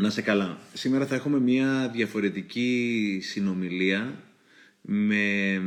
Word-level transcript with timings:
Να 0.00 0.10
σε 0.10 0.22
καλά. 0.22 0.58
Σήμερα 0.72 1.06
θα 1.06 1.14
έχουμε 1.14 1.40
μια 1.40 1.90
διαφορετική 1.94 3.18
συνομιλία 3.22 4.22
με 4.80 5.62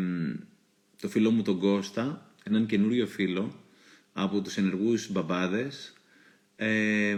το 1.02 1.10
φίλο 1.10 1.32
μου 1.32 1.42
τον 1.42 1.60
Κώστα, 1.60 2.34
έναν 2.44 2.66
καινούριο 2.66 3.08
φίλο 3.08 3.56
από 4.14 4.42
τους 4.42 4.58
ενεργούς 4.58 5.12
μπαμπάδες. 5.12 5.94
Ε, 6.56 7.18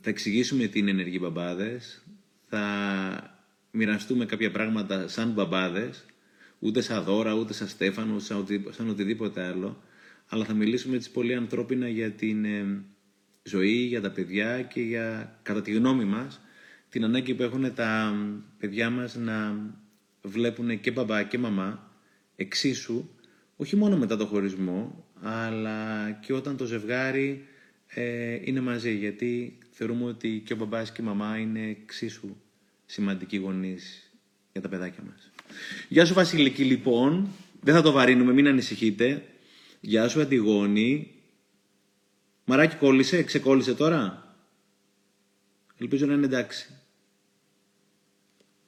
θα 0.00 0.10
εξηγήσουμε 0.10 0.66
τι 0.66 0.78
είναι 0.78 0.90
ενεργοί 0.90 1.18
μπαμπάδες, 1.20 2.02
θα 2.48 3.40
μοιραστούμε 3.70 4.26
κάποια 4.26 4.50
πράγματα 4.50 5.08
σαν 5.08 5.30
μπαμπάδες, 5.30 6.06
ούτε 6.58 6.80
σαν 6.80 7.02
δώρα, 7.02 7.34
ούτε 7.34 7.52
σαν 7.52 7.68
Στέφανο, 7.68 8.18
σαν, 8.18 8.46
σαν 8.70 8.88
οτιδήποτε 8.88 9.42
άλλο, 9.42 9.82
αλλά 10.28 10.44
θα 10.44 10.54
μιλήσουμε 10.54 10.96
έτσι 10.96 11.10
πολύ 11.10 11.34
ανθρώπινα 11.34 11.88
για 11.88 12.10
την 12.10 12.44
ε, 12.44 12.82
ζωή, 13.42 13.76
για 13.76 14.00
τα 14.00 14.10
παιδιά 14.10 14.62
και 14.62 14.80
για, 14.80 15.38
κατά 15.42 15.62
τη 15.62 15.72
γνώμη 15.72 16.04
μας, 16.04 16.40
την 16.88 17.04
ανάγκη 17.04 17.34
που 17.34 17.42
έχουν 17.42 17.74
τα 17.74 18.14
παιδιά 18.58 18.90
μας 18.90 19.14
να 19.14 19.56
βλέπουν 20.22 20.80
και 20.80 20.90
μπαμπά 20.90 21.22
και 21.22 21.38
μαμά 21.38 21.92
εξίσου, 22.36 23.08
όχι 23.56 23.76
μόνο 23.76 23.96
μετά 23.96 24.16
το 24.16 24.26
χωρισμό, 24.26 25.04
αλλά 25.22 26.10
και 26.10 26.32
όταν 26.32 26.56
το 26.56 26.64
ζευγάρι 26.64 27.44
ε, 27.86 28.38
είναι 28.44 28.60
μαζί, 28.60 28.96
γιατί 28.96 29.58
θεωρούμε 29.70 30.04
ότι 30.04 30.42
και 30.44 30.52
ο 30.52 30.56
μπαμπάς 30.56 30.92
και 30.92 31.02
η 31.02 31.04
μαμά 31.04 31.38
είναι 31.38 31.60
εξίσου 31.68 32.36
σημαντικοί 32.86 33.36
γονείς 33.36 34.12
για 34.52 34.60
τα 34.60 34.68
παιδάκια 34.68 35.02
μας. 35.06 35.30
Γεια 35.88 36.04
σου 36.04 36.14
Βασιλική 36.14 36.64
λοιπόν, 36.64 37.28
δεν 37.60 37.74
θα 37.74 37.82
το 37.82 37.92
βαρύνουμε, 37.92 38.32
μην 38.32 38.48
ανησυχείτε. 38.48 39.24
Γεια 39.80 40.08
σου 40.08 40.20
Αντιγόνη. 40.20 41.12
Μαράκι 42.44 42.76
κόλλησε, 42.76 43.22
ξεκόλλησε 43.22 43.74
τώρα. 43.74 44.34
Ελπίζω 45.78 46.06
να 46.06 46.12
είναι 46.12 46.24
εντάξει. 46.24 46.77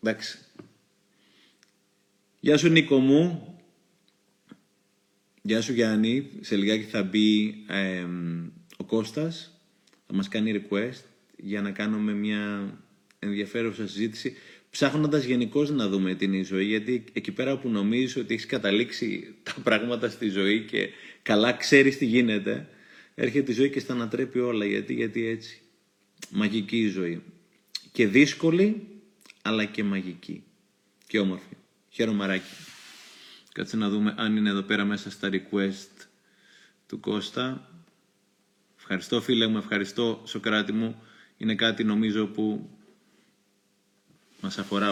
Εντάξει. 0.03 0.39
Γεια 2.41 2.57
σου 2.57 2.69
Νίκο 2.69 2.99
μου. 2.99 3.55
Γεια 5.43 5.61
σου 5.61 5.73
Γιάννη. 5.73 6.31
Σε 6.41 6.57
λιγάκι 6.57 6.85
θα 6.85 7.03
μπει 7.03 7.55
ο 8.77 8.85
Κώστας. 8.85 9.61
Θα 10.07 10.15
μας 10.15 10.29
κάνει 10.29 10.63
request 10.63 11.03
για 11.37 11.61
να 11.63 11.71
κάνουμε 11.71 12.13
μια 12.13 12.75
ενδιαφέρουσα 13.19 13.89
συζήτηση. 13.89 14.37
Ψάχνοντας 14.71 15.25
γενικώς 15.25 15.71
να 15.71 15.89
δούμε 15.89 16.15
την 16.15 16.33
η 16.33 16.43
ζωή, 16.43 16.65
γιατί 16.65 17.05
εκεί 17.13 17.33
πέρα 17.33 17.59
που 17.59 17.69
νομίζεις 17.69 18.17
ότι 18.17 18.35
έχεις 18.35 18.47
καταλήξει 18.47 19.35
τα 19.43 19.55
πράγματα 19.63 20.09
στη 20.09 20.29
ζωή 20.29 20.65
και 20.65 20.89
καλά 21.23 21.53
ξέρεις 21.53 21.99
τι 21.99 22.05
γίνεται, 22.05 22.69
έρχεται 23.15 23.53
η 23.53 23.55
ζωή 23.55 23.71
και 23.71 23.81
στα 23.81 23.93
ανατρέπει 23.93 24.39
όλα. 24.39 24.65
Γιατί, 24.65 24.95
γιατί 24.95 25.27
έτσι. 25.27 25.61
Μαγική 26.31 26.79
η 26.79 26.89
ζωή. 26.89 27.23
Και 27.93 28.07
δύσκολη, 28.07 28.90
αλλά 29.43 29.65
και 29.65 29.85
μαγική. 29.85 30.45
Και 31.07 31.19
όμορφη. 31.19 31.57
Χαίρομαι 31.89 32.43
Κάτσε 33.53 33.77
να 33.77 33.89
δούμε 33.89 34.15
αν 34.17 34.37
είναι 34.37 34.51
εδώ 34.51 34.63
πέρα 34.63 34.85
μέσα 34.85 35.11
στα 35.11 35.29
request 35.33 36.07
του 36.87 37.01
Κώστα. 37.01 37.69
Ευχαριστώ 38.77 39.21
φίλε 39.21 39.47
μου, 39.47 39.57
ευχαριστώ 39.57 40.23
Σοκράτη 40.25 40.73
μου. 40.73 41.03
Είναι 41.37 41.55
κάτι 41.55 41.85
νομίζω 41.85 42.27
που 42.27 42.71
μας 44.41 44.59
αφορά. 44.59 44.91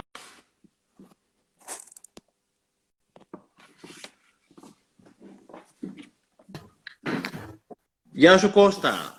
Γεια 8.12 8.38
σου 8.38 8.50
Κώστα. 8.50 9.16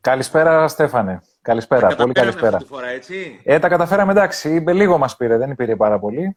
Καλησπέρα 0.00 0.68
Στέφανε. 0.68 1.22
Καλησπέρα, 1.42 1.88
τα 1.88 1.96
πολύ 1.96 2.12
καλησπέρα. 2.12 2.56
Αυτή 2.56 2.68
τη 2.68 2.74
φορά, 2.74 2.88
έτσι; 2.88 3.40
Ε, 3.44 3.58
τα 3.58 3.68
καταφέραμε 3.68 4.12
εντάξει. 4.12 4.54
Είπε 4.54 4.72
λίγο 4.72 4.98
μας 4.98 5.16
πήρε, 5.16 5.36
δεν 5.36 5.54
πήρε 5.54 5.76
πάρα 5.76 5.98
πολύ. 5.98 6.36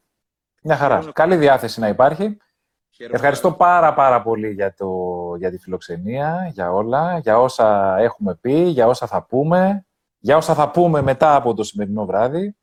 Μια 0.64 0.76
χαρά. 0.76 1.04
Καλή 1.14 1.36
διάθεση 1.36 1.80
να 1.80 1.88
υπάρχει. 1.88 2.38
Ευχαριστώ 2.98 3.52
πάρα 3.52 3.94
πάρα 3.94 4.22
πολύ 4.22 4.52
για, 4.52 4.74
το, 4.74 4.90
για 5.38 5.52
τη 5.52 5.58
φιλοξενία, 5.58 6.50
για 6.53 6.72
όλα, 6.72 7.18
για 7.18 7.40
όσα 7.40 7.97
έχουμε 8.00 8.36
πει, 8.41 8.53
για 8.53 8.88
όσα 8.88 9.08
θα 9.08 9.24
πούμε, 9.24 9.86
για 10.19 10.38
όσα 10.38 10.53
θα 10.53 10.69
πούμε 10.69 11.02
μετά 11.02 11.35
από 11.35 11.53
το 11.53 11.64
σημερινό 11.64 12.06
βράδυ. 12.06 12.56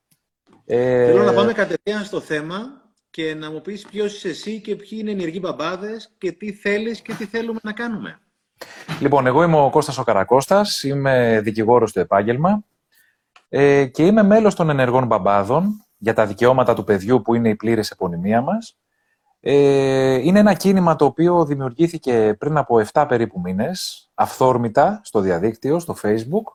Ε... 0.67 1.07
Θέλω 1.07 1.23
να 1.23 1.33
πάμε 1.33 1.53
κατευθείαν 1.53 2.05
στο 2.05 2.21
θέμα 2.21 2.59
και 3.11 3.35
να 3.35 3.51
μου 3.51 3.61
πεις 3.61 3.87
ποιος 3.87 4.15
είσαι 4.15 4.29
εσύ 4.29 4.61
και 4.61 4.77
ποιοι 4.77 4.99
είναι 5.01 5.11
ενεργοί 5.11 5.39
μπαμπάδες 5.43 6.15
και 6.19 6.33
τι 6.33 6.53
θέλεις 6.53 7.01
και 7.01 7.15
τι 7.15 7.25
θέλουμε 7.25 7.61
να 7.63 7.73
κάνουμε. 7.73 8.21
Λοιπόν, 9.01 9.27
εγώ 9.27 9.43
είμαι 9.43 9.61
ο 9.61 9.71
Κώστας 9.71 9.99
ο 9.99 10.03
Καρακώστας, 10.03 10.83
είμαι 10.83 11.41
δικηγόρος 11.43 11.93
του 11.93 12.01
επάγγελμα 12.01 12.63
ε, 13.49 13.85
και 13.85 14.07
είμαι 14.07 14.23
μέλος 14.23 14.55
των 14.55 14.71
ενεργών 14.71 15.07
μπαμπάδων 15.07 15.85
για 15.99 16.15
τα 16.15 16.27
δικαιώματα 16.27 16.75
του 16.75 16.85
παιδιού 16.85 17.23
που 17.23 17.35
είναι 17.35 17.49
η 17.49 17.55
πλήρης 17.55 17.91
επωνυμία 17.91 18.41
μας. 18.41 18.77
Ε, 19.41 20.15
είναι 20.15 20.39
ένα 20.39 20.55
κίνημα 20.55 20.97
το 20.97 21.05
οποίο 21.05 21.45
δημιουργήθηκε 21.45 22.37
πριν 22.39 22.57
από 22.57 22.83
7 22.93 23.05
περίπου 23.09 23.41
μήνες, 23.41 24.09
αυθόρμητα 24.15 25.01
στο 25.05 25.21
διαδίκτυο, 25.21 25.79
στο 25.79 25.97
facebook 26.03 26.53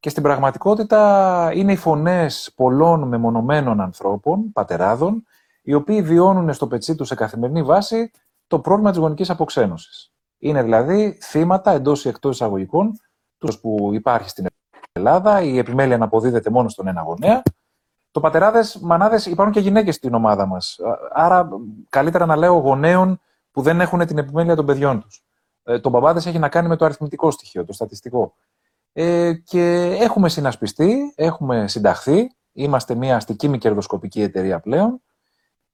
και 0.00 0.08
στην 0.08 0.22
πραγματικότητα 0.22 1.50
είναι 1.54 1.72
οι 1.72 1.76
φωνές 1.76 2.52
πολλών 2.56 3.08
μεμονωμένων 3.08 3.80
ανθρώπων, 3.80 4.52
πατεράδων, 4.52 5.26
οι 5.62 5.74
οποίοι 5.74 6.02
βιώνουν 6.02 6.52
στο 6.52 6.66
πετσί 6.66 6.94
τους 6.94 7.08
σε 7.08 7.14
καθημερινή 7.14 7.62
βάση 7.62 8.10
το 8.46 8.58
πρόβλημα 8.58 8.90
της 8.90 8.98
γονικής 8.98 9.30
αποξένωσης. 9.30 10.12
Είναι 10.42 10.62
δηλαδή 10.62 11.18
θύματα 11.22 11.70
εντός 11.70 12.04
ή 12.04 12.08
εκτός 12.08 12.34
εισαγωγικών, 12.34 13.00
τους 13.38 13.60
που 13.60 13.90
υπάρχει 13.92 14.28
στην 14.28 14.46
Ελλάδα, 14.92 15.42
η 15.42 15.58
επιμέλεια 15.58 15.98
να 15.98 16.04
αποδίδεται 16.04 16.50
μόνο 16.50 16.68
στον 16.68 16.86
ένα 16.86 17.02
γονέα. 17.02 17.42
Το 18.10 18.20
πατεράδες, 18.20 18.78
μανάδες, 18.78 19.26
υπάρχουν 19.26 19.54
και 19.54 19.60
γυναίκες 19.60 19.94
στην 19.94 20.14
ομάδα 20.14 20.46
μας. 20.46 20.78
Άρα 21.12 21.48
καλύτερα 21.88 22.26
να 22.26 22.36
λέω 22.36 22.54
γονέων 22.54 23.20
που 23.50 23.62
δεν 23.62 23.80
έχουν 23.80 24.06
την 24.06 24.18
επιμέλεια 24.18 24.56
των 24.56 24.66
παιδιών 24.66 25.00
τους. 25.00 25.24
Ε, 25.62 25.78
το 25.78 25.90
μπαμπάδες 25.90 26.26
έχει 26.26 26.38
να 26.38 26.48
κάνει 26.48 26.68
με 26.68 26.76
το 26.76 26.84
αριθμητικό 26.84 27.30
στοιχείο, 27.30 27.64
το 27.64 27.72
στατιστικό. 27.72 28.34
Ε, 28.92 29.32
και 29.32 29.96
έχουμε 30.00 30.28
συνασπιστεί, 30.28 31.12
έχουμε 31.16 31.68
συνταχθεί, 31.68 32.36
είμαστε 32.52 32.94
μια 32.94 33.16
αστική 33.16 33.48
μη 33.48 33.58
κερδοσκοπική 33.58 34.22
εταιρεία 34.22 34.60
πλέον 34.60 35.02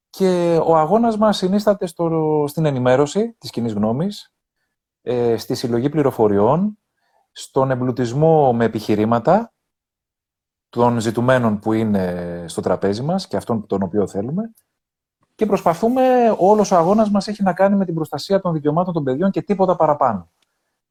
και 0.09 0.59
ο 0.63 0.77
αγώνας 0.77 1.17
μας 1.17 1.37
συνίσταται 1.37 1.85
στο, 1.85 2.45
στην 2.47 2.65
ενημέρωση 2.65 3.35
της 3.37 3.49
κοινή 3.49 3.69
γνώμης, 3.69 4.33
ε, 5.01 5.37
στη 5.37 5.55
συλλογή 5.55 5.89
πληροφοριών, 5.89 6.77
στον 7.31 7.71
εμπλουτισμό 7.71 8.53
με 8.53 8.65
επιχειρήματα 8.65 9.53
των 10.69 10.99
ζητουμένων 10.99 11.59
που 11.59 11.73
είναι 11.73 12.43
στο 12.47 12.61
τραπέζι 12.61 13.01
μας 13.01 13.27
και 13.27 13.37
αυτών 13.37 13.67
τον 13.67 13.81
οποίο 13.81 14.07
θέλουμε 14.07 14.53
και 15.39 15.45
προσπαθούμε, 15.45 16.35
όλος 16.37 16.71
ο 16.71 16.75
αγώνας 16.75 17.09
μας 17.09 17.27
έχει 17.27 17.43
να 17.43 17.53
κάνει 17.53 17.75
με 17.75 17.85
την 17.85 17.93
προστασία 17.93 18.41
των 18.41 18.53
δικαιωμάτων 18.53 18.93
των 18.93 19.03
παιδιών 19.03 19.31
και 19.31 19.41
τίποτα 19.41 19.75
παραπάνω. 19.75 20.29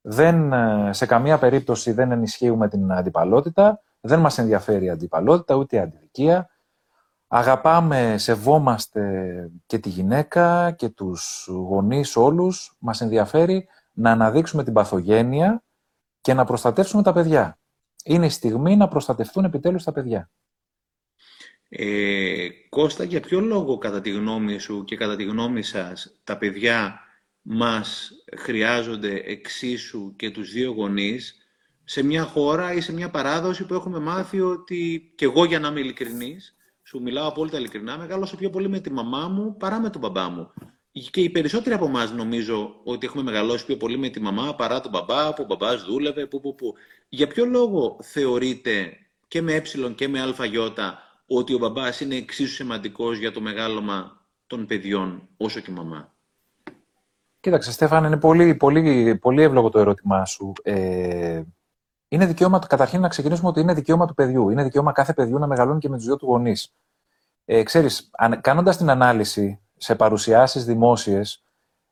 Δεν, 0.01 0.53
ε, 0.53 0.93
σε 0.93 1.07
καμία 1.07 1.39
περίπτωση 1.39 1.93
δεν 1.93 2.13
ενισχύουμε 2.13 2.69
την 2.69 2.93
αντιπαλότητα, 2.93 3.83
δεν 4.01 4.21
μας 4.21 4.39
ενδιαφέρει 4.39 4.85
η 4.85 4.91
αντιπαλότητα, 4.91 5.55
ούτε 5.55 5.77
η 5.77 5.79
αντιδικία. 5.79 6.51
Αγαπάμε, 7.27 8.15
σεβόμαστε 8.19 9.03
και 9.67 9.79
τη 9.79 9.89
γυναίκα 9.89 10.71
και 10.71 10.89
τους 10.89 11.49
γονείς 11.51 12.17
όλους. 12.17 12.77
Μας 12.79 13.01
ενδιαφέρει 13.01 13.69
να 13.99 14.11
αναδείξουμε 14.11 14.65
την 14.65 14.73
παθογένεια 14.73 15.65
και 16.21 16.35
να 16.35 16.45
προστατεύσουμε 16.45 17.03
τα 17.03 17.13
παιδιά. 17.13 17.59
Είναι 18.05 18.27
η 18.27 18.31
στιγμή 18.31 18.77
να 18.77 18.89
προστατευτούν 18.89 19.45
επιτέλους 19.45 19.85
τα 19.85 19.93
παιδιά. 19.93 20.31
Ε, 21.69 22.49
Κώστα, 22.69 23.05
για 23.05 23.21
ποιο 23.21 23.41
λόγο 23.41 23.79
κατά 23.79 24.01
τη 24.01 24.11
γνώμη 24.11 24.59
σου 24.59 24.85
και 24.85 24.97
κατά 24.97 25.17
τη 25.17 25.25
γνώμη 25.25 25.63
σας 25.63 26.21
τα 26.25 26.39
παιδιά 26.39 27.01
μας 27.43 28.13
χρειάζονται 28.37 29.23
εξίσου 29.25 30.17
και 30.17 30.31
τους 30.31 30.53
δύο 30.53 30.73
γονείς 30.73 31.37
σε 31.85 32.03
μια 32.03 32.25
χώρα 32.25 32.73
ή 32.73 32.81
σε 32.81 32.93
μια 32.93 33.11
παράδοση 33.11 33.67
που 33.67 33.75
έχουμε 33.75 33.99
μάθει 33.99 34.41
ότι 34.41 35.13
και 35.15 35.25
εγώ 35.25 35.45
για 35.45 35.61
να 35.61 35.69
είμαι 35.69 35.81
ειλικρινής, 35.81 36.57
σου 36.83 37.03
μιλάω 37.03 37.29
απόλυτα 37.29 37.59
ειλικρινά, 37.59 37.99
μεγάλωσα 37.99 38.37
πιο 38.37 38.51
πολύ 38.51 38.69
με 38.69 38.81
τη 38.81 38.91
μαμά 38.93 39.29
μου 39.29 39.57
παρά 39.57 39.81
με 39.81 39.91
τον 39.91 40.01
μπαμπά 40.01 40.29
μου. 40.29 40.53
Και 40.93 41.21
οι 41.21 41.31
περισσότεροι 41.31 41.75
από 41.75 41.85
εμάς 41.85 42.13
νομίζω 42.13 42.81
ότι 42.85 43.07
έχουμε 43.07 43.23
μεγαλώσει 43.23 43.67
πιο 43.67 43.77
πολύ 43.77 43.99
με 43.99 44.09
τη 44.09 44.21
μαμά 44.21 44.55
παρά 44.55 44.81
τον 44.81 44.91
μπαμπά, 44.91 45.35
που 45.35 45.43
ο 45.43 45.45
μπαμπάς 45.45 45.85
δούλευε, 45.85 46.27
που, 46.27 46.41
που, 46.41 46.55
που. 46.55 46.75
Για 47.09 47.27
ποιο 47.27 47.45
λόγο 47.45 47.99
θεωρείτε 48.03 48.97
και 49.29 49.43
με 49.43 49.53
ε 49.53 49.63
και 49.95 50.09
με 50.09 50.21
ΑΙ 50.21 50.33
ότι 51.27 51.55
ο 51.55 51.59
μπαμπάς 51.59 52.01
είναι 52.01 52.15
εξίσου 52.15 52.55
σημαντικός 52.55 53.19
για 53.19 53.33
το 53.33 53.41
μεγάλωμα 53.41 54.27
των 54.47 54.67
παιδιών 54.67 55.29
όσο 55.37 55.61
και 55.61 55.71
η 55.71 55.75
μαμά; 55.75 56.15
Κοίταξε, 57.41 57.73
Στέφαν, 57.73 58.05
είναι 58.05 58.17
πολύ, 58.17 58.55
πολύ, 58.55 59.17
πολύ 59.17 59.43
εύλογο 59.43 59.69
το 59.69 59.79
ερώτημά 59.79 60.25
σου. 60.25 60.53
Ε, 60.63 61.43
είναι 62.09 62.27
δικαίωμα, 62.27 62.59
καταρχήν 62.59 63.01
να 63.01 63.09
ξεκινήσουμε 63.09 63.49
ότι 63.49 63.61
είναι 63.61 63.75
δικαίωμα 63.75 64.07
του 64.07 64.15
παιδιού. 64.15 64.51
Είναι 64.51 64.63
δικαίωμα 64.63 64.93
κάθε 64.93 65.13
παιδιού 65.13 65.39
να 65.39 65.47
μεγαλώνει 65.47 65.79
και 65.79 65.89
με 65.89 65.97
του 65.99 66.05
δύο 66.05 66.17
του 66.17 66.27
γονείς. 66.27 66.75
Ε, 67.45 67.63
ξέρεις, 67.63 68.11
κάνοντας 68.41 68.77
την 68.77 68.91
ανάλυση 68.91 69.61
σε 69.79 69.95
παρουσιάσεις 69.95 70.65
δημόσιες, 70.65 71.43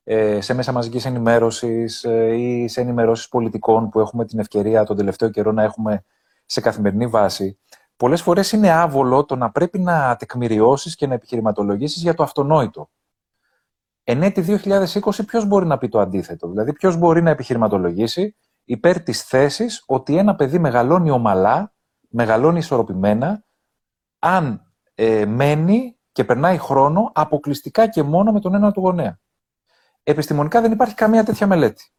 ε, 0.05 0.41
σε 0.41 0.55
μέσα 0.55 0.73
μαζικής 0.73 1.05
ενημέρωσης 1.05 2.05
ε, 2.05 2.35
ή 2.35 2.69
σε 2.69 2.81
ενημερώσεις 2.81 3.29
πολιτικών 3.29 3.89
που 3.89 4.01
έχουμε 4.01 4.25
την 4.25 4.39
ευκαιρία 4.39 4.85
τον 4.85 4.97
τελευταίο 4.97 5.29
καιρό 5.29 5.53
να 5.53 5.63
έχουμε 5.63 6.05
σε 6.47 6.61
καθημερινή 6.61 7.07
βάση, 7.07 7.59
πολλές 7.97 8.23
φορές 8.23 8.53
είναι 8.53 8.71
άβολο 8.71 9.25
το 9.25 9.37
να 9.37 9.51
πρέπει 9.51 9.79
να 9.79 10.17
τεκμηριώσεις 10.17 10.95
και 10.95 11.07
να 11.07 11.15
επιχειρηματολογήσεις 11.15 12.03
για 12.03 12.15
το 12.15 12.23
αυτονόητο. 12.23 12.91
Εν 14.05 14.23
έτη 14.23 14.61
2020 14.65 15.27
ποιος 15.27 15.47
μπορεί 15.47 15.67
να 15.67 15.79
πει 15.79 15.89
το 15.89 16.01
αντίθετο; 16.01 16.49
Δηλαδή 16.49 16.73
ποιος 16.73 16.97
μπορεί 16.97 17.23
να 17.23 17.31
επιχειρηματολογήσει 17.31 18.37
υπέρ 18.65 19.01
της 19.01 19.23
θέσης 19.23 19.83
ότι 19.87 20.17
ένα 20.17 20.35
παιδί 20.35 20.59
μεγαλώνει 20.59 21.11
ομαλά, 21.11 21.73
μεγαλώνει 22.09 22.59
ισορροπημένα, 22.59 23.45
αν 24.19 24.73
ε, 24.95 25.25
μένει 25.27 25.96
και 26.17 26.25
περνάει 26.25 26.59
χρόνο 26.59 27.11
αποκλειστικά 27.15 27.89
και 27.89 28.03
μόνο 28.03 28.33
με 28.33 28.41
τον 28.41 28.55
ένα 28.55 28.73
του 28.73 28.81
γονέα. 28.81 29.19
Επιστημονικά 30.03 30.61
δεν 30.61 30.73
υπάρχει 30.73 30.95
καμία 30.95 31.25
τέτοια 31.25 31.47
μελέτη. 31.47 31.93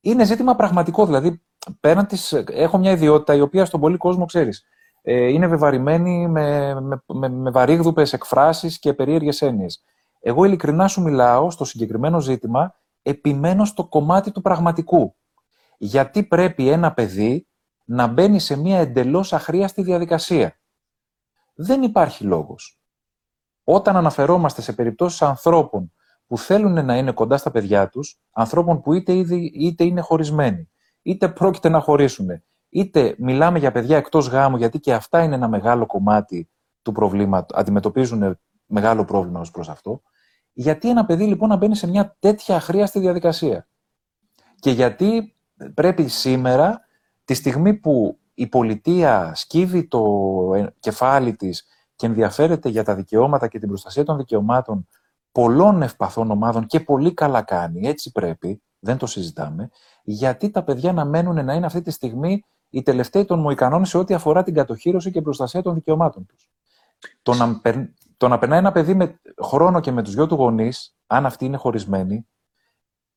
Είναι 0.00 0.24
ζήτημα 0.24 0.56
πραγματικό, 0.56 1.06
δηλαδή 1.06 1.42
πέραν 1.80 2.06
της, 2.06 2.32
έχω 2.32 2.78
μια 2.78 2.90
ιδιότητα 2.90 3.34
η 3.34 3.40
οποία 3.40 3.64
στον 3.64 3.80
πολύ 3.80 3.96
κόσμο, 3.96 4.24
ξέρεις, 4.24 4.64
ε, 5.02 5.26
είναι 5.26 5.46
βεβαρημένη 5.46 6.28
με, 6.28 6.80
με, 6.80 7.02
με, 7.06 7.28
με 7.28 7.50
βαρύγδουπες 7.50 8.12
εκφράσεις 8.12 8.78
και 8.78 8.94
περίεργες 8.94 9.42
έννοιες. 9.42 9.84
Εγώ 10.20 10.44
ειλικρινά 10.44 10.88
σου 10.88 11.02
μιλάω 11.02 11.50
στο 11.50 11.64
συγκεκριμένο 11.64 12.20
ζήτημα, 12.20 12.74
επιμένω 13.02 13.64
στο 13.64 13.84
κομμάτι 13.84 14.30
του 14.30 14.40
πραγματικού. 14.40 15.16
Γιατί 15.78 16.22
πρέπει 16.22 16.68
ένα 16.68 16.92
παιδί 16.92 17.46
να 17.84 18.06
μπαίνει 18.06 18.38
σε 18.38 18.56
μια 18.56 18.78
εντελώς 18.78 19.32
αχρίαστη 19.32 19.82
διαδικασία. 19.82 20.56
Δεν 21.54 21.82
υπάρχει 21.82 22.24
λόγος. 22.24 22.79
Όταν 23.64 23.96
αναφερόμαστε 23.96 24.62
σε 24.62 24.72
περιπτώσεις 24.72 25.22
ανθρώπων 25.22 25.92
που 26.26 26.38
θέλουν 26.38 26.84
να 26.84 26.96
είναι 26.96 27.12
κοντά 27.12 27.36
στα 27.36 27.50
παιδιά 27.50 27.88
τους, 27.88 28.20
ανθρώπων 28.32 28.80
που 28.80 28.92
είτε, 28.92 29.12
ήδη, 29.12 29.52
είτε 29.54 29.84
είναι 29.84 30.00
χωρισμένοι, 30.00 30.70
είτε 31.02 31.28
πρόκειται 31.28 31.68
να 31.68 31.80
χωρίσουν, 31.80 32.42
είτε 32.68 33.14
μιλάμε 33.18 33.58
για 33.58 33.72
παιδιά 33.72 33.96
εκτός 33.96 34.28
γάμου, 34.28 34.56
γιατί 34.56 34.80
και 34.80 34.94
αυτά 34.94 35.22
είναι 35.22 35.34
ένα 35.34 35.48
μεγάλο 35.48 35.86
κομμάτι 35.86 36.48
του 36.82 36.92
προβλήματος, 36.92 37.58
αντιμετωπίζουν 37.58 38.38
μεγάλο 38.66 39.04
πρόβλημα 39.04 39.40
ως 39.40 39.50
προς 39.50 39.68
αυτό, 39.68 40.02
γιατί 40.52 40.88
ένα 40.90 41.06
παιδί 41.06 41.24
λοιπόν 41.24 41.48
να 41.48 41.56
μπαίνει 41.56 41.76
σε 41.76 41.86
μια 41.86 42.16
τέτοια 42.18 42.56
αχρίαστη 42.56 42.98
διαδικασία; 42.98 43.68
Και 44.58 44.70
γιατί 44.70 45.36
πρέπει 45.74 46.08
σήμερα, 46.08 46.80
τη 47.24 47.34
στιγμή 47.34 47.74
που 47.74 48.18
η 48.34 48.46
πολιτεία 48.46 49.32
σκύβει 49.34 49.88
το 49.88 50.04
κεφάλι 50.80 51.36
της 51.36 51.66
και 52.00 52.06
ενδιαφέρεται 52.06 52.68
για 52.68 52.84
τα 52.84 52.94
δικαιώματα 52.94 53.48
και 53.48 53.58
την 53.58 53.68
προστασία 53.68 54.04
των 54.04 54.16
δικαιωμάτων 54.16 54.88
πολλών 55.32 55.82
ευπαθών 55.82 56.30
ομάδων 56.30 56.66
και 56.66 56.80
πολύ 56.80 57.14
καλά 57.14 57.42
κάνει, 57.42 57.88
έτσι 57.88 58.12
πρέπει, 58.12 58.62
δεν 58.78 58.96
το 58.96 59.06
συζητάμε, 59.06 59.68
γιατί 60.02 60.50
τα 60.50 60.64
παιδιά 60.64 60.92
να 60.92 61.04
μένουν 61.04 61.44
να 61.44 61.54
είναι 61.54 61.66
αυτή 61.66 61.82
τη 61.82 61.90
στιγμή 61.90 62.44
οι 62.70 62.82
τελευταίοι 62.82 63.24
των 63.24 63.40
Μοϊκανών 63.40 63.84
σε 63.84 63.98
ό,τι 63.98 64.14
αφορά 64.14 64.42
την 64.42 64.54
κατοχήρωση 64.54 65.10
και 65.10 65.22
προστασία 65.22 65.62
των 65.62 65.74
δικαιωμάτων 65.74 66.26
τους. 66.26 66.50
Το 67.22 67.34
να, 67.34 67.60
το 68.16 68.28
να 68.28 68.38
περνάει 68.38 68.58
ένα 68.58 68.72
παιδί 68.72 68.94
με 68.94 69.20
χρόνο 69.42 69.80
και 69.80 69.92
με 69.92 70.02
τους 70.02 70.14
δυο 70.14 70.26
του 70.26 70.34
γονείς, 70.34 70.96
αν 71.06 71.26
αυτοί 71.26 71.44
είναι 71.44 71.56
χωρισμένοι, 71.56 72.28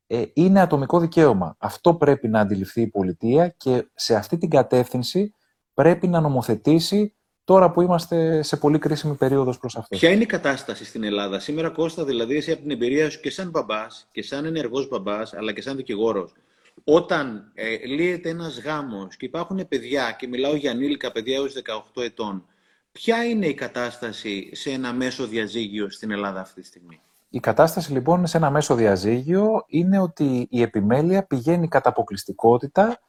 ε, 0.08 0.24
είναι 0.34 0.62
ατομικό 0.62 1.00
δικαίωμα. 1.00 1.56
Αυτό 1.58 1.96
πρέπει 1.96 2.28
να 2.28 2.40
αντιληφθεί 2.40 2.82
η 2.82 2.88
πολιτεία 2.88 3.48
και 3.48 3.90
σε 3.94 4.16
αυτή 4.16 4.38
την 4.38 4.50
κατεύθυνση 4.50 5.36
πρέπει 5.74 6.08
να 6.08 6.20
νομοθετήσει 6.20 7.16
τώρα 7.44 7.72
που 7.72 7.82
είμαστε 7.82 8.44
σε 8.44 8.58
πολύ 8.58 8.80
κρίσιμη 8.80 9.16
περίοδος 9.16 9.58
προς 9.58 9.78
αυτό. 9.78 9.98
Ποια 9.98 10.10
είναι 10.10 10.24
η 10.24 10.26
κατάσταση 10.26 10.86
στην 10.86 11.04
Ελλάδα 11.04 11.40
σήμερα, 11.40 11.70
Κώστα, 11.70 12.06
δηλαδή 12.06 12.36
εσύ 12.36 12.52
από 12.52 12.62
την 12.62 12.72
εμπειρία 12.72 13.10
σου 13.10 13.20
και 13.20 13.30
σαν 13.30 13.50
μπαμπάς 13.50 14.08
και 14.12 14.24
σαν 14.24 14.46
ενεργός 14.46 14.88
μπαμπάς, 14.88 15.34
αλλά 15.34 15.52
και 15.54 15.62
σαν 15.62 15.76
δικηγόρος, 15.76 16.34
όταν 16.84 17.52
ε, 17.54 17.76
λύεται 17.86 18.30
ένας 18.30 18.62
γάμος 18.62 19.16
και 19.16 19.26
υπάρχουν 19.26 19.68
παιδιά, 19.68 20.16
και 20.18 20.28
μιλάω 20.28 20.56
για 20.56 20.72
ανήλικα 20.72 21.12
παιδιά 21.12 21.36
έως 21.36 21.54
18 21.96 22.04
ετών, 22.04 22.46
ποια 22.92 23.24
είναι 23.24 23.46
η 23.46 23.54
κατάσταση 23.54 24.50
σε 24.54 24.70
ένα 24.70 24.94
μέσο 24.94 25.28
διαζύγιο 25.28 25.90
στην 25.90 26.12
Ελλάδα 26.12 26.40
αυτή 26.40 26.62
τη 26.62 26.68
στιγμή; 26.68 27.02
Η 27.30 27.40
κατάσταση 27.40 27.92
λοιπόν 27.92 28.28
σε 28.28 28.38
ένα 28.38 28.50
μέσο 28.50 28.76
διαζύγιο 28.76 29.64
είναι 29.68 30.00
ότι 30.00 30.48
η 30.50 30.62
επιμέλεια 30.62 31.24
πηγαίνει 31.24 31.68
κατά 31.68 31.90
αποκλειστικότητα 31.90 33.00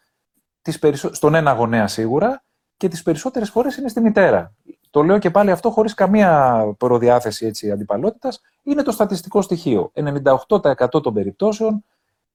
στον 1.13 1.35
ένα 1.35 1.53
γονέα 1.53 1.87
σίγουρα 1.87 2.45
και 2.85 2.91
τις 2.91 3.03
περισσότερες 3.03 3.51
φορές 3.51 3.77
είναι 3.77 3.89
στη 3.89 4.01
μητέρα. 4.01 4.55
Το 4.91 5.03
λέω 5.03 5.19
και 5.19 5.31
πάλι 5.31 5.51
αυτό 5.51 5.71
χωρίς 5.71 5.95
καμία 5.95 6.63
προδιάθεση 6.79 7.47
έτσι, 7.47 7.71
αντιπαλότητας. 7.71 8.41
Είναι 8.63 8.83
το 8.83 8.91
στατιστικό 8.91 9.43
στοιχείο. 9.43 9.93
98% 9.95 11.03
των 11.03 11.15
περιπτώσεων 11.15 11.85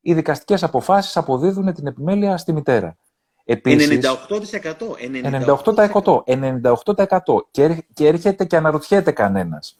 οι 0.01 0.13
δικαστικές 0.13 0.63
αποφάσεις 0.63 1.17
αποδίδουν 1.17 1.73
την 1.73 1.87
επιμέλεια 1.87 2.37
στη 2.37 2.53
μητέρα. 2.53 2.95
Επίσης, 3.43 3.87
98%. 3.87 4.95
98%. 5.23 6.23
98%. 6.25 7.47
Και, 7.51 7.85
και 7.93 8.07
έρχεται 8.07 8.45
και 8.45 8.55
αναρωτιέται 8.55 9.11
κανένας. 9.11 9.79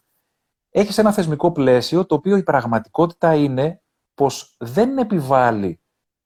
Έχεις 0.70 0.98
ένα 0.98 1.12
θεσμικό 1.12 1.52
πλαίσιο 1.52 2.06
το 2.06 2.16
οποίο 2.16 2.38
η 2.38 2.44
πραγματικότητα 2.44 3.34
είναι 3.34 3.82
πως 4.14 4.56
δεν 4.58 4.98
επιβάλλει, 4.98 5.80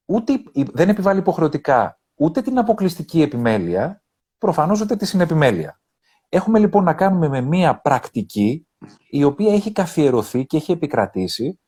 ούτε, 0.05 0.33
δεν 0.53 0.89
επιβάλλει 0.89 1.19
υποχρεωτικά 1.19 1.97
ούτε 2.15 2.41
την 2.41 2.57
αποκλειστική 2.57 3.21
επιμέλεια, 3.21 4.02
προφανώς 4.43 4.81
ούτε 4.81 4.95
τη 4.95 5.05
συνεπιμέλεια. 5.05 5.79
Έχουμε 6.29 6.59
λοιπόν 6.59 6.83
να 6.83 6.93
κάνουμε 6.93 7.27
με 7.27 7.41
μία 7.41 7.81
πρακτική 7.81 8.67
η 9.09 9.23
οποία 9.23 9.53
έχει 9.53 9.71
καθιερωθεί 9.71 10.45
και 10.45 10.57
έχει 10.57 10.71
επικρατήσει 10.71 11.59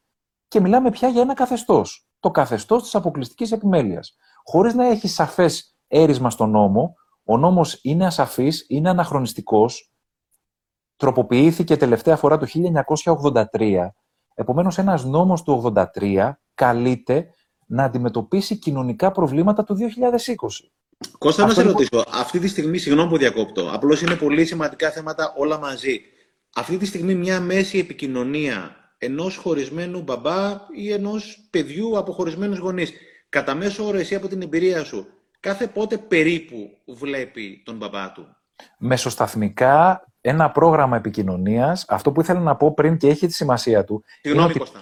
και 0.47 0.59
μιλάμε 0.59 0.89
πια 0.89 1.07
για 1.07 1.21
ένα 1.21 1.33
καθεστώς. 1.33 2.07
Το 2.19 2.31
καθεστώς 2.31 2.83
της 2.83 2.95
αποκλειστικής 2.95 3.51
επιμέλειας. 3.51 4.15
Χωρίς 4.43 4.73
να 4.73 4.85
έχει 4.85 5.07
σαφές 5.07 5.77
έρισμα 5.87 6.29
στον 6.29 6.49
νόμο, 6.49 6.93
ο 7.23 7.37
νόμος 7.37 7.79
είναι 7.83 8.05
ασαφής, 8.05 8.65
είναι 8.69 8.89
αναχρονιστικός, 8.89 9.93
τροποποιήθηκε 10.95 11.77
τελευταία 11.77 12.15
φορά 12.15 12.37
το 12.37 12.45
1983, 12.45 13.95
επομένως 14.33 14.77
ένας 14.77 15.05
νόμος 15.05 15.43
του 15.43 15.73
1983 16.01 16.39
καλείται 16.53 17.29
να 17.67 17.83
αντιμετωπίσει 17.83 18.57
κοινωνικά 18.57 19.11
προβλήματα 19.11 19.63
του 19.63 19.75
2020. 19.75 20.74
Κώστα, 21.17 21.45
να 21.45 21.53
σε 21.53 21.61
ρωτήσω. 21.61 22.05
Αυτή 22.11 22.39
τη 22.39 22.47
στιγμή, 22.47 22.77
συγγνώμη 22.77 23.09
που 23.09 23.17
διακόπτω, 23.17 23.69
απλώς 23.73 24.01
είναι 24.01 24.15
πολύ 24.15 24.45
σημαντικά 24.45 24.91
θέματα 24.91 25.33
όλα 25.37 25.59
μαζί. 25.59 26.01
Αυτή 26.55 26.77
τη 26.77 26.85
στιγμή, 26.85 27.15
μια 27.15 27.39
μέση 27.39 27.77
επικοινωνία 27.77 28.75
ενός 28.97 29.35
χωρισμένου 29.35 30.01
μπαμπά 30.01 30.61
ή 30.75 30.91
ενός 30.91 31.47
παιδιού 31.49 31.97
από 31.97 32.11
χωρισμένους 32.11 32.57
γονείς. 32.57 32.93
Κατά 33.29 33.55
μέσο 33.55 33.85
όρο, 33.85 33.97
εσύ 33.97 34.15
από 34.15 34.27
την 34.27 34.41
εμπειρία 34.41 34.83
σου, 34.83 35.07
κάθε 35.39 35.67
πότε 35.67 35.97
περίπου 35.97 36.77
βλέπει 36.85 37.61
τον 37.65 37.77
μπαμπά 37.77 38.11
του; 38.11 38.27
Μεσοσταθμικά, 38.77 40.05
ένα 40.21 40.51
πρόγραμμα 40.51 40.97
επικοινωνίας, 40.97 41.85
αυτό 41.87 42.11
που 42.11 42.21
ήθελα 42.21 42.39
να 42.39 42.55
πω 42.55 42.73
πριν 42.73 42.97
και 42.97 43.07
έχει 43.07 43.27
τη 43.27 43.33
σημασία 43.33 43.83
του. 43.83 44.03
Συγγνώμη, 44.21 44.49
είναι 44.49 44.59
Κώστα. 44.59 44.81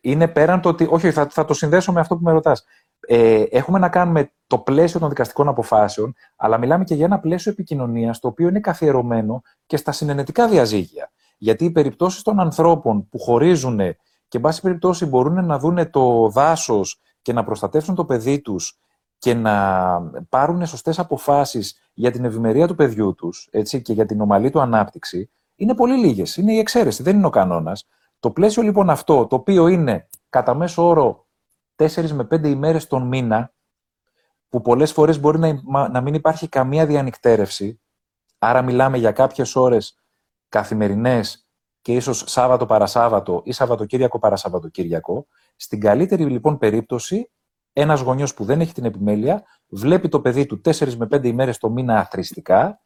Είναι 0.00 0.28
πέραν 0.28 0.60
το 0.60 0.68
ότι. 0.68 0.86
Όχι, 0.90 1.10
θα, 1.10 1.26
θα 1.30 1.44
το 1.44 1.54
συνδέσω 1.54 1.92
με 1.92 2.00
αυτό 2.00 2.16
που 2.16 2.22
με 2.22 2.32
ρωτάς. 2.32 2.64
Ε, 3.06 3.42
έχουμε 3.50 3.78
να 3.78 3.88
κάνουμε 3.88 4.32
το 4.46 4.58
πλαίσιο 4.58 5.00
των 5.00 5.08
δικαστικών 5.08 5.48
αποφάσεων, 5.48 6.14
αλλά 6.36 6.58
μιλάμε 6.58 6.84
και 6.84 6.94
για 6.94 7.04
ένα 7.04 7.20
πλαίσιο 7.20 7.52
επικοινωνίας 7.52 8.18
το 8.18 8.28
οποίο 8.28 8.48
είναι 8.48 8.60
καθιερωμένο 8.60 9.42
και 9.66 9.76
στα 9.76 9.92
συνενετικά 9.92 10.48
διαζύγια. 10.48 11.10
Γιατί 11.38 11.64
οι 11.64 11.70
περιπτώσεις 11.70 12.22
των 12.22 12.40
ανθρώπων 12.40 13.08
που 13.08 13.18
χωρίζουν 13.18 13.78
και, 14.28 14.36
εν 14.36 14.40
πάση 14.40 14.60
περιπτώσει, 14.60 15.06
μπορούν 15.06 15.44
να 15.44 15.58
δουν 15.58 15.90
το 15.90 16.28
δάσος 16.28 17.00
και 17.22 17.32
να 17.32 17.44
προστατεύσουν 17.44 17.94
το 17.94 18.04
παιδί 18.04 18.40
τους 18.40 18.78
και 19.18 19.34
να 19.34 19.54
πάρουν 20.28 20.66
σωστές 20.66 20.98
αποφάσεις 20.98 21.90
για 21.92 22.10
την 22.10 22.24
ευημερία 22.24 22.66
του 22.66 22.74
παιδιού 22.74 23.14
τους 23.14 23.48
και 23.82 23.92
για 23.92 24.06
την 24.06 24.20
ομαλή 24.20 24.50
του 24.50 24.60
ανάπτυξη, 24.60 25.30
είναι 25.56 25.74
πολύ 25.74 25.96
λίγες. 25.96 26.36
Είναι 26.36 26.52
η 26.52 26.58
εξαίρεση, 26.58 27.02
δεν 27.02 27.16
είναι 27.16 27.26
ο 27.26 27.30
κανόνας. 27.30 27.86
Το 28.20 28.30
πλαίσιο 28.30 28.62
λοιπόν 28.62 28.90
αυτό, 28.90 29.26
το 29.26 29.36
οποίο 29.36 29.68
είναι 29.68 30.08
κατά 30.28 30.54
μέσο 30.54 30.86
όρο 30.86 31.26
4 31.80 32.10
με 32.10 32.26
5 32.30 32.44
ημέρες 32.44 32.86
τον 32.86 33.06
μήνα, 33.06 33.52
που 34.48 34.60
πολλές 34.60 34.92
φορές 34.92 35.20
μπορεί 35.20 35.38
να, 35.38 35.88
να 35.88 36.00
μην 36.00 36.14
υπάρχει 36.14 36.48
καμία 36.48 36.86
διανυκτέρευση, 36.86 37.80
άρα 38.38 38.62
μιλάμε 38.62 38.98
για 38.98 39.12
κάποιες 39.12 39.56
ώρες 39.56 39.98
καθημερινές 40.48 41.48
και 41.82 41.94
ίσως 41.94 42.24
Σάββατο 42.26 42.66
παρασάββατο 42.66 43.42
ή 43.44 43.52
Σαββατοκύριακο 43.52 44.18
παρασαββατοκύριακο, 44.18 45.26
στην 45.56 45.80
καλύτερη 45.80 46.24
λοιπόν 46.24 46.58
περίπτωση, 46.58 47.30
ένας 47.72 48.00
γονιός 48.00 48.34
που 48.34 48.44
δεν 48.44 48.60
έχει 48.60 48.72
την 48.72 48.84
επιμέλεια, 48.84 49.44
βλέπει 49.68 50.08
το 50.08 50.20
παιδί 50.20 50.46
του 50.46 50.60
4 50.64 50.94
με 50.94 51.08
5 51.10 51.24
ημέρες 51.24 51.58
το 51.58 51.70
μήνα 51.70 51.98
αθρηστικά 51.98 52.80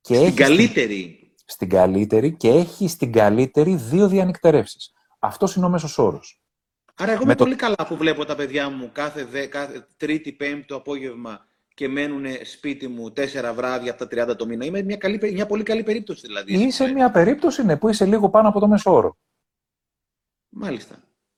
και 0.00 0.14
στην 0.14 0.26
έχει 0.26 0.36
καλύτερη. 0.36 1.18
Στην 1.44 1.68
καλύτερη 1.68 2.36
και 2.36 2.48
έχει 2.48 2.88
στην 2.88 3.12
καλύτερη 3.12 3.74
δύο 3.74 4.08
διανυκτερεύσεις. 4.08 4.92
Αυτός 5.18 5.56
είναι 5.56 5.66
ο 5.66 5.68
μέσος 5.68 5.98
όρος. 5.98 6.43
Άρα 6.94 7.12
εγώ 7.12 7.22
είμαι 7.22 7.34
πολύ 7.34 7.56
καλά 7.56 7.86
που 7.88 7.96
βλέπω 7.96 8.24
τα 8.24 8.34
παιδιά 8.34 8.70
μου 8.70 8.90
κάθε, 8.92 9.24
δε, 9.24 9.46
κάθε 9.46 9.86
τρίτη, 9.96 10.32
πέμπτη 10.32 10.64
το 10.64 10.74
απόγευμα 10.74 11.46
και 11.74 11.88
μένουν 11.88 12.24
σπίτι 12.44 12.88
μου 12.88 13.12
τέσσερα 13.12 13.52
βράδια 13.52 13.90
από 13.90 14.06
τα 14.06 14.32
30 14.32 14.36
το 14.36 14.46
μήνα. 14.46 14.64
Είμαι 14.64 14.82
μια, 14.82 14.96
καλή, 14.96 15.32
μια 15.32 15.46
πολύ 15.46 15.62
καλή 15.62 15.82
περίπτωση 15.82 16.26
δηλαδή. 16.26 16.52
Είσαι 16.52 16.86
μια 16.86 17.10
περίπτωση 17.10 17.64
ναι, 17.64 17.76
που 17.76 17.88
είσαι 17.88 18.04
λίγο 18.04 18.30
πάνω 18.30 18.48
από 18.48 18.60
το 18.60 18.68
μέσο 18.68 18.94
όρο. 18.94 19.16
Μάλιστα. 20.48 20.96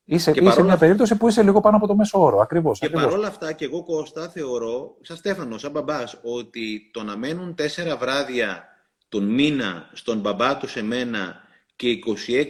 Είσαι, 0.09 0.31
είσαι 0.31 0.43
παρόλα... 0.43 0.65
μια 0.65 0.77
περίπτωση 0.77 1.17
που 1.17 1.29
είσαι 1.29 1.43
λίγο 1.43 1.61
πάνω 1.61 1.77
από 1.77 1.87
το 1.87 1.95
μέσο 1.95 2.21
όρο. 2.23 2.41
Ακριβώς. 2.41 2.79
Και 2.79 2.87
ακριβώς. 2.87 3.07
παρόλα 3.07 3.29
αυτά, 3.29 3.53
και 3.53 3.65
εγώ 3.65 3.83
Κώστα 3.83 4.29
θεωρώ, 4.29 4.97
σαν 5.01 5.17
Στέφανο, 5.17 5.59
σαν 5.59 5.71
μπαμπάς, 5.71 6.19
ότι 6.23 6.91
το 6.93 7.03
να 7.03 7.17
μένουν 7.17 7.55
τέσσερα 7.55 7.97
βράδια 7.97 8.65
τον 9.09 9.25
μήνα 9.25 9.91
στον 9.93 10.21
μπαμπά 10.21 10.57
τους 10.57 10.71
σε 10.71 10.83
μένα 10.83 11.41
και 11.77 11.99
26 12.07 12.45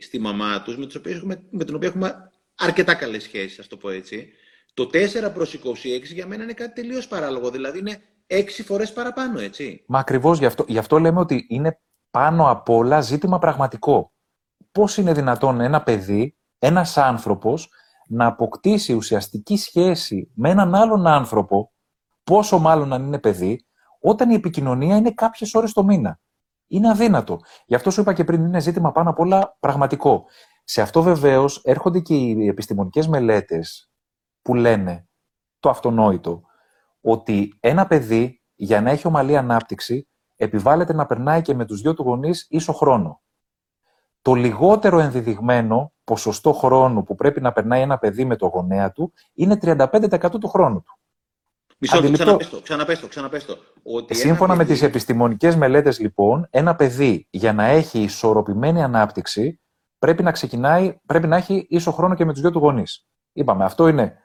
στη 0.00 0.18
μαμά 0.18 0.62
τους, 0.62 0.76
με, 0.76 0.86
έχουμε, 1.04 1.42
με 1.50 1.64
την 1.64 1.74
οποία 1.74 1.88
έχουμε 1.88 2.25
αρκετά 2.56 2.94
καλές 2.94 3.22
σχέσεις, 3.22 3.58
ας 3.58 3.66
το 3.66 3.76
πω 3.76 3.90
έτσι. 3.90 4.32
Το 4.74 4.86
4 4.86 5.30
προς 5.34 5.54
26 5.54 6.12
για 6.12 6.26
μένα 6.26 6.42
είναι 6.42 6.52
κάτι 6.52 6.72
τελείως 6.72 7.08
παράλογο. 7.08 7.50
Δηλαδή 7.50 7.78
είναι 7.78 8.00
6 8.26 8.62
φορές 8.62 8.92
παραπάνω, 8.92 9.40
έτσι. 9.40 9.84
Μα 9.86 9.98
ακριβώς 9.98 10.38
γι' 10.38 10.46
αυτό, 10.46 10.64
γι' 10.68 10.78
αυτό 10.78 10.98
λέμε 10.98 11.20
ότι 11.20 11.46
είναι 11.48 11.80
πάνω 12.10 12.50
απ' 12.50 12.68
όλα 12.68 13.00
ζήτημα 13.00 13.38
πραγματικό. 13.38 14.12
Πώς 14.72 14.96
είναι 14.96 15.12
δυνατόν 15.12 15.60
ένα 15.60 15.82
παιδί, 15.82 16.36
ένας 16.58 16.96
άνθρωπος, 16.96 17.68
να 18.08 18.26
αποκτήσει 18.26 18.92
ουσιαστική 18.92 19.56
σχέση 19.56 20.30
με 20.34 20.50
έναν 20.50 20.74
άλλον 20.74 21.06
άνθρωπο, 21.06 21.72
πόσο 22.24 22.58
μάλλον 22.58 22.92
αν 22.92 23.06
είναι 23.06 23.18
παιδί, 23.18 23.66
όταν 24.00 24.30
η 24.30 24.34
επικοινωνία 24.34 24.96
είναι 24.96 25.10
κάποιες 25.10 25.54
ώρες 25.54 25.72
το 25.72 25.84
μήνα. 25.84 26.20
Είναι 26.66 26.90
αδύνατο. 26.90 27.40
Γι' 27.66 27.74
αυτό 27.74 27.90
σου 27.90 28.00
είπα 28.00 28.12
και 28.12 28.24
πριν, 28.24 28.44
είναι 28.44 28.60
ζήτημα 28.60 28.92
πάνω 28.92 29.10
απ' 29.10 29.18
όλα 29.18 29.56
πραγματικό. 29.60 30.24
Σε 30.68 30.82
αυτό 30.82 31.02
βεβαίως 31.02 31.60
έρχονται 31.64 32.00
και 32.00 32.14
οι 32.14 32.46
επιστημονικές 32.46 33.08
μελέτες 33.08 33.90
που 34.42 34.54
λένε 34.54 35.08
το 35.60 35.68
αυτονόητο, 35.68 36.42
ότι 37.00 37.56
ένα 37.60 37.86
παιδί 37.86 38.42
για 38.54 38.80
να 38.80 38.90
έχει 38.90 39.06
ομαλή 39.06 39.36
ανάπτυξη 39.36 40.08
επιβάλλεται 40.36 40.92
να 40.92 41.06
περνάει 41.06 41.42
και 41.42 41.54
με 41.54 41.64
τους 41.64 41.80
δυο 41.80 41.94
του 41.94 42.02
γονείς 42.02 42.46
ίσο 42.50 42.72
χρόνο. 42.72 43.22
Το 44.22 44.34
λιγότερο 44.34 44.98
ενδεδειγμένο 44.98 45.92
ποσοστό 46.04 46.52
χρόνου 46.52 47.02
που 47.02 47.14
πρέπει 47.14 47.40
να 47.40 47.52
περνάει 47.52 47.80
ένα 47.80 47.98
παιδί 47.98 48.24
με 48.24 48.36
το 48.36 48.46
γονέα 48.46 48.92
του 48.92 49.12
είναι 49.32 49.58
35% 49.62 50.30
του 50.40 50.48
χρόνου 50.48 50.82
του. 50.82 50.98
Μισό 51.78 52.00
λεπτό, 52.00 52.30
Αντιληπτό... 52.30 52.60
ξαναπέστο, 52.60 53.08
ξαναπέστο, 53.08 53.56
Ότι 53.82 54.14
Σύμφωνα 54.14 54.54
με 54.54 54.64
τις 54.64 54.82
επιστημονικές 54.82 55.56
μελέτες, 55.56 55.98
λοιπόν, 55.98 56.46
ένα 56.50 56.76
παιδί 56.76 57.26
για 57.30 57.52
να 57.52 57.64
έχει 57.64 58.02
ισορροπημένη 58.02 58.82
ανάπτυξη 58.82 59.60
πρέπει 59.98 60.22
να, 60.22 60.32
ξεκινάει, 60.32 60.98
πρέπει 61.06 61.26
να 61.26 61.36
έχει 61.36 61.66
ίσο 61.68 61.92
χρόνο 61.92 62.14
και 62.14 62.24
με 62.24 62.32
τους 62.32 62.40
δυο 62.40 62.50
του 62.50 62.58
γονείς. 62.58 63.06
Είπαμε, 63.32 63.64
αυτό 63.64 63.88
είναι 63.88 64.18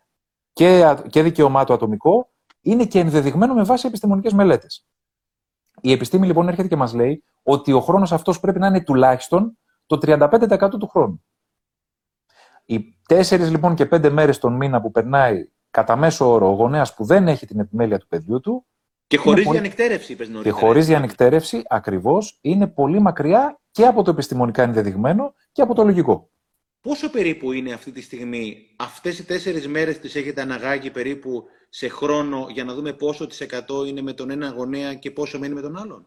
και, 0.53 0.95
και 1.09 1.23
δικαιωμά 1.23 1.59
ατομικό, 1.59 2.29
είναι 2.61 2.85
και 2.85 2.99
ενδεδειγμένο 2.99 3.53
με 3.53 3.63
βάση 3.63 3.87
επιστημονικές 3.87 4.33
μελέτες. 4.33 4.85
Η 5.81 5.91
επιστήμη 5.91 6.25
λοιπόν 6.25 6.47
έρχεται 6.47 6.67
και 6.67 6.75
μας 6.75 6.93
λέει 6.93 7.23
ότι 7.43 7.71
ο 7.71 7.81
χρόνος 7.81 8.11
αυτός 8.11 8.39
πρέπει 8.39 8.59
να 8.59 8.67
είναι 8.67 8.83
τουλάχιστον 8.83 9.57
το 9.85 9.97
35% 10.01 10.69
του 10.79 10.87
χρόνου. 10.87 11.23
Οι 12.65 12.97
τέσσερις 13.07 13.49
λοιπόν 13.49 13.75
και 13.75 13.85
πέντε 13.85 14.09
μέρες 14.09 14.37
τον 14.37 14.53
μήνα 14.53 14.81
που 14.81 14.91
περνάει 14.91 15.49
κατά 15.71 15.95
μέσο 15.95 16.31
όρο 16.31 16.47
ο 16.47 16.53
γονέας 16.53 16.93
που 16.93 17.03
δεν 17.03 17.27
έχει 17.27 17.45
την 17.45 17.59
επιμέλεια 17.59 17.97
του 17.97 18.07
παιδιού 18.07 18.39
του. 18.39 18.65
Και 19.07 19.17
χωρί 19.17 19.43
πολύ... 19.43 19.57
διανυκτέρευση, 19.57 20.11
είπες 20.11 20.29
νωρίτερα. 20.29 20.55
Και 20.55 20.65
χωρί 20.65 20.81
διανυκτέρευση, 20.81 21.61
ακριβώς, 21.67 22.37
είναι 22.41 22.67
πολύ 22.67 22.99
μακριά 22.99 23.59
και 23.71 23.85
από 23.85 24.03
το 24.03 24.11
επιστημονικά 24.11 24.63
ενδεδειγμένο 24.63 25.33
και 25.51 25.61
από 25.61 25.73
το 25.73 25.83
λογικό. 25.83 26.29
Πόσο 26.81 27.09
περίπου 27.09 27.51
είναι 27.51 27.73
αυτή 27.73 27.91
τη 27.91 28.01
στιγμή, 28.01 28.57
αυτές 28.77 29.19
οι 29.19 29.25
τέσσερις 29.25 29.67
μέρες 29.67 29.99
τις 29.99 30.15
έχετε 30.15 30.41
αναγάγει 30.41 30.91
περίπου 30.91 31.43
σε 31.69 31.87
χρόνο 31.87 32.47
για 32.49 32.63
να 32.63 32.73
δούμε 32.73 32.93
πόσο 32.93 33.27
της 33.27 33.41
εκατό 33.41 33.85
είναι 33.85 34.01
με 34.01 34.13
τον 34.13 34.29
ένα 34.29 34.49
γονέα 34.49 34.93
και 34.93 35.11
πόσο 35.11 35.39
μένει 35.39 35.53
με 35.53 35.61
τον 35.61 35.77
άλλον; 35.77 36.05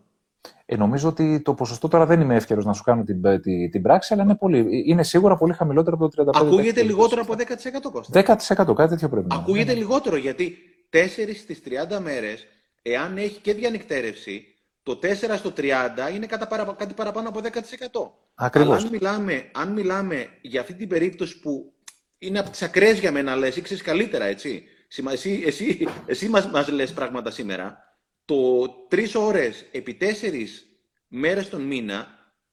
Ε, 0.66 0.76
νομίζω 0.76 1.08
ότι 1.08 1.40
το 1.40 1.54
ποσοστό 1.54 1.88
τώρα 1.88 2.06
δεν 2.06 2.20
είμαι 2.20 2.34
εύκαιρος 2.34 2.64
να 2.64 2.72
σου 2.72 2.82
κάνω 2.82 3.04
την, 3.04 3.22
την, 3.40 3.70
την 3.70 3.82
πράξη, 3.82 4.12
αλλά 4.14 4.22
είναι, 4.22 4.36
πολύ, 4.36 4.82
είναι 4.86 5.02
σίγουρα 5.02 5.36
πολύ 5.36 5.52
χαμηλότερο 5.52 5.96
από 5.96 6.08
το 6.08 6.30
35%. 6.30 6.46
Ακούγεται 6.46 6.82
λιγότερο 6.82 7.22
από 7.22 7.34
10% 7.38 7.90
Κώστα. 7.92 8.20
10% 8.20 8.74
κάτι 8.74 8.88
τέτοιο 8.88 9.08
πρέπει 9.08 9.26
να 9.28 9.34
είναι. 9.34 9.44
Ακούγεται 9.44 9.74
λιγότερο 9.74 10.16
γιατί 10.16 10.56
4 10.90 10.96
στις 11.34 11.62
30 11.64 11.98
μέρες, 12.00 12.46
εάν 12.82 13.16
έχει 13.16 13.40
και 13.40 13.54
διανυκτέρευση, 13.54 14.53
το 14.84 14.98
4 15.02 15.36
στο 15.36 15.52
30 15.56 15.70
είναι 16.14 16.26
κάτι 16.26 16.94
παραπάνω 16.94 17.28
από 17.28 17.40
10%. 17.40 17.50
Ακριβώς. 18.34 18.76
Αλλά 18.76 18.84
αν 18.84 18.90
μιλάμε, 18.90 19.50
αν 19.52 19.72
μιλάμε 19.72 20.28
για 20.40 20.60
αυτή 20.60 20.74
την 20.74 20.88
περίπτωση 20.88 21.40
που 21.40 21.72
είναι 22.18 22.38
από 22.38 22.50
τις 22.50 22.62
ακραίες 22.62 22.98
για 22.98 23.12
μένα, 23.12 23.36
λες, 23.36 23.56
ήξερε 23.56 23.82
καλύτερα, 23.82 24.24
έτσι. 24.24 24.64
Εσύ, 25.10 25.42
εσύ, 25.46 25.88
εσύ 26.06 26.28
μας, 26.28 26.46
μας 26.50 26.68
λες 26.68 26.92
πράγματα 26.92 27.30
σήμερα. 27.30 27.78
Το 28.24 28.68
τρεις 28.88 29.14
ώρες 29.14 29.66
επί 29.72 29.94
τέσσερις 29.94 30.66
μέρες 31.08 31.48
τον 31.48 31.62
μήνα 31.62 32.06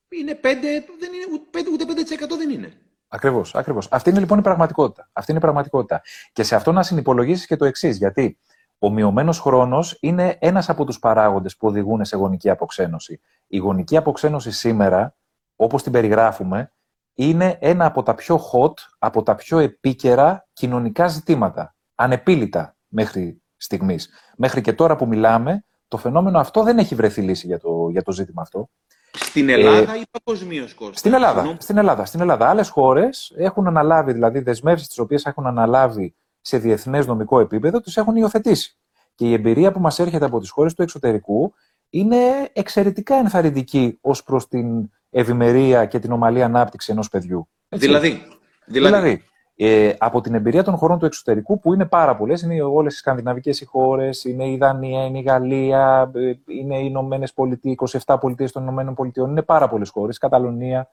είναι 0.10 0.36
πέντε, 0.36 0.86
δεν 1.00 1.10
είναι, 1.14 1.42
πέντε, 1.52 1.70
ούτε 1.72 1.86
5% 1.86 2.38
δεν 2.38 2.50
είναι. 2.50 2.74
Ακριβώς, 3.08 3.56
ακριβώς. 3.56 3.88
Αυτή 3.92 4.10
είναι 4.10 4.20
λοιπόν 4.20 4.40
η 4.40 4.42
πραγματικότητα. 4.42 5.10
Αυτή 5.14 5.32
είναι 5.32 5.40
η 5.40 5.44
πραγματικότητα. 5.44 6.02
Και 6.34 6.44
σε 6.44 6.56
αυτό 6.56 6.72
να 6.72 6.84
συνυπολογίσεις 6.84 7.46
και 7.46 7.56
το 7.56 7.66
εξής, 7.66 7.98
γιατί 7.98 8.38
ο 8.84 8.90
μειωμένο 8.90 9.32
χρόνος 9.32 9.98
είναι 10.00 10.38
ένας 10.40 10.70
από 10.70 10.86
τους 10.86 11.00
παράγοντες 11.00 11.58
που 11.58 11.68
οδηγούν 11.68 12.06
σε 12.06 12.16
γονική 12.16 12.50
αποξένωση. 12.50 13.22
Η 13.48 13.58
γονική 13.58 13.98
αποξένωση 13.98 14.52
σήμερα, 14.52 15.16
όπως 15.56 15.84
την 15.84 15.92
περιγράφουμε, 15.92 16.74
είναι 17.14 17.58
ένα 17.60 17.86
από 17.86 18.04
τα 18.04 18.16
πιο 18.16 18.40
hot, 18.52 18.74
από 19.00 19.24
τα 19.24 19.36
πιο 19.36 19.58
επίκαιρα 19.60 20.48
κοινωνικά 20.54 21.08
ζητήματα. 21.08 21.76
Ανεπίλητα 21.96 22.76
μέχρι 22.88 23.42
στιγμής. 23.58 24.10
Μέχρι 24.38 24.62
και 24.62 24.74
τώρα 24.74 24.96
που 24.96 25.08
μιλάμε, 25.08 25.66
το 25.88 25.98
φαινόμενο 25.98 26.40
αυτό 26.40 26.64
δεν 26.64 26.78
έχει 26.78 26.96
βρεθεί 26.96 27.22
λύση 27.22 27.48
για 27.48 27.60
το, 27.60 27.88
για 27.90 28.04
το 28.04 28.12
ζήτημα 28.12 28.42
αυτό. 28.42 28.70
Στην 29.12 29.50
Ελλάδα 29.50 29.94
ε, 29.94 29.98
ή 29.98 30.04
παγκοσμίως, 30.12 30.74
Κώστα; 30.74 30.98
Στην 30.98 31.14
Ελλάδα. 31.14 31.56
Στην 31.60 31.78
Ελλάδα. 31.78 32.06
Στην 32.06 32.22
Ελλάδα. 32.22 32.50
Άλλες 32.50 32.70
χώρες 32.70 33.34
έχουν 33.36 33.68
αναλάβει, 33.68 34.14
δηλαδή 34.14 34.40
δεσμεύσεις 34.40 34.88
τις 34.88 35.00
οποίες 35.00 35.26
έχουν 35.26 35.48
αναλάβει 35.48 36.16
σε 36.42 36.58
διεθνές 36.58 37.08
νομικό 37.08 37.40
επίπεδο, 37.40 37.80
τις 37.80 37.98
έχουν 37.98 38.16
υιοθετήσει. 38.16 38.78
Και 39.16 39.26
η 39.26 39.34
εμπειρία 39.34 39.72
που 39.72 39.80
μας 39.80 40.00
έρχεται 40.00 40.26
από 40.26 40.40
τις 40.40 40.50
χώρες 40.50 40.74
του 40.74 40.82
εξωτερικού 40.82 41.54
είναι 41.90 42.50
εξαιρετικά 42.54 43.16
ενθαρρυντική 43.16 43.98
ως 44.02 44.24
προς 44.24 44.48
την 44.48 44.90
ευημερία 45.10 45.86
και 45.86 46.00
την 46.00 46.12
ομαλή 46.12 46.44
ανάπτυξη 46.44 46.92
ενός 46.92 47.10
παιδιού. 47.10 47.48
Δηλαδή, 47.68 48.22
δηλαδή, 48.66 48.96
δηλαδή 48.96 49.24
ε, 49.64 49.94
από 49.98 50.22
την 50.22 50.34
εμπειρία 50.34 50.64
των 50.64 50.76
χωρών 50.76 51.00
του 51.00 51.06
εξωτερικού, 51.06 51.60
που 51.60 51.74
είναι 51.74 51.86
πάρα 51.86 52.16
πολλές, 52.16 52.42
είναι 52.42 52.62
όλες 52.62 52.94
οι 52.94 52.98
σκανδιναβικές 52.98 53.64
χώρες, 53.68 54.24
είναι 54.24 54.50
η 54.50 54.58
Δανία, 54.58 55.06
είναι 55.06 55.18
η 55.18 55.22
Γαλλία, 55.22 56.12
ε, 56.16 56.34
είναι 56.46 56.78
οι 56.78 56.84
Ηνωμένες 56.86 57.34
Πολιτείες, 57.34 57.74
27 57.74 58.18
πολιτείες 58.20 58.52
των 58.52 58.62
Ηνωμένων 58.62 58.94
Πολιτειών, 58.94 59.30
είναι 59.30 59.42
πάρα 59.42 59.70
πολλές 59.70 59.90
χώρες, 59.90 60.18
Καταλωνία. 60.18 60.90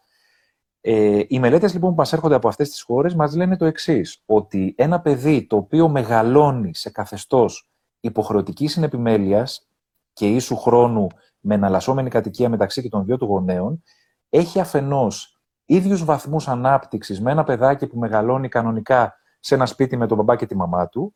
Ε, 0.81 1.23
οι 1.29 1.39
μελέτες 1.39 1.73
λοιπόν 1.73 1.91
που 1.91 1.97
μας 1.97 2.13
έρχονται 2.13 2.35
από 2.35 2.49
αυτές 2.49 2.71
τις 2.71 2.83
χώρες 2.83 3.15
μας 3.15 3.35
λένε 3.35 3.57
το 3.57 3.65
εξής, 3.65 4.23
ότι 4.27 4.75
ένα 4.77 5.01
παιδί 5.01 5.47
το 5.47 5.57
οποίο 5.57 5.89
μεγαλώνει 5.89 6.75
σε 6.75 6.91
καθεστώς 6.91 7.71
υποχρεωτικής 8.01 8.73
συνεπιμέλειας 8.73 9.69
και 10.13 10.29
ίσου 10.29 10.57
χρόνου 10.57 11.07
με 11.41 11.55
εναλλασσόμενη 11.55 12.11
κατοικία 12.11 12.49
μεταξύ 12.49 12.83
και 12.83 12.89
των 12.89 13.05
δύο 13.05 13.19
του 13.19 13.25
γονέων, 13.25 13.83
έχει 14.29 14.61
αφενός 14.61 15.41
ίδιους 15.65 16.05
βαθμούς 16.05 16.49
ανάπτυξης 16.49 17.21
με 17.21 17.31
ένα 17.31 17.45
παιδάκι 17.45 17.87
που 17.87 17.99
μεγαλώνει 17.99 18.49
κανονικά 18.49 19.15
σε 19.41 19.55
ένα 19.55 19.67
σπίτι 19.67 19.97
με 19.97 20.07
τον 20.07 20.17
μπαμπά 20.17 20.37
και 20.37 20.47
τη 20.47 20.57
μαμά 20.57 20.89
του 20.89 21.15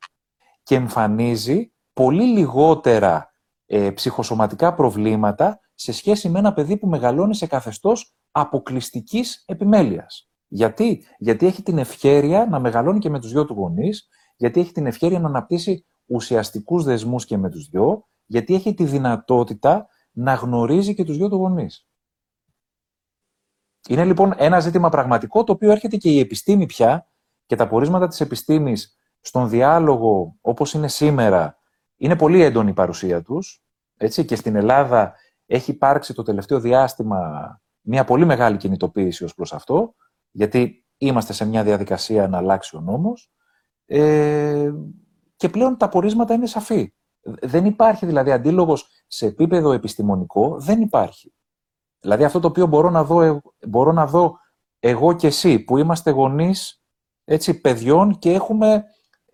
και 0.63 0.75
εμφανίζει 0.75 1.73
πολύ 1.93 2.25
λιγότερα 2.25 3.35
ε, 3.67 3.91
ψυχοσωματικά 3.91 4.75
προβλήματα 4.75 5.61
σε 5.75 5.93
σχέση 5.93 6.29
με 6.29 6.39
ένα 6.39 6.53
παιδί 6.53 6.77
που 6.77 6.87
μεγαλώνει 6.87 7.35
σε 7.35 7.47
καθεστώς 7.47 8.15
αποκλειστικής 8.33 9.43
επιμέλειας. 9.47 10.31
Γιατί; 10.49 11.05
Γιατί 11.19 11.47
έχει 11.47 11.63
την 11.63 11.79
ευχέρεια 11.79 12.47
να 12.47 12.59
μεγαλώνει 12.59 12.99
και 12.99 13.11
με 13.11 13.21
τους 13.21 13.33
δυο 13.33 13.45
του 13.45 13.55
γονείς, 13.55 14.09
γιατί 14.37 14.61
έχει 14.61 14.73
την 14.73 14.87
ευχέρεια 14.87 15.21
να 15.21 15.29
αναπτύσσει 15.29 15.87
ουσιαστικούς 16.07 16.85
δεσμούς 16.85 17.25
και 17.25 17.37
με 17.37 17.51
τους 17.51 17.69
δυο, 17.69 18.09
γιατί 18.27 18.55
έχει 18.55 18.75
τη 18.75 18.85
δυνατότητα 18.85 19.87
να 20.11 20.35
γνωρίζει 20.35 20.95
και 20.95 21.05
τους 21.05 21.17
δυο 21.17 21.29
του 21.29 21.37
γονείς. 21.37 21.87
Είναι 23.89 24.05
λοιπόν 24.05 24.33
ένα 24.37 24.61
ζήτημα 24.61 24.89
πραγματικό, 24.89 25.45
το 25.45 25.53
οποίο 25.53 25.71
έρχεται 25.71 25.97
και 25.97 26.11
η 26.11 26.19
επιστήμη 26.19 26.67
πια 26.67 27.07
και 27.47 27.57
τα 27.57 27.69
πορίσματα 27.69 28.09
της 28.09 28.21
επιστήμης 28.21 28.97
στον 29.21 29.49
διάλογο 29.49 30.37
όπως 30.41 30.73
είναι 30.73 30.89
σήμερα, 30.89 31.59
είναι 31.97 32.17
πολύ 32.17 32.43
έντονη 32.43 32.71
η 32.71 32.75
παρουσία 32.75 33.23
τους. 33.23 33.65
Έτσι, 33.97 34.25
και 34.25 34.37
στην 34.37 34.57
Ελλάδα 34.57 35.15
έχει 35.47 35.71
υπάρξει 35.71 36.15
το 36.15 36.23
τελευταίο 36.23 36.61
διάστημα 36.61 37.62
μια 37.83 38.05
πολύ 38.05 38.25
μεγάλη 38.25 38.57
κινητοποίηση 38.57 39.25
ως 39.25 39.35
προς 39.35 39.53
αυτό, 39.53 39.95
γιατί 40.31 40.87
είμαστε 40.99 41.33
σε 41.33 41.45
μια 41.45 41.63
διαδικασία 41.63 42.29
να 42.29 42.39
αλλάξει 42.39 42.77
ο 42.77 42.81
νόμος 42.81 43.33
ε, 43.87 44.73
και 45.37 45.49
πλέον 45.49 45.77
τα 45.77 45.89
πορίσματα 45.89 46.35
είναι 46.35 46.47
σαφή. 46.47 46.95
Δεν 47.23 47.65
υπάρχει 47.65 48.07
δηλαδή 48.07 48.33
αντίλογος 48.33 48.89
σε 49.07 49.27
επίπεδο 49.27 49.73
επιστημονικό, 49.73 50.61
δεν 50.61 50.81
υπάρχει. 50.81 51.35
Δηλαδή 52.01 52.25
αυτό 52.25 52.41
το 52.41 52.49
οποίο 52.49 52.67
μπορώ 52.67 52.91
να 52.91 53.05
δω, 53.05 53.23
ε, 53.23 53.41
μπορώ 53.69 53.93
να 53.93 54.07
δω 54.07 54.39
εγώ 54.79 55.13
και 55.13 55.27
εσύ, 55.27 55.59
που 55.59 55.77
είμαστε 55.77 56.11
γονείς 56.11 56.83
έτσι, 57.25 57.61
παιδιών 57.61 58.19
και 58.19 58.33
έχουμε, 58.33 58.85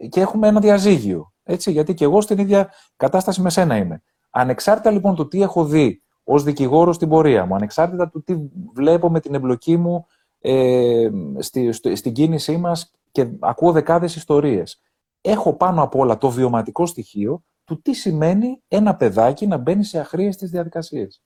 και 0.09 0.21
έχουμε 0.21 0.49
ένα 0.49 0.61
διαζύγιο. 0.61 1.33
Έτσι, 1.43 1.71
γιατί 1.71 1.95
και 1.95 2.05
εγώ 2.05 2.21
στην 2.21 2.39
ίδια 2.39 2.73
κατάσταση 2.97 3.41
με 3.41 3.51
σένα 3.51 3.77
είμαι. 3.77 4.03
Ανεξάρτητα 4.31 4.91
λοιπόν 4.91 5.15
του 5.15 5.29
τι 5.29 5.43
έχω 5.43 5.65
δει 5.65 6.03
ως 6.31 6.43
δικηγόρο 6.43 6.93
στην 6.93 7.09
πορεία 7.09 7.47
μου, 7.47 7.55
ανεξάρτητα 7.55 8.09
του 8.09 8.23
τι 8.23 8.37
βλέπω 8.75 9.11
με 9.11 9.21
την 9.21 9.35
εμπλοκή 9.35 9.77
μου 9.77 10.07
ε, 10.41 11.09
στη, 11.39 11.73
στην 11.73 12.13
κίνησή 12.13 12.57
μας 12.57 12.93
και 13.13 13.29
ακούω 13.41 13.73
δεκάδες 13.73 14.17
ιστορίες. 14.17 14.81
Έχω 15.21 15.57
πάνω 15.57 15.83
απ' 15.83 15.95
όλα 15.95 16.19
το 16.19 16.31
βιωματικό 16.31 16.87
στοιχείο 16.87 17.45
του 17.65 17.83
τι 17.83 17.93
σημαίνει 17.93 18.63
ένα 18.69 18.97
παιδάκι 18.97 19.47
να 19.47 19.57
μπαίνει 19.57 19.85
σε 19.85 19.99
αχρίαστες 19.99 20.51
διαδικασίες. 20.51 21.23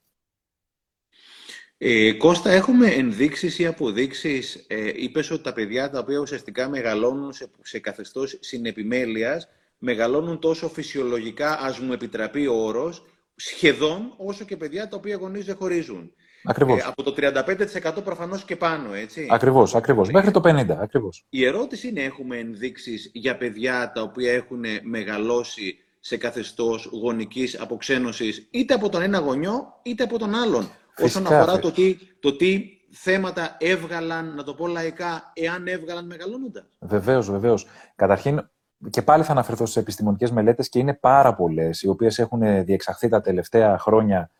Ε, 1.76 2.12
Κώστα, 2.12 2.50
έχουμε 2.50 2.86
ενδείξεις 2.86 3.58
ή 3.58 3.66
αποδείξεις, 3.66 4.64
ε, 4.68 4.92
είπες 4.94 5.30
ότι 5.30 5.42
τα 5.42 5.52
παιδιά 5.52 5.90
τα 5.90 5.98
οποία 5.98 6.18
ουσιαστικά 6.18 6.68
μεγαλώνουν 6.68 7.32
σε, 7.32 7.50
σε 7.62 7.78
καθεστώς 7.78 8.38
συνεπιμέλειας, 8.40 9.48
μεγαλώνουν 9.78 10.38
τόσο 10.38 10.68
φυσιολογικά, 10.68 11.58
ας 11.60 11.78
μου 11.78 11.92
επιτραπεί 11.92 12.46
ο 12.46 12.54
όρος, 12.54 13.04
σχεδόν 13.34 14.14
όσο 14.16 14.44
και 14.44 14.56
παιδιά 14.56 14.88
τα 14.88 14.96
οποία 14.96 15.16
γονείς 15.16 15.44
δεν 15.44 15.56
χωρίζουν. 15.56 16.12
Ακριβώς. 16.44 16.78
Ε, 16.80 16.84
από 16.86 17.02
το 17.02 17.14
35% 17.16 18.04
προφανώς 18.04 18.44
και 18.44 18.56
πάνω, 18.56 18.94
έτσι. 18.94 19.26
Ακριβώς, 19.30 19.74
ακριβώς. 19.74 20.10
Μέχρι 20.10 20.30
το 20.30 20.40
50%, 20.40 20.76
ακριβώς. 20.80 21.26
Η 21.28 21.44
ερώτηση 21.44 21.88
είναι, 21.88 22.00
έχουμε 22.00 22.36
ενδείξεις 22.36 23.10
για 23.14 23.36
παιδιά 23.36 23.92
τα 23.94 24.02
οποία 24.02 24.32
έχουν 24.32 24.64
μεγαλώσει 24.82 25.76
σε 26.00 26.16
καθεστώς 26.16 26.90
γονικής 27.02 27.60
αποξένωσης 27.60 28.48
είτε 28.50 28.74
από 28.74 28.88
τον 28.88 29.02
ένα 29.02 29.18
γονιό 29.18 29.80
είτε 29.82 30.02
από 30.02 30.18
τον 30.18 30.34
άλλον. 30.34 30.70
Όσον 30.98 31.26
αφορά 31.26 31.58
το 31.58 31.72
τι, 31.72 31.98
το 32.20 32.36
τι 32.36 32.78
θέματα 32.90 33.56
έβγαλαν, 33.58 34.34
να 34.34 34.42
το 34.42 34.54
πω 34.54 34.66
λαϊκά, 34.66 35.32
εάν 35.34 35.66
έβγαλαν 35.66 36.06
μεγαλώνοντας. 36.06 36.64
Βεβαίως, 36.78 37.30
βεβαίως. 37.30 37.66
Καταρχήν, 37.96 38.48
και 38.90 39.02
πάλι 39.02 39.22
θα 39.22 39.32
αναφερθώ 39.32 39.66
στις 39.66 39.82
επιστημονικές 39.82 40.30
μελέτες 40.30 40.68
και 40.68 40.78
είναι 40.78 40.94
πάρα 40.94 41.34
πολλές, 41.34 41.82
οι 41.82 41.88
οποίες 41.88 42.18
έχουν 42.18 42.64
διεξαχθεί 42.64 43.08
τα 43.08 43.20
τελευταία 43.20 43.78
χρόνια. 43.78 44.30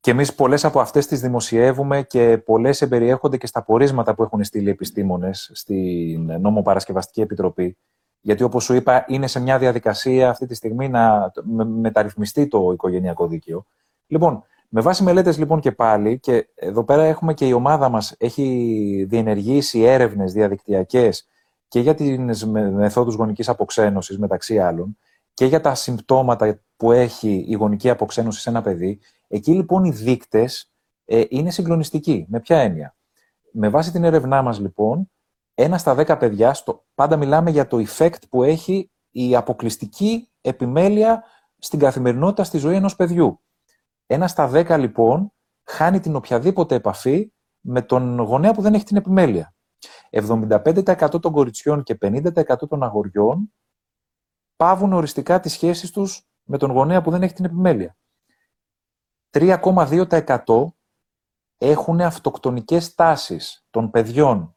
Και 0.00 0.10
εμείς 0.10 0.34
πολλές 0.34 0.64
από 0.64 0.80
αυτές 0.80 1.06
τις 1.06 1.20
δημοσιεύουμε 1.20 2.02
και 2.02 2.38
πολλές 2.38 2.82
εμπεριέχονται 2.82 3.36
και 3.36 3.46
στα 3.46 3.62
πορίσματα 3.62 4.14
που 4.14 4.22
έχουν 4.22 4.44
στείλει 4.44 4.66
οι 4.66 4.70
επιστήμονες 4.70 5.50
στην 5.54 6.40
Νομοπαρασκευαστική 6.40 7.20
Επιτροπή. 7.20 7.76
Γιατί, 8.20 8.42
όπως 8.42 8.64
σου 8.64 8.74
είπα, 8.74 9.04
είναι 9.08 9.26
σε 9.26 9.40
μια 9.40 9.58
διαδικασία 9.58 10.28
αυτή 10.28 10.46
τη 10.46 10.54
στιγμή 10.54 10.88
να 10.88 11.32
μεταρρυθμιστεί 11.64 12.46
το 12.48 12.70
οικογενειακό 12.72 13.26
δίκαιο. 13.26 13.66
Λοιπόν, 14.06 14.44
με 14.68 14.80
βάση 14.80 15.02
μελέτες 15.02 15.38
λοιπόν 15.38 15.60
και 15.60 15.72
πάλι, 15.72 16.18
και 16.18 16.48
εδώ 16.54 16.84
πέρα 16.84 17.02
έχουμε 17.02 17.34
και 17.34 17.46
η 17.46 17.52
ομάδα 17.52 17.88
μας 17.88 18.14
έχει 18.18 19.06
διενεργήσει 19.08 19.80
έρευνες 19.80 20.32
διαδικτυακές 20.32 21.26
και 21.68 21.80
για 21.80 21.94
τις 21.94 22.46
μεθόδους 22.46 23.14
γονικής 23.14 23.48
αποξένωσης 23.48 24.18
μεταξύ 24.18 24.58
άλλων 24.58 24.98
και 25.34 25.44
για 25.44 25.60
τα 25.60 25.74
συμπτώματα 25.74 26.60
που 26.76 26.92
έχει 26.92 27.44
η 27.48 27.54
γονική 27.54 27.90
αποξένωση 27.90 28.40
σε 28.40 28.50
ένα 28.50 28.62
παιδί. 28.62 29.00
Εκεί 29.28 29.52
λοιπόν 29.52 29.84
οι 29.84 29.90
δείκτες 29.90 30.70
ε, 31.04 31.22
είναι 31.28 31.50
συγκλονιστικοί. 31.50 32.26
Με 32.28 32.40
ποια 32.40 32.58
έννοια; 32.58 32.96
Με 33.52 33.68
βάση 33.68 33.92
την 33.92 34.04
έρευνά 34.04 34.42
μας 34.42 34.58
λοιπόν, 34.58 35.10
ένα 35.54 35.78
στα 35.78 35.94
δέκα 35.94 36.16
παιδιά, 36.16 36.54
στο, 36.54 36.84
πάντα 36.94 37.16
μιλάμε 37.16 37.50
για 37.50 37.66
το 37.66 37.84
effect 37.86 38.28
που 38.28 38.42
έχει 38.42 38.90
η 39.10 39.36
αποκλειστική 39.36 40.28
επιμέλεια 40.40 41.24
στην 41.58 41.78
καθημερινότητα 41.78 42.44
στη 42.44 42.58
ζωή 42.58 42.74
ενός 42.74 42.96
παιδιού. 42.96 43.40
Ένα 44.06 44.28
στα 44.28 44.46
δέκα, 44.46 44.76
λοιπόν, 44.76 45.32
χάνει 45.64 46.00
την 46.00 46.16
οποιαδήποτε 46.16 46.74
επαφή 46.74 47.32
με 47.60 47.82
τον 47.82 48.18
γονέα 48.20 48.52
που 48.52 48.62
δεν 48.62 48.74
έχει 48.74 48.84
την 48.84 48.96
επιμέλεια. 48.96 49.54
75% 50.10 51.20
των 51.20 51.32
κοριτσιών 51.32 51.82
και 51.82 51.98
50% 52.00 52.68
των 52.68 52.82
αγοριών 52.82 53.52
πάβουν 54.56 54.92
οριστικά 54.92 55.40
τις 55.40 55.52
σχέσεις 55.52 55.90
τους 55.90 56.28
με 56.42 56.58
τον 56.58 56.70
γονέα 56.70 57.02
που 57.02 57.10
δεν 57.10 57.22
έχει 57.22 57.34
την 57.34 57.44
επιμέλεια. 57.44 57.96
3,2% 59.30 60.64
έχουν 61.58 62.00
αυτοκτονικές 62.00 62.94
τάσεις 62.94 63.66
των 63.70 63.90
παιδιών 63.90 64.56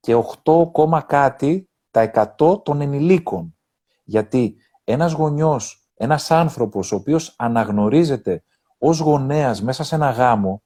και 0.00 0.14
8, 0.44 1.04
κάτι 1.06 1.70
τα 1.90 2.34
100 2.38 2.64
των 2.64 2.80
ενηλίκων. 2.80 3.58
Γιατί 4.02 4.56
ένας 4.84 5.12
γονιός, 5.12 5.88
ένας 5.94 6.30
άνθρωπος 6.30 6.92
ο 6.92 6.96
οποίος 6.96 7.34
αναγνωρίζεται 7.38 8.44
ως 8.78 8.98
γονέας 8.98 9.62
μέσα 9.62 9.84
σε 9.84 9.94
ένα 9.94 10.10
γάμο 10.10 10.63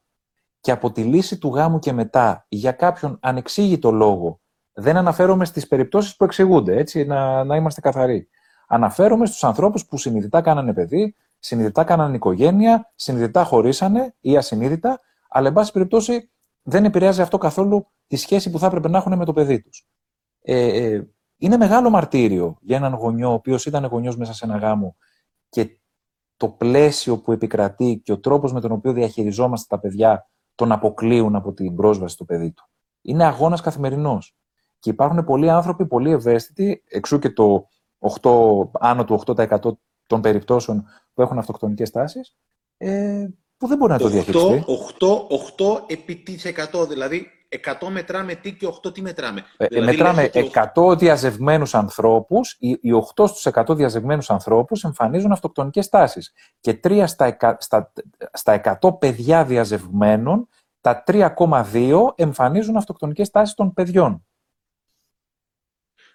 και 0.69 0.75
από 0.75 0.93
τη 0.93 1.03
λύση 1.03 1.39
του 1.39 1.55
γάμου 1.55 1.79
και 1.79 1.93
μετά 1.93 2.47
για 2.49 2.73
κάποιον 2.73 3.19
ανεξήγητο 3.23 3.91
λόγο, 3.91 4.41
δεν 4.73 4.97
αναφέρομαι 4.97 5.45
στις 5.45 5.69
περιπτώσεις 5.69 6.17
που 6.17 6.25
εξηγούνται, 6.25 6.77
έτσι, 6.77 7.05
να, 7.05 7.45
να 7.45 7.57
είμαστε 7.57 7.81
καθαροί. 7.81 8.29
Αναφέρομαι 8.67 9.27
στους 9.27 9.45
ανθρώπους 9.45 9.87
που 9.87 9.97
συνειδητά 9.97 10.41
κάνανε 10.41 10.73
παιδί, 10.73 11.17
συνειδητά 11.39 11.85
κάνανε 11.85 12.17
οικογένεια, 12.17 12.93
συνειδητά 12.95 13.45
χωρίσανε 13.45 14.15
ή 14.21 14.37
ασυνείδητα, 14.37 15.01
αλλά 15.29 15.49
εν 15.49 15.53
πάση 15.53 15.73
περιπτώσει 15.73 16.31
δεν 16.63 16.85
επηρεάζει 16.85 17.21
αυτό 17.21 17.39
καθόλου 17.39 17.87
τη 18.07 18.17
σχέση 18.17 18.51
που 18.51 18.59
θα 18.59 18.67
έπρεπε 18.67 18.89
να 18.89 18.99
έχουν 18.99 19.17
με 19.17 19.25
το 19.25 19.33
παιδί 19.33 19.63
τους. 19.63 19.87
Ε, 20.43 20.67
ε, 20.67 21.09
είναι 21.37 21.57
μεγάλο 21.57 21.91
μαρτύριο 21.91 22.57
για 22.61 22.77
έναν 22.77 22.95
γονιό, 22.95 23.31
ο 23.31 23.33
οποίος 23.33 23.67
ήταν 23.67 23.85
γονιός 23.85 24.17
μέσα 24.17 24.35
σε 24.35 24.45
ένα 24.45 24.57
γάμο 24.57 24.97
και 25.49 25.81
το 26.37 26.49
πλαίσιο 26.49 27.19
που 27.19 27.33
επικρατεί 27.33 28.01
και 28.05 28.13
ο 28.13 28.19
τρόπος 28.19 28.53
με 28.53 28.61
τον 28.61 28.73
οποίο 28.73 28.93
διαχειριζόμαστε 28.93 29.67
τα 29.77 29.81
παιδιά 29.81 30.29
τον 30.59 30.73
αποκλείουν 30.73 31.35
από 31.35 31.53
την 31.53 31.77
πρόσβαση 31.77 32.15
στο 32.15 32.25
παιδί 32.25 32.53
του. 32.53 32.69
Είναι 33.03 33.25
αγώνας 33.25 33.61
καθημερινός. 33.61 34.37
Και 34.79 34.91
υπάρχουν 34.91 35.25
πολλοί 35.25 35.51
άνθρωποι, 35.51 35.87
πολύ 35.87 36.11
ευαίσθητοι, 36.11 36.83
εξού 36.89 37.19
και 37.19 37.31
το 37.31 37.69
8, 37.99 38.71
άνω 38.73 39.05
του 39.05 39.21
8% 39.27 39.79
των 40.07 40.21
περιπτώσεων 40.21 40.85
που 41.15 41.23
έχουν 41.23 41.39
αυτοκτονικές 41.39 41.91
τάσεις, 41.91 42.37
ε, 42.77 43.29
που 43.57 43.67
δεν 43.67 43.77
μπορεί 43.77 43.93
να 43.93 43.99
το 43.99 44.09
διαχειριστεί. 44.09 44.65
8, 44.67 45.27
8, 45.29 45.77
8 45.77 45.85
επί 45.87 46.23
100, 46.73 46.87
δηλαδή 46.89 47.27
100 47.49 47.89
μετράμε 47.91 48.35
τι 48.35 48.55
και 48.55 48.67
8 48.87 48.95
τι 48.95 49.03
μετράμε. 49.03 49.45
Ε, 49.57 49.67
δηλαδή, 49.67 49.87
μετράμε 49.87 50.31
100 50.75 50.99
διαζευμένους 50.99 51.75
ανθρώπους, 51.75 52.57
οι, 52.59 52.69
οι 52.71 52.93
8 53.15 53.27
στους 53.29 53.47
100 53.53 53.77
διαζευμένους 53.77 54.31
ανθρώπους 54.31 54.85
εμφανίζουν 54.85 55.33
αυτοκτονικές 55.33 55.89
τάσεις. 55.89 56.33
Και 56.61 56.81
3 56.85 57.05
στα, 57.07 57.37
στα, 57.59 57.93
στα 58.33 58.79
100 58.81 58.99
παιδιά 58.99 59.45
διαζευμένων, 59.45 60.49
τα 60.81 61.05
3,2 61.07 62.13
εμφανίζουν 62.15 62.77
αυτοκτονικές 62.77 63.31
τάσεις 63.31 63.55
των 63.55 63.73
παιδιών. 63.73 64.23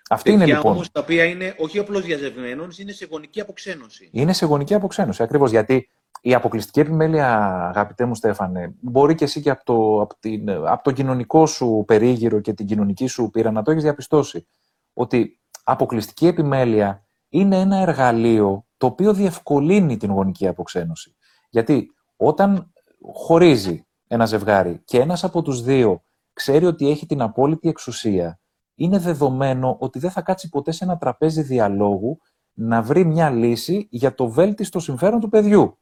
Αυτή 0.09 0.31
είναι 0.31 0.45
λοιπόν. 0.45 0.71
Όμως, 0.71 0.91
τα 0.91 0.99
οποία 0.99 1.23
είναι 1.23 1.55
όχι 1.57 1.79
απλώς 1.79 2.01
διαζευμένων, 2.01 2.69
είναι 2.77 2.91
σε 2.91 3.07
γονική 3.11 3.41
αποξένωση. 3.41 4.09
Είναι 4.11 4.33
σε 4.33 4.45
γονική 4.45 4.73
αποξένωση, 4.73 5.23
ακριβώς. 5.23 5.51
Γιατί 5.51 5.89
η 6.21 6.33
αποκλειστική 6.33 6.79
επιμέλεια, 6.79 7.37
αγαπητέ 7.67 8.05
μου 8.05 8.15
Στέφανε, 8.15 8.75
μπορεί 8.79 9.15
και 9.15 9.23
εσύ 9.23 9.41
και 9.41 9.49
από 9.49 9.63
το, 9.63 10.01
από, 10.01 10.15
την, 10.19 10.49
από 10.49 10.83
το 10.83 10.91
κοινωνικό 10.91 11.45
σου 11.45 11.83
περίγυρο 11.87 12.39
και 12.39 12.53
την 12.53 12.65
κοινωνική 12.65 13.07
σου 13.07 13.29
πείρα 13.29 13.51
να 13.51 13.61
το 13.61 13.71
έχεις 13.71 13.83
διαπιστώσει. 13.83 14.47
Ότι 14.93 15.39
αποκλειστική 15.63 16.27
επιμέλεια 16.27 17.05
είναι 17.29 17.59
ένα 17.59 17.77
εργαλείο 17.77 18.65
το 18.77 18.85
οποίο 18.85 19.13
διευκολύνει 19.13 19.97
την 19.97 20.11
γονική 20.11 20.47
αποξένωση. 20.47 21.15
Γιατί 21.49 21.93
όταν 22.15 22.73
χωρίζει 23.13 23.85
ένα 24.07 24.25
ζευγάρι 24.25 24.81
και 24.85 24.99
ένας 24.99 25.23
από 25.23 25.41
τους 25.41 25.63
δύο 25.63 26.03
ξέρει 26.33 26.65
ότι 26.65 26.89
έχει 26.89 27.05
την 27.05 27.21
απόλυτη 27.21 27.69
εξουσία, 27.69 28.39
είναι 28.75 28.97
δεδομένο 28.97 29.75
ότι 29.79 29.99
δεν 29.99 30.11
θα 30.11 30.21
κάτσει 30.21 30.49
ποτέ 30.49 30.71
σε 30.71 30.83
ένα 30.83 30.97
τραπέζι 30.97 31.41
διαλόγου 31.41 32.19
να 32.53 32.81
βρει 32.81 33.05
μια 33.05 33.29
λύση 33.29 33.87
για 33.89 34.15
το 34.15 34.29
βέλτιστο 34.29 34.79
συμφέρον 34.79 35.19
του 35.19 35.29
παιδιού 35.29 35.77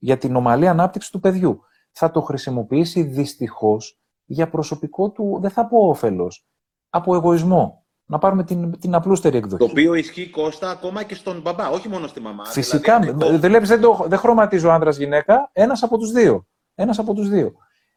για 0.00 0.18
την 0.18 0.36
ομαλή 0.36 0.68
ανάπτυξη 0.68 1.12
του 1.12 1.20
παιδιού. 1.20 1.60
Θα 1.90 2.10
το 2.10 2.20
χρησιμοποιήσει 2.20 3.02
δυστυχώς 3.02 3.98
για 4.24 4.48
προσωπικό 4.48 5.10
του, 5.10 5.38
δεν 5.40 5.50
θα 5.50 5.66
πω 5.66 5.78
όφελος, 5.78 6.46
από 6.90 7.14
εγωισμό. 7.14 7.84
Να 8.04 8.18
πάρουμε 8.18 8.44
την, 8.44 8.78
την 8.78 8.94
απλούστερη 8.94 9.36
εκδοχή. 9.36 9.64
Το 9.64 9.70
οποίο 9.70 9.94
ισχύει 9.94 10.30
Κώστα 10.30 10.70
ακόμα 10.70 11.02
και 11.02 11.14
στον 11.14 11.40
μπαμπά, 11.40 11.68
όχι 11.68 11.88
μόνο 11.88 12.06
στη 12.06 12.20
μαμά. 12.20 12.44
Φυσικά. 12.44 12.98
Δηλαδή, 12.98 13.36
δεν, 13.36 13.64
δεν, 13.64 13.80
δεν 14.06 14.18
χρωματίζω 14.18 14.70
άντρα-γυναίκα, 14.70 15.50
ένας 15.52 15.82
από 15.82 15.98
τους 15.98 16.10
δύο. 16.10 16.46
Ένας 16.74 16.98
από 16.98 17.14
τους 17.14 17.28
δύο. 17.28 17.52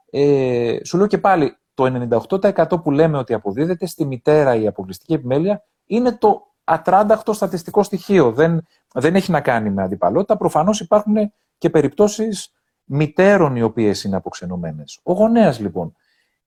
Ε, 0.09 0.77
σου 0.83 0.97
λέω 0.97 1.07
και 1.07 1.17
πάλι, 1.17 1.57
το 1.73 2.07
98% 2.49 2.83
που 2.83 2.91
λέμε 2.91 3.17
ότι 3.17 3.33
αποδίδεται 3.33 3.85
στη 3.85 4.05
μητέρα 4.05 4.55
η 4.55 4.67
αποκλειστική 4.67 5.13
επιμέλεια 5.13 5.63
είναι 5.85 6.17
το 6.17 6.53
ατράνταχτο 6.63 7.33
στατιστικό 7.33 7.83
στοιχείο. 7.83 8.31
Δεν, 8.31 8.67
δεν 8.93 9.15
έχει 9.15 9.31
να 9.31 9.41
κάνει 9.41 9.69
με 9.69 9.83
αντιπαλότητα. 9.83 10.37
Προφανώς 10.37 10.79
υπάρχουν 10.79 11.15
και 11.63 11.69
περιπτώσεις 11.69 12.53
μητέρων 12.83 13.55
οι 13.55 13.61
οποίες 13.61 14.03
είναι 14.03 14.15
αποξενωμένες. 14.15 14.99
Ο 15.03 15.13
γονέας 15.13 15.59
λοιπόν. 15.59 15.95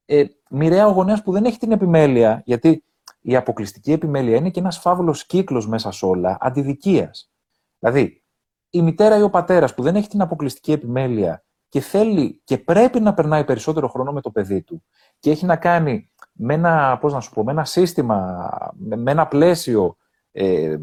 Ε, 0.05 0.25
μοιραία 0.51 0.87
ο 0.87 0.91
γονέας 0.91 1.23
που 1.23 1.33
δεν 1.33 1.45
έχει 1.45 1.59
την 1.59 1.73
επιμέλεια, 1.73 2.43
γιατί 2.45 2.85
η 3.21 3.37
αποκλειστική 3.37 3.93
επιμέλεια 3.93 4.37
είναι 4.37 4.51
και 4.51 4.61
ένας 4.61 4.79
φαύλος 4.79 5.27
κύκλος 5.27 5.69
μέσα 5.69 5.91
σε 5.91 6.07
όλα, 6.07 6.37
αντιδικίας. 6.41 7.31
Δηλαδή, 7.79 8.23
η 8.71 8.83
μητέρα 8.83 9.19
ή 9.19 9.23
ο 9.23 9.31
πατέρας 9.31 9.75
που 9.75 9.83
δεν 9.83 9.97
έχει 9.97 10.09
την 10.09 10.21
αποκλειστική 10.21 10.73
επιμέλεια 10.73 11.45
και 11.69 11.81
θέλει 11.81 12.41
και 12.45 12.59
πρέπει 12.59 13.01
να 13.01 13.15
περνάει 13.15 13.45
περισσότερο 13.45 13.89
χρόνο 13.89 14.13
με 14.13 14.21
το 14.21 14.31
παιδί 14.31 14.63
του 14.63 14.85
και 15.19 15.31
έχει 15.31 15.47
να 15.47 15.57
κάνει 15.57 16.11
με 16.33 16.55
ένα, 16.55 16.99
πώς 17.01 17.13
να 17.13 17.21
σου 17.21 17.31
πω, 17.31 17.45
με 17.45 17.53
ένα 17.53 17.65
σύστημα, 17.65 18.49
με 18.77 19.11
ένα 19.11 19.27
πλαίσιο 19.27 19.97
ε, 20.33 20.77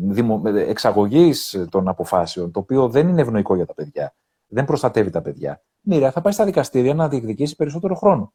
εξαγωγής 0.55 1.65
των 1.69 1.87
αποφάσεων, 1.87 2.51
το 2.51 2.59
οποίο 2.59 2.89
δεν 2.89 3.07
είναι 3.07 3.21
ευνοϊκό 3.21 3.55
για 3.55 3.65
τα 3.65 3.73
παιδιά 3.73 4.15
δεν 4.53 4.65
προστατεύει 4.65 5.09
τα 5.09 5.21
παιδιά. 5.21 5.63
Μοίρα 5.81 6.11
θα 6.11 6.21
πάει 6.21 6.33
στα 6.33 6.45
δικαστήρια 6.45 6.93
να 6.93 7.09
διεκδικήσει 7.09 7.55
περισσότερο 7.55 7.95
χρόνο. 7.95 8.33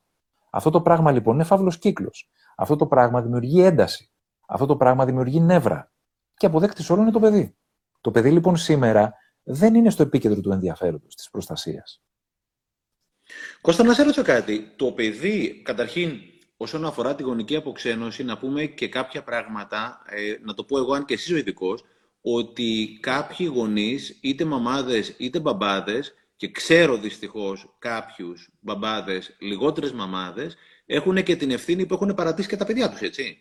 Αυτό 0.50 0.70
το 0.70 0.81
πράγμα 0.81 1.12
λοιπόν 1.12 1.35
είναι 1.35 1.44
φαύλος 1.44 1.78
κύκλος. 1.78 2.31
Αυτό 2.57 2.76
το 2.76 2.87
πράγμα 2.87 3.22
δημιουργεί 3.22 3.62
ένταση. 3.62 4.11
Αυτό 4.48 4.66
το 4.66 4.76
πράγμα 4.76 5.04
δημιουργεί 5.04 5.40
νεύρα. 5.40 5.92
Και 6.35 6.46
αποδέκτης 6.46 6.90
όλων 6.90 7.02
είναι 7.02 7.12
το 7.12 7.20
παιδί. 7.20 7.57
Το 8.00 8.11
παιδί 8.11 8.31
λοιπόν 8.31 8.57
σήμερα 8.57 9.14
δεν 9.42 9.74
είναι 9.74 9.90
στο 9.90 10.02
επίκεντρο 10.02 10.40
του 10.40 10.52
ενδιαφέροντος, 10.52 11.14
της 11.14 11.31
προστασίας. 11.31 12.02
Κώστα, 13.61 13.85
να 13.85 13.94
σε 13.94 14.02
ρωτήσω 14.02 14.22
κάτι. 14.22 14.72
Το 14.76 14.92
παιδί, 14.92 15.62
καταρχήν, 15.62 16.20
όσον 16.57 16.85
αφορά 16.85 17.14
τη 17.14 17.22
γονική 17.22 17.57
αποξένωση, 17.57 18.24
να 18.24 18.38
πούμε 18.38 18.64
και 18.64 18.88
κάποια 18.88 19.22
πράγματα, 19.22 20.02
ε, 20.07 20.35
να 20.42 20.54
το 20.54 20.64
πω 20.64 20.78
εγώ, 20.78 20.94
αν 20.94 21.04
και 21.04 21.14
εσύ 21.14 21.35
ο 21.35 21.37
ειδικός, 21.37 21.85
ότι 22.35 22.99
κάποιοι 23.03 23.51
γονείς, 23.55 24.19
είτε 24.21 24.45
μαμάδες 24.45 25.14
είτε 25.19 25.41
μπαμπάδες, 25.41 26.14
και 26.37 26.51
ξέρω 26.51 26.97
δυστυχώς 26.99 27.75
κάποιους 27.79 28.51
μπαμπάδες, 28.61 29.37
λιγότερες 29.38 29.93
μαμάδες, 29.93 30.57
έχουν 30.87 31.23
και 31.23 31.37
την 31.37 31.51
ευθύνη 31.51 31.87
που 31.87 31.95
έχουν 31.95 32.14
παρατήσει 32.14 32.49
και 32.49 32.57
τα 32.57 32.64
παιδιά 32.64 32.91
τους, 32.91 33.01
έτσι. 33.01 33.38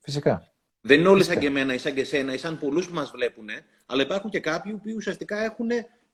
Φυσικά. 0.00 0.52
Δεν 0.80 0.98
είναι 0.98 1.08
όλοι 1.08 1.24
σαν 1.24 1.38
και 1.38 1.46
εμένα 1.46 1.74
ή 1.74 1.78
σαν 1.78 1.94
και 1.94 2.00
εσένα 2.00 2.34
ή 2.34 2.38
σαν 2.38 2.58
πολλούς 2.58 2.88
που 2.88 2.94
μας 2.94 3.10
βλέπουν, 3.10 3.48
αλλά 3.86 4.02
υπάρχουν 4.02 4.30
και 4.30 4.40
κάποιοι 4.40 4.72
που 4.72 4.82
ουσιαστικά 4.96 5.44
έχουν, 5.44 5.70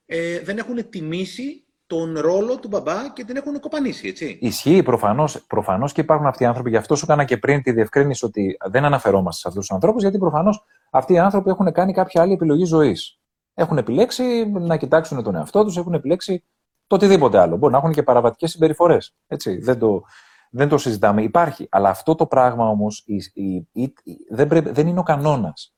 ε, 0.06 0.40
δεν 0.40 0.58
έχουν 0.58 0.88
τιμήσει 0.90 1.64
τον 1.92 2.18
ρόλο 2.18 2.58
του 2.58 2.68
μπαμπά 2.68 3.08
και 3.12 3.24
την 3.24 3.36
έχουν 3.36 3.60
κοπανίσει, 3.60 4.08
έτσι. 4.08 4.38
Ισχύει 4.40 4.82
προφανώς 4.82 5.44
προφανώς 5.46 5.92
και 5.92 6.00
υπάρχουν 6.00 6.26
αυτοί 6.26 6.42
οι 6.42 6.46
άνθρωποι. 6.46 6.70
Γι' 6.70 6.76
αυτό 6.76 6.96
σου 6.96 7.04
έκανα 7.04 7.24
και 7.24 7.36
πριν 7.36 7.62
τη 7.62 7.72
διευκρίνηση 7.72 8.24
ότι 8.24 8.56
δεν 8.70 8.84
αναφερόμαστε 8.84 9.40
σε 9.40 9.48
αυτούς 9.48 9.66
τους 9.66 9.74
ανθρώπους, 9.74 10.02
γιατί 10.02 10.18
προφανώς 10.18 10.64
αυτοί 10.90 11.12
οι 11.12 11.18
άνθρωποι 11.18 11.50
έχουν 11.50 11.72
κάνει 11.72 11.92
κάποια 11.92 12.22
άλλη 12.22 12.32
επιλογή 12.32 12.64
ζωής. 12.64 13.20
Έχουν 13.54 13.78
επιλέξει 13.78 14.46
να 14.46 14.76
κοιτάξουν 14.76 15.22
τον 15.22 15.34
εαυτό 15.34 15.64
τους, 15.64 15.76
έχουν 15.76 15.94
επιλέξει 15.94 16.44
το 16.86 16.94
οτιδήποτε 16.94 17.38
άλλο. 17.38 17.56
Μπορεί 17.56 17.72
να 17.72 17.78
έχουν 17.78 17.92
και 17.92 18.02
παραβατικές 18.02 18.50
συμπεριφορές. 18.50 19.14
Δεν 19.60 19.78
το, 19.78 20.02
δεν 20.50 20.68
το 20.68 20.78
συζητάμε. 20.78 21.22
Υπάρχει. 21.22 21.66
Αλλά 21.70 21.88
αυτό 21.88 22.14
το 22.14 22.26
πράγμα 22.26 22.68
όμως 22.68 23.04
δεν, 24.28 24.48
δεν 24.62 24.86
είναι 24.86 25.00
ο 25.00 25.02
κανόνας. 25.02 25.74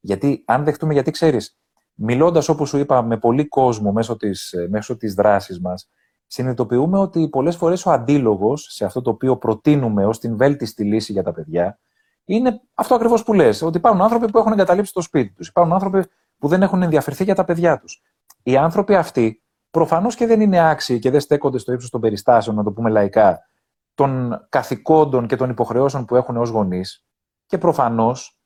Γιατί 0.00 0.42
αν 0.46 0.64
δεχτούμε, 0.64 0.92
γιατί 0.92 1.10
ξέρεις, 1.10 1.58
μιλώντας 2.00 2.48
όπως 2.48 2.68
σου 2.68 2.78
είπα 2.78 3.02
με 3.02 3.16
πολύ 3.16 3.48
κόσμο 3.48 3.92
μέσω 3.92 4.16
της 4.16 4.54
μέσω 4.70 4.96
της 4.96 5.14
δράσης 5.14 5.60
μας, 5.60 5.90
συνειδητοποιούμε 6.26 6.98
ότι 6.98 7.28
πολλές 7.28 7.56
φορές 7.56 7.86
ο 7.86 7.90
αντίλογος 7.90 8.66
σε 8.70 8.84
αυτό 8.84 9.02
το 9.02 9.10
οποίο 9.10 9.36
προτείνουμε 9.36 10.06
ως 10.06 10.18
την 10.18 10.36
βέλτιστη 10.36 10.84
λύση 10.84 11.12
για 11.12 11.22
τα 11.22 11.32
παιδιά 11.32 11.78
είναι 12.28 12.60
αυτό 12.74 12.94
ακριβώς 12.94 13.22
που 13.22 13.32
λες. 13.32 13.62
Ότι 13.62 13.76
υπάρχουν 13.76 14.02
άνθρωποι 14.02 14.30
που 14.30 14.38
έχουν 14.38 14.52
εγκαταλείψει 14.52 14.92
το 14.92 15.00
σπίτι 15.00 15.34
τους. 15.34 15.48
Υπάρχουν 15.48 15.72
άνθρωποι 15.72 16.04
που 16.38 16.48
δεν 16.48 16.62
έχουν 16.62 16.82
ενδιαφερθεί 16.82 17.24
για 17.24 17.34
τα 17.34 17.44
παιδιά 17.44 17.78
τους. 17.78 18.02
Οι 18.42 18.56
άνθρωποι 18.56 18.94
αυτοί 18.94 19.42
προφανώς 19.70 20.14
και 20.14 20.26
δεν 20.26 20.40
είναι 20.40 20.68
άξιοι 20.70 20.98
και 20.98 21.10
δεν 21.10 21.20
στέκονται 21.20 21.58
στο 21.58 21.72
ύψος 21.72 21.90
των 21.90 22.00
περιστάσεων, 22.00 22.56
να 22.56 22.62
το 22.62 22.72
πούμε 22.72 22.90
λαϊκά, 22.90 23.48
των 23.94 24.40
καθηκόντων 24.48 25.26
και 25.26 25.36
των 25.36 25.50
υποχρεώσεων 25.50 26.04
που 26.04 26.16
έχουν 26.16 26.36
ως 26.36 26.48
γονείς 26.48 27.04
και 27.46 27.58
προφανώς 27.58 28.37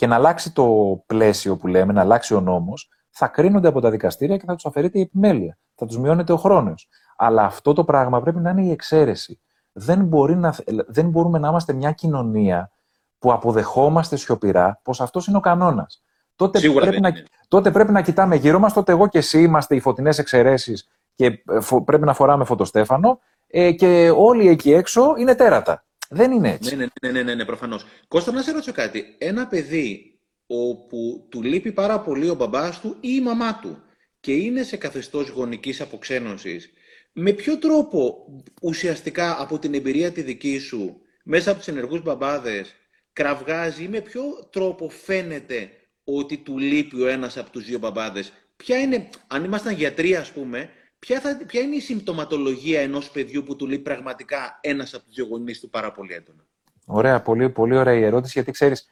και 0.00 0.06
να 0.06 0.14
αλλάξει 0.14 0.52
το 0.52 1.02
πλαίσιο 1.06 1.56
που 1.56 1.66
λέμε, 1.66 1.92
να 1.92 2.00
αλλάξει 2.00 2.34
ο 2.34 2.40
νόμος, 2.40 2.88
θα 3.10 3.26
κρίνονται 3.26 3.68
από 3.68 3.80
τα 3.80 3.90
δικαστήρια 3.90 4.36
και 4.36 4.44
θα 4.46 4.54
τους 4.54 4.66
αφαιρείται 4.66 4.98
η 4.98 5.00
επιμέλεια. 5.02 5.58
Θα 5.74 5.86
τους 5.86 5.98
μειώνεται 5.98 6.32
ο 6.32 6.36
χρόνος. 6.36 6.88
Αλλά 7.16 7.44
αυτό 7.44 7.72
το 7.72 7.84
πράγμα 7.84 8.20
πρέπει 8.20 8.38
να 8.38 8.50
είναι 8.50 8.62
η 8.62 8.70
εξαίρεση. 8.70 9.40
Δεν, 9.72 10.04
μπορεί 10.04 10.36
να, 10.36 10.54
δεν 10.86 11.08
μπορούμε 11.08 11.38
να 11.38 11.48
είμαστε 11.48 11.72
μια 11.72 11.92
κοινωνία 11.92 12.70
που 13.18 13.32
αποδεχόμαστε 13.32 14.16
σιωπηρά 14.16 14.80
πως 14.82 15.00
αυτός 15.00 15.26
είναι 15.26 15.36
ο 15.36 15.40
κανόνας. 15.40 16.02
Τότε 16.36 16.60
πρέπει, 16.60 17.00
να, 17.00 17.12
τότε 17.48 17.70
πρέπει 17.70 17.92
να 17.92 18.00
κοιτάμε 18.00 18.36
γύρω 18.36 18.58
μας, 18.58 18.72
τότε 18.72 18.92
εγώ 18.92 19.08
και 19.08 19.18
εσύ 19.18 19.42
είμαστε 19.42 19.74
οι 19.74 19.80
φωτεινές 19.80 20.18
εξαιρέσεις 20.18 20.88
και 21.14 21.26
ε, 21.26 21.58
πρέπει 21.84 22.04
να 22.04 22.14
φοράμε 22.14 22.44
φωτοστέφανο 22.44 23.18
ε, 23.46 23.72
και 23.72 24.12
όλοι 24.16 24.48
εκεί 24.48 24.72
έξω 24.72 25.14
είναι 25.16 25.34
τέρατα. 25.34 25.84
Δεν 26.12 26.32
είναι 26.32 26.50
έτσι. 26.50 26.76
Ναι, 26.76 26.86
ναι, 27.02 27.10
ναι, 27.10 27.22
ναι, 27.22 27.34
ναι 27.34 27.44
προφανώς. 27.44 27.86
Κώστα, 28.08 28.32
να 28.32 28.42
σε 28.42 28.52
ρωτήσω 28.52 28.72
κάτι. 28.72 29.14
Ένα 29.18 29.46
παιδί 29.46 30.18
όπου 30.46 31.26
του 31.30 31.42
λείπει 31.42 31.72
πάρα 31.72 32.00
πολύ 32.00 32.28
ο 32.28 32.34
μπαμπάς 32.34 32.80
του 32.80 32.96
ή 33.00 33.08
η 33.16 33.20
μαμά 33.20 33.58
του 33.58 33.82
και 34.20 34.32
είναι 34.32 34.62
σε 34.62 34.76
καθεστώς 34.76 35.28
γονικής 35.28 35.80
αποξένωσης, 35.80 36.70
με 37.12 37.32
ποιο 37.32 37.58
τρόπο 37.58 38.26
ουσιαστικά 38.62 39.40
από 39.40 39.58
την 39.58 39.74
εμπειρία 39.74 40.12
τη 40.12 40.22
δική 40.22 40.58
σου, 40.58 41.00
μέσα 41.22 41.50
από 41.50 41.58
τους 41.58 41.68
ενεργούς 41.68 42.02
μπαμπάδες, 42.02 42.74
κραυγάζει 43.12 43.84
ή 43.84 43.88
με 43.88 44.00
ποιο 44.00 44.22
τρόπο 44.52 44.88
φαίνεται 44.88 45.70
ότι 46.04 46.36
του 46.36 46.58
λείπει 46.58 47.02
ο 47.02 47.08
ένας 47.08 47.36
από 47.36 47.50
τους 47.50 47.64
δύο 47.64 47.78
μπαμπάδες; 47.78 48.32
Ποια 48.56 48.78
είναι, 48.78 49.08
αν 49.26 49.44
ήμασταν 49.44 49.74
γιατροί 49.74 50.16
ας 50.16 50.32
πούμε, 50.32 50.70
Ποια, 51.00 51.20
θα, 51.20 51.36
ποια 51.46 51.60
είναι 51.60 51.76
η 51.76 51.80
συμπτωματολογία 51.80 52.80
ενός 52.80 53.10
παιδιού 53.10 53.42
που 53.42 53.56
του 53.56 53.66
λέει 53.66 53.78
πραγματικά 53.78 54.58
ένας 54.60 54.94
από 54.94 55.04
τους 55.04 55.14
δύο 55.14 55.26
γονείς 55.26 55.60
του 55.60 55.70
πάρα 55.70 55.92
πολύ 55.92 56.12
έντονα; 56.12 56.46
Ωραία, 56.86 57.22
πολύ, 57.22 57.50
πολύ 57.50 57.76
ωραία 57.76 57.94
η 57.94 58.02
ερώτηση, 58.02 58.32
γιατί 58.34 58.50
ξέρεις, 58.50 58.88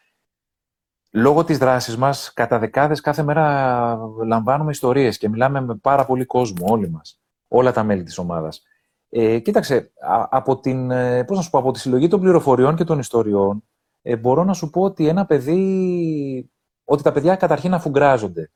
λόγω 1.12 1.44
της 1.44 1.58
δράσης 1.58 1.96
μας, 1.96 2.32
κατά 2.32 2.58
δεκάδες 2.58 3.00
κάθε 3.00 3.22
μέρα 3.22 3.98
λαμβάνουμε 4.24 4.70
ιστορίες 4.70 5.18
και 5.18 5.28
μιλάμε 5.28 5.60
με 5.60 5.74
πάρα 5.74 6.04
πολύ 6.04 6.24
κόσμο, 6.24 6.66
όλοι 6.68 6.90
μας, 6.90 7.20
όλα 7.48 7.72
τα 7.72 7.82
μέλη 7.82 8.02
της 8.02 8.18
ομάδας. 8.18 8.62
Ε, 9.08 9.38
κοίταξε, 9.38 9.92
από, 10.30 10.60
την, 10.60 10.90
ε, 10.90 11.24
πώς 11.24 11.36
να 11.36 11.42
σου 11.42 11.50
πω, 11.50 11.58
από 11.58 11.70
τη 11.70 11.78
συλλογή 11.78 12.08
των 12.08 12.20
πληροφοριών 12.20 12.76
και 12.76 12.84
των 12.84 12.98
ιστοριών, 12.98 13.64
ε, 14.02 14.16
μπορώ 14.16 14.44
να 14.44 14.52
σου 14.52 14.70
πω 14.70 14.82
ότι 14.82 15.08
ένα 15.08 15.26
παιδί, 15.26 16.50
ότι 16.84 17.02
τα 17.02 17.12
παιδιά 17.12 17.36
καταρχήν 17.36 17.74
αφουγκράζονται. 17.74 18.50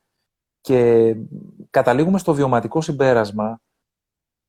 Και 0.62 1.14
καταλήγουμε 1.70 2.18
στο 2.18 2.34
βιωματικό 2.34 2.80
συμπέρασμα, 2.80 3.60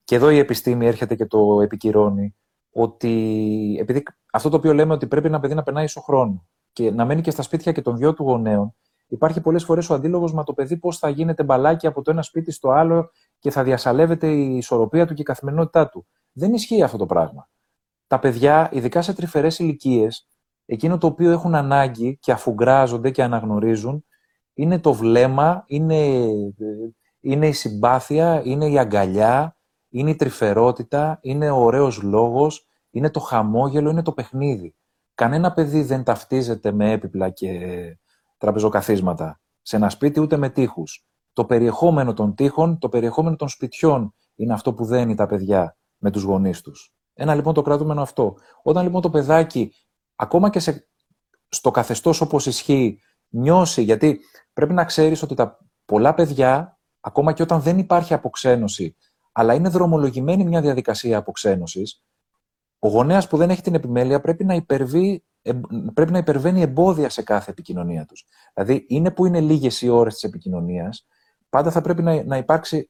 και 0.03 0.15
εδώ 0.15 0.29
η 0.29 0.37
επιστήμη 0.37 0.85
έρχεται 0.85 1.15
και 1.15 1.25
το 1.25 1.61
επικυρώνει, 1.61 2.35
ότι 2.71 3.77
επειδή 3.79 4.03
αυτό 4.31 4.49
το 4.49 4.57
οποίο 4.57 4.73
λέμε 4.73 4.93
ότι 4.93 5.07
πρέπει 5.07 5.27
ένα 5.27 5.39
παιδί 5.39 5.53
να 5.53 5.63
περνάει 5.63 5.83
ίσο 5.83 6.01
χρόνο 6.01 6.47
και 6.73 6.91
να 6.91 7.05
μένει 7.05 7.21
και 7.21 7.31
στα 7.31 7.41
σπίτια 7.41 7.71
και 7.71 7.81
των 7.81 7.97
δυο 7.97 8.13
του 8.13 8.23
γονέων, 8.23 8.75
υπάρχει 9.07 9.41
πολλές 9.41 9.63
φορές 9.63 9.89
ο 9.89 9.93
αντίλογος 9.93 10.33
με 10.33 10.43
το 10.43 10.53
παιδί 10.53 10.77
πώς 10.77 10.97
θα 10.97 11.09
γίνεται 11.09 11.43
μπαλάκι 11.43 11.87
από 11.87 12.01
το 12.01 12.11
ένα 12.11 12.21
σπίτι 12.21 12.51
στο 12.51 12.69
άλλο 12.69 13.09
και 13.39 13.51
θα 13.51 13.63
διασαλεύεται 13.63 14.27
η 14.27 14.57
ισορροπία 14.57 15.05
του 15.05 15.13
και 15.13 15.21
η 15.21 15.25
καθημερινότητά 15.25 15.89
του. 15.89 16.07
Δεν 16.31 16.53
ισχύει 16.53 16.83
αυτό 16.83 16.97
το 16.97 17.05
πράγμα. 17.05 17.49
Τα 18.07 18.19
παιδιά, 18.19 18.69
ειδικά 18.73 19.01
σε 19.01 19.13
τρυφερές 19.13 19.59
ηλικίες, 19.59 20.27
εκείνο 20.65 20.97
το 20.97 21.07
οποίο 21.07 21.31
έχουν 21.31 21.55
ανάγκη 21.55 22.17
και 22.17 22.31
αφουγκράζονται 22.31 23.11
και 23.11 23.23
αναγνωρίζουν, 23.23 24.05
είναι 24.53 24.79
το 24.79 24.93
βλέμμα, 24.93 25.63
είναι, 25.67 26.27
είναι 27.19 27.47
η 27.47 27.51
συμπάθεια, 27.51 28.41
είναι 28.45 28.69
η 28.69 28.79
αγκαλιά, 28.79 29.57
είναι 29.89 30.09
η 30.09 30.15
τρυφερότητα, 30.15 31.19
είναι 31.21 31.49
ο 31.49 31.63
ωραίος 31.63 32.01
λόγος, 32.01 32.67
είναι 32.89 33.09
το 33.09 33.19
χαμόγελο, 33.19 33.89
είναι 33.89 34.01
το 34.01 34.11
παιχνίδι. 34.11 34.75
Κανένα 35.15 35.53
παιδί 35.53 35.81
δεν 35.83 36.03
ταυτίζεται 36.03 36.71
με 36.71 36.91
έπιπλα 36.91 37.29
και 37.29 37.59
τραπεζοκαθίσματα 38.37 39.41
σε 39.61 39.75
ένα 39.75 39.89
σπίτι 39.89 40.19
ούτε 40.19 40.37
με 40.37 40.49
τείχους. 40.49 41.05
Το 41.33 41.45
περιεχόμενο 41.45 42.13
των 42.13 42.35
τείχων, 42.35 42.77
το 42.77 42.89
περιεχόμενο 42.89 43.35
των 43.35 43.47
σπιτιών 43.47 44.15
είναι 44.35 44.53
αυτό 44.53 44.73
που 44.73 44.85
δένει 44.85 45.15
τα 45.15 45.25
παιδιά 45.25 45.77
με 45.97 46.11
τους 46.11 46.23
γονείς 46.23 46.61
τους. 46.61 46.93
Ένα 47.13 47.35
λοιπόν 47.35 47.53
το 47.53 47.61
κρατούμενο 47.61 48.01
αυτό. 48.01 48.35
Όταν 48.63 48.83
λοιπόν 48.83 49.01
το 49.01 49.09
παιδάκι, 49.09 49.73
ακόμα 50.15 50.49
και 50.49 50.59
σε, 50.59 50.87
στο 51.49 51.71
καθεστώς 51.71 52.21
όπως 52.21 52.45
ισχύει, 52.45 52.99
νιώσει, 53.33 53.81
γιατί 53.81 54.19
πρέπει 54.53 54.73
να 54.73 54.85
ξέρεις 54.85 55.21
ότι 55.21 55.35
τα 55.35 55.57
πολλά 55.85 56.13
παιδιά, 56.13 56.79
ακόμα 56.99 57.33
και 57.33 57.41
όταν 57.41 57.61
δεν 57.61 57.77
υπάρχει 57.77 58.13
αποξένωση, 58.13 58.95
αλλά 59.31 59.53
είναι 59.53 59.69
δρομολογημένη 59.69 60.43
μια 60.43 60.61
διαδικασία 60.61 61.17
αποξένωσης, 61.17 62.03
ο 62.79 62.87
γονέας 62.87 63.27
που 63.27 63.37
δεν 63.37 63.49
έχει 63.49 63.61
την 63.61 63.75
επιμέλεια 63.75 64.21
πρέπει 64.21 64.45
να, 64.45 64.53
υπερβεί, 64.53 65.23
πρέπει 65.93 66.11
να 66.11 66.17
υπερβαίνει 66.17 66.61
εμπόδια 66.61 67.09
σε 67.09 67.23
κάθε 67.23 67.51
επικοινωνία 67.51 68.05
τους. 68.05 68.25
Δηλαδή, 68.53 68.85
είναι 68.89 69.11
που 69.11 69.25
είναι 69.25 69.39
λίγες 69.39 69.81
οι 69.81 69.89
ώρες 69.89 70.13
της 70.13 70.23
επικοινωνίας, 70.23 71.07
πάντα 71.49 71.71
θα 71.71 71.81
πρέπει 71.81 72.01
να, 72.01 72.23
να 72.23 72.37
υπάρξει 72.37 72.89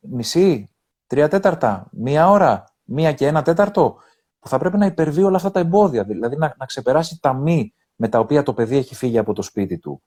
μισή, 0.00 0.74
τρία 1.06 1.28
τέταρτα, 1.28 1.88
μία 1.92 2.30
ώρα, 2.30 2.64
μία 2.82 3.12
και 3.12 3.26
ένα 3.26 3.42
τέταρτο, 3.42 3.96
που 4.38 4.48
θα 4.48 4.58
πρέπει 4.58 4.76
να 4.76 4.86
υπερβεί 4.86 5.22
όλα 5.22 5.36
αυτά 5.36 5.50
τα 5.50 5.60
εμπόδια, 5.60 6.04
δηλαδή 6.04 6.36
να, 6.36 6.54
να 6.58 6.66
ξεπεράσει 6.66 7.20
τα 7.20 7.32
μη 7.32 7.74
με 7.94 8.08
τα 8.08 8.18
οποία 8.18 8.42
το 8.42 8.54
παιδί 8.54 8.76
έχει 8.76 8.94
φύγει 8.94 9.18
από 9.18 9.32
το 9.32 9.42
σπίτι 9.42 9.78
του 9.78 10.02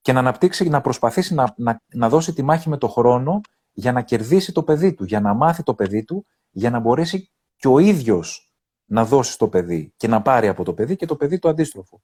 και 0.00 0.12
να 0.12 0.18
αναπτύξει, 0.18 0.68
να 0.68 0.80
προσπαθήσει 0.80 1.34
να, 1.34 1.54
να, 1.56 1.82
να 1.94 2.08
δώσει 2.08 2.32
τη 2.32 2.42
μάχη 2.42 2.68
με 2.68 2.76
το 2.76 2.88
χρόνο 2.88 3.40
για 3.72 3.92
να 3.92 4.02
κερδίσει 4.02 4.52
το 4.52 4.62
παιδί 4.62 4.94
του, 4.94 5.04
για 5.04 5.20
να 5.20 5.34
μάθει 5.34 5.62
το 5.62 5.74
παιδί 5.74 6.04
του, 6.04 6.26
για 6.50 6.70
να 6.70 6.78
μπορέσει 6.78 7.30
και 7.56 7.68
ο 7.68 7.78
ίδιος 7.78 8.52
να 8.84 9.04
δώσει 9.04 9.32
στο 9.32 9.48
παιδί 9.48 9.92
και 9.96 10.08
να 10.08 10.22
πάρει 10.22 10.48
από 10.48 10.64
το 10.64 10.74
παιδί 10.74 10.96
και 10.96 11.06
το 11.06 11.16
παιδί 11.16 11.38
το 11.38 11.48
αντίστροφο. 11.48 12.02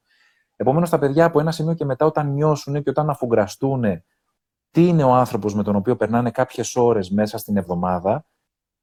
Επομένως, 0.56 0.90
τα 0.90 0.98
παιδιά 0.98 1.24
από 1.24 1.40
ένα 1.40 1.52
σημείο 1.52 1.74
και 1.74 1.84
μετά, 1.84 2.06
όταν 2.06 2.32
νιώσουν 2.32 2.82
και 2.82 2.90
όταν 2.90 3.10
αφουγκραστούν 3.10 3.84
τι 4.70 4.86
είναι 4.86 5.04
ο 5.04 5.14
άνθρωπος 5.14 5.54
με 5.54 5.62
τον 5.62 5.76
οποίο 5.76 5.96
περνάνε 5.96 6.30
κάποιες 6.30 6.76
ώρες 6.76 7.10
μέσα 7.10 7.38
στην 7.38 7.56
εβδομάδα, 7.56 8.26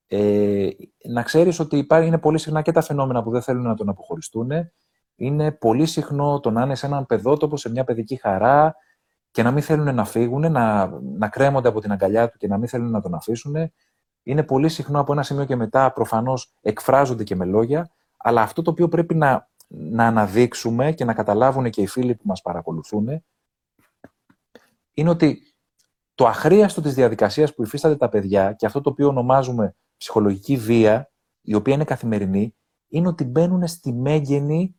ε, 0.08 0.70
να 1.10 1.24
ξέρεις 1.24 1.60
ότι 1.60 1.78
υπάρχει, 1.78 2.08
είναι 2.08 2.18
πολύ 2.18 2.38
συχνά 2.38 2.62
και 2.62 2.72
τα 2.72 2.82
φαινόμενα 2.82 3.24
που 3.24 3.32
δεν 3.32 3.42
θέλουν 3.42 3.64
να 3.64 3.76
τον 3.76 3.90
αποχωριστούν. 3.90 4.52
Είναι 5.16 5.52
πολύ 5.52 5.86
συχνό 5.86 6.40
το 6.40 6.52
να 6.52 6.64
είναι 6.64 6.76
σε 6.76 6.86
έναν 6.86 7.06
παιδότοπο, 7.06 7.58
σε 7.58 7.70
μια 7.70 7.84
παιδική 7.84 8.16
χαρά, 8.16 8.76
και 9.32 9.44
να 9.44 9.52
μην 9.52 9.64
θέλουν 9.64 9.96
να 9.96 10.06
φύγουν, 10.06 10.52
να, 10.52 10.88
να 11.18 11.28
κρέμονται 11.28 11.68
από 11.68 11.82
την 11.82 11.92
αγκαλιά 11.92 12.30
του 12.30 12.38
και 12.38 12.48
να 12.48 12.58
μην 12.58 12.68
θέλουν 12.68 12.92
να 12.92 13.02
τον 13.02 13.14
αφήσουν. 13.14 13.72
είναι 14.24 14.44
πολύ 14.44 14.70
συχνό 14.70 15.00
από 15.00 15.12
ένα 15.12 15.24
σημείο 15.24 15.46
και 15.46 15.56
μετά 15.56 15.92
προφανώς 15.94 16.54
εκφράζονται 16.62 17.24
και 17.24 17.36
με 17.36 17.46
λόγια, 17.46 17.92
αλλά 18.18 18.42
αυτό 18.42 18.62
το 18.62 18.72
οποίο 18.72 18.88
πρέπει 18.88 19.16
να, 19.16 19.50
να 19.68 20.06
αναδείξουμε 20.06 20.92
και 20.92 21.06
να 21.06 21.14
καταλάβουν 21.14 21.70
και 21.70 21.82
οι 21.82 21.88
φίλοι 21.88 22.16
που 22.16 22.24
μας 22.26 22.42
παρακολουθούν 22.42 23.24
είναι 24.94 25.10
ότι 25.10 25.56
το 26.16 26.28
αχρίαστο 26.28 26.82
της 26.82 26.94
διαδικασίας 26.94 27.54
που 27.54 27.64
υφίσταται 27.64 27.96
τα 27.96 28.10
παιδιά 28.10 28.54
και 28.54 28.66
αυτό 28.66 28.82
το 28.82 28.90
οποίο 28.90 29.08
ονομάζουμε 29.08 29.76
ψυχολογική 29.98 30.58
βία, 30.58 31.12
η 31.42 31.54
οποία 31.54 31.74
είναι 31.74 31.84
καθημερινή, 31.84 32.56
είναι 32.88 33.08
ότι 33.08 33.24
μπαίνουν 33.24 33.68
στη 33.68 33.94
μέγενη 33.94 34.76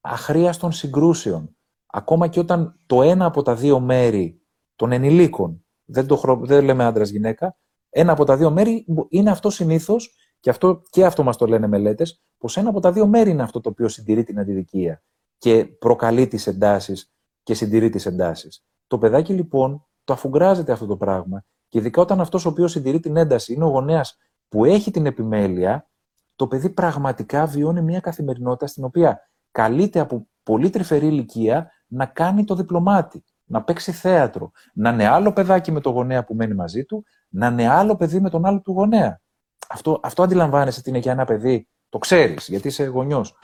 αχρίαστων 0.00 0.72
συγκρούσεων. 0.72 1.56
Ακόμα 1.86 2.28
και 2.28 2.40
όταν 2.40 2.80
το 2.86 3.02
ένα 3.02 3.24
από 3.24 3.42
τα 3.42 3.54
δύο 3.54 3.80
μέρη 3.80 4.42
των 4.76 4.92
ενηλίκων, 4.92 5.64
δεν, 5.84 6.06
το, 6.06 6.40
δεν 6.42 6.64
λέμε 6.64 6.84
άντρα-γυναίκα, 6.84 7.56
ένα 7.90 8.12
από 8.12 8.24
τα 8.24 8.36
δύο 8.36 8.50
μέρη 8.50 8.86
είναι 9.08 9.30
αυτό 9.30 9.50
συνήθως, 9.50 10.14
και 10.40 10.50
αυτό, 10.50 10.82
και 10.90 11.04
αυτό 11.04 11.22
μας 11.22 11.36
το 11.36 11.46
λένε 11.46 11.66
μελέτες, 11.66 12.22
πως 12.38 12.56
ένα 12.56 12.68
από 12.68 12.80
τα 12.80 12.92
δύο 12.92 13.06
μέρη 13.06 13.30
είναι 13.30 13.42
αυτό 13.42 13.60
το 13.60 13.68
οποίο 13.68 13.88
συντηρεί 13.88 14.24
την 14.24 14.38
αντιδικία 14.38 15.02
και 15.38 15.64
προκαλεί 15.64 16.26
τις 16.28 16.46
εντάσεις 16.46 17.12
και 17.42 17.54
συντηρεί 17.54 17.90
τις 17.90 18.06
εντάσεις. 18.06 18.64
Το 18.86 18.98
παιδάκι 18.98 19.32
λοιπόν 19.32 19.86
το 20.04 20.12
αφουγκράζεται 20.12 20.72
αυτό 20.72 20.86
το 20.86 20.96
πράγμα 20.96 21.44
και 21.68 21.78
ειδικά 21.78 22.00
όταν 22.00 22.20
αυτός 22.20 22.46
ο 22.46 22.48
οποίος 22.48 22.72
συντηρεί 22.72 23.00
την 23.00 23.16
ένταση 23.16 23.52
είναι 23.52 23.64
ο 23.64 23.68
γονέας 23.68 24.16
που 24.48 24.64
έχει 24.64 24.90
την 24.90 25.06
επιμέλεια, 25.06 25.90
το 26.34 26.46
παιδί 26.46 26.70
πραγματικά 26.70 27.46
βιώνει 27.46 27.82
μια 27.82 28.00
καθημερινότητα 28.00 28.66
στην 28.66 28.84
οποία 28.84 29.29
καλείται 29.50 30.00
από 30.00 30.28
πολύ 30.42 30.70
τρυφερή 30.70 31.06
ηλικία 31.06 31.70
να 31.86 32.06
κάνει 32.06 32.44
το 32.44 32.54
διπλωμάτι, 32.54 33.24
να 33.44 33.62
παίξει 33.62 33.92
θέατρο, 33.92 34.50
να 34.74 34.90
είναι 34.90 35.06
άλλο 35.06 35.32
παιδάκι 35.32 35.72
με 35.72 35.80
το 35.80 35.90
γονέα 35.90 36.24
που 36.24 36.34
μένει 36.34 36.54
μαζί 36.54 36.84
του, 36.84 37.04
να 37.28 37.46
είναι 37.46 37.68
άλλο 37.68 37.96
παιδί 37.96 38.20
με 38.20 38.30
τον 38.30 38.46
άλλο 38.46 38.60
του 38.60 38.72
γονέα. 38.72 39.20
Αυτό, 39.68 40.00
αυτό 40.02 40.22
αντιλαμβάνεσαι 40.22 40.82
τι 40.82 40.90
είναι 40.90 40.98
για 40.98 41.12
ένα 41.12 41.24
παιδί, 41.24 41.68
το 41.88 41.98
ξέρεις, 41.98 42.48
γιατί 42.48 42.68
είσαι 42.68 42.84
γονιός. 42.84 43.36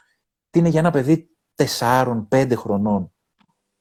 Τι 0.51 0.59
είναι 0.59 0.69
για 0.69 0.81
ένα 0.81 0.91
παιδί 0.91 1.31
τεσσάρων, 1.55 2.29
πέντε 2.29 2.55
χρονών. 2.55 3.13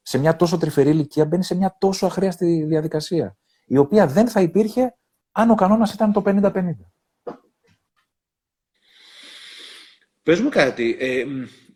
Σε 0.02 0.18
μια 0.18 0.36
τόσο 0.36 0.58
τρυφερή 0.58 0.90
ηλικία 0.90 1.26
μπαίνει 1.26 1.44
σε 1.44 1.56
μια 1.56 1.76
τόσο 1.80 2.06
αχρίαστη 2.06 2.64
διαδικασία, 2.64 3.38
η 3.66 3.78
οποία 3.78 4.08
δεν 4.08 4.28
θα 4.28 4.42
υπήρχε 4.42 4.98
αν 5.32 5.50
ο 5.50 5.56
κανόνας 5.56 5.94
ήταν 5.94 6.12
το 6.12 6.22
50-50. 6.26 6.52
Πες 10.24 10.40
μου 10.40 10.50
κάτι, 10.50 10.98
ε, 11.00 11.26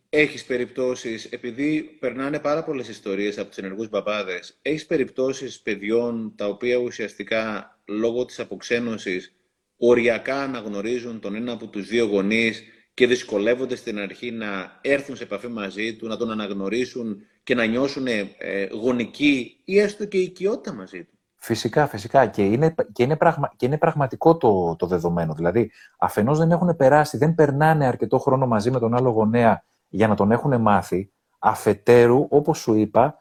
έχεις 0.10 0.46
περιπτώσεις, 0.46 1.26
επειδή 1.26 1.82
περνάνε 2.00 2.40
πάρα 2.40 2.64
πολλές 2.64 2.88
ιστορίες 2.88 3.38
από 3.38 3.48
τους 3.48 3.58
ενεργούς 3.58 3.90
μπαμπάδες, 3.90 4.58
έχεις 4.62 4.86
περιπτώσεις 4.86 5.62
παιδιών 5.62 6.34
τα 6.36 6.48
οποία 6.48 6.78
ουσιαστικά 6.78 7.78
λόγω 7.86 8.26
της 8.26 8.40
αποξένωσης 8.40 9.34
οριακά 9.78 10.42
αναγνωρίζουν 10.42 11.20
τον 11.20 11.36
ένα 11.36 11.52
από 11.52 11.68
τους 11.68 11.88
δύο 11.88 12.06
γονείς 12.06 12.64
και 12.94 13.08
δυσκολεύονται 13.08 13.76
στην 13.76 14.00
αρχή 14.00 14.32
να 14.32 14.80
έρθουν 14.82 15.16
σε 15.16 15.24
επαφή 15.24 15.48
μαζί 15.48 15.96
του, 15.96 16.08
να 16.08 16.18
τον 16.18 16.32
αναγνωρίσουν 16.32 17.22
και 17.44 17.56
να 17.56 17.66
νιώσουν 17.66 18.08
ε, 18.08 18.28
γονική 18.72 19.62
ή 19.66 19.80
έστω 19.80 20.06
και 20.06 20.18
οικειότητα 20.18 20.74
μαζί 20.74 21.04
του. 21.04 21.18
Φυσικά, 21.36 21.88
φυσικά. 21.88 22.26
Και 22.26 22.42
είναι, 22.46 22.76
και 22.92 23.04
είναι, 23.04 23.16
πραγμα, 23.16 23.52
και 23.56 23.66
είναι 23.66 23.78
πραγματικό 23.78 24.38
το, 24.38 24.76
το 24.76 24.86
δεδομένο. 24.86 25.34
Δηλαδή, 25.34 25.72
αφενός 26.00 26.38
δεν 26.38 26.52
έχουν 26.52 26.76
περάσει, 26.76 27.18
δεν 27.18 27.36
περνάνε 27.36 27.86
αρκετό 27.86 28.18
χρόνο 28.18 28.48
μαζί 28.48 28.72
με 28.72 28.80
τον 28.80 28.96
άλλο 28.96 29.10
γονέα 29.10 29.64
για 29.90 30.08
να 30.08 30.16
τον 30.16 30.32
έχουν 30.32 30.62
μάθει. 30.62 31.14
Αφετέρου, 31.40 32.28
όπως 32.30 32.58
σου 32.58 32.74
είπα, 32.74 33.18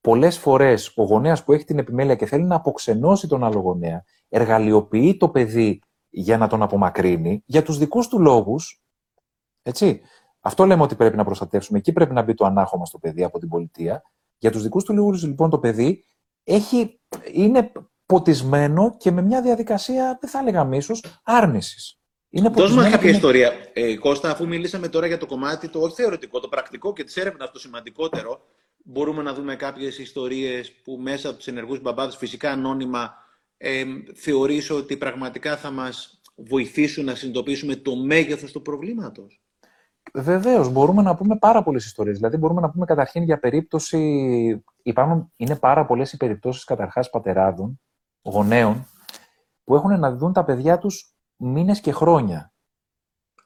πολλές 0.00 0.38
φορές 0.38 0.92
ο 0.96 1.02
γονέας 1.02 1.44
που 1.44 1.52
έχει 1.52 1.64
την 1.64 1.78
επιμέλεια 1.78 2.14
και 2.14 2.26
θέλει 2.26 2.44
να 2.44 2.54
αποξενώσει 2.54 3.28
τον 3.28 3.44
άλλο 3.44 3.58
γονέα, 3.60 4.04
εργαλειοποιεί 4.28 5.16
το 5.16 5.28
παιδί 5.28 5.82
για 6.08 6.38
να 6.38 6.48
τον 6.48 6.62
απομακρύνει, 6.62 7.42
για 7.46 7.62
τους 7.62 7.78
δικούς 7.78 8.08
του 8.08 8.20
λόγους, 8.20 8.82
έτσι. 9.62 10.00
Αυτό 10.40 10.64
λέμε 10.64 10.82
ότι 10.82 10.94
πρέπει 10.94 11.16
να 11.16 11.24
προστατεύσουμε. 11.24 11.78
Εκεί 11.78 11.92
πρέπει 11.92 12.12
να 12.12 12.22
μπει 12.22 12.34
το 12.34 12.44
ανάχωμα 12.44 12.84
στο 12.84 12.98
παιδί 12.98 13.24
από 13.24 13.38
την 13.38 13.48
πολιτεία. 13.48 14.02
Για 14.38 14.50
τους 14.50 14.62
δικούς 14.62 14.84
του 14.84 14.94
λόγους, 14.94 15.22
λοιπόν, 15.22 15.50
το 15.50 15.58
παιδί 15.58 16.04
έχει, 16.44 17.00
είναι 17.32 17.72
ποτισμένο 18.06 18.96
και 18.96 19.10
με 19.10 19.22
μια 19.22 19.42
διαδικασία, 19.42 20.18
δεν 20.20 20.30
θα 20.30 20.38
έλεγα 20.38 20.64
μίσος, 20.64 21.04
άρνησης. 21.22 21.98
Είναι 22.36 22.48
Δώσ' 22.48 22.74
μας 22.74 22.90
κάποια 22.90 23.10
ιστορία. 23.10 23.52
Ε, 23.72 23.96
Κώστα, 23.96 24.30
αφού 24.30 24.46
μιλήσαμε 24.46 24.88
τώρα 24.88 25.06
για 25.06 25.18
το 25.18 25.26
κομμάτι 25.26 25.68
το 25.68 25.80
όχι 25.80 25.94
θεωρητικό, 25.94 26.40
το 26.40 26.48
πρακτικό 26.48 26.92
και 26.92 27.04
της 27.04 27.16
έρευνας, 27.16 27.50
το 27.50 27.58
σημαντικότερο, 27.58 28.40
μπορούμε 28.84 29.22
να 29.22 29.34
δούμε 29.34 29.56
κάποιες 29.56 29.98
ιστορίες 29.98 30.72
που 30.72 30.98
μέσα 31.02 31.28
από 31.28 31.36
τους 31.36 31.46
ενεργούς 31.46 31.80
μπαμπάδες, 31.80 32.16
φυσικά 32.16 32.50
ανώνυμα, 32.50 33.14
ε, 33.56 33.84
θεωρείς 34.14 34.70
ότι 34.70 34.96
πραγματικά 34.96 35.56
θα 35.56 35.70
μας 35.70 36.20
βοηθήσουν 36.36 37.04
να 37.04 37.14
συνειδητοποιήσουμε 37.14 37.76
το 37.76 37.96
μέγεθος 37.96 38.52
του 38.52 38.62
προβλήματος; 38.62 39.42
Βεβαίως, 40.14 40.68
μπορούμε 40.68 41.02
να 41.02 41.14
πούμε 41.14 41.36
πάρα 41.36 41.62
πολλές 41.62 41.84
ιστορίες. 41.84 42.16
Δηλαδή, 42.16 42.36
μπορούμε 42.36 42.60
να 42.60 42.70
πούμε 42.70 42.84
καταρχήν 42.84 43.22
για 43.22 43.38
περίπτωση. 43.38 43.98
Υπάρχουν, 44.82 45.32
είναι 45.36 45.56
πάρα 45.56 45.86
πολλές 45.86 46.12
οι 46.12 46.16
περιπτώσεις 46.16 46.64
καταρχάς 46.64 47.10
πατεράδων, 47.10 47.80
γονέων, 48.22 48.88
που 49.64 49.74
έχουν 49.74 49.98
να 49.98 50.16
δουν 50.16 50.32
τα 50.32 50.44
παιδιά 50.44 50.78
τους 50.78 51.13
μήνες 51.36 51.80
και 51.80 51.92
χρόνια. 51.92 52.52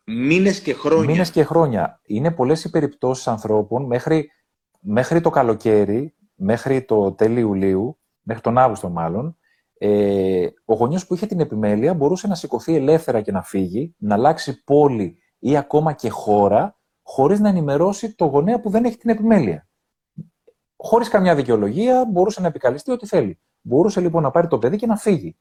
Μήνες 0.04 0.60
και 0.60 0.72
χρόνια. 0.72 1.10
Μήνες 1.10 1.30
και 1.30 1.44
χρόνια. 1.44 2.00
Είναι 2.02 2.30
πολλές 2.30 2.64
οι 2.64 2.70
περιπτώσεις 2.70 3.28
ανθρώπων 3.28 3.86
μέχρι, 3.86 4.30
μέχρι 4.80 5.20
το 5.20 5.30
καλοκαίρι, 5.30 6.14
μέχρι 6.34 6.84
το 6.84 7.12
τέλη 7.12 7.40
Ιουλίου, 7.40 7.98
μέχρι 8.20 8.42
τον 8.42 8.58
Αύγουστο 8.58 8.88
μάλλον, 8.88 9.38
ε, 9.78 10.46
ο 10.64 10.74
γονιός 10.74 11.06
που 11.06 11.14
είχε 11.14 11.26
την 11.26 11.40
επιμέλεια 11.40 11.94
μπορούσε 11.94 12.26
να 12.26 12.34
σηκωθεί 12.34 12.74
ελεύθερα 12.74 13.20
και 13.20 13.32
να 13.32 13.42
φύγει, 13.42 13.94
να 13.98 14.14
αλλάξει 14.14 14.64
πόλη 14.64 15.18
ή 15.38 15.56
ακόμα 15.56 15.92
και 15.92 16.08
χώρα, 16.08 16.78
χωρίς 17.02 17.40
να 17.40 17.48
ενημερώσει 17.48 18.14
το 18.14 18.24
γονέα 18.24 18.60
που 18.60 18.70
δεν 18.70 18.84
έχει 18.84 18.96
την 18.96 19.10
επιμέλεια. 19.10 19.68
Χωρίς 20.76 21.08
καμιά 21.08 21.34
δικαιολογία, 21.34 22.04
μπορούσε 22.04 22.40
να 22.40 22.46
επικαλεστεί 22.46 22.90
ό,τι 22.90 23.06
θέλει. 23.06 23.40
Μπορούσε 23.60 24.00
λοιπόν 24.00 24.22
να 24.22 24.30
πάρει 24.30 24.46
το 24.46 24.58
παιδί 24.58 24.76
και 24.76 24.86
να 24.86 24.96
φύγει. 24.96 25.36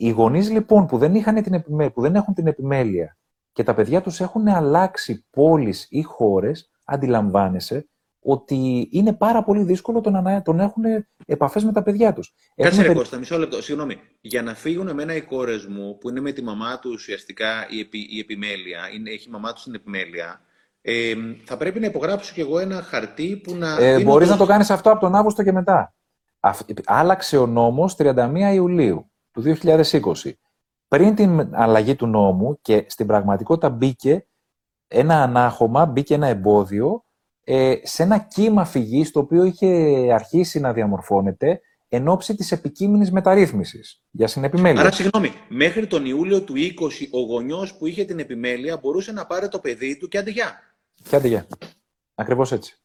Οι 0.00 0.10
γονείς 0.10 0.50
λοιπόν 0.50 0.86
που 0.86 0.98
δεν, 0.98 1.14
είχαν 1.14 1.42
την 1.42 1.54
επιμέλεια, 1.54 1.92
που 1.92 2.00
δεν 2.00 2.14
έχουν 2.14 2.34
την 2.34 2.46
επιμέλεια 2.46 3.16
και 3.52 3.62
τα 3.62 3.74
παιδιά 3.74 4.00
τους 4.02 4.20
έχουν 4.20 4.48
αλλάξει 4.48 5.26
πόλεις 5.30 5.86
ή 5.90 6.02
χώρες, 6.02 6.70
αντιλαμβάνεσαι 6.84 7.88
ότι 8.20 8.88
είναι 8.90 9.12
πάρα 9.12 9.44
πολύ 9.44 9.62
δύσκολο 9.62 10.00
το 10.00 10.10
να 10.10 10.42
τον 10.42 10.60
έχουν 10.60 10.82
επαφές 11.26 11.64
με 11.64 11.72
τα 11.72 11.82
παιδιά 11.82 12.12
τους. 12.12 12.34
Κάτσε 12.54 12.82
ρε 12.82 12.92
Κώστα, 12.92 13.18
μισό 13.18 13.38
λεπτό. 13.38 13.62
Συγγνώμη. 13.62 13.96
Για 14.20 14.42
να 14.42 14.54
φύγουν 14.54 14.88
εμένα 14.88 15.14
οι 15.14 15.22
κόρε 15.22 15.56
μου, 15.68 15.98
που 15.98 16.08
είναι 16.08 16.20
με 16.20 16.32
τη 16.32 16.42
μαμά 16.42 16.78
τους 16.78 16.94
ουσιαστικά 16.94 17.66
η, 17.70 17.80
επι, 17.80 18.06
η 18.10 18.18
επιμέλεια, 18.18 18.80
είναι, 18.94 19.10
έχει 19.10 19.28
η 19.28 19.30
μαμά 19.30 19.52
τους 19.52 19.62
την 19.62 19.74
επιμέλεια, 19.74 20.40
ε, 20.80 21.14
θα 21.44 21.56
πρέπει 21.56 21.80
να 21.80 21.86
υπογράψω 21.86 22.32
κι 22.34 22.40
εγώ 22.40 22.58
ένα 22.58 22.82
χαρτί 22.82 23.36
που 23.36 23.54
να. 23.54 23.76
Ε, 23.80 24.02
Μπορείς 24.02 24.26
το... 24.26 24.32
να 24.32 24.38
το 24.38 24.46
κάνεις 24.46 24.70
αυτό 24.70 24.90
από 24.90 25.00
τον 25.00 25.14
Αύγουστο 25.14 25.42
και 25.42 25.52
μετά. 25.52 25.94
Άλλαξε 26.84 27.36
ο 27.36 27.46
νόμος 27.46 27.96
31 27.98 28.50
Ιουλίου 28.54 29.10
του 29.42 29.56
2020. 29.62 30.32
Πριν 30.88 31.14
την 31.14 31.48
αλλαγή 31.54 31.94
του 31.94 32.06
νόμου 32.06 32.58
και 32.62 32.84
στην 32.88 33.06
πραγματικότητα 33.06 33.70
μπήκε 33.70 34.26
ένα 34.88 35.22
ανάχωμα, 35.22 35.86
μπήκε 35.86 36.14
ένα 36.14 36.26
εμπόδιο 36.26 37.04
ε, 37.44 37.74
σε 37.82 38.02
ένα 38.02 38.18
κύμα 38.18 38.64
φυγής 38.64 39.10
το 39.10 39.20
οποίο 39.20 39.44
είχε 39.44 39.66
αρχίσει 40.12 40.60
να 40.60 40.72
διαμορφώνεται 40.72 41.60
εν 41.88 42.08
ώψη 42.08 42.34
της 42.34 42.52
επικείμενης 42.52 43.12
μεταρρύθμισης 43.12 44.02
για 44.10 44.26
συνεπιμέλεια. 44.26 44.80
Άρα, 44.80 44.92
συγγνώμη, 44.92 45.32
μέχρι 45.48 45.86
τον 45.86 46.06
Ιούλιο 46.06 46.42
του 46.42 46.54
20 46.56 47.08
ο 47.10 47.20
γονιός 47.20 47.74
που 47.74 47.86
είχε 47.86 48.04
την 48.04 48.18
επιμέλεια 48.18 48.76
μπορούσε 48.76 49.12
να 49.12 49.26
πάρει 49.26 49.48
το 49.48 49.58
παιδί 49.58 49.98
του 49.98 50.08
και 50.08 50.18
αντιγιά. 50.18 50.58
Και 51.08 51.16
αντιγιά. 51.16 51.46
Ακριβώς 52.14 52.52
έτσι. 52.52 52.78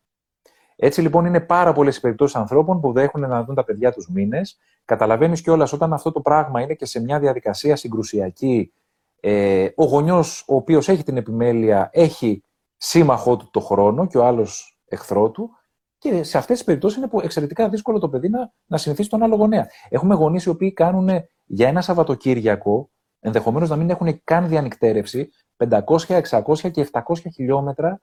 Έτσι 0.85 1.01
λοιπόν 1.01 1.25
είναι 1.25 1.39
πάρα 1.39 1.73
πολλές 1.73 1.97
οι 1.97 1.99
περιπτώσεις 1.99 2.35
ανθρώπων 2.35 2.81
που 2.81 2.91
δεν 2.91 3.03
έχουν 3.03 3.21
να 3.21 3.43
δουν 3.43 3.55
τα 3.55 3.63
παιδιά 3.63 3.91
τους 3.91 4.09
μήνες. 4.09 4.57
Καταλαβαίνεις 4.85 5.41
κιόλας 5.41 5.73
όταν 5.73 5.93
αυτό 5.93 6.11
το 6.11 6.21
πράγμα 6.21 6.61
είναι 6.61 6.73
και 6.73 6.85
σε 6.85 6.99
μια 7.01 7.19
διαδικασία 7.19 7.75
συγκρουσιακή. 7.75 8.73
Ε, 9.19 9.69
ο 9.75 9.83
γονιός, 9.83 10.43
ο 10.47 10.55
οποίος 10.55 10.89
έχει 10.89 11.03
την 11.03 11.17
επιμέλεια, 11.17 11.89
έχει 11.91 12.43
σύμμαχό 12.77 13.37
του 13.37 13.49
το 13.51 13.59
χρόνο 13.59 14.07
και 14.07 14.17
ο 14.17 14.25
άλλος 14.25 14.77
εχθρό 14.85 15.31
του. 15.31 15.49
Και 15.97 16.23
σε 16.23 16.37
αυτές 16.37 16.57
τις 16.57 16.65
περιπτώσεις 16.65 16.97
είναι 16.97 17.09
εξαιρετικά 17.23 17.69
δύσκολο 17.69 17.99
το 17.99 18.09
παιδί 18.09 18.29
να, 18.29 18.53
να 18.65 18.77
συνηθίσει 18.77 19.09
τον 19.09 19.23
άλλο 19.23 19.35
γονέα. 19.35 19.67
Έχουμε 19.89 20.15
γονείς 20.15 20.43
οι 20.43 20.49
οποίοι 20.49 20.73
κάνουν 20.73 21.09
για 21.45 21.67
ένα 21.67 21.81
Σαββατοκύριακο, 21.81 22.89
ενδεχομένως 23.19 23.69
να 23.69 23.75
μην 23.75 23.89
έχουν 23.89 24.21
καν 24.23 24.47
διανυκτέρευση, 24.47 25.29
500, 25.57 25.81
600 26.29 26.71
και 26.71 26.89
700 26.91 27.01
χιλιόμετρα 27.33 28.01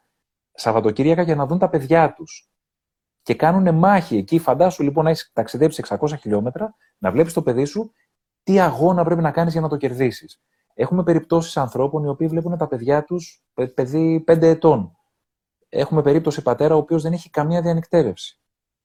Σαββατοκύριακα 0.52 1.22
για 1.22 1.34
να 1.34 1.46
δουν 1.46 1.58
τα 1.58 1.68
παιδιά 1.68 2.12
τους. 2.12 2.49
Και 3.22 3.34
κάνουν 3.34 3.74
μάχη 3.74 4.16
εκεί. 4.16 4.38
Φαντάσου 4.38 4.82
λοιπόν 4.82 5.04
να 5.04 5.10
έχεις 5.10 5.30
ταξιδέψει 5.32 5.82
600 5.88 6.18
χιλιόμετρα, 6.20 6.74
να 6.98 7.10
βλέπεις 7.10 7.32
το 7.32 7.42
παιδί 7.42 7.64
σου 7.64 7.92
τι 8.42 8.60
αγώνα 8.60 9.04
πρέπει 9.04 9.20
να 9.20 9.30
κάνεις 9.30 9.52
για 9.52 9.60
να 9.60 9.68
το 9.68 9.76
κερδίσεις. 9.76 10.40
Έχουμε 10.74 11.02
περιπτώσεις 11.02 11.56
ανθρώπων 11.56 12.04
οι 12.04 12.08
οποίοι 12.08 12.26
βλέπουν 12.26 12.56
τα 12.56 12.68
παιδιά 12.68 13.04
τους 13.04 13.42
παιδί 13.74 14.24
5 14.26 14.42
ετών. 14.42 14.96
Έχουμε 15.68 16.02
περίπτωση 16.02 16.42
πατέρα 16.42 16.74
ο 16.74 16.78
οποίος 16.78 17.02
δεν 17.02 17.12
έχει 17.12 17.30
καμία 17.30 17.62
διανυκτέρευση. 17.62 18.40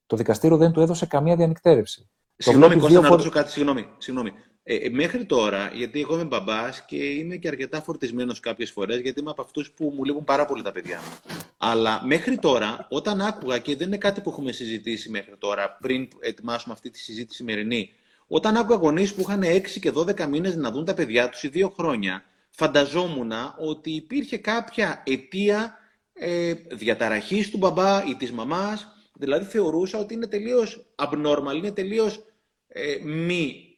Το 0.06 0.16
δικαστήριο 0.16 0.58
δεν 0.58 0.72
του 0.72 0.82
έδωσε 0.82 1.06
καμία 1.06 1.36
διανυκτέρευση. 1.36 2.10
Συγγνώμη, 2.38 2.78
Κώστα, 2.78 3.00
να 3.00 3.10
ρωτήσω 3.10 3.30
κάτι, 3.30 3.52
συγγνώμη. 3.52 3.88
συγγνώμη. 3.98 4.32
Ε, 4.64 4.76
ε, 4.76 4.90
μέχρι 4.90 5.26
τώρα, 5.26 5.72
γιατί 5.74 6.02
εγώ 6.02 6.14
είμαι 6.14 6.24
μπαμπάς 6.24 6.86
και 6.86 6.96
είμαι 6.96 7.36
και 7.36 7.48
αρκετά 7.48 7.82
φορτισμένος 7.82 8.40
κάποιες 8.40 8.72
φορές, 8.72 9.00
γιατί 9.00 9.20
είμαι 9.20 9.30
από 9.30 9.42
αυτούς 9.42 9.72
που 9.72 9.94
μου 9.96 10.04
λείπουν 10.04 10.24
πάρα 10.24 10.46
πολύ 10.46 10.62
τα 10.62 10.72
παιδιά 10.72 10.98
μου. 10.98 11.34
Αλλά 11.58 12.02
μέχρι 12.06 12.38
τώρα, 12.38 12.88
όταν 12.90 13.22
άκουγα, 13.22 13.58
και 13.58 13.76
δεν 13.76 13.88
είναι 13.88 13.98
κάτι 13.98 14.22
που 14.22 14.30
έχουμε 14.30 14.52
συζητήσει 14.52 15.10
μέχρι 15.10 15.36
τώρα, 15.38 15.78
πριν 15.82 16.08
ετοιμάσουμε 16.20 16.74
αυτή 16.74 16.90
τη 16.90 17.00
συζήτηση 17.00 17.38
σημερινή, 17.38 17.94
όταν 18.28 18.58
άκουγα 18.58 18.78
γονείς 18.78 19.14
που 19.14 19.22
είχαν 19.22 19.44
6 19.44 19.80
και 19.80 19.92
12 19.96 20.26
μήνες 20.28 20.56
να 20.56 20.72
δουν 20.72 20.86
τα 20.86 20.94
παιδιά 20.94 21.30
τους 21.30 21.44
ή 21.44 21.48
δύο 21.48 21.70
χρόνια, 21.70 22.24
φανταζόμουν 22.50 23.32
ότι 23.58 23.92
υπήρχε 23.92 24.38
κάποια 24.38 25.04
αιτία 25.06 25.78
ε, 26.14 26.54
διαταραχής 26.54 27.50
του 27.50 27.58
μπαμπά 27.58 28.04
ή 28.06 28.16
της 28.16 28.32
μαμάς. 28.32 28.88
Δηλαδή 29.16 29.46
θεωρούσα 29.46 30.00
ότι 30.00 30.14
είναι 30.14 30.28
τελείως 30.28 30.86
abnormal, 30.96 31.56
είναι 31.56 31.72
τελείως 31.72 32.26
ε, 32.68 32.98
μη... 33.04 33.70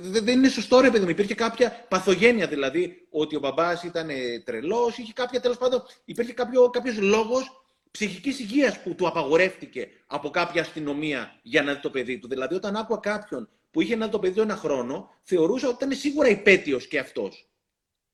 Δεν 0.00 0.28
είναι 0.28 0.48
σωστό 0.48 0.80
ρε 0.80 0.90
παιδί 0.90 1.04
μου. 1.04 1.10
Υπήρχε 1.10 1.34
κάποια 1.34 1.86
παθογένεια 1.88 2.46
δηλαδή 2.46 3.06
ότι 3.10 3.36
ο 3.36 3.38
μπαμπάς 3.38 3.82
ήταν 3.82 4.08
τρελός, 4.44 4.98
είχε 4.98 5.12
κάποια 5.12 5.40
τέλος 5.40 5.58
πάντων, 5.58 5.82
υπήρχε 6.04 6.32
κάποιο, 6.32 6.70
κάποιος 6.70 6.98
λόγος 6.98 7.62
ψυχικής 7.90 8.38
υγείας 8.38 8.82
που 8.82 8.94
του 8.94 9.06
απαγορεύτηκε 9.06 9.88
από 10.06 10.30
κάποια 10.30 10.62
αστυνομία 10.62 11.38
για 11.42 11.62
να 11.62 11.74
δει 11.74 11.80
το 11.80 11.90
παιδί 11.90 12.18
του. 12.18 12.28
Δηλαδή 12.28 12.54
όταν 12.54 12.76
άκουγα 12.76 13.00
κάποιον 13.00 13.48
που 13.70 13.80
είχε 13.80 13.96
να 13.96 14.04
δει 14.04 14.12
το 14.12 14.18
παιδί 14.18 14.34
του 14.34 14.40
ένα 14.40 14.56
χρόνο, 14.56 15.08
θεωρούσα 15.22 15.68
ότι 15.68 15.84
ήταν 15.84 15.96
σίγουρα 15.96 16.28
υπέτειος 16.28 16.86
και 16.88 16.98
αυτός. 16.98 17.46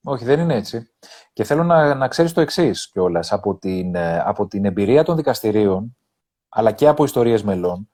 Όχι, 0.03 0.25
δεν 0.25 0.39
είναι 0.39 0.55
έτσι. 0.55 0.89
Και 1.33 1.43
θέλω 1.43 1.63
να, 1.63 1.95
να 1.95 2.07
ξέρεις 2.07 2.33
το 2.33 2.41
εξής 2.41 2.89
κιόλας. 2.91 3.31
Από 3.31 3.55
την, 3.55 3.95
ε, 3.95 4.19
από 4.19 4.47
την 4.47 4.65
εμπειρία 4.65 5.03
των 5.03 5.15
δικαστηρίων, 5.15 5.97
αλλά 6.49 6.71
και 6.71 6.87
από 6.87 7.03
ιστορίες 7.03 7.43
μελών, 7.43 7.91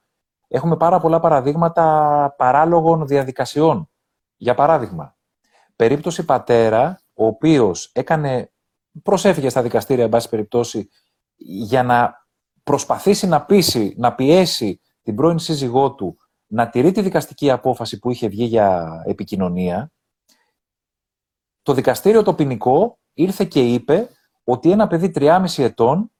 έχουμε 0.48 0.76
πάρα 0.76 1.00
πολλά 1.00 1.20
παραδείγματα 1.20 2.34
παράλογων 2.36 3.06
διαδικασιών. 3.06 3.90
Για 4.36 4.54
παράδειγμα, 4.54 5.16
περίπτωση 5.76 6.24
πατέρα, 6.24 7.00
ο 7.14 7.26
οποίος 7.26 7.90
έκανε, 7.94 8.52
προσέφηκε 9.02 9.48
στα 9.48 9.62
δικαστήρια, 9.62 10.04
εν 10.04 10.10
πάση 10.10 10.28
περιπτώσει, 10.28 10.88
για 11.36 11.82
να 11.82 12.26
προσπαθήσει 12.62 13.26
να 13.26 13.44
πείσει, 13.44 13.94
να 13.98 14.14
πιέσει 14.14 14.80
την 15.02 15.14
πρώην 15.14 15.38
σύζυγό 15.38 15.94
του 15.94 16.16
να 16.46 16.68
τηρεί 16.68 16.92
τη 16.92 17.00
δικαστική 17.00 17.50
απόφαση 17.50 17.98
που 17.98 18.10
είχε 18.10 18.28
βγει 18.28 18.44
για 18.44 19.02
επικοινωνία 19.06 19.90
το 21.66 21.72
δικαστήριο 21.72 22.22
το 22.22 22.34
ποινικό 22.34 22.98
ήρθε 23.12 23.44
και 23.44 23.72
είπε 23.72 24.08
ότι 24.44 24.70
ένα 24.70 24.86
παιδί 24.86 25.12
3,5 25.14 25.44
ετών 25.56 26.10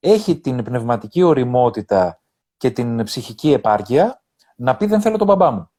έχει 0.00 0.40
την 0.40 0.64
πνευματική 0.64 1.22
οριμότητα 1.22 2.20
και 2.56 2.70
την 2.70 3.04
ψυχική 3.04 3.52
επάρκεια 3.52 4.22
να 4.56 4.76
πει 4.76 4.86
δεν 4.86 5.00
θέλω 5.00 5.16
τον 5.18 5.26
μπαμπά 5.26 5.50
μου. 5.50 5.70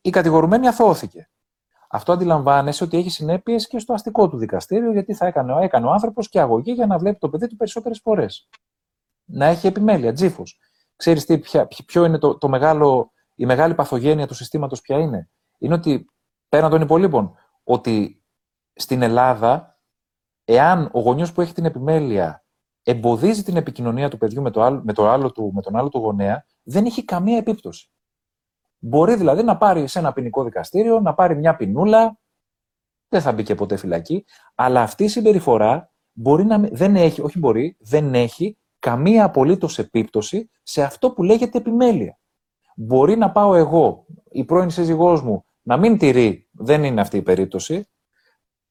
Η 0.00 0.10
κατηγορουμένη 0.10 0.68
αθώθηκε. 0.68 1.30
Αυτό 1.88 2.12
αντιλαμβάνεσαι 2.12 2.84
ότι 2.84 2.96
έχει 2.96 3.10
συνέπειες 3.10 3.66
και 3.66 3.78
στο 3.78 3.92
αστικό 3.92 4.28
του 4.28 4.36
δικαστήριο, 4.36 4.92
γιατί 4.92 5.14
θα 5.14 5.26
έκανε, 5.26 5.64
έκανε 5.64 5.86
ο 5.86 5.90
άνθρωπος 5.90 6.28
και 6.28 6.40
αγωγή 6.40 6.72
για 6.72 6.86
να 6.86 6.98
βλέπει 6.98 7.18
το 7.18 7.28
παιδί 7.28 7.46
του 7.46 7.56
περισσότερες 7.56 8.00
φορές. 8.00 8.48
Να 9.24 9.46
έχει 9.46 9.66
επιμέλεια, 9.66 10.12
τζίφος. 10.12 10.58
Ξέρεις 10.96 11.26
ποιο 11.86 12.04
είναι 12.04 12.18
το, 12.18 12.38
το 12.38 12.48
μεγάλο, 12.48 13.12
η 13.34 13.46
μεγάλη 13.46 13.74
παθογένεια 13.74 14.26
του 14.26 14.34
συστήματος, 14.34 14.80
ποια 14.80 14.98
είναι; 14.98 15.30
Είναι 15.58 15.74
ότι 15.74 16.10
πέραν 16.48 16.70
των 16.70 16.80
υπολείπων, 16.80 17.34
ότι 17.64 18.22
στην 18.72 19.02
Ελλάδα, 19.02 19.71
εάν 20.44 20.90
ο 20.92 21.00
γονιός 21.00 21.32
που 21.32 21.40
έχει 21.40 21.52
την 21.52 21.64
επιμέλεια 21.64 22.44
εμποδίζει 22.82 23.42
την 23.42 23.56
επικοινωνία 23.56 24.08
του 24.08 24.18
παιδιού 24.18 24.42
με, 24.42 24.50
το 24.50 24.62
άλλο, 24.62 24.82
με, 24.84 24.92
το 24.92 25.08
άλλο 25.08 25.32
του, 25.32 25.50
με 25.54 25.62
τον 25.62 25.76
άλλο 25.76 25.88
του 25.88 25.98
γονέα, 25.98 26.46
δεν 26.62 26.84
έχει 26.84 27.04
καμία 27.04 27.36
επίπτωση. 27.36 27.90
Μπορεί 28.78 29.14
δηλαδή 29.14 29.42
να 29.42 29.56
πάρει 29.56 29.86
σε 29.86 29.98
ένα 29.98 30.12
ποινικό 30.12 30.44
δικαστήριο, 30.44 31.00
να 31.00 31.14
πάρει 31.14 31.36
μια 31.36 31.56
πινούλα, 31.56 32.18
δεν 33.08 33.20
θα 33.20 33.32
μπει 33.32 33.42
και 33.42 33.54
ποτέ 33.54 33.76
φυλακή, 33.76 34.24
αλλά 34.54 34.82
αυτή 34.82 35.04
η 35.04 35.08
συμπεριφορά 35.08 35.92
μπορεί 36.12 36.44
να, 36.44 36.58
δεν 36.58 36.96
έχει, 36.96 37.20
όχι 37.20 37.38
μπορεί, 37.38 37.76
δεν 37.80 38.14
έχει 38.14 38.58
καμία 38.78 39.24
απολύτως 39.24 39.78
επίπτωση 39.78 40.50
σε 40.62 40.82
αυτό 40.82 41.10
που 41.12 41.22
λέγεται 41.22 41.58
επιμέλεια. 41.58 42.18
Μπορεί 42.76 43.16
να 43.16 43.30
πάω 43.30 43.54
εγώ, 43.54 44.06
η 44.30 44.44
πρώην 44.44 44.70
σύζυγός 44.70 45.22
μου, 45.22 45.44
να 45.62 45.76
μην 45.76 45.98
τηρεί, 45.98 46.48
δεν 46.50 46.84
είναι 46.84 47.00
αυτή 47.00 47.16
η 47.16 47.22
περίπτωση, 47.22 47.88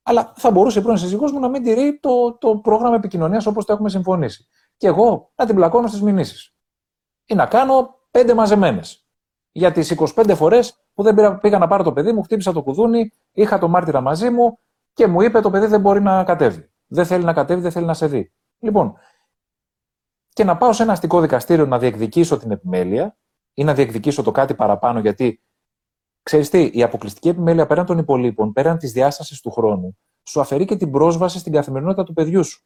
αλλά 0.03 0.33
θα 0.35 0.51
μπορούσε 0.51 0.79
η 0.79 0.81
πρώην 0.81 0.97
σύζυγός 0.97 1.31
μου 1.31 1.39
να 1.39 1.49
μην 1.49 1.63
τηρεί 1.63 1.99
το, 1.99 2.37
το 2.37 2.57
πρόγραμμα 2.57 2.95
επικοινωνίας 2.95 3.45
όπως 3.45 3.65
το 3.65 3.73
έχουμε 3.73 3.89
συμφωνήσει. 3.89 4.47
Και 4.77 4.87
εγώ 4.87 5.31
να 5.35 5.45
την 5.45 5.55
πλακώνω 5.55 5.87
στις 5.87 6.01
μηνύσεις. 6.01 6.55
Ή 7.25 7.35
να 7.35 7.45
κάνω 7.45 7.99
πέντε 8.11 8.33
μαζεμένες. 8.33 9.05
Για 9.51 9.71
τις 9.71 9.95
25 10.15 10.33
φορές 10.35 10.85
που 10.93 11.03
δεν 11.03 11.39
πήγα 11.39 11.57
να 11.57 11.67
πάρω 11.67 11.83
το 11.83 11.93
παιδί 11.93 12.11
μου, 12.11 12.23
χτύπησα 12.23 12.51
το 12.51 12.61
κουδούνι, 12.61 13.11
είχα 13.31 13.57
το 13.57 13.67
μάρτυρα 13.67 14.01
μαζί 14.01 14.29
μου 14.29 14.59
και 14.93 15.07
μου 15.07 15.21
είπε 15.21 15.39
το 15.39 15.49
παιδί 15.49 15.65
δεν 15.65 15.81
μπορεί 15.81 16.01
να 16.01 16.23
κατέβει. 16.23 16.69
Δεν 16.87 17.05
θέλει 17.05 17.23
να 17.23 17.33
κατέβει, 17.33 17.61
δεν 17.61 17.71
θέλει 17.71 17.85
να 17.85 17.93
σε 17.93 18.07
δει. 18.07 18.33
Λοιπόν, 18.59 18.97
και 20.33 20.43
να 20.43 20.57
πάω 20.57 20.73
σε 20.73 20.83
ένα 20.83 20.91
αστικό 20.91 21.21
δικαστήριο 21.21 21.65
να 21.65 21.79
διεκδικήσω 21.79 22.37
την 22.37 22.51
επιμέλεια 22.51 23.17
ή 23.53 23.63
να 23.63 23.73
διεκδικήσω 23.73 24.23
το 24.23 24.31
κάτι 24.31 24.55
παραπάνω 24.55 24.99
γιατί 24.99 25.41
Ξέρεις 26.23 26.49
τι, 26.49 26.69
η 26.73 26.83
αποκλειστική 26.83 27.29
επιμέλεια 27.29 27.65
πέραν 27.67 27.85
των 27.85 27.97
υπολείπων, 27.97 28.53
πέραν 28.53 28.77
της 28.77 28.91
διάστασης 28.91 29.41
του 29.41 29.51
χρόνου, 29.51 29.97
σου 30.23 30.39
αφαιρεί 30.39 30.65
και 30.65 30.75
την 30.75 30.91
πρόσβαση 30.91 31.39
στην 31.39 31.51
καθημερινότητα 31.51 32.03
του 32.03 32.13
παιδιού 32.13 32.43
σου. 32.43 32.65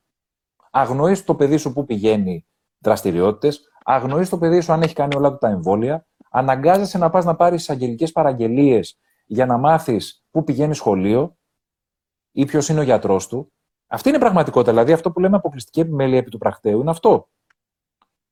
Αγνοείς 0.72 1.24
το 1.24 1.36
παιδί 1.36 1.58
σου 1.58 1.74
που 1.74 1.86
πηγαίνει 1.86 2.46
δραστηριότητες, 2.78 3.62
αγνοείς 3.84 4.30
το 4.30 4.38
παιδί 4.38 4.62
σου 4.62 4.74
αν 4.74 4.82
έχει 4.82 4.94
κάνει 4.94 5.16
όλα 5.16 5.32
του 5.32 5.38
τα 5.38 5.50
εμβόλια, 5.50 6.08
αναγκάζεσαι 6.30 6.98
να 6.98 7.10
πας 7.10 7.26
να 7.26 7.36
πάρεις 7.36 7.70
αγγελικέ 7.70 8.08
παραγγελίες 8.08 9.00
για 9.26 9.46
να 9.46 9.58
μάθεις 9.58 10.26
πού 10.32 10.44
πηγαίνει 10.44 10.76
σχολείο 10.76 11.38
ή 12.32 12.46
ποιος 12.46 12.70
είναι 12.70 12.80
ο 12.80 12.84
γιατρός 12.84 13.28
του. 13.28 13.54
Αυτή 13.88 14.08
είναι 14.08 14.18
η 14.18 14.22
πραγματικότητα. 14.22 14.72
Δηλαδή, 14.72 14.92
αυτό 14.92 15.12
που 15.12 15.20
λέμε 15.20 15.36
αποκλειστική 15.36 15.80
επιμέλεια 15.80 16.18
επί 16.18 16.30
του 16.30 16.38
πρακτέου 16.38 16.80
είναι 16.80 16.90
αυτό. 16.90 17.30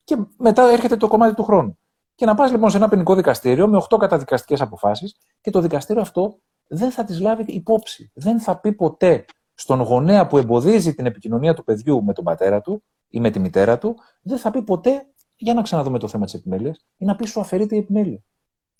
Και 0.03 0.17
μετά 0.37 0.63
έρχεται 0.63 0.97
το 0.97 1.07
κομμάτι 1.07 1.35
του 1.35 1.43
χρόνου. 1.43 1.79
Και 2.15 2.25
να 2.25 2.35
πας 2.35 2.51
λοιπόν 2.51 2.69
σε 2.69 2.77
ένα 2.77 2.89
ποινικό 2.89 3.15
δικαστήριο 3.15 3.67
με 3.67 3.83
8 3.89 3.97
καταδικαστικές 3.99 4.61
αποφάσεις 4.61 5.15
και 5.41 5.51
το 5.51 5.59
δικαστήριο 5.59 6.01
αυτό 6.01 6.39
δεν 6.67 6.91
θα 6.91 7.03
τι 7.03 7.19
λάβει 7.19 7.43
υπόψη. 7.47 8.11
Δεν 8.13 8.39
θα 8.39 8.59
πει 8.59 8.73
ποτέ 8.73 9.25
στον 9.53 9.81
γονέα 9.81 10.27
που 10.27 10.37
εμποδίζει 10.37 10.93
την 10.93 11.05
επικοινωνία 11.05 11.53
του 11.53 11.63
παιδιού 11.63 12.03
με 12.03 12.13
τον 12.13 12.23
πατέρα 12.23 12.61
του 12.61 12.83
ή 13.07 13.19
με 13.19 13.29
τη 13.31 13.39
μητέρα 13.39 13.77
του, 13.77 13.95
δεν 14.21 14.37
θα 14.37 14.51
πει 14.51 14.61
ποτέ 14.61 15.07
για 15.35 15.53
να 15.53 15.61
ξαναδούμε 15.61 15.99
το 15.99 16.07
θέμα 16.07 16.25
της 16.25 16.33
επιμέλειας 16.33 16.85
ή 16.97 17.05
να 17.05 17.15
πει 17.15 17.25
σου 17.25 17.39
αφαιρείται 17.39 17.75
η 17.75 17.77
επιμέλεια. 17.77 18.23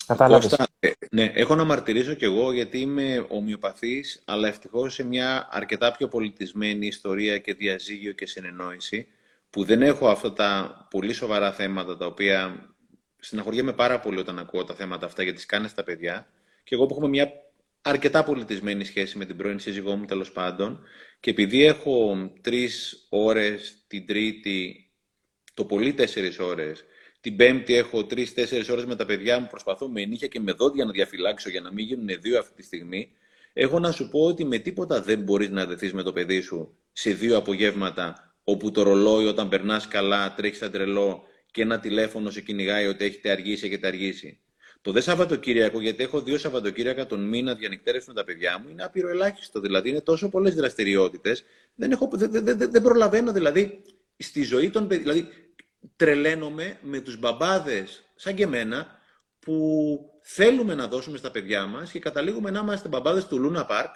Κατάλαβες; 0.06 0.56
Ε, 0.78 0.90
ναι, 1.10 1.24
έχω 1.34 1.54
να 1.54 1.64
μαρτυρήσω 1.64 2.14
κι 2.14 2.24
εγώ 2.24 2.52
γιατί 2.52 2.80
είμαι 2.80 3.26
ομοιοπαθής, 3.28 4.22
αλλά 4.24 4.48
ευτυχώς 4.48 4.94
σε 4.94 5.04
μια 5.04 5.48
αρκετά 5.50 5.92
πιο 5.92 6.08
πολιτισμένη 6.08 6.86
ιστορία 6.86 7.38
και 7.38 7.54
διαζύγιο 7.54 8.12
και 8.12 8.26
συνεννόηση, 8.26 9.06
που 9.50 9.64
δεν 9.64 9.82
έχω 9.82 10.08
αυτά 10.08 10.32
τα 10.32 10.78
πολύ 10.90 11.12
σοβαρά 11.12 11.52
θέματα 11.52 11.96
τα 11.96 12.06
οποία 12.06 12.73
Συναχωριέμαι 13.24 13.72
πάρα 13.72 14.00
πολύ 14.00 14.18
όταν 14.18 14.38
ακούω 14.38 14.64
τα 14.64 14.74
θέματα 14.74 15.06
αυτά 15.06 15.22
γιατί 15.22 15.40
σκάνε 15.40 15.68
στα 15.68 15.82
παιδιά. 15.82 16.26
Και 16.64 16.74
εγώ 16.74 16.86
που 16.86 16.92
έχουμε 16.92 17.08
μια 17.08 17.32
αρκετά 17.82 18.24
πολιτισμένη 18.24 18.84
σχέση 18.84 19.18
με 19.18 19.24
την 19.24 19.36
πρώην 19.36 19.58
σύζυγό 19.58 19.96
μου 19.96 20.04
τέλος 20.04 20.32
πάντων. 20.32 20.80
Και 21.20 21.30
επειδή 21.30 21.64
έχω 21.64 22.16
τρεις 22.40 23.06
ώρες 23.08 23.84
την 23.86 24.06
Τρίτη, 24.06 24.90
το 25.54 25.64
πολύ 25.64 25.92
τέσσερις 25.92 26.38
ώρες, 26.38 26.84
την 27.20 27.36
Πέμπτη 27.36 27.74
έχω 27.74 28.04
τρει-τέσσερι 28.04 28.70
ώρες 28.70 28.84
με 28.84 28.96
τα 28.96 29.04
παιδιά 29.04 29.40
μου. 29.40 29.46
Προσπαθώ 29.50 29.88
με 29.88 30.04
νύχια 30.04 30.28
και 30.28 30.40
με 30.40 30.52
δόντια 30.52 30.84
να 30.84 30.90
διαφυλάξω 30.90 31.50
για 31.50 31.60
να 31.60 31.72
μην 31.72 31.84
γίνουν 31.84 32.08
δύο 32.20 32.38
αυτή 32.38 32.54
τη 32.54 32.62
στιγμή. 32.62 33.12
Έχω 33.52 33.78
να 33.78 33.92
σου 33.92 34.08
πω 34.08 34.20
ότι 34.20 34.44
με 34.44 34.58
τίποτα 34.58 35.02
δεν 35.02 35.20
μπορείς 35.20 35.50
να 35.50 35.66
δεθείς 35.66 35.92
με 35.92 36.02
το 36.02 36.12
παιδί 36.12 36.40
σου 36.40 36.76
σε 36.92 37.10
δύο 37.10 37.36
απογεύματα 37.36 38.34
όπου 38.44 38.70
το 38.70 38.82
ρολόι 38.82 39.26
όταν 39.26 39.48
περνάς 39.48 39.88
καλά 39.88 40.34
τρέχεις 40.34 40.58
σαν 40.58 40.70
τρελό 40.70 41.22
και 41.54 41.62
ένα 41.62 41.80
τηλέφωνο 41.80 42.30
σε 42.30 42.40
κυνηγάει 42.40 42.86
ότι 42.86 43.04
έχετε 43.04 43.30
αργήσει, 43.30 43.66
έχετε 43.66 43.86
αργήσει. 43.86 44.40
Το 44.80 44.92
δε 44.92 45.00
Σαββατοκύριακο, 45.00 45.80
γιατί 45.80 46.02
έχω 46.02 46.20
δύο 46.20 46.38
Σαββατοκύριακα 46.38 47.06
τον 47.06 47.28
μήνα 47.28 47.54
διανυκτέρευση 47.54 48.08
με 48.08 48.14
τα 48.14 48.24
παιδιά 48.24 48.58
μου, 48.58 48.68
είναι 48.68 48.84
άπειρο 48.84 49.08
ελάχιστο. 49.08 49.60
Δηλαδή 49.60 49.88
είναι 49.88 50.00
τόσο 50.00 50.28
πολλές 50.28 50.54
δραστηριότητες. 50.54 51.44
Δεν, 51.74 51.98
δεν, 52.12 52.44
δεν, 52.44 52.70
δεν 52.70 52.82
προλαβαίνω 52.82 53.32
δηλαδή 53.32 53.82
στη 54.16 54.42
ζωή 54.42 54.70
των 54.70 54.88
παιδιών. 54.88 55.14
Δηλαδή 55.14 55.32
τρελαίνομαι 55.96 56.78
με 56.82 57.00
τους 57.00 57.18
μπαμπάδες 57.18 58.04
σαν 58.14 58.34
και 58.34 58.42
εμένα 58.42 58.98
που 59.38 59.56
θέλουμε 60.22 60.74
να 60.74 60.88
δώσουμε 60.88 61.18
στα 61.18 61.30
παιδιά 61.30 61.66
μας 61.66 61.90
και 61.90 61.98
καταλήγουμε 61.98 62.50
να 62.50 62.60
είμαστε 62.60 62.88
μπαμπάδες 62.88 63.26
του 63.26 63.38
Λούνα 63.38 63.66
Πάρκ, 63.66 63.94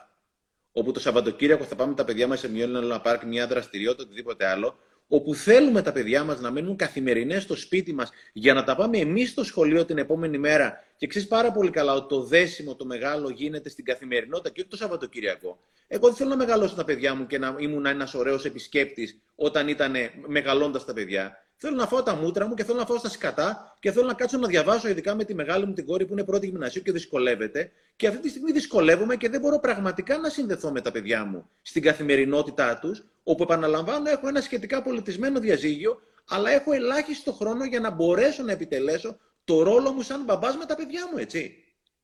όπου 0.73 0.93
το 0.93 1.01
Σαββατοκύριακο 1.01 1.65
θα 1.65 1.77
πάμε 1.77 1.95
τα 1.95 2.05
παιδιά 2.05 2.27
μας 2.27 2.39
σε 2.39 2.51
μια 2.51 2.67
Λούνα 2.67 3.01
Πάρκ, 3.01 3.23
μια 3.23 3.47
δραστηριότητα, 3.47 4.03
οτιδήποτε 4.03 4.47
άλλο, 4.47 4.79
όπου 5.09 5.35
θέλουμε 5.35 5.83
τα 5.83 5.93
παιδιά 5.93 6.25
μας 6.25 6.41
να 6.41 6.51
μένουν 6.51 6.77
καθημερινές 6.77 7.43
στο 7.43 7.57
σπίτι 7.57 7.93
μας 7.93 8.11
για 8.33 8.55
να 8.55 8.65
τα 8.65 8.77
πάμε 8.77 8.99
εμείς 8.99 9.31
στο 9.31 9.45
σχολείο 9.45 9.85
την 9.85 9.99
επόμενη 9.99 10.39
μέρα 10.39 10.85
και 10.97 11.07
ξέρεις 11.07 11.29
πάρα 11.29 11.53
πολύ 11.53 11.71
καλά 11.71 11.95
ότι 11.95 12.09
το 12.09 12.23
δέσιμο, 12.23 12.75
το 12.75 12.85
μεγάλο 12.85 13.31
γίνεται 13.31 13.69
στην 13.69 13.85
καθημερινότητα 13.85 14.51
και 14.51 14.61
όχι 14.61 14.71
το 14.71 14.77
Σαββατοκυριακό. 14.77 15.59
Εγώ 15.87 16.07
δεν 16.07 16.17
θέλω 16.17 16.29
να 16.31 16.37
μεγαλώσω 16.37 16.75
τα 16.75 16.85
παιδιά 16.85 17.15
μου 17.15 17.27
και 17.27 17.39
να 17.39 17.57
ήμουν 17.59 17.87
ένας 17.87 18.15
ωραίος 18.15 18.45
επισκέπτης 18.45 19.19
όταν 19.35 19.69
ήταν 19.69 19.95
μεγαλώντας 20.27 20.85
τα 20.85 20.93
παιδιά. 20.93 21.43
Θέλω 21.61 21.77
να 21.77 21.87
φάω 21.87 22.03
τα 22.03 22.15
μούτρα 22.15 22.49
μου 22.49 22.55
και 22.55 22.65
θέλω 22.65 22.79
να 22.79 22.87
φάω 22.87 22.99
στα 22.99 23.09
σκατά 23.09 23.77
και 23.81 23.93
θέλω 23.93 24.07
να 24.07 24.15
κάτσω 24.15 24.39
να 24.39 24.47
διαβάσω, 24.47 24.89
ειδικά 24.89 25.15
με 25.15 25.25
τη 25.25 25.35
μεγάλη 25.35 25.67
μου 25.67 25.73
την 25.73 25.87
κόρη 25.87 26.07
που 26.07 26.13
είναι 26.13 26.25
πρώτη 26.25 26.47
γυμνασίου 26.47 26.83
και 26.83 26.93
δυσκολεύεται. 26.93 27.71
Και 27.97 28.07
αυτή 28.07 28.21
τη 28.21 28.29
στιγμή 28.29 28.53
δυσκολεύομαι 28.53 29.17
και 29.17 29.29
δεν 29.29 29.41
μπορώ 29.41 29.59
πραγματικά 29.59 30.19
να 30.19 30.29
συνδεθώ 30.29 30.73
με 30.73 30.81
τα 30.81 30.91
παιδιά 30.91 31.25
μου 31.25 31.51
στην 31.63 31.83
καθημερινότητά 31.83 32.79
τους, 32.79 33.05
όπου 33.31 33.43
επαναλαμβάνω, 33.43 34.11
έχω 34.11 34.29
ένα 34.29 34.41
σχετικά 34.41 34.83
πολιτισμένο 34.83 35.41
διαζύγιο, 35.41 35.99
αλλά 36.29 36.51
έχω 36.51 36.72
ελάχιστο 36.72 37.33
χρόνο 37.33 37.64
για 37.64 37.81
να 37.81 37.91
μπορέσω 37.91 38.43
να 38.43 38.53
επιτελέσω 38.53 39.16
το 39.45 39.62
ρόλο 39.62 39.93
μου 39.93 40.03
σαν 40.03 40.24
μπαμπάς 40.24 40.57
με 40.57 40.64
τα 40.64 40.74
παιδιά 40.74 41.09
μου, 41.12 41.18
έτσι. 41.18 41.55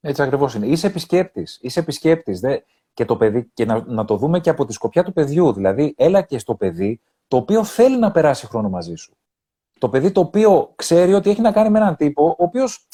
Έτσι 0.00 0.22
ακριβώς 0.22 0.54
είναι. 0.54 0.66
Είσαι 0.66 0.86
επισκέπτης. 0.86 1.58
Είσαι 1.62 1.80
επισκέπτης, 1.80 2.40
δε... 2.40 2.58
και, 2.94 3.04
το 3.04 3.16
παιδί, 3.16 3.50
και 3.54 3.64
να, 3.64 3.84
να 3.86 4.04
το 4.04 4.16
δούμε 4.16 4.40
και 4.40 4.50
από 4.50 4.64
τη 4.64 4.72
σκοπιά 4.72 5.04
του 5.04 5.12
παιδιού. 5.12 5.52
Δηλαδή, 5.52 5.94
έλα 5.96 6.22
και 6.22 6.38
στο 6.38 6.54
παιδί 6.54 7.00
το 7.28 7.36
οποίο 7.36 7.64
θέλει 7.64 7.98
να 7.98 8.10
περάσει 8.10 8.46
χρόνο 8.46 8.68
μαζί 8.68 8.94
σου. 8.94 9.16
Το 9.78 9.88
παιδί 9.88 10.12
το 10.12 10.20
οποίο 10.20 10.72
ξέρει 10.76 11.14
ότι 11.14 11.30
έχει 11.30 11.40
να 11.40 11.52
κάνει 11.52 11.70
με 11.70 11.78
έναν 11.78 11.96
τύπο, 11.96 12.36
ο 12.38 12.44
οποίος 12.44 12.88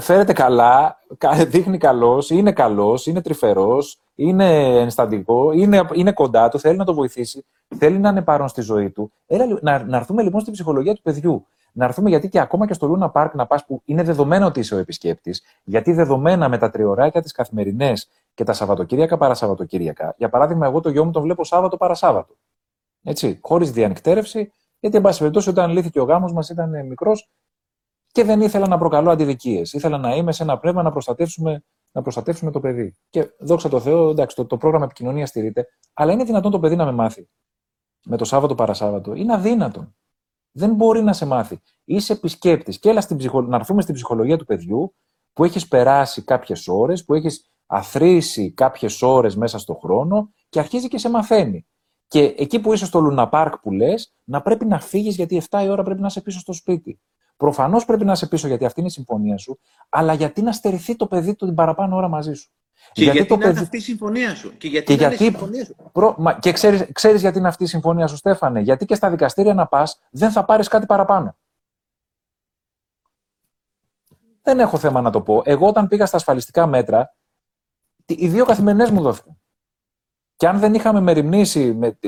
φέρεται 0.00 0.32
καλά, 0.32 0.98
δείχνει 1.46 1.78
καλός, 1.78 2.30
είναι 2.30 2.52
καλός, 2.52 3.06
είναι 3.06 3.22
τρυφερός, 3.22 3.98
είναι 4.14 4.78
ενσταντικό, 4.78 5.52
είναι, 5.52 5.88
είναι 5.92 6.12
κοντά 6.12 6.48
του, 6.48 6.58
θέλει 6.58 6.76
να 6.76 6.84
το 6.84 6.94
βοηθήσει, 6.94 7.44
θέλει 7.78 7.98
να 7.98 8.08
είναι 8.08 8.22
παρόν 8.22 8.48
στη 8.48 8.60
ζωή 8.60 8.90
του. 8.90 9.12
Έλα, 9.26 9.58
να, 9.62 9.84
να 9.84 9.96
έρθουμε 9.96 10.22
λοιπόν 10.22 10.40
στην 10.40 10.52
ψυχολογία 10.52 10.94
του 10.94 11.02
παιδιού. 11.02 11.46
Να 11.76 11.84
έρθουμε 11.84 12.08
γιατί 12.08 12.28
και 12.28 12.40
ακόμα 12.40 12.66
και 12.66 12.72
στο 12.72 12.86
Λούνα 12.86 13.10
Πάρκ 13.10 13.34
να 13.34 13.46
πας 13.46 13.64
που 13.66 13.82
είναι 13.84 14.02
δεδομένο 14.02 14.46
ότι 14.46 14.60
είσαι 14.60 14.74
ο 14.74 14.78
επισκέπτης, 14.78 15.42
γιατί 15.64 15.92
δεδομένα 15.92 16.48
με 16.48 16.58
τα 16.58 16.70
τριωράκια 16.70 17.22
τις 17.22 17.32
καθημερινές 17.32 18.08
και 18.34 18.44
τα 18.44 18.52
Σαββατοκύριακα 18.52 19.16
παρασαββατοκύριακα. 19.16 20.14
Για 20.18 20.28
παράδειγμα, 20.28 20.66
εγώ 20.66 20.80
το 20.80 20.88
γιο 20.88 21.04
μου 21.04 21.10
τον 21.10 21.22
βλέπω 21.22 21.44
Σάββατο 21.44 21.76
παρασάββατο. 21.76 22.34
Έτσι, 23.02 23.38
χωρίς 23.42 23.72
διανυκτέρευση, 23.72 24.52
γιατί, 24.80 24.96
εν 24.96 25.02
πάση 25.02 25.18
περιπτώσει, 25.18 25.48
όταν 25.48 25.70
λύθηκε 25.70 26.00
ο 26.00 26.04
γάμος 26.04 26.32
μας 26.32 26.50
ήταν 26.50 26.86
μικρός 26.86 27.28
και 28.14 28.24
δεν 28.24 28.40
ήθελα 28.40 28.68
να 28.68 28.78
προκαλώ 28.78 29.10
αντιδικίες. 29.10 29.72
Ήθελα 29.72 29.98
να 29.98 30.14
είμαι 30.14 30.32
σε 30.32 30.42
ένα 30.42 30.58
πνεύμα 30.58 30.82
να 30.82 30.92
προστατεύσουμε, 30.92 31.64
να 31.92 32.02
προστατεύσουμε 32.02 32.50
το 32.50 32.60
παιδί. 32.60 32.96
Και 33.10 33.34
δόξα 33.38 33.68
τω 33.68 33.80
Θεώ, 33.80 34.10
εντάξει, 34.10 34.36
το, 34.36 34.46
το 34.46 34.56
πρόγραμμα 34.56 34.84
επικοινωνίας 34.84 35.28
στηρείται, 35.28 35.66
αλλά 35.94 36.12
είναι 36.12 36.24
δυνατόν 36.24 36.50
το 36.50 36.60
παιδί 36.60 36.76
να 36.76 36.84
με 36.84 36.92
μάθει 36.92 37.28
με 38.04 38.16
το 38.16 38.24
Σάββατο 38.24 38.54
παρασάββατο. 38.54 39.14
Είναι 39.14 39.34
αδύνατον. 39.34 39.96
Δεν 40.52 40.74
μπορεί 40.74 41.02
να 41.02 41.12
σε 41.12 41.26
μάθει. 41.26 41.60
Είσαι 41.84 42.12
επισκέπτης. 42.12 42.78
Και 42.78 42.88
έλα 42.88 43.00
στην 43.00 43.16
ψυχο... 43.16 43.42
να 43.42 43.56
έρθουμε 43.56 43.82
στην 43.82 43.94
ψυχολογία 43.94 44.36
του 44.36 44.44
παιδιού 44.44 44.94
που 45.32 45.44
έχεις 45.44 45.68
περάσει 45.68 46.22
κάποιες 46.22 46.68
ώρες, 46.68 47.04
που 47.04 47.14
έχεις 47.14 47.52
αθροίσει 47.66 48.52
κάποιες 48.52 49.02
ώρες 49.02 49.36
μέσα 49.36 49.58
στον 49.58 49.76
χρόνο 49.76 50.32
και 50.48 50.58
αρχίζει 50.58 50.88
και 50.88 50.98
σε 50.98 51.10
μαθαίνει. 51.10 51.66
Και 52.06 52.34
εκεί 52.36 52.60
που 52.60 52.72
είσαι 52.72 52.86
στο 52.86 53.00
Λούνα 53.00 53.28
Πάρκ 53.28 53.58
που 53.58 53.72
λες, 53.72 54.14
να 54.24 54.42
πρέπει 54.42 54.64
να 54.64 54.80
φύγεις 54.80 55.16
γιατί 55.16 55.42
7 55.50 55.62
η 55.64 55.68
ώρα 55.68 55.82
πρέπει 55.82 56.00
να 56.00 56.06
είσαι 56.06 56.20
πίσω 56.20 56.38
στο 56.38 56.52
σπίτι. 56.52 57.00
Προφανώς 57.44 57.84
πρέπει 57.84 58.04
να 58.04 58.12
είσαι 58.12 58.26
πίσω 58.26 58.46
γιατί 58.48 58.64
αυτή 58.64 58.80
είναι 58.80 58.88
η 58.88 58.92
συμφωνία 58.92 59.38
σου, 59.38 59.58
αλλά 59.88 60.12
γιατί 60.12 60.42
να 60.42 60.52
στερηθεί 60.52 60.96
το 60.96 61.06
παιδί 61.06 61.34
του 61.34 61.46
την 61.46 61.54
παραπάνω 61.54 61.96
ώρα 61.96 62.08
μαζί 62.08 62.34
σου; 62.34 62.50
Και 62.92 63.02
γιατί, 63.02 63.16
γιατί 63.16 63.28
το 63.28 63.34
είναι 63.34 63.44
παιδί... 63.44 63.58
αυτή 63.58 63.76
η 63.76 63.80
συμφωνία 63.80 64.34
σου; 64.34 64.56
Και 64.56 64.68
γιατί, 64.68 64.86
και 64.86 64.92
γιατί... 64.92 65.14
είναι 65.14 65.24
η 65.24 65.30
συμφωνία 65.30 65.64
σου; 65.64 65.76
Προ... 65.92 66.14
Μα... 66.18 66.38
Και 66.38 66.52
ξέρεις, 66.52 66.92
ξέρεις 66.92 67.20
γιατί 67.20 67.38
είναι 67.38 67.48
αυτή 67.48 67.64
η 67.64 67.66
συμφωνία 67.66 68.06
σου, 68.06 68.16
Στέφανε; 68.16 68.60
Γιατί 68.60 68.84
και 68.84 68.94
στα 68.94 69.10
δικαστήρια 69.10 69.54
να 69.54 69.66
πας 69.66 70.00
δεν 70.10 70.30
θα 70.30 70.44
πάρεις 70.44 70.68
κάτι 70.68 70.86
παραπάνω. 70.86 71.36
Δεν 74.42 74.60
έχω 74.60 74.78
θέμα 74.78 75.00
να 75.00 75.10
το 75.10 75.20
πω. 75.20 75.42
Εγώ 75.44 75.68
όταν 75.68 75.88
πήγα 75.88 76.06
στα 76.06 76.16
ασφαλιστικά 76.16 76.66
μέτρα, 76.66 77.14
οι 78.06 78.28
δύο 78.28 78.44
καθημερινές 78.44 78.90
μου 78.90 79.02
δόθηκαν. 79.02 79.40
Και 80.36 80.48
αν 80.48 80.58
δεν 80.58 80.74
είχαμε 80.74 81.00
μεριμνήσει 81.00 81.74
με, 81.74 81.98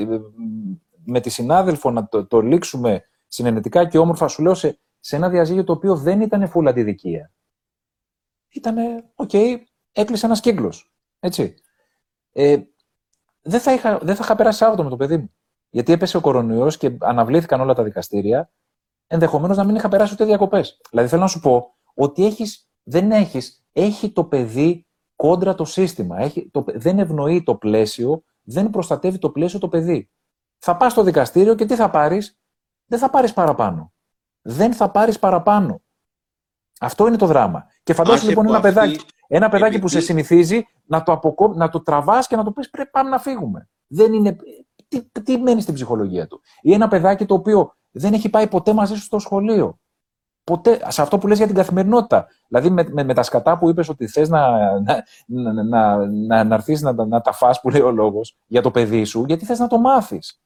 με 1.05 1.19
τη 1.19 1.29
συνάδελφο 1.29 1.91
να 1.91 2.07
το, 2.07 2.25
το 2.25 2.41
λήξουμε 2.41 3.03
συνενετικά 3.27 3.87
και 3.87 3.97
όμορφα, 3.97 4.27
σου 4.27 4.41
λέω 4.41 4.53
σε, 4.53 4.79
σε 4.99 5.15
ένα 5.15 5.29
διαζύγιο 5.29 5.63
το 5.63 5.71
οποίο 5.71 5.95
δεν 5.95 6.21
ήταν 6.21 6.49
φούλα 6.49 6.69
αντιδικία. 6.69 7.31
Ήτανε, 8.49 9.11
OK, 9.15 9.29
okay, 9.33 9.57
έκλεισε 9.91 10.25
ένας 10.25 10.39
κύκλος. 10.39 10.93
Έτσι. 11.19 11.55
Ε, 12.31 12.57
δεν, 13.41 13.59
θα 13.59 13.73
είχα, 13.73 13.97
δεν 13.97 14.15
θα 14.15 14.23
είχα 14.23 14.35
περάσει 14.35 14.57
Σάββατο 14.57 14.83
με 14.83 14.89
το 14.89 14.95
παιδί 14.95 15.17
μου. 15.17 15.31
Γιατί 15.69 15.91
έπεσε 15.91 16.17
ο 16.17 16.21
κορονοϊός 16.21 16.77
και 16.77 16.97
αναβλήθηκαν 16.99 17.61
όλα 17.61 17.73
τα 17.73 17.83
δικαστήρια. 17.83 18.51
Ενδεχομένως 19.07 19.57
να 19.57 19.63
μην 19.63 19.75
είχα 19.75 19.89
περάσει 19.89 20.13
ούτε 20.13 20.25
διακοπές. 20.25 20.81
Δηλαδή 20.89 21.09
θέλω 21.09 21.21
να 21.21 21.27
σου 21.27 21.39
πω 21.39 21.75
ότι 21.93 22.25
έχεις, 22.25 22.69
δεν 22.83 23.11
έχεις, 23.11 23.65
έχει 23.71 24.11
το 24.11 24.23
παιδί 24.23 24.87
κόντρα 25.15 25.55
το 25.55 25.65
σύστημα. 25.65 26.17
Έχει, 26.17 26.49
το, 26.49 26.63
δεν 26.67 26.99
ευνοεί 26.99 27.43
το 27.43 27.55
πλαίσιο, 27.55 28.23
δεν 28.41 28.69
προστατεύει 28.69 29.17
το 29.17 29.29
πλαίσιο 29.29 29.59
το 29.59 29.67
παιδί. 29.67 30.11
Θα 30.57 30.77
πας 30.77 30.91
στο 30.91 31.03
δικαστήριο 31.03 31.55
και 31.55 31.65
τι 31.65 31.75
θα 31.75 31.89
πάρεις, 31.89 32.39
δεν 32.85 32.99
θα 32.99 33.09
πάρεις 33.09 33.33
παραπάνω. 33.33 33.93
Δεν 34.49 34.73
θα 34.73 34.89
πάρεις 34.89 35.19
παραπάνω. 35.19 35.81
Αυτό 36.79 37.07
είναι 37.07 37.17
το 37.17 37.25
δράμα. 37.25 37.65
Και 37.83 37.93
φαντάζομαι 37.93 38.29
λοιπόν 38.29 38.47
ένα 38.47 38.59
παιδάκι, 38.59 38.99
ένα 39.27 39.49
παιδάκι 39.49 39.79
που 39.79 39.87
σε 39.87 39.99
συνηθίζει 39.99 40.63
να 40.85 41.03
το, 41.03 41.11
αποκό... 41.11 41.53
να 41.53 41.69
το 41.69 41.81
τραβάς 41.81 42.27
και 42.27 42.35
να 42.35 42.43
το 42.43 42.51
πεις 42.51 42.69
πρέπει 42.69 42.89
πάμε 42.89 43.09
να 43.09 43.19
φύγουμε. 43.19 43.69
Δεν 43.87 44.13
είναι... 44.13 44.35
τι, 44.87 45.21
τι 45.23 45.37
μένει 45.37 45.61
στην 45.61 45.73
ψυχολογία 45.73 46.27
του; 46.27 46.41
Ή 46.61 46.73
ένα 46.73 46.87
παιδάκι 46.87 47.25
το 47.25 47.33
οποίο 47.33 47.73
δεν 47.91 48.13
έχει 48.13 48.29
πάει 48.29 48.47
ποτέ 48.47 48.73
μαζί 48.73 48.95
σου 48.95 49.01
στο 49.01 49.19
σχολείο; 49.19 49.79
Ποτέ, 50.43 50.79
σε 50.87 51.01
αυτό 51.01 51.17
που 51.17 51.27
λες 51.27 51.37
για 51.37 51.47
την 51.47 51.55
καθημερινότητα. 51.55 52.27
Δηλαδή 52.47 52.69
με, 52.69 52.87
με, 52.91 53.03
με 53.03 53.13
τα 53.13 53.23
σκατά 53.23 53.57
που 53.57 53.69
είπες 53.69 53.89
ότι 53.89 54.07
θες 54.07 54.29
να, 54.29 54.71
να, 54.81 55.03
να, 55.25 55.63
να, 55.63 56.07
να, 56.07 56.43
να 56.43 56.55
έρθεις 56.55 56.81
να, 56.81 57.05
να, 57.05 57.21
τα 57.21 57.31
φας 57.31 57.61
που 57.61 57.69
λέει 57.69 57.81
ο 57.81 57.91
λόγος 57.91 58.37
για 58.45 58.61
το 58.61 58.71
παιδί 58.71 59.03
σου, 59.03 59.23
γιατί 59.27 59.45
θες 59.45 59.59
να 59.59 59.67
το 59.67 59.79
μάθεις. 59.79 60.41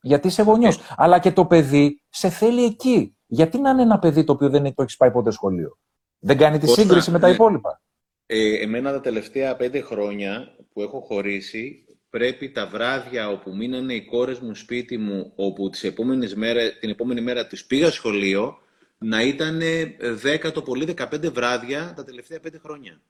Γιατί 0.00 0.26
είσαι 0.26 0.42
γονιός. 0.42 0.80
Αλλά 0.96 1.18
και 1.18 1.32
το 1.32 1.46
παιδί 1.46 2.02
σε 2.08 2.28
θέλει 2.28 2.64
εκεί. 2.64 3.16
Γιατί 3.32 3.58
να 3.58 3.70
είναι 3.70 3.82
ένα 3.82 3.98
παιδί 3.98 4.24
το 4.24 4.32
οποίο 4.32 4.48
δεν 4.48 4.62
το 4.74 4.82
έχεις 4.82 4.96
πάει 4.96 5.10
ποτέ 5.10 5.30
σχολείο; 5.30 5.78
Δεν 6.18 6.36
κάνει 6.36 6.58
τη 6.58 6.66
σύγκριση 6.66 7.10
με 7.10 7.18
τα 7.18 7.28
ναι. 7.28 7.34
υπόλοιπα. 7.34 7.82
Ε, 8.26 8.62
εμένα 8.62 8.92
τα 8.92 9.00
τελευταία 9.00 9.56
πέντε 9.56 9.80
χρόνια 9.80 10.56
που 10.72 10.82
έχω 10.82 11.00
χωρίσει, 11.00 11.84
πρέπει 12.10 12.50
τα 12.50 12.66
βράδια 12.66 13.28
όπου 13.28 13.56
μείνανε 13.56 13.94
οι 13.94 14.04
κόρες 14.04 14.38
μου 14.38 14.54
σπίτι 14.54 14.98
μου, 14.98 15.32
όπου 15.36 15.70
τις 15.70 15.84
επόμενες 15.84 16.34
μέρες, 16.34 16.78
την 16.78 16.90
επόμενη 16.90 17.20
μέρα 17.20 17.46
τις 17.46 17.64
πήγα 17.64 17.90
σχολείο, 17.90 18.58
να 18.98 19.22
ήταν 19.22 19.60
10 20.22 20.52
το 20.52 20.62
πολύ 20.62 20.94
15 20.98 21.32
βράδια 21.32 21.92
τα 21.96 22.04
τελευταία 22.04 22.40
πέντε 22.40 22.58
χρόνια. 22.58 23.00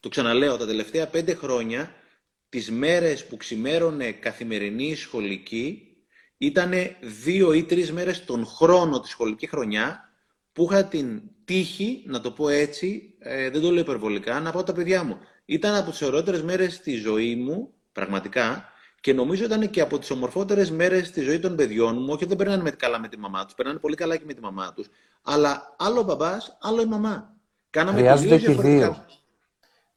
Το 0.00 0.08
ξαναλέω, 0.08 0.56
τα 0.56 0.66
τελευταία 0.66 1.06
πέντε 1.06 1.34
χρόνια, 1.34 1.90
τις 2.48 2.70
μέρες 2.70 3.26
που 3.26 3.36
ξημέρωνε 3.36 4.12
καθημερινή 4.12 4.94
σχολική, 4.94 5.91
ήταν 6.42 6.72
δύο 7.00 7.52
ή 7.52 7.64
τρεις 7.64 7.92
μέρες 7.92 8.24
τον 8.24 8.46
χρόνο 8.46 9.00
τη 9.00 9.08
σχολική 9.08 9.46
χρονιά 9.46 10.10
που 10.52 10.68
είχα 10.70 10.84
την 10.84 11.22
τύχη, 11.44 12.02
να 12.06 12.20
το 12.20 12.30
πω 12.30 12.48
έτσι, 12.48 13.14
ε, 13.18 13.50
δεν 13.50 13.60
το 13.60 13.70
λέω 13.70 13.80
υπερβολικά, 13.80 14.40
να 14.40 14.50
πάω 14.50 14.62
τα 14.62 14.72
παιδιά 14.72 15.04
μου. 15.04 15.18
Ήταν 15.44 15.74
από 15.74 15.90
τις 15.90 16.02
ωραιότερες 16.02 16.42
μέρες 16.42 16.74
στη 16.74 16.94
ζωή 16.94 17.36
μου, 17.36 17.72
πραγματικά, 17.92 18.64
και 19.00 19.12
νομίζω 19.12 19.44
ήταν 19.44 19.70
και 19.70 19.80
από 19.80 19.98
τις 19.98 20.10
ομορφότερες 20.10 20.70
μέρες 20.70 21.06
στη 21.06 21.20
ζωή 21.20 21.38
των 21.38 21.56
παιδιών 21.56 21.96
μου. 21.98 22.08
Όχι, 22.12 22.24
δεν 22.24 22.36
περνάνε 22.36 22.70
καλά 22.70 22.98
με 22.98 23.08
τη 23.08 23.18
μαμά 23.18 23.44
τους, 23.44 23.54
περνάνε 23.54 23.78
πολύ 23.78 23.94
καλά 23.94 24.16
και 24.16 24.24
με 24.26 24.34
τη 24.34 24.40
μαμά 24.40 24.72
τους. 24.72 24.86
Αλλά 25.22 25.74
άλλο 25.78 26.00
ο 26.00 26.02
μπαμπάς, 26.02 26.58
άλλο 26.60 26.82
η 26.82 26.86
μαμά. 26.86 27.34
Κάναμε 27.70 27.98
Χρειάζονται 27.98 28.38
και 28.38 28.52
δύο. 28.52 29.06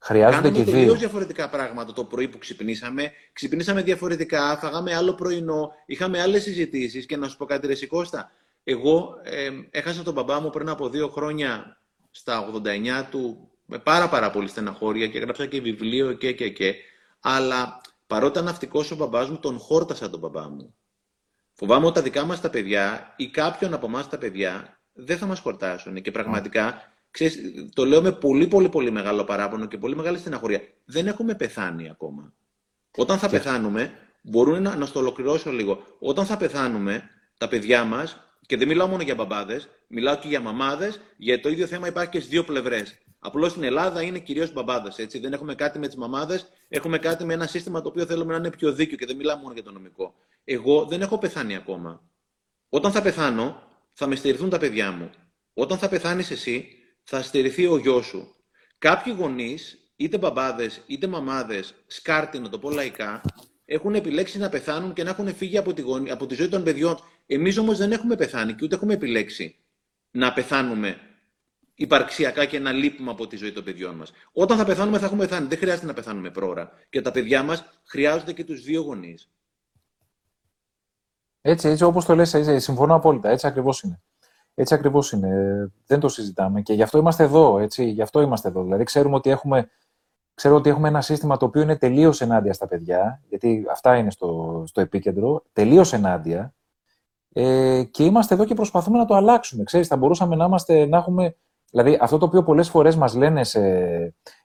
Χρειάζονται 0.06 0.50
και 0.50 0.64
δύο. 0.64 0.94
διαφορετικά 0.94 1.50
πράγματα 1.50 1.94
το 1.94 2.04
πρωί 2.04 2.28
που 2.28 2.38
ξυπνήσαμε. 2.38 3.12
Ξυπνήσαμε 3.34 3.82
διαφορετικά, 3.82 4.58
φάγαμε 4.58 4.96
άλλο 4.96 5.14
πρωινό, 5.14 5.72
είχαμε 5.86 6.22
άλλες 6.22 6.44
συζητήσεις 6.44 7.06
και 7.06 7.18
να 7.18 7.28
σου 7.28 7.38
πω 7.38 7.46
κάτι, 7.46 7.68
Ρε 7.68 7.76
Σικώστα, 7.76 8.32
εγώ 8.64 9.16
ε, 9.24 9.50
έχασα 9.70 10.04
τον 10.04 10.14
μπαμπά 10.14 10.40
μου 10.40 10.50
πριν 10.50 10.70
από 10.70 10.90
δύο 10.90 11.08
χρόνια 11.08 11.82
στα 12.12 12.50
89 12.54 13.06
του 13.10 13.52
με 13.66 13.80
πάρα 13.80 14.10
πάρα 14.10 14.30
πολύ 14.30 14.48
στεναχώρια 14.48 15.08
και 15.08 15.18
έγραψα 15.18 15.46
και 15.46 15.62
βιβλίο 15.62 16.14
και 16.14 16.32
και 16.34 16.50
και. 16.50 16.76
Αλλά 17.20 17.82
παρότι 18.08 18.32
ήταν 18.32 18.44
ναυτικός 18.46 18.92
ο 18.92 18.96
μπαμπάς 18.96 19.30
μου, 19.30 19.38
τον 19.38 19.60
χόρτασα 19.60 20.10
τον 20.10 20.20
μπαμπά 20.20 20.50
μου. 20.50 20.76
Φοβάμαι 21.54 21.86
ότι 21.86 21.96
τα 21.96 22.02
δικά 22.02 22.26
μας 22.26 22.42
τα 22.42 22.50
παιδιά 22.50 23.14
ή 23.18 23.30
κάποιον 23.30 23.74
από 23.74 23.86
εμάς 23.86 24.10
τα 24.10 24.18
παιδιά 24.18 24.80
δεν 24.94 25.18
θα 25.18 25.26
μας 25.26 25.40
χορτάσουν. 25.40 26.02
Και 26.02 26.12
πραγματικά, 26.12 26.94
ξέρεις, 27.16 27.40
το 27.74 27.86
λέω 27.86 28.02
με 28.02 28.12
πολύ 28.12 28.48
πολύ 28.48 28.70
πολύ 28.70 28.92
μεγάλο 28.92 29.24
παράπονο 29.24 29.66
και 29.66 29.78
πολύ 29.78 29.96
μεγάλη 29.96 30.18
στεναχωρία. 30.18 30.62
Δεν 30.86 31.08
έχουμε 31.08 31.36
πεθάνει 31.36 31.90
ακόμα. 31.90 32.34
Όταν 32.98 33.18
θα 33.18 33.30
πεθάνουμε, 33.30 33.92
μπορούν 34.22 34.62
να, 34.62 34.76
να 34.76 34.86
στο 34.86 35.00
ολοκληρώσω 35.00 35.52
λίγο. 35.52 35.84
Όταν 36.00 36.26
θα 36.26 36.38
πεθάνουμε, 36.38 37.10
τα 37.38 37.48
παιδιά 37.48 37.84
μας 37.84 38.20
και 38.46 38.58
δεν 38.58 38.68
μιλάω 38.68 38.88
μόνο 38.88 39.04
για 39.04 39.16
μπαμπάδες, 39.16 39.70
μιλάω 39.88 40.16
και 40.18 40.28
για 40.28 40.40
μαμάδες, 40.40 41.00
γιατί 41.18 41.42
το 41.42 41.50
ίδιο 41.50 41.68
θέμα 41.68 41.88
υπάρχει 41.88 42.10
και 42.10 42.18
στις 42.18 42.32
δύο 42.32 42.44
πλευρές. 42.44 42.98
Απλώς 43.20 43.52
στην 43.52 43.64
Ελλάδα 43.64 44.02
είναι 44.02 44.20
κυρίως 44.20 44.54
μπαμπάδες. 44.54 44.96
Δεν 45.22 45.34
έχουμε 45.34 45.56
κάτι 45.56 45.80
με 45.80 45.88
τις 45.88 45.96
μαμάδες, 45.96 46.50
έχουμε 46.68 46.98
κάτι 46.98 47.26
με 47.26 47.34
ένα 47.34 47.48
σύστημα 47.48 47.82
το 47.82 47.88
οποίο 47.90 48.06
θέλουμε 48.06 48.32
να 48.32 48.38
είναι 48.38 48.50
πιο 48.50 48.74
δίκαιο 48.74 48.98
και 48.98 49.06
δεν 49.06 49.16
μιλάω 49.16 49.38
μόνο 49.38 49.54
για 49.54 49.64
το 49.64 49.72
νομικό. 49.72 50.14
Εγώ 50.44 50.86
δεν 50.86 51.02
έχω 51.02 51.18
πεθάνει 51.18 51.56
ακόμα. 51.56 52.02
Όταν 52.70 52.92
θα 52.92 53.02
πεθάνω, 53.02 53.64
θα 53.94 54.08
με 54.08 54.16
στηριχθούν 54.16 54.50
τα 54.50 54.58
παιδιά 54.58 54.92
μου. 54.92 55.10
Όταν 55.54 55.78
θα 55.78 55.90
πεθάνεις 55.90 56.32
εσύ, 56.32 56.68
θα 57.06 57.22
στηριχθεί 57.22 57.66
ο 57.66 57.78
γιος 57.78 58.06
σου. 58.06 58.36
Κάποιοι 58.78 59.16
γονείς, 59.18 59.78
είτε 59.96 60.18
μπαμπάδες 60.18 60.82
είτε 60.88 61.08
μαμάδες, 61.08 61.74
σκάρτη 61.88 62.40
να 62.40 62.50
το 62.50 62.60
πω 62.60 62.70
λαϊκά, 62.70 63.22
έχουν 63.66 63.96
επιλέξει 63.96 64.38
να 64.38 64.50
πεθάνουν 64.50 64.94
και 64.94 65.04
να 65.04 65.10
έχουν 65.10 65.36
φύγει 65.36 65.58
από 65.58 65.74
τη, 65.74 65.82
γονή, 65.82 66.12
από 66.12 66.26
τη 66.26 66.36
ζωή 66.36 66.48
των 66.48 66.64
παιδιών. 66.64 66.98
Εμείς 67.26 67.58
όμως 67.58 67.78
δεν 67.78 67.92
έχουμε 67.92 68.16
πεθάνει 68.16 68.54
και 68.54 68.66
ούτε 68.66 68.76
έχουμε 68.76 68.94
επιλέξει 68.94 69.56
να 70.12 70.34
πεθάνουμε 70.34 71.00
υπαρξιακά 71.76 72.46
και 72.46 72.60
να 72.60 72.72
λείπουμε 72.72 73.12
από 73.12 73.28
τη 73.28 73.36
ζωή 73.36 73.52
των 73.52 73.64
παιδιών 73.64 73.96
μας. 73.96 74.12
Όταν 74.32 74.58
θα 74.58 74.66
πεθάνουμε, 74.66 75.00
θα 75.00 75.06
έχουμε 75.06 75.26
πεθάνει. 75.26 75.48
Δεν 75.48 75.58
χρειάζεται 75.58 75.86
να 75.86 75.94
πεθάνουμε 75.94 76.32
πρόωρα. 76.32 76.72
Και 76.90 77.02
τα 77.02 77.12
παιδιά 77.12 77.44
μας 77.44 77.82
χρειάζονται 77.86 78.34
και 78.34 78.44
τους 78.44 78.64
δύο 78.64 78.82
γονείς. 78.82 79.30
Έτσι, 81.42 81.68
έτσι 81.68 81.84
όπως 81.84 82.06
το 82.06 82.16
λες, 82.16 82.34
έτσι, 82.34 82.60
συμφωνώ 82.60 82.96
απόλυτα. 82.96 83.30
Έτσι 83.30 83.48
ακριβώς 83.48 83.82
είναι. 83.82 84.02
Έτσι 84.56 84.74
ακριβώς 84.74 85.12
είναι. 85.12 85.72
Δεν 85.86 86.00
το 86.00 86.08
συζητάμε. 86.08 86.62
Και 86.62 86.74
γι' 86.74 86.84
αυτό 86.84 86.98
είμαστε 86.98 87.24
εδώ. 87.24 87.60
Έτσι, 87.60 87.86
γι' 87.86 88.02
αυτό 88.02 88.22
είμαστε 88.22 88.48
εδώ. 88.48 88.64
Δηλαδή, 88.64 88.84
ξέρουμε 88.84 89.16
ότι 89.16 89.30
έχουμε, 89.30 89.70
ξέρω 90.34 90.56
ότι 90.56 90.70
έχουμε 90.70 90.88
ένα 90.88 91.02
σύστημα 91.02 91.38
το 91.38 91.46
οποίο 91.46 91.62
είναι 91.62 91.76
τελείως 91.76 92.22
ενάντια 92.22 92.54
στα 92.54 92.68
παιδιά, 92.68 93.22
γιατί 93.30 93.66
αυτά 93.72 93.98
είναι 93.98 94.12
στο, 94.12 94.64
στο 94.68 94.82
επίκεντρο. 94.82 95.44
Τελείως 95.54 95.94
ενάντια. 95.94 96.54
Ε, 97.34 97.84
και 97.84 98.04
είμαστε 98.04 98.34
εδώ 98.34 98.46
και 98.46 98.54
προσπαθούμε 98.54 98.98
να 98.98 99.06
το 99.06 99.16
αλλάξουμε. 99.16 99.64
Ξέρεις, 99.64 99.88
θα 99.88 99.96
μπορούσαμε 99.98 100.36
να, 100.36 100.46
είμαστε, 100.46 100.86
να 100.86 100.98
έχουμε 100.98 101.36
Δηλαδή, 101.76 101.98
αυτό 102.02 102.18
το 102.18 102.26
οποίο 102.26 102.44
πολλές 102.44 102.70
φορές 102.70 102.96
μας 102.96 103.16
λένε 103.16 103.44
σε 103.44 103.60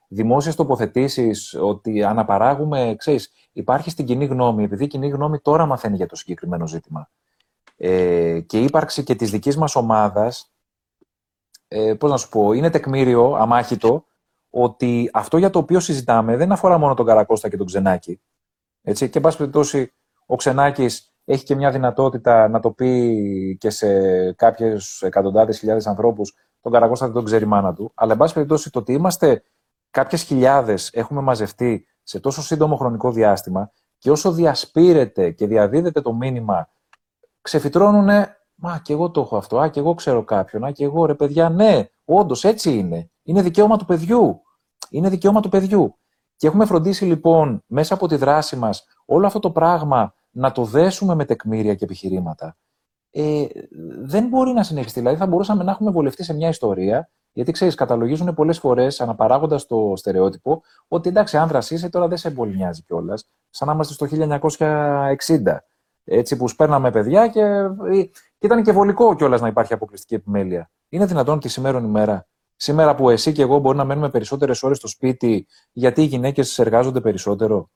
δημόσιες 0.07 0.55
τοποθετήσεις 0.55 1.53
ότι 1.53 2.03
αναπαράγουμε, 2.03 2.95
ξέρεις, 2.97 3.31
υπάρχει 3.51 3.89
στην 3.89 4.05
κοινή 4.05 4.25
γνώμη, 4.25 4.63
επειδή 4.63 4.83
η 4.83 4.87
κοινή 4.87 5.07
γνώμη 5.07 5.39
τώρα 5.39 5.65
μαθαίνει 5.65 5.95
για 5.95 6.07
το 6.07 6.15
συγκεκριμένο 6.15 6.67
ζήτημα. 6.67 7.09
Ε, 7.83 8.39
και 8.39 8.59
η 8.59 8.63
ύπαρξη 8.63 9.03
και 9.03 9.15
της 9.15 9.31
δικής 9.31 9.57
μας 9.57 9.75
ομάδας, 9.75 10.51
ε, 11.67 11.93
πώς 11.93 12.11
να 12.11 12.17
σου 12.17 12.29
πω, 12.29 12.53
είναι 12.53 12.69
τεκμήριο, 12.69 13.33
αμάχητο, 13.33 14.05
ότι 14.49 15.09
αυτό 15.13 15.37
για 15.37 15.49
το 15.49 15.59
οποίο 15.59 15.79
συζητάμε 15.79 16.37
δεν 16.37 16.51
αφορά 16.51 16.77
μόνο 16.77 16.93
τον 16.93 17.05
Καρακώστα 17.05 17.49
και 17.49 17.57
τον 17.57 17.65
Ξενάκη. 17.65 18.21
Έτσι, 18.81 19.09
και, 19.09 19.17
εν 19.17 19.23
πάση 19.23 19.37
περιπτώσει, 19.37 19.93
ο 20.25 20.35
Ξενάκης 20.35 21.13
έχει 21.25 21.43
και 21.43 21.55
μια 21.55 21.71
δυνατότητα 21.71 22.47
να 22.47 22.59
το 22.59 22.71
πει 22.71 23.57
και 23.59 23.69
σε 23.69 24.33
κάποιες 24.33 25.01
εκατοντάδες 25.01 25.59
χιλιάδες 25.59 25.87
ανθρώπους 25.87 26.33
τον 26.61 26.71
Καρακώστα 26.71 27.05
δεν 27.05 27.15
τον 27.15 27.25
ξέρει 27.25 27.43
η 27.43 27.47
μάνα 27.47 27.73
του. 27.73 27.91
Αλλά, 27.95 28.11
εν 28.11 28.17
πάση 28.17 28.33
περιπτώσει, 28.33 28.71
το 28.71 28.79
ότι 28.79 28.93
είμαστε 28.93 29.43
κάποιες 29.89 30.23
χιλιάδες 30.23 30.89
έχουμε 30.93 31.21
μαζευτεί 31.21 31.85
σε 32.03 32.19
τόσο 32.19 32.41
σύντομο 32.41 32.75
χρονικό 32.75 33.11
διάστημα 33.11 33.71
και 33.97 34.11
όσο 34.11 34.31
διασπείρεται 34.31 35.31
και 35.31 35.47
διαδίδεται 35.47 36.01
το 36.01 36.13
μήνυμα, 36.13 36.69
ξεφυτρώνουν. 37.41 38.09
Μα 38.55 38.81
και 38.83 38.93
εγώ 38.93 39.11
το 39.11 39.21
έχω 39.21 39.37
αυτό. 39.37 39.59
Α, 39.59 39.67
και 39.67 39.79
εγώ 39.79 39.93
ξέρω 39.93 40.23
κάποιον. 40.23 40.63
Α, 40.63 40.71
και 40.71 40.83
εγώ 40.83 41.05
ρε 41.05 41.15
παιδιά, 41.15 41.49
ναι, 41.49 41.85
όντως 42.05 42.43
έτσι 42.43 42.77
είναι. 42.77 43.11
Είναι 43.23 43.41
δικαίωμα 43.41 43.77
του 43.77 43.85
παιδιού. 43.85 44.41
Είναι 44.89 45.09
δικαίωμα 45.09 45.41
του 45.41 45.49
παιδιού. 45.49 45.95
Και 46.35 46.47
έχουμε 46.47 46.65
φροντίσει 46.65 47.05
λοιπόν 47.05 47.63
μέσα 47.67 47.93
από 47.93 48.07
τη 48.07 48.15
δράση 48.15 48.55
μας 48.55 48.85
όλο 49.05 49.25
αυτό 49.25 49.39
το 49.39 49.51
πράγμα 49.51 50.13
να 50.29 50.51
το 50.51 50.63
δέσουμε 50.63 51.15
με 51.15 51.25
τεκμήρια 51.25 51.75
και 51.75 51.83
επιχειρήματα 51.83 52.57
ε, 53.11 53.45
δεν 54.01 54.27
μπορεί 54.27 54.51
να 54.51 54.63
συνεχιστεί. 54.63 54.99
Δηλαδή, 54.99 55.17
θα 55.17 55.27
μπορούσαμε 55.27 55.63
να 55.63 55.71
έχουμε 55.71 55.91
βολευτεί 55.91 56.23
σε 56.23 56.33
μια 56.33 56.49
ιστορία, 56.49 57.09
γιατί 57.31 57.51
ξέρεις, 57.51 57.75
καταλογίζουν 57.75 58.33
πολλές 58.33 58.59
φορές, 58.59 59.01
αναπαράγοντας 59.01 59.65
το 59.65 59.93
στερεότυπο, 59.95 60.61
ότι 60.87 61.09
εντάξει, 61.09 61.37
άνδρας 61.37 61.71
είσαι, 61.71 61.89
τώρα 61.89 62.07
δεν 62.07 62.17
σε 62.17 62.31
πολύ 62.31 62.55
νοιάζει 62.55 62.83
κιόλας. 62.83 63.29
Σαν 63.49 63.67
να 63.67 63.73
είμαστε 63.73 63.93
στο 63.93 64.05
1960. 64.05 65.63
Έτσι, 66.03 66.37
που 66.37 66.47
σπέρναμε 66.47 66.91
παιδιά 66.91 67.27
και, 67.27 67.41
ε, 67.41 68.03
και 68.37 68.45
ήταν 68.45 68.63
και 68.63 68.71
βολικό 68.71 69.15
κιόλας 69.15 69.41
να 69.41 69.47
υπάρχει 69.47 69.73
αποκλειστική 69.73 70.13
επιμέλεια. 70.13 70.71
Είναι 70.89 71.05
δυνατόν 71.05 71.39
τη 71.39 71.49
σήμερα 71.49 71.79
ημέρα, 71.79 72.27
σήμερα 72.55 72.95
που 72.95 73.09
εσύ 73.09 73.31
και 73.31 73.41
εγώ 73.41 73.57
μπορεί 73.59 73.77
να 73.77 73.85
μένουμε 73.85 74.09
περισσότερες 74.09 74.63
ώρες 74.63 74.77
στο 74.77 74.87
σπίτι, 74.87 75.47
γιατί 75.71 76.01
οι 76.01 76.05
γυναίκες 76.05 76.59
εργάζονται 76.59 77.01
περισσότερο; 77.01 77.69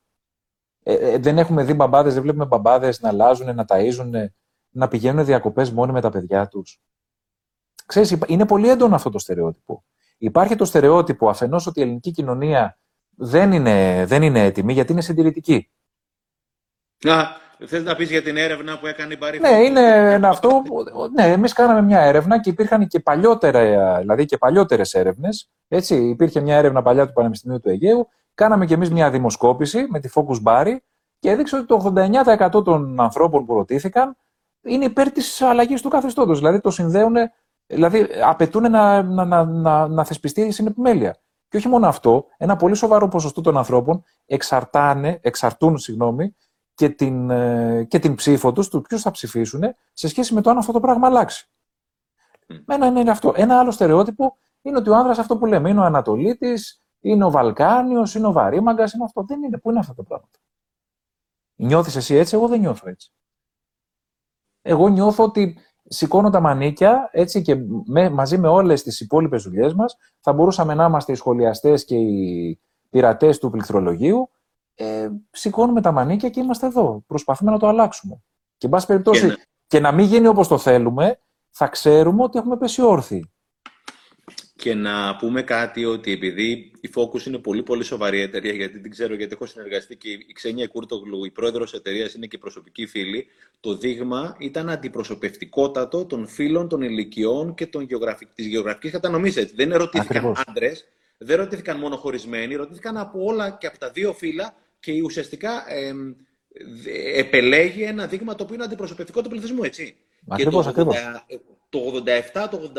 Ε, 0.84 0.94
ε, 0.94 1.18
δεν 1.18 1.38
έχουμε 1.38 1.64
δει 1.64 1.74
μπαμπάδες, 1.74 2.14
δεν 2.14 2.22
βλέπουμε 2.22 2.46
μπαμπάδες 2.46 3.02
να 3.02 3.10
αλλάζουν, 3.10 3.56
να 3.56 3.66
ταΐζουν, 3.68 4.26
να 4.70 4.88
πηγαίνουν 4.88 5.26
διακοπές 5.26 5.72
μόνοι 5.72 5.92
με 5.92 6.02
τα 6.02 6.10
παιδιά 6.10 6.48
τους; 6.48 6.80
Ξέρεις, 7.86 8.18
είναι 8.28 8.46
πολύ 8.46 8.70
έντονο 8.70 8.96
αυτό 8.96 9.10
το 9.10 9.20
στερεότυπο. 9.20 9.84
Υπάρχει 10.18 10.56
το 10.56 10.66
στερεότυπο 10.66 11.30
αφενός 11.30 11.68
ότι 11.68 11.80
η 11.80 11.84
ελληνική 11.84 12.12
κοινωνία 12.12 12.80
δεν 13.10 13.52
είναι, 13.52 14.06
δεν 14.06 14.22
είναι 14.22 14.44
έτοιμη 14.44 14.74
γιατί 14.74 14.92
είναι 14.92 15.02
συντηρητική. 15.02 15.70
Να, 17.04 17.28
θες 17.66 17.84
να 17.84 17.95
πεις 17.95 18.10
για 18.10 18.22
την 18.22 18.38
έρευνα 18.38 18.80
που 18.80 18.88
έκανε 18.88 19.14
η 19.14 19.18
Παρή. 19.18 19.39
Ναι, 19.39 19.49
είναι 19.49 20.14
ένα 20.14 20.30
αυτό. 20.30 20.62
Ναι, 21.16 21.32
εμείς 21.32 21.53
κάναμε 21.53 21.82
μια 21.82 21.99
έρευνα 21.99 22.39
και 22.39 22.49
υπήρχαν 22.49 22.88
και, 22.88 22.99
παλιότερα, 22.99 23.97
δηλαδή 23.99 24.26
και 24.26 24.38
παλιότερες 24.38 24.93
έρευνες. 24.93 25.49
Έτσι, 25.68 25.95
υπήρχε 25.95 26.39
μια 26.39 26.58
έρευνα 26.58 26.82
παλιά 26.82 27.08
του 27.08 27.14
Πανεπιστημίου 27.14 27.60
του 27.60 27.70
Αιγαίου. 27.70 28.08
Κάναμε 28.34 28.66
και 28.66 28.74
εμείς 28.74 28.91
μια 28.91 29.10
δημοσκόπηση 29.10 29.86
με 29.89 29.99
τη 29.99 30.10
Focus 30.14 30.43
Bari 30.43 30.76
και 31.20 31.30
έδειξε 31.30 31.56
ότι 31.56 31.66
το 31.66 31.93
89% 32.56 32.64
των 32.64 33.01
ανθρώπων 33.01 33.45
που 33.45 33.53
ρωτήθηκαν 33.53 34.18
είναι 34.62 34.86
υπέρ 34.86 35.12
της 35.12 35.41
αλλαγής 35.41 35.82
του 35.82 35.89
καθεστώτος. 35.89 36.38
Δηλαδή 36.38 36.60
το 36.60 36.72
συνδέουν, 36.72 37.16
δηλαδή 37.66 38.08
απαιτούν 38.24 38.72
να, 38.72 39.03
να, 39.03 39.26
να, 39.26 39.45
να, 39.45 39.88
να 39.88 40.06
θεσπιστεί 40.06 40.41
η 40.41 40.51
συνεπιμέλεια. 40.51 41.18
Και 41.47 41.58
όχι 41.58 41.68
μόνο 41.68 41.88
αυτό, 41.88 42.26
ένα 42.38 42.56
πολύ 42.56 42.76
σοβαρό 42.76 43.08
ποσοστό 43.08 43.41
των 43.41 43.58
ανθρώπων 43.58 44.03
εξαρτάνε, 44.26 45.20
εξαρτούν 45.22 45.78
συγγνώμη, 45.78 46.36
και, 46.76 46.90
την, 46.90 47.30
ε, 47.30 47.84
και 47.84 48.00
την 48.00 48.16
ψήφο 48.16 48.52
τους, 48.52 48.70
του 48.70 48.82
ποιους 48.82 49.02
θα 49.02 49.12
ψηφίσουν, 49.12 49.62
σε 49.94 50.08
σχέση 50.08 50.34
με 50.34 50.42
το 50.42 50.50
αν 50.50 50.58
αυτό 50.58 50.72
το 50.72 50.80
πράγμα 50.80 51.08
αλλάξει. 51.08 51.50
Ένα 52.66 52.88
είναι 52.88 53.12
αυτό. 53.12 53.34
Ένα 53.36 53.60
άλλο 53.60 53.72
στερεότυπο 53.72 54.38
είναι 54.62 54.78
ότι 54.78 54.90
ο 54.90 54.96
άνδρας 54.96 55.20
αυτό 55.20 55.38
που 55.38 55.46
λέμε 55.46 55.70
είναι 55.70 55.80
ο 55.80 55.84
Ανατολίτης, 55.84 56.84
είναι 57.00 57.26
ο 57.26 57.32
Βαλκάνιος, 57.32 58.16
είναι 58.16 58.28
ο 58.28 58.32
Βαρύμαγκας, 58.32 58.94
είναι 58.94 59.04
αυτό. 59.04 59.24
Δεν 59.24 59.44
είναι. 59.44 59.58
Πού 59.58 59.70
είναι 59.70 59.80
αυτά 59.80 59.94
τα 59.94 60.04
πράγματα. 60.04 60.40
Νιώθεις 61.56 61.96
εσύ 61.96 62.16
έτσι, 62.16 62.36
εγώ 62.36 62.48
δεν 62.48 62.60
νιώθω 62.60 62.90
έτσι 62.90 63.12
εγώ 64.66 64.88
νιώθω 64.88 65.24
ότι 65.24 65.58
σηκώνω 65.84 66.30
τα 66.30 66.40
μανίκια 66.40 67.10
έτσι 67.12 67.42
και 67.42 67.56
με, 67.86 68.10
μαζί 68.10 68.38
με 68.38 68.48
όλες 68.48 68.84
τις 68.84 69.00
υπόλοιπες 69.00 69.44
δουλειές 69.44 69.74
μας 69.74 69.98
θα 70.20 70.34
μπορούσαμε 70.34 70.74
να 70.74 70.86
είμαστε 70.86 71.12
οι 71.12 71.16
σχολιαστές 71.16 71.86
και 71.86 71.96
οι 71.96 72.60
πειρατές 72.90 73.40
του 73.40 73.50
πληκτρολογίου 73.50 74.30
ε, 74.76 75.10
σηκώνουμε 75.32 75.82
τα 75.82 75.92
μανίκια 75.92 76.30
και 76.30 76.40
είμαστε 76.40 76.66
εδώ. 76.66 77.04
Προσπαθούμε 77.08 77.52
να 77.52 77.60
το 77.60 77.68
αλλάξουμε. 77.68 78.22
Και, 78.58 78.66
εν 78.66 78.72
πάση 78.72 78.86
περιπτώσει, 78.86 79.28
και, 79.28 79.48
και 79.68 79.80
να 79.80 79.92
μην 79.92 80.06
γίνει 80.06 80.28
όπως 80.28 80.48
το 80.48 80.58
θέλουμε, 80.58 81.20
θα 81.52 81.68
ξέρουμε 81.68 82.24
ότι 82.24 82.38
έχουμε 82.38 82.58
πέσει 82.58 82.82
όρθιοι. 82.82 83.30
Και 84.56 84.74
να 84.74 85.16
πούμε 85.16 85.42
κάτι 85.42 85.86
ότι 85.86 86.12
επειδή 86.12 86.72
η 86.82 86.90
Focus 86.96 87.26
είναι 87.26 87.38
πολύ 87.38 87.64
πολύ 87.64 87.84
σοβαρή 87.84 88.20
εταιρεία, 88.20 88.54
γιατί 88.54 88.80
την 88.80 88.92
ξέρω 88.92 89.16
γιατί 89.16 89.34
έχω 89.34 89.46
συνεργαστεί 89.46 89.96
και 89.98 90.10
η 90.10 90.32
Ξένια 90.34 90.68
Κούρτογλου, 90.68 91.26
η 91.26 91.32
πρόεδρος 91.32 91.74
εταιρείας 91.74 92.14
είναι 92.14 92.26
και 92.26 92.38
προσωπική 92.38 92.88
φίλη, 92.88 93.28
το 93.60 93.78
δείγμα 93.78 94.36
ήταν 94.40 94.70
αντιπροσωπευτικότατο 94.70 96.06
των 96.06 96.28
φίλων, 96.28 96.68
των 96.68 96.82
ηλικιών 96.82 97.54
και 97.54 97.68
των 97.68 97.82
γεωγραφικ... 97.82 98.28
της 98.34 98.46
γεωγραφικής 98.46 98.92
κατανομής. 98.92 99.38
Έτσι. 99.38 99.56
Δεν 99.56 99.72
ερωτήθηκαν 99.72 100.34
άντρες, 100.48 100.86
δεν 101.18 101.38
ρωτήθηκαν 101.38 101.80
μόνο 101.80 101.96
χωρισμένοι, 101.96 102.56
ρωτήθηκαν 102.56 102.98
από 102.98 103.24
όλα 103.24 103.50
και 103.50 103.68
από 103.68 103.78
τα 103.78 103.90
δύο 103.90 104.14
φύλλα 104.14 104.56
και 104.86 105.02
ουσιαστικά 105.02 105.64
ε, 105.68 105.94
επελέγει 107.20 107.84
ένα 107.84 108.08
δείγμα 108.08 108.36
το 108.36 108.44
οποίο 108.44 108.56
είναι 108.56 108.64
αντιπροσωπευτικό 108.64 109.22
του 109.22 109.30
πληθυσμού, 109.30 109.64
έτσι. 109.64 109.96
Ακριβώς, 110.28 110.66
και 110.66 110.72
το, 110.72 110.94
το 111.70 112.04
87, 112.34 112.48
το 112.50 112.72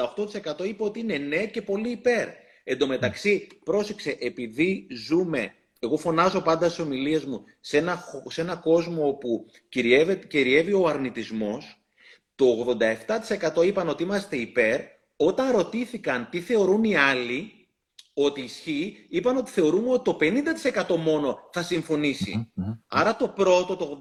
88% 0.61 0.67
είπε 0.67 0.83
ότι 0.83 1.01
είναι 1.01 1.17
ναι 1.17 1.47
και 1.47 1.63
πολύ 1.63 1.91
υπέρ. 1.91 2.29
Εν 2.65 2.79
τω 2.79 2.87
μεταξύ, 2.87 3.47
πρόσεξε, 3.65 4.17
επειδή 4.21 4.87
ζούμε, 5.07 5.55
εγώ 5.79 5.97
φωνάζω 5.97 6.41
πάντα 6.41 6.69
στις 6.69 6.85
ομιλίες 6.85 7.25
μου, 7.25 7.45
σε 7.61 7.79
ένα, 7.79 8.05
σε 8.29 8.41
ένα 8.41 8.57
κόσμο 8.57 9.09
όπου 9.09 9.47
κυριεύει 10.29 10.73
ο 10.73 10.87
αρνητισμός, 10.87 11.81
το 12.35 12.77
87% 13.57 13.67
είπαν 13.67 13.89
ότι 13.89 14.03
είμαστε 14.03 14.37
υπέρ, 14.37 14.81
όταν 15.17 15.51
ρωτήθηκαν 15.51 16.29
τι 16.31 16.41
θεωρούν 16.41 16.85
οι 16.85 16.97
άλλοι 16.97 17.56
ότι 18.19 18.41
ισχύει, 18.41 19.07
είπαν 19.09 19.37
ότι 19.37 19.51
θεωρούμε 19.51 19.91
ότι 19.91 20.03
το 20.03 20.17
50% 20.93 20.97
μόνο 20.97 21.39
θα 21.53 21.63
συμφωνησει 21.63 22.53
Άρα 22.89 23.17
το 23.17 23.29
πρώτο, 23.29 23.77
το 23.77 23.99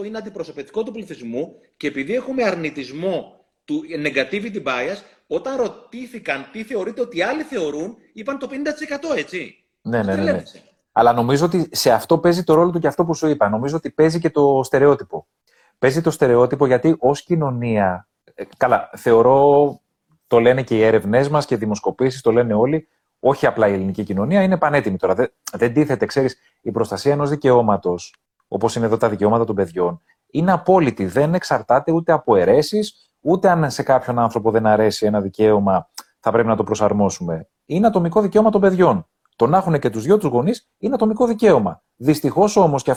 87% 0.00 0.04
είναι 0.04 0.18
αντιπροσωπευτικό 0.18 0.82
του 0.82 0.92
πληθυσμού 0.92 1.52
και 1.76 1.86
επειδή 1.86 2.14
έχουμε 2.14 2.44
αρνητισμό 2.44 3.44
του 3.64 3.82
negativity 4.04 4.62
bias, 4.62 4.96
όταν 5.26 5.56
ρωτήθηκαν 5.56 6.48
τι 6.52 6.62
θεωρείτε 6.62 7.00
ότι 7.00 7.22
άλλοι 7.22 7.42
θεωρούν, 7.42 7.96
είπαν 8.12 8.38
το 8.38 8.48
50% 8.50 9.16
έτσι. 9.16 9.64
Ναι, 9.82 10.02
ναι, 10.02 10.14
ναι, 10.14 10.32
ναι. 10.32 10.42
Αλλά 10.92 11.12
νομίζω 11.12 11.44
ότι 11.44 11.68
σε 11.72 11.90
αυτό 11.90 12.18
παίζει 12.18 12.44
το 12.44 12.54
ρόλο 12.54 12.70
του 12.70 12.78
και 12.78 12.86
αυτό 12.86 13.04
που 13.04 13.14
σου 13.14 13.28
είπα. 13.28 13.48
Νομίζω 13.48 13.76
ότι 13.76 13.90
παίζει 13.90 14.18
και 14.20 14.30
το 14.30 14.60
στερεότυπο. 14.64 15.26
Παίζει 15.78 16.00
το 16.00 16.10
στερεότυπο 16.10 16.66
γιατί 16.66 16.96
ως 16.98 17.22
κοινωνία. 17.22 18.08
Ε, 18.34 18.44
καλά, 18.56 18.90
θεωρώ, 18.96 19.80
το 20.26 20.40
λένε 20.40 20.62
και 20.62 20.76
οι 20.76 20.82
έρευνές 20.82 21.28
μας 21.28 21.46
και 21.46 21.54
οι 21.54 21.58
δημοσκοπήσεις, 21.58 22.20
το 22.20 22.32
λένε 22.32 22.54
όλοι, 22.54 22.88
όχι 23.20 23.46
απλά 23.46 23.68
η 23.68 23.72
ελληνική 23.72 24.04
κοινωνία, 24.04 24.42
είναι 24.42 24.56
πανέτοιμη 24.56 24.96
τώρα. 24.96 25.14
Δεν, 25.14 25.32
δεν 25.52 25.72
τίθεται, 25.72 26.06
ξέρεις, 26.06 26.36
η 26.60 26.70
προστασία 26.70 27.12
ενός 27.12 27.30
δικαιώματος, 27.30 28.14
όπως 28.48 28.76
είναι 28.76 28.86
εδώ 28.86 28.96
τα 28.96 29.08
δικαιώματα 29.08 29.44
των 29.44 29.54
παιδιών, 29.54 30.02
είναι 30.30 30.52
απόλυτη. 30.52 31.06
Δεν 31.06 31.34
εξαρτάται 31.34 31.92
ούτε 31.92 32.12
από 32.12 32.36
αιρέσεις, 32.36 33.10
Ούτε 33.20 33.50
αν 33.50 33.70
σε 33.70 33.82
κάποιον 33.82 34.18
άνθρωπο 34.18 34.50
δεν 34.50 34.66
αρέσει 34.66 35.06
ένα 35.06 35.20
δικαίωμα, 35.20 35.90
θα 36.20 36.30
πρέπει 36.30 36.48
να 36.48 36.56
το 36.56 36.64
προσαρμόσουμε. 36.64 37.48
Είναι 37.66 37.86
ατομικό 37.86 38.20
δικαίωμα 38.20 38.50
των 38.50 38.60
παιδιών. 38.60 39.08
Το 39.36 39.46
να 39.46 39.56
έχουν 39.56 39.78
και 39.78 39.90
τους 39.90 40.02
δυο 40.02 40.18
τους 40.18 40.30
γονείς 40.30 40.68
είναι 40.78 40.94
ατομικό 40.94 41.26
δικαίωμα. 41.26 41.82
Δυστυχώς 41.96 42.56
όμως 42.56 42.82
και, 42.82 42.96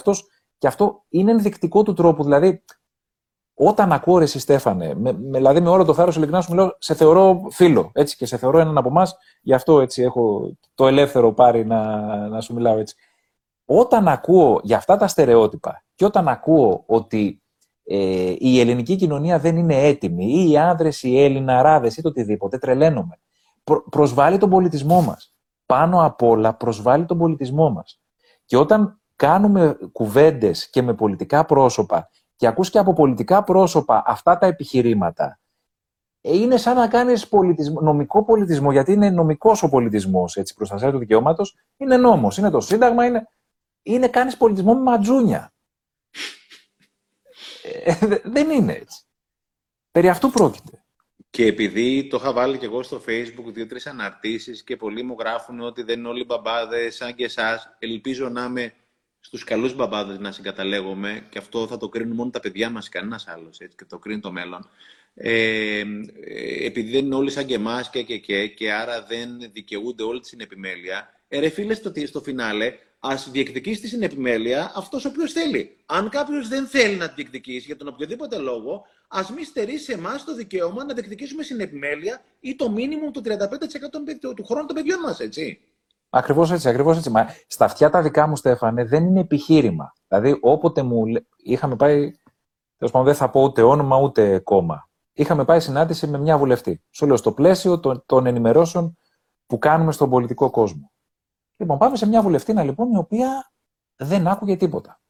και 0.58 0.68
αυτό 0.68 1.04
είναι 1.10 1.32
ενδεικτικό 1.32 1.84
του 1.84 1.94
τρόπου. 1.94 2.24
Δηλαδή, 2.24 2.64
Όταν 3.56 3.92
ακούω 3.92 4.18
ρε 4.18 4.26
Στέφανε, 4.26 4.94
με, 4.96 5.14
με, 5.14 5.38
δηλαδή 5.38 5.62
με 5.62 5.70
όλο 5.70 5.86
το 5.86 5.94
θάρρος 5.94 6.16
ειλικρινά 6.16 6.42
σου 6.42 6.52
μιλάω, 6.52 6.70
σε 6.78 6.94
θεωρώ 6.94 7.42
φίλο 7.50 7.92
έτσι, 7.94 8.18
και 8.18 8.26
σε 8.26 8.38
θεωρώ 8.38 8.60
έναν 8.60 8.78
από 8.78 8.90
εμάς, 8.90 9.16
γι' 9.42 9.54
αυτό 9.54 9.82
έτσι 9.82 10.02
έχω 10.02 10.56
το 10.74 10.88
ελεύθερο 10.88 11.34
πάρει 11.34 11.66
να, 11.66 12.08
να 12.28 12.42
σου 12.42 12.54
μιλάω 12.54 12.78
έτσι. 12.78 12.96
Όταν 13.66 14.08
ακούω 14.08 14.60
για 14.64 14.78
αυτά 14.78 14.98
τα 14.98 15.08
στερεότυπα 15.08 15.84
και 15.96 16.06
όταν 16.06 16.28
ακούω 16.28 16.84
ότι 16.86 17.42
ε, 17.84 18.34
η 18.38 18.60
ελληνική 18.60 18.96
κοινωνία 18.96 19.40
δεν 19.40 19.58
είναι 19.58 19.76
έτοιμη, 19.76 20.26
ή 20.26 20.52
οι 20.52 20.58
άνδρες, 20.58 21.04
οι 21.04 21.24
Έλληναράδε 21.24 21.88
ή 21.88 22.02
το 22.02 22.10
οτιδήποτε, 22.10 22.58
τρελαίνομαι. 22.58 23.20
Προ, 23.64 23.84
προσβάλλει 23.90 24.38
τον 24.38 24.50
πολιτισμό 24.50 25.02
μας. 25.02 25.34
Πάνω 25.66 26.06
απ' 26.06 26.22
όλα 26.22 26.56
προσβάλλει 26.56 27.06
τον 27.06 27.18
πολιτισμό 27.18 27.70
μας. 27.70 28.02
Και 28.46 28.58
όταν 28.58 29.02
κάνουμε 29.16 29.78
κουβέντες 29.92 30.70
και 30.70 30.82
με 30.82 30.94
πολιτικά 30.94 31.46
πρόσωπα 31.46 32.10
και 32.44 32.50
ακούς 32.50 32.70
και 32.70 32.78
από 32.78 32.94
πολιτικά 32.94 33.44
πρόσωπα 33.44 34.04
αυτά 34.06 34.38
τα 34.38 34.46
επιχειρήματα, 34.46 35.40
ε, 36.22 36.38
είναι 36.38 36.58
σαν 36.58 36.76
να 36.76 36.88
κάνεις 36.88 37.30
νομικό 37.82 38.24
πολιτισμό, 38.24 38.72
γιατί 38.72 38.92
είναι 38.92 39.10
νομικός 39.10 39.64
ο 39.64 39.70
πολιτισμός, 39.70 40.36
έτσι, 40.36 40.54
προστασία 40.54 40.92
του 40.92 40.98
δικαιώματος, 40.98 41.58
είναι 41.78 41.98
νόμος, 41.98 42.38
είναι 42.38 42.50
το 42.50 42.60
Σύνταγμα, 42.60 43.06
είναι, 43.06 43.28
είναι 43.84 44.08
κάνεις 44.08 44.38
πολιτισμό 44.38 44.74
με 44.74 44.82
ματζούνια. 44.82 45.54
Ε, 47.84 47.96
δεν 48.24 48.50
είναι 48.50 48.74
έτσι. 48.74 49.04
Περί 49.92 50.10
αυτού 50.10 50.30
πρόκειται. 50.30 50.84
Και 51.30 51.46
επειδή 51.46 52.08
το 52.08 52.18
είχα 52.22 52.34
βάλει 52.34 52.58
και 52.58 52.66
εγώ 52.66 52.84
στο 52.84 53.02
facebook 53.08 53.54
δύο-τρεις 53.54 53.88
αναρτήσεις 53.88 54.64
και 54.64 54.78
πολλοί 54.78 55.04
μου 55.04 55.16
γράφουν 55.20 55.60
ότι 55.60 55.84
δεν 55.84 56.00
είναι 56.00 56.08
όλοι 56.08 56.24
μπαμπάδες 56.24 56.96
σαν 56.96 57.16
και 57.16 57.24
εσάς, 57.24 57.76
ελπίζω 57.80 58.30
να 58.30 58.44
είμαι 58.44 58.74
στους 59.26 59.44
καλούς 59.44 59.76
μπαμπάδες 59.76 60.20
να 60.20 60.32
συγκαταλέγομαι 60.32 61.28
και 61.30 61.38
αυτό 61.38 61.68
θα 61.68 61.78
το 61.78 61.90
κρίνουν 61.90 62.16
μόνο 62.16 62.30
τα 62.30 62.40
παιδιά 62.40 62.70
μας, 62.70 62.90
κανένας 62.90 63.28
άλλος 63.28 63.58
και 63.58 63.86
το 63.90 64.00
κρίνει 64.00 64.20
το 64.20 64.32
μέλλον. 64.32 64.70
Ε, 65.16 65.84
επειδή 66.66 66.92
δεν 66.92 67.06
είναι 67.06 67.16
όλοι 67.16 67.32
σαν 67.32 67.46
και 67.46 67.54
εμάς 67.54 67.90
και, 67.90 68.04
και, 68.04 68.18
και, 68.18 68.48
και 68.48 68.72
άρα 68.72 69.04
δεν 69.04 69.30
δικαιούνται 69.52 70.04
όλη 70.04 70.20
την 70.20 70.40
επιμέλεια. 70.40 71.20
Ε, 71.28 71.40
ρε 71.40 71.50
φίλε, 71.50 71.74
στο, 71.74 71.92
στο 72.06 72.22
φινάλε, 72.22 72.74
ας 73.00 73.30
διεκδικήσει 73.32 73.82
τη 73.82 73.88
συνεπιμέλεια 73.88 74.72
αυτός 74.76 75.06
ο 75.06 75.08
οποίος 75.08 75.32
θέλει. 75.32 75.78
Αν 75.86 76.10
κάποιος 76.10 76.48
δεν 76.48 76.68
θέλει 76.68 76.96
να 76.96 77.08
τη 77.08 77.14
διεκδικήσει 77.16 77.66
για 77.66 77.76
τον 77.76 77.88
οποιοδήποτε 77.88 78.38
λόγο, 78.38 78.86
ας 79.08 79.30
μην 79.30 79.46
στερήσει 79.46 79.84
σε 79.84 79.94
εμάς 79.94 80.24
το 80.24 80.36
δικαίωμα 80.36 80.86
να 80.86 80.94
διεκδικήσουμε 80.94 81.44
συνεπιμέλεια 81.44 82.24
ή 82.40 82.56
το 82.56 82.70
μήνυμο 82.72 83.12
του 83.12 83.22
35% 83.26 83.30
του 84.36 84.46
χρόνου 84.46 84.66
των 84.66 84.76
παιδιών 84.76 85.00
μας, 85.00 85.20
έτσι. 85.20 85.60
Ακριβώς 86.16 86.52
έτσι, 86.52 86.70
ακριβώς 86.70 86.98
έτσι. 86.98 87.10
Μα 87.10 87.28
στα 87.48 87.66
αυτιά 87.66 87.90
τα 87.90 88.02
δικά 88.02 88.28
μου, 88.28 88.36
Στέφανε, 88.36 88.86
δεν 88.86 89.06
είναι 89.06 89.20
επιχείρημα. 89.20 89.94
Δηλαδή, 90.08 90.38
όποτε 90.42 90.84
μου 90.84 91.04
είχαμε 91.38 91.76
πάει. 91.76 92.12
Τέλος 92.78 92.94
πάντων, 92.94 93.04
δεν 93.04 93.16
θα 93.16 93.30
πω 93.30 93.42
ούτε 93.42 93.62
όνομα 93.62 93.98
ούτε 93.98 94.40
κόμμα. 94.40 94.90
Είχαμε 95.14 95.46
πάει 95.46 95.60
συνάντηση 95.60 96.08
με 96.08 96.18
μια 96.18 96.38
βουλευτή. 96.38 96.84
Σου 96.90 97.06
λέω 97.06 97.16
στο 97.16 97.32
πλαίσιο 97.32 97.80
των, 97.80 98.04
των 98.06 98.26
ενημερώσεων 98.26 98.98
που 99.46 99.58
κάνουμε 99.58 99.92
στον 99.92 100.10
πολιτικό 100.10 100.50
κόσμο. 100.50 100.92
Λοιπόν, 101.58 101.78
πάμε 101.78 101.96
σε 101.96 102.08
μια 102.08 102.22
βουλευτήνα 102.22 102.64
λοιπόν 102.64 102.92
η 102.92 102.98
οποία 102.98 103.52
δεν 103.96 104.28
άκουγε 104.28 104.56
τίποτα. 104.56 105.02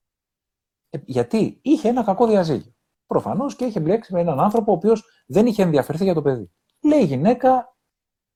Ε, 0.90 0.98
γιατί 1.06 1.60
είχε 1.62 1.90
ένα 1.90 2.04
κακό 2.04 2.28
διαζύγιο. 2.28 2.76
Προφανώς 3.06 3.56
και 3.56 3.66
είχε 3.66 3.80
μπλέξει 3.80 4.14
με 4.14 4.20
έναν 4.20 4.40
άνθρωπο 4.40 4.72
ο 4.72 4.76
οποίος 4.76 5.04
δεν 5.26 5.46
είχε 5.46 5.64
ενδιαφερθεί 5.64 6.04
για 6.04 6.14
το 6.14 6.22
παιδί. 6.22 6.52
Λέει 6.82 7.00
η 7.00 7.06
γυναίκα, 7.06 7.76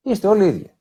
είστε 0.01 0.28
όλοι 0.28 0.47
ίδιοι. 0.47 0.76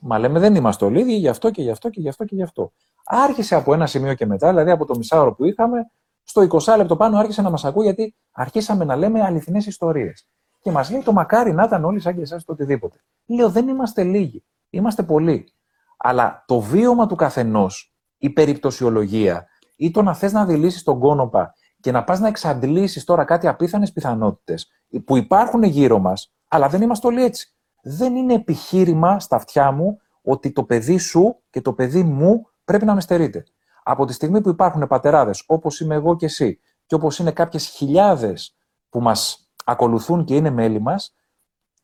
Μα 0.00 0.18
λέμε 0.18 0.38
δεν 0.38 0.54
είμαστε 0.54 0.84
όλοι 0.84 1.00
ίδιοι, 1.00 1.12
γι' 1.12 1.28
αυτό 1.28 1.50
και 1.50 1.62
γι' 1.62 1.70
αυτό 1.70 1.88
και 1.90 2.00
γι' 2.00 2.08
αυτό 2.08 2.24
και 2.24 2.34
γι' 2.34 2.42
αυτό. 2.42 2.72
Άρχισε 3.04 3.54
από 3.54 3.72
ένα 3.72 3.86
σημείο 3.86 4.14
και 4.14 4.26
μετά, 4.26 4.48
δηλαδή 4.48 4.70
από 4.70 4.84
το 4.84 4.96
μισάωρο 4.96 5.34
που 5.34 5.44
είχαμε, 5.44 5.90
στο 6.22 6.46
20 6.50 6.76
λεπτό 6.76 6.96
πάνω 6.96 7.18
άρχισε 7.18 7.42
να 7.42 7.50
μας 7.50 7.64
ακούει 7.64 7.84
γιατί 7.84 8.14
αρχίσαμε 8.32 8.84
να 8.84 8.96
λέμε 8.96 9.22
αληθινές 9.22 9.66
ιστορίες. 9.66 10.28
Και 10.60 10.70
μας 10.70 10.90
λέει 10.90 11.02
το 11.02 11.12
μακάρι 11.12 11.52
να 11.52 11.64
ήταν 11.64 11.84
όλοι 11.84 12.00
σαν 12.00 12.14
και 12.14 12.20
εσάς 12.20 12.44
το 12.44 12.52
οτιδήποτε. 12.52 12.98
Λέω 13.26 13.50
δεν 13.50 13.68
είμαστε 13.68 14.02
λίγοι. 14.02 14.44
Είμαστε 14.70 15.02
πολλοί. 15.02 15.52
Αλλά 15.96 16.44
το 16.46 16.60
βίωμα 16.60 17.06
του 17.06 17.14
καθενός, 17.14 17.94
η 18.18 18.30
περιπτωσιολογία 18.30 19.46
ή 19.76 19.90
το 19.90 20.02
να 20.02 20.14
θες 20.14 20.32
να 20.32 20.44
δηλήσεις 20.44 20.82
τον 20.82 20.98
κόνοπα 20.98 21.54
και 21.80 21.92
να 21.92 22.04
πας 22.04 22.20
να 22.20 22.28
εξαντλήσεις 22.28 23.04
τώρα 23.04 23.24
κάτι 23.24 23.48
απίθανες 23.48 23.92
πιθανότητες 23.92 24.68
που 25.04 25.16
υπάρχουν 25.16 25.62
γύρω 25.62 25.98
μας, 25.98 26.32
αλλά 26.48 26.68
δεν 26.68 26.82
είμαστε 26.82 27.06
όλοι 27.06 27.24
έτσι. 27.24 27.57
Δεν 27.82 28.16
είναι 28.16 28.34
επιχείρημα 28.34 29.20
στα 29.20 29.36
αυτιά 29.36 29.70
μου 29.70 30.00
ότι 30.22 30.52
το 30.52 30.64
παιδί 30.64 30.98
σου 30.98 31.36
και 31.50 31.60
το 31.60 31.72
παιδί 31.72 32.02
μου 32.02 32.46
πρέπει 32.64 32.84
να 32.84 32.94
με 32.94 33.00
στερείται. 33.00 33.44
Από 33.82 34.04
τη 34.04 34.12
στιγμή 34.12 34.40
που 34.40 34.48
υπάρχουν 34.48 34.86
πατεράδες 34.86 35.44
όπως 35.46 35.80
είμαι 35.80 35.94
εγώ 35.94 36.16
και 36.16 36.26
εσύ, 36.26 36.60
και 36.86 36.94
όπως 36.94 37.18
είναι 37.18 37.30
κάποιες 37.30 37.66
χιλιάδες 37.66 38.56
που 38.88 39.00
μας 39.00 39.50
ακολουθούν 39.64 40.24
και 40.24 40.36
είναι 40.36 40.50
μέλη 40.50 40.80
μας, 40.80 41.14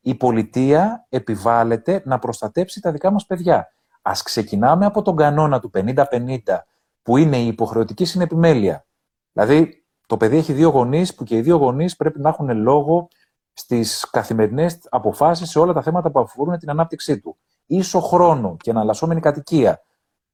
η 0.00 0.14
πολιτεία 0.14 1.06
επιβάλλεται 1.08 2.02
να 2.04 2.18
προστατέψει 2.18 2.80
τα 2.80 2.92
δικά 2.92 3.10
μας 3.10 3.26
παιδιά. 3.26 3.68
Ας 4.02 4.22
ξεκινάμε 4.22 4.86
από 4.86 5.02
τον 5.02 5.16
κανόνα 5.16 5.60
του 5.60 5.70
50-50, 5.74 6.66
που 7.02 7.16
είναι 7.16 7.36
η 7.36 7.46
υποχρεωτική 7.46 8.04
συνεπιμέλεια. 8.04 8.86
Δηλαδή, 9.32 9.84
το 10.06 10.16
παιδί 10.16 10.36
έχει 10.36 10.52
δύο 10.52 10.68
γονείς, 10.68 11.14
που 11.14 11.24
και 11.24 11.36
οι 11.36 11.40
δύο 11.40 11.56
γονείς 11.56 11.96
πρέπει 11.96 12.20
να 12.20 12.28
έχουν 12.28 12.56
λόγο 12.56 13.08
στις 13.54 14.10
καθημερινές 14.10 14.78
αποφάσεις 14.90 15.50
σε 15.50 15.58
όλα 15.58 15.72
τα 15.72 15.82
θέματα 15.82 16.10
που 16.10 16.18
αφορούν 16.18 16.58
την 16.58 16.70
ανάπτυξή 16.70 17.20
του. 17.20 17.36
Ίσο 17.66 18.00
χρόνο 18.00 18.56
και 18.60 18.70
εναλλασσόμενη 18.70 19.20
κατοικία. 19.20 19.84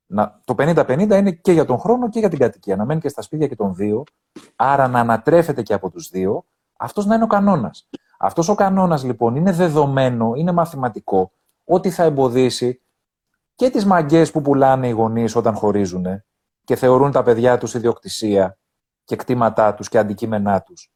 Να, 0.07 0.41
το 0.45 0.55
50-50 0.59 0.99
είναι 0.99 1.31
και 1.31 1.53
για 1.53 1.65
τον 1.65 1.79
χρόνο 1.79 2.09
και 2.09 2.19
για 2.19 2.29
την 2.29 2.39
κατοικία. 2.39 2.77
Να 2.77 2.85
μένει 2.85 3.01
και 3.01 3.09
στα 3.09 3.23
σπίτια 3.23 3.47
και 3.47 3.57
των 3.57 3.75
δύο, 3.75 4.05
άρα 4.57 4.89
να 4.89 5.01
ανατρέφεται 5.01 5.63
και 5.63 5.75
από 5.75 5.91
τους 5.91 6.09
δύο. 6.09 6.45
Αυτός 6.77 7.07
να 7.07 7.15
είναι 7.15 7.25
ο 7.25 7.27
κανόνας. 7.27 7.89
Αυτός 8.19 8.49
ο 8.49 8.55
κανόνας 8.55 9.05
λοιπόν 9.05 9.37
είναι 9.37 9.53
δεδομένο, 9.53 10.33
είναι 10.35 10.53
μαθηματικό, 10.53 11.33
ότι 11.65 11.91
θα 11.91 12.03
εμποδίσει 12.03 12.83
και 13.55 13.71
τις 13.71 13.85
μαγκές 13.85 14.31
που 14.31 14.43
πουλάνε 14.43 14.89
οι 14.89 14.91
γονείς 14.91 15.37
όταν 15.37 15.55
χωρίζουν 15.55 16.07
και 16.65 16.77
θεωρούν 16.77 17.11
τα 17.11 17.23
παιδιά 17.23 17.59
τους 17.59 17.75
ιδιοκτησία 17.75 18.59
και 19.05 19.17
κτήματά 19.17 19.75
τους 19.75 19.89
και 19.89 19.99
αντικείμενά 19.99 20.63
τους. 20.63 20.91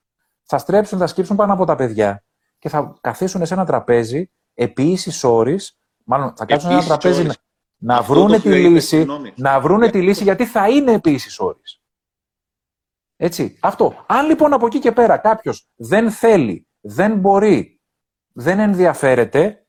Θα 0.44 0.58
στρέψουν, 0.58 0.98
θα 0.98 1.06
σκύψουν 1.06 1.36
πάνω 1.36 1.52
από 1.52 1.64
τα 1.64 1.74
παιδιά 1.74 2.24
και 2.58 2.68
θα 2.68 2.98
καθίσουν 3.00 3.46
σε 3.46 3.54
ένα 3.54 3.64
τραπέζι 3.64 4.30
επί 4.54 4.82
ίσης 4.82 5.24
όρης, 5.24 5.78
μάλλον 6.04 6.36
θα 6.36 6.44
κάτσουν 6.44 6.70
σε 6.70 6.76
ένα 6.76 6.84
τραπέζι 6.84 7.22
να, 7.22 7.34
να 7.76 8.02
βρούνε 8.02 8.40
τη 8.40 8.48
λύση, 8.48 9.06
να 9.36 9.60
βρούνε 9.60 9.90
τη 9.90 10.02
λύση 10.02 10.22
γιατί 10.22 10.46
θα 10.46 10.68
είναι 10.68 10.92
επί 10.92 11.10
ίσης 11.10 11.38
όρης. 11.38 11.82
Έτσι, 13.16 13.58
αυτό. 13.60 14.04
Αν 14.06 14.26
λοιπόν 14.26 14.52
από 14.52 14.66
εκεί 14.66 14.78
και 14.78 14.92
πέρα 14.92 15.16
κάποιος 15.16 15.68
δεν 15.74 16.10
θέλει, 16.10 16.68
δεν 16.80 17.18
μπορεί, 17.18 17.80
δεν 18.32 18.58
ενδιαφέρεται, 18.58 19.66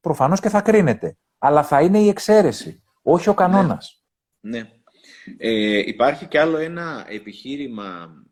προφανώς 0.00 0.40
και 0.40 0.48
θα 0.48 0.60
κρίνεται 0.60 1.16
αλλά 1.44 1.62
θα 1.62 1.82
είναι 1.82 1.98
η 1.98 2.08
εξαίρεση, 2.08 2.82
όχι 3.02 3.28
ο 3.28 3.34
κανόνας. 3.34 4.04
Ναι. 4.40 4.58
ναι. 4.58 4.70
Ε, 5.38 5.78
υπάρχει 5.78 6.26
κι 6.26 6.38
άλλο 6.38 6.56
ένα 6.56 7.06
επιχείρημα 7.08 8.16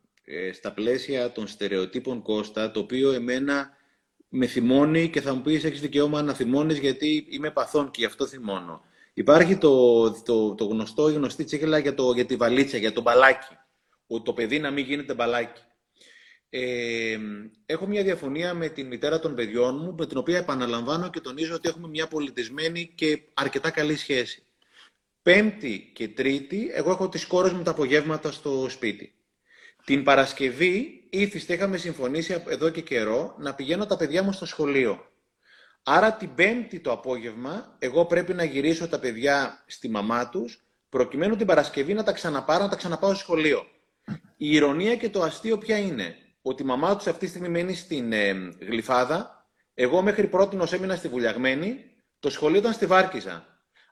στα 0.53 0.71
πλαίσια 0.73 1.31
των 1.31 1.47
στερεοτύπων 1.47 2.21
Κώστα, 2.21 2.71
το 2.71 2.79
οποίο 2.79 3.11
εμένα 3.11 3.77
με 4.29 4.45
θυμώνει 4.45 5.09
και 5.09 5.21
θα 5.21 5.33
μου 5.33 5.41
πεις 5.41 5.63
έχεις 5.63 5.81
δικαίωμα 5.81 6.21
να 6.21 6.33
θυμώνεις 6.33 6.77
γιατί 6.77 7.27
είμαι 7.29 7.51
παθών 7.51 7.91
και 7.91 7.99
γι' 7.99 8.05
αυτό 8.05 8.27
θυμώνω. 8.27 8.81
Υπάρχει 9.13 9.57
το, 9.57 10.11
το, 10.11 10.55
το 10.55 10.65
γνωστό, 10.65 11.09
η 11.09 11.13
γνωστή 11.13 11.43
τσίχλα 11.43 11.77
για, 11.77 11.93
το, 11.93 12.11
για 12.13 12.25
τη 12.25 12.35
βαλίτσα, 12.35 12.77
για 12.77 12.93
το 12.93 13.01
μπαλάκι. 13.01 13.57
Ότι 14.07 14.23
το 14.23 14.33
παιδί 14.33 14.59
να 14.59 14.71
μην 14.71 14.85
γίνεται 14.85 15.13
μπαλάκι. 15.13 15.61
Ε, 16.49 17.17
έχω 17.65 17.87
μια 17.87 18.03
διαφωνία 18.03 18.53
με 18.53 18.69
την 18.69 18.87
μητέρα 18.87 19.19
των 19.19 19.35
παιδιών 19.35 19.75
μου, 19.75 19.95
με 19.97 20.07
την 20.07 20.17
οποία 20.17 20.37
επαναλαμβάνω 20.37 21.09
και 21.09 21.19
τονίζω 21.19 21.55
ότι 21.55 21.69
έχουμε 21.69 21.87
μια 21.87 22.07
πολιτισμένη 22.07 22.91
και 22.95 23.21
αρκετά 23.33 23.69
καλή 23.69 23.95
σχέση. 23.95 24.43
Πέμπτη 25.21 25.91
και 25.93 26.07
Τρίτη, 26.07 26.69
εγώ 26.73 26.91
έχω 26.91 27.09
τις 27.09 27.25
κόρες 27.25 27.51
μου 27.51 27.63
τα 27.63 27.71
απογεύματα 27.71 28.31
στο 28.31 28.69
σπίτι. 28.69 29.13
Την 29.85 30.03
Παρασκευή, 30.03 31.03
ήθιστε, 31.09 31.53
είχαμε 31.53 31.77
συμφωνήσει 31.77 32.43
εδώ 32.47 32.69
και 32.69 32.81
καιρό 32.81 33.35
να 33.37 33.53
πηγαίνω 33.53 33.85
τα 33.85 33.97
παιδιά 33.97 34.23
μου 34.23 34.31
στο 34.31 34.45
σχολείο. 34.45 35.05
Άρα 35.83 36.13
την 36.13 36.35
Πέμπτη 36.35 36.79
το 36.79 36.91
απόγευμα, 36.91 37.75
εγώ 37.79 38.05
πρέπει 38.05 38.33
να 38.33 38.43
γυρίσω 38.43 38.87
τα 38.87 38.99
παιδιά 38.99 39.63
στη 39.65 39.89
μαμά 39.89 40.29
τους, 40.29 40.65
προκειμένου 40.89 41.35
την 41.35 41.47
Παρασκευή 41.47 41.93
να 41.93 42.03
τα 42.03 42.11
ξαναπάρω, 42.11 42.63
να 42.63 42.69
τα 42.69 42.75
ξαναπάω 42.75 43.09
στο 43.09 43.19
σχολείο. 43.19 43.65
Η 44.37 44.55
ηρωνία 44.55 44.95
και 44.95 45.09
το 45.09 45.21
αστείο 45.21 45.57
ποια 45.57 45.77
είναι; 45.77 46.15
Ότι 46.41 46.63
η 46.63 46.65
μαμά 46.65 46.95
τους 46.95 47.07
αυτή 47.07 47.19
τη 47.19 47.27
στιγμή 47.27 47.49
μένει 47.49 47.73
στην 47.73 48.13
ε, 48.13 48.31
Γλυφάδα. 48.59 49.45
Εγώ 49.73 50.01
μέχρι 50.01 50.27
πρώτη 50.27 50.57
έμεινα 50.71 50.95
στη 50.95 51.07
Βουλιαγμένη. 51.07 51.85
Το 52.19 52.29
σχολείο 52.29 52.59
ήταν 52.59 52.73
στη 52.73 52.85
Βάρκιζα. 52.85 53.45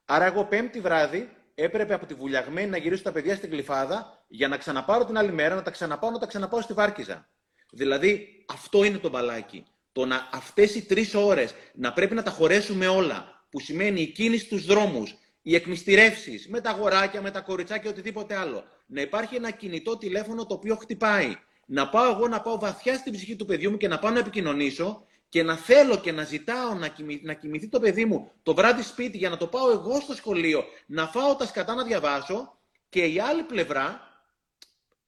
Άρα, 0.05 0.25
εγώ 0.25 0.45
πέμπτη 0.45 0.79
βράδυ 0.79 1.29
έπρεπε 1.55 1.93
από 1.93 2.05
τη 2.05 2.13
Βουλιαγμένη 2.13 2.69
να 2.69 2.77
γυρίσω 2.77 3.03
τα 3.03 3.11
παιδιά 3.11 3.35
στην 3.35 3.49
Γλυφάδα 3.49 4.18
για 4.32 4.47
να 4.47 4.57
ξαναπάρω 4.57 5.05
την 5.05 5.17
άλλη 5.17 5.32
μέρα, 5.32 5.55
να 5.55 5.61
τα 5.61 5.71
ξαναπάω, 5.71 6.11
να 6.11 6.19
τα 6.19 6.25
ξαναπάω 6.25 6.61
στη 6.61 6.73
Βάρκιζα. 6.73 7.30
Δηλαδή, 7.71 8.45
αυτό 8.47 8.84
είναι 8.84 8.97
το 8.97 9.09
μπαλάκι. 9.09 9.65
Το 9.91 10.05
να 10.05 10.30
αυτές 10.32 10.75
οι 10.75 10.86
τρεις 10.86 11.15
ώρες 11.15 11.53
να 11.73 11.93
πρέπει 11.93 12.15
να 12.15 12.23
τα 12.23 12.32
χωρέσουμε 12.32 12.88
όλα, 12.88 13.45
που 13.49 13.59
σημαίνει 13.59 14.01
η 14.01 14.07
κίνηση 14.07 14.45
στους 14.45 14.65
δρόμους, 14.65 15.15
οι 15.41 15.55
εκμυστηρεύσεις 15.55 16.47
με 16.47 16.61
τα 16.61 16.69
αγοράκια, 16.69 17.21
με 17.21 17.32
τα 17.32 17.41
κοριτσάκια, 17.41 17.89
οτιδήποτε 17.89 18.36
άλλο. 18.36 18.63
Να 18.86 19.01
υπάρχει 19.01 19.36
ένα 19.36 19.51
κινητό 19.51 19.97
τηλέφωνο 19.97 20.45
το 20.45 20.53
οποίο 20.53 20.75
χτυπάει 20.75 21.36
να 21.71 21.89
πάω 21.89 22.11
εγώ 22.11 22.27
να 22.27 22.41
πάω 22.41 22.59
βαθιά 22.59 22.95
στην 22.95 23.13
ψυχή 23.13 23.36
του 23.36 23.45
παιδιού 23.45 23.71
μου 23.71 23.77
και 23.77 23.88
να 23.88 23.99
πάω 23.99 24.11
να 24.11 24.19
επικοινωνήσω 24.19 25.05
και 25.30 25.43
να 25.43 25.55
θέλω 25.55 25.97
και 25.97 26.11
να 26.11 26.23
ζητάω 26.23 26.73
να, 26.73 26.88
κοιμη, 26.88 27.21
να 27.23 27.34
κοιμηθεί 27.34 27.67
το 27.67 27.80
παιδί 27.80 28.05
μου 28.05 28.32
το 28.43 28.53
βράδυ 28.53 28.82
σπίτι 28.82 29.17
για 29.17 29.30
να 29.30 29.38
το 29.38 29.47
πάω 29.47 29.71
εγώ 29.71 29.99
στο 29.99 30.13
σχολείο, 30.13 30.65
να 30.86 31.07
φάω 31.07 31.36
τα 31.36 31.45
σκατά 31.45 31.75
να 31.75 31.84
διαβάσω 31.84 32.57
και 32.89 33.05
η 33.05 33.19
άλλη 33.19 33.43
πλευρά 33.43 34.09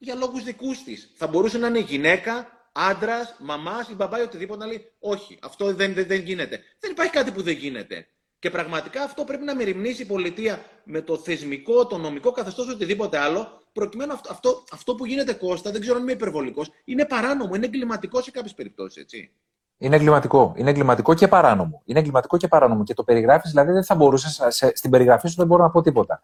για 0.02 0.16
λόγους 0.16 0.44
δικούς 0.44 0.84
της. 0.84 1.12
Θα 1.16 1.28
μπορούσε 1.28 1.58
να 1.58 1.68
είναι 1.68 1.80
γυναίκα, 1.80 2.48
άντρας, 2.72 3.36
μαμάς 3.40 3.90
ή 3.90 3.96
μπαμπά 3.96 4.20
ή 4.20 4.22
οτιδήποτε 4.22 4.60
να 4.60 4.66
λέει 4.66 4.92
Όχι, 5.00 5.40
αυτό 5.42 5.74
δεν, 5.74 5.94
δεν, 5.94 6.08
δεν 6.08 6.22
γίνεται. 6.22 6.60
Δεν 6.80 6.92
υπάρχει 6.92 7.12
κάτι 7.12 7.32
που 7.32 7.42
δεν 7.42 7.54
γίνεται. 7.54 8.08
Και 8.40 8.50
πραγματικά 8.50 9.04
αυτό 9.04 9.24
πρέπει 9.24 9.44
να 9.44 9.56
μεριμνήσει 9.56 10.02
η 10.02 10.06
πολιτεία 10.06 10.60
με 10.84 11.02
το 11.02 11.18
θεσμικό, 11.18 11.88
το 11.88 11.98
νομικό 11.98 12.32
καθεστώς, 12.32 12.68
οτιδήποτε 12.68 13.18
άλλο, 13.18 13.62
προκειμένου 13.74 14.14
αυτό, 14.14 14.32
αυτό, 14.32 14.64
αυτό 14.72 14.96
που 14.96 15.06
γίνεται 15.06 15.34
Κώστα, 15.34 15.72
δεν 15.72 15.82
ξέρω 15.82 15.96
αν 15.96 16.02
είμαι 16.02 16.12
υπερβολικός, 16.12 16.70
είναι 16.86 17.06
παράνομο, 17.06 17.56
είναι 17.56 17.66
εγκληματικό 17.66 18.22
σε 18.22 18.32
κάποιες 18.32 18.54
περιπτώσεις, 18.54 19.02
έτσι. 19.02 19.32
Είναι 19.78 19.96
εγκληματικό. 19.96 20.54
Είναι 20.56 20.70
εγκληματικό 20.70 21.14
και 21.14 21.28
παράνομο. 21.28 21.82
Είναι 21.86 22.00
εγκληματικό 22.00 22.38
και 22.38 22.48
παράνομο. 22.48 22.84
Και 22.84 22.94
το 22.94 23.04
περιγράφεις, 23.04 23.50
δηλαδή 23.50 23.72
δεν 23.72 23.84
θα 23.84 23.96
μπορούσες. 23.96 24.42
Στην 24.74 24.92
περιγραφή 24.92 25.28
σου 25.28 25.36
δεν 25.36 25.48
μπορώ 25.48 25.64
να 25.64 25.70
πω 25.70 25.82
τίποτα. 25.82 26.24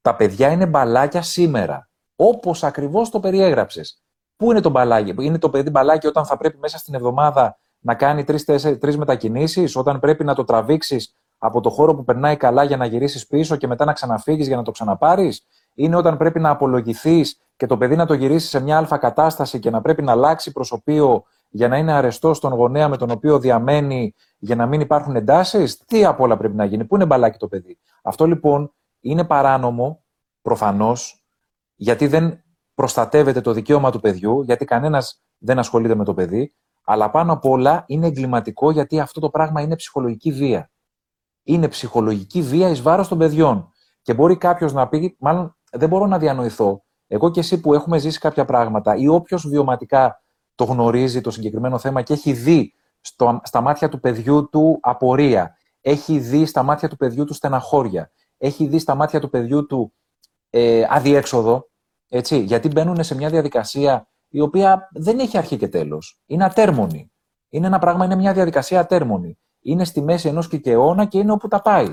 Τα 0.00 0.14
παιδιά 0.16 0.50
είναι 0.50 0.66
μπαλάκια 0.66 1.22
σήμερα. 1.22 1.88
Όπως 2.16 2.64
ακριβώς 2.64 3.10
το 3.10 3.20
περιέγραψες. 3.20 4.00
Πού 4.36 4.50
είναι 4.50 4.60
το 4.60 4.70
μπαλάκι, 4.70 5.14
Είναι 5.18 5.38
το 5.38 5.50
παιδί 5.50 5.70
μπαλάκι 5.70 6.06
όταν 6.06 6.26
θα 6.26 6.36
πρέπει 6.36 6.58
μέσα 6.58 6.78
στην 6.78 6.94
εβδομάδα 6.94 7.58
να 7.78 7.94
κάνει 7.94 8.24
τρεις 8.80 8.96
μετακινήσεις, 8.96 9.76
όταν 9.76 10.00
πρέπει 10.00 10.24
να 10.24 10.34
το 10.34 10.44
τραβήξεις 10.44 11.14
από 11.38 11.60
το 11.60 11.70
χώρο 11.70 11.94
που 11.94 12.04
περνάει 12.04 12.36
καλά 12.36 12.62
για 12.62 12.76
να 12.76 12.86
γυρίσεις 12.86 13.26
πίσω 13.26 13.56
και 13.56 13.66
μετά 13.66 13.84
να 13.84 13.92
ξαναφύγεις 13.92 14.46
για 14.46 14.56
να 14.56 14.62
το 14.62 14.70
ξαναπάρεις; 14.70 15.46
Είναι 15.74 15.96
όταν 15.96 16.16
πρέπει 16.16 16.40
να 16.40 16.50
απολογηθείς 16.50 17.40
και 17.56 17.66
το 17.66 17.76
παιδί 17.76 17.96
να 17.96 18.06
το 18.06 18.14
γυρίσεις 18.14 18.50
σε 18.50 18.60
μια 18.60 18.76
αλφα 18.76 18.98
κατάσταση 18.98 19.58
και 19.58 19.70
να 19.70 19.80
πρέπει 19.80 20.02
να 20.02 20.12
αλλάξει 20.12 20.52
προσωπείο 20.52 21.24
για 21.48 21.68
να 21.68 21.76
είναι 21.76 21.92
αρεστό 21.92 22.34
στον 22.34 22.52
γονέα 22.52 22.88
με 22.88 22.96
τον 22.96 23.10
οποίο 23.10 23.38
διαμένει 23.38 24.14
για 24.38 24.56
να 24.56 24.66
μην 24.66 24.80
υπάρχουν 24.80 25.16
εντάσεις; 25.16 25.78
Τι 25.86 26.04
από 26.04 26.24
όλα 26.24 26.36
πρέπει 26.36 26.54
να 26.54 26.64
γίνει, 26.64 26.84
Πού 26.84 26.94
είναι 26.94 27.06
μπαλάκι 27.06 27.38
το 27.38 27.48
παιδί; 27.48 27.78
Αυτό 28.02 28.26
λοιπόν 28.26 28.72
είναι 29.00 29.24
παράνομο, 29.24 30.02
προφανώς, 30.42 31.25
γιατί 31.76 32.06
δεν 32.06 32.42
προστατεύεται 32.74 33.40
το 33.40 33.52
δικαίωμα 33.52 33.90
του 33.90 34.00
παιδιού, 34.00 34.42
γιατί 34.42 34.64
κανένας 34.64 35.22
δεν 35.38 35.58
ασχολείται 35.58 35.94
με 35.94 36.04
το 36.04 36.14
παιδί, 36.14 36.54
αλλά 36.84 37.10
πάνω 37.10 37.32
απ' 37.32 37.44
όλα 37.44 37.84
είναι 37.86 38.06
εγκληματικό 38.06 38.70
γιατί 38.70 39.00
αυτό 39.00 39.20
το 39.20 39.30
πράγμα 39.30 39.60
είναι 39.60 39.76
ψυχολογική 39.76 40.32
βία. 40.32 40.70
Είναι 41.42 41.68
ψυχολογική 41.68 42.42
βία 42.42 42.68
εις 42.68 42.82
βάρος 42.82 43.08
των 43.08 43.18
παιδιών. 43.18 43.70
Και 44.02 44.14
μπορεί 44.14 44.36
κάποιος 44.36 44.72
να 44.72 44.88
πει, 44.88 45.16
μάλλον 45.18 45.56
δεν 45.70 45.88
μπορώ 45.88 46.06
να 46.06 46.18
διανοηθώ, 46.18 46.84
εγώ 47.06 47.30
και 47.30 47.40
εσύ 47.40 47.60
που 47.60 47.74
έχουμε 47.74 47.98
ζήσει 47.98 48.18
κάποια 48.18 48.44
πράγματα 48.44 48.96
ή 48.96 49.08
όποιος 49.08 49.48
βιωματικά 49.48 50.22
το 50.54 50.64
γνωρίζει 50.64 51.20
το 51.20 51.30
συγκεκριμένο 51.30 51.78
θέμα 51.78 52.02
και 52.02 52.12
έχει 52.12 52.32
δει 52.32 52.72
στο, 53.00 53.40
στα 53.44 53.60
μάτια 53.60 53.88
του 53.88 54.00
παιδιού 54.00 54.48
του 54.48 54.78
απορία, 54.82 55.56
έχει 55.80 56.18
δει 56.18 56.46
στα 56.46 56.62
μάτια 56.62 56.88
του 56.88 56.96
παιδιού 56.96 57.24
του 57.24 57.34
στεναχώρια, 57.34 58.10
έχει 58.38 58.66
δει 58.66 58.78
στα 58.78 58.94
μάτια 58.94 59.20
του 59.20 59.30
παιδιού 59.30 59.66
του 59.66 59.92
ε, 60.58 60.86
αδιέξοδο, 60.88 61.70
έτσι, 62.08 62.38
γιατί 62.38 62.68
μπαίνουν 62.68 63.04
σε 63.04 63.14
μια 63.14 63.30
διαδικασία 63.30 64.08
η 64.28 64.40
οποία 64.40 64.88
δεν 64.92 65.18
έχει 65.18 65.38
αρχή 65.38 65.56
και 65.56 65.68
τέλος. 65.68 66.20
Είναι 66.26 66.44
ατέρμονη. 66.44 67.12
Είναι 67.48 67.66
ένα 67.66 67.78
πράγμα, 67.78 68.04
είναι 68.04 68.16
μια 68.16 68.32
διαδικασία 68.32 68.80
ατέρμονη. 68.80 69.38
Είναι 69.60 69.84
στη 69.84 70.02
μέση 70.02 70.28
ενός 70.28 70.48
κικαιώνα 70.48 71.04
και 71.04 71.18
είναι 71.18 71.32
όπου 71.32 71.48
τα 71.48 71.62
πάει. 71.62 71.86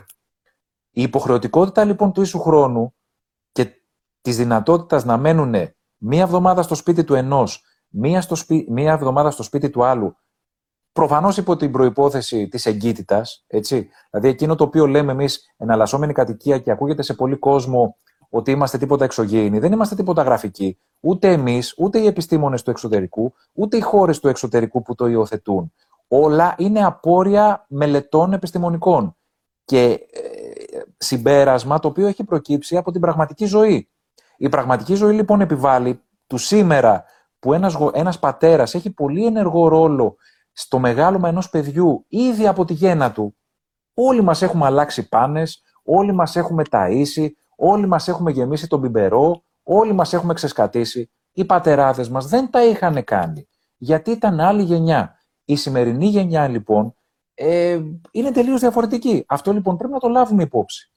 Η 0.90 1.02
υποχρεωτικότητα 1.02 1.84
λοιπόν 1.84 2.12
του 2.12 2.22
ίσου 2.22 2.40
χρόνου 2.40 2.96
και 3.52 3.72
της 4.22 4.38
δυνατότητας 4.38 5.06
να 5.06 5.18
μένουν 5.18 5.56
μία 5.98 6.22
εβδομάδα 6.22 6.62
στο 6.62 6.76
σπίτι 6.76 7.04
του 7.04 7.14
ενός 7.14 7.64
μία, 7.94 8.22
στο 8.22 8.36
σπί... 8.36 8.68
μία 8.70 8.92
εβδομάδα 8.92 9.32
στο 9.32 9.44
σπίτι 9.44 9.70
του 9.70 9.84
άλλου, 9.84 10.18
προφανώς 10.92 11.38
υπό 11.38 11.56
την 11.56 11.72
προπόθεση 11.72 12.48
της 12.48 12.66
εγκύτητας, 12.66 13.44
έτσι. 13.48 13.90
Δηλαδή, 14.12 14.28
εκείνο 14.28 14.56
το 14.56 14.64
οποίο 14.64 14.88
λέμε 14.88 15.12
εμείς 15.12 15.54
εναλλασσόμενη 15.58 16.14
κατοικία 16.14 16.60
και 16.60 16.72
ακούγεται 16.72 17.02
σε 17.02 17.14
πολύ 17.14 17.36
κόσμο 17.36 17.98
ότι 18.36 18.52
είμαστε 18.52 18.78
τίποτα 18.78 19.04
εξωγήινοι, 19.04 19.60
δεν 19.60 19.72
είμαστε 19.72 19.96
τίποτα 19.96 20.22
γραφικοί. 20.22 20.80
Ούτε 21.00 21.32
εμείς, 21.32 21.74
ούτε 21.78 22.00
οι 22.00 22.06
επιστήμονες 22.06 22.64
του 22.64 22.70
εξωτερικού, 22.70 23.34
ούτε 23.54 23.78
οι 23.78 23.80
χώρες 23.82 24.20
του 24.20 24.28
εξωτερικού 24.28 24.82
που 24.82 24.96
το 24.96 25.08
υιοθετούν. 25.08 25.74
Όλα 26.08 26.56
είναι 26.58 26.86
απόρρια 26.86 27.66
μελετών 27.68 28.34
επιστημονικών 28.34 29.16
και 29.66 29.84
ε, 29.92 30.00
συμπέρασμα 30.98 31.80
το 31.80 31.88
οποίο 31.88 32.08
έχει 32.08 32.24
προκύψει 32.24 32.78
από 32.78 32.92
την 32.92 33.02
πραγματική 33.02 33.46
ζωή. 33.46 33.90
Η 34.38 34.50
πραγματική 34.50 34.96
ζωή 34.96 35.16
λοιπόν 35.16 35.42
επιβάλλει 35.42 36.02
του 36.28 36.38
σήμερα 36.38 37.04
που 37.40 37.54
ένας, 37.54 37.78
ένας 37.94 38.20
πατέρας 38.20 38.74
έχει 38.74 38.90
πολύ 38.90 39.26
ενεργό 39.26 39.68
ρόλο 39.68 40.16
στο 40.52 40.80
μεγάλωμα 40.80 41.28
ενός 41.30 41.50
παιδιού 41.50 42.06
ήδη 42.08 42.48
από 42.48 42.66
τη 42.66 42.74
γέννα 42.74 43.12
του. 43.12 43.38
Όλοι 43.94 44.22
μας 44.22 44.42
έχουμε 44.42 44.66
αλλάξει 44.66 45.10
πάνες, 45.10 45.64
όλοι 45.84 46.14
μας 46.14 46.36
έχουμε 46.36 46.64
ταΐσει, 46.70 47.28
όλοι 47.56 47.88
μας 47.88 48.08
έχουμε 48.08 48.32
γεμίσει 48.32 48.68
τον 48.68 48.80
μπιμπερό, 48.80 49.44
όλοι 49.64 49.94
μας 49.94 50.14
έχουμε 50.14 50.34
ξεσκατήσει. 50.34 51.12
Οι 51.32 51.46
πατεράδες 51.46 52.10
μας 52.10 52.28
δεν 52.28 52.50
τα 52.50 52.64
είχαν 52.66 53.04
κάνει, 53.04 53.48
γιατί 53.78 54.12
ήταν 54.12 54.40
άλλη 54.40 54.64
γενιά. 54.64 55.18
Η 55.46 55.56
σημερινή 55.56 56.06
γενιά 56.06 56.48
λοιπόν 56.48 56.96
ε, 57.34 57.80
είναι 58.12 58.32
τελείως 58.32 58.60
διαφορετική. 58.60 59.24
Αυτό 59.28 59.52
λοιπόν 59.54 59.78
πρέπει 59.78 59.94
να 59.94 60.00
το 60.00 60.08
λάβουμε 60.08 60.44
υπόψη. 60.44 60.94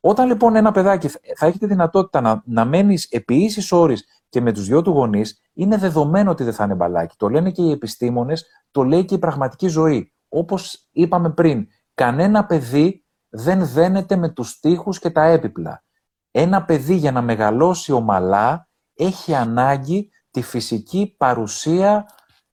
Όταν 0.00 0.26
λοιπόν 0.26 0.56
ένα 0.56 0.72
παιδάκι 0.72 1.08
θα 1.08 1.46
έχει 1.46 1.58
τη 1.58 1.66
δυνατότητα 1.66 2.20
να, 2.20 2.42
να 2.44 2.64
μένει 2.64 2.96
επί 3.10 3.34
ίσης 3.34 3.72
όρης 3.72 4.04
και 4.28 4.40
με 4.40 4.52
τους 4.52 4.66
δυο 4.66 4.82
του 4.82 4.90
γονείς, 4.90 5.40
είναι 5.52 5.76
δεδομένο 5.76 6.30
ότι 6.30 6.44
δεν 6.44 6.52
θα 6.52 6.64
είναι 6.64 6.74
μπαλάκι. 6.74 7.14
Το 7.18 7.28
λένε 7.28 7.50
και 7.50 7.62
οι 7.62 7.70
επιστήμονες, 7.70 8.46
το 8.70 8.82
λέει 8.82 9.04
και 9.04 9.14
η 9.14 9.18
πραγματική 9.18 9.68
ζωή. 9.68 10.12
Όπως 10.28 10.88
είπαμε 10.90 11.30
πριν, 11.30 11.66
κανένα 11.94 12.46
παιδί 12.46 13.04
δεν 13.30 13.66
δένεται 13.66 14.16
με 14.16 14.28
τους 14.28 14.58
τοίχου 14.58 14.90
και 14.90 15.10
τα 15.10 15.22
έπιπλα. 15.22 15.84
Ένα 16.30 16.64
παιδί 16.64 16.94
για 16.94 17.12
να 17.12 17.22
μεγαλώσει 17.22 17.92
ομαλά 17.92 18.68
έχει 18.94 19.34
ανάγκη 19.34 20.10
τη 20.30 20.42
φυσική 20.42 21.14
παρουσία 21.18 22.06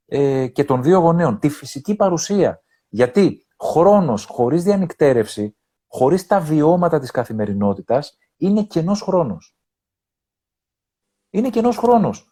ε, 0.05 0.47
και 0.47 0.63
των 0.63 0.84
δύο 0.84 0.99
γονέων. 0.99 1.39
Τη 1.39 1.49
φυσική 1.49 1.95
παρουσία. 1.95 2.61
Γιατί 2.88 3.45
χρόνος 3.59 4.25
χωρίς 4.25 4.63
διανυκτέρευση, 4.63 5.57
χωρίς 5.88 6.28
τα 6.28 6.39
βιώματα 6.39 6.99
της 6.99 7.11
καθημερινότητας, 7.11 8.17
είναι 8.38 8.63
κενός 8.63 9.01
χρόνος. 9.01 9.55
Είναι 11.30 11.49
κενός 11.49 11.78
χρόνος. 11.78 12.28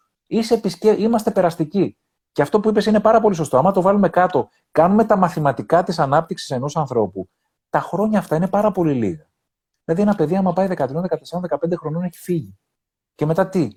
Είμαστε 0.96 1.30
περαστικοί. 1.30 1.98
Και 2.32 2.42
αυτό 2.42 2.60
που 2.60 2.68
είπες 2.68 2.86
είναι 2.86 3.00
πάρα 3.00 3.20
πολύ 3.20 3.34
σωστό. 3.34 3.58
Άμα 3.58 3.72
το 3.72 3.82
βάλουμε 3.82 4.08
κάτω, 4.08 4.48
κάνουμε 4.70 5.04
τα 5.04 5.16
μαθηματικά 5.16 5.82
της 5.82 5.98
ανάπτυξης 5.98 6.50
ενός 6.50 6.76
ανθρώπου, 6.76 7.28
τα 7.70 7.80
χρόνια 7.80 8.18
αυτά 8.18 8.36
είναι 8.36 8.48
πάρα 8.48 8.70
πολύ 8.70 8.92
λίγα. 8.94 9.30
Δηλαδή, 9.84 10.02
ένα 10.02 10.14
παιδί, 10.14 10.36
άμα 10.36 10.52
πάει 10.52 10.68
13, 10.70 10.76
14, 10.76 11.40
15 11.48 11.76
χρονών, 11.76 12.02
έχει 12.02 12.18
φύγει. 12.18 12.58
Και 13.14 13.26
μετά 13.26 13.48
τι; 13.48 13.68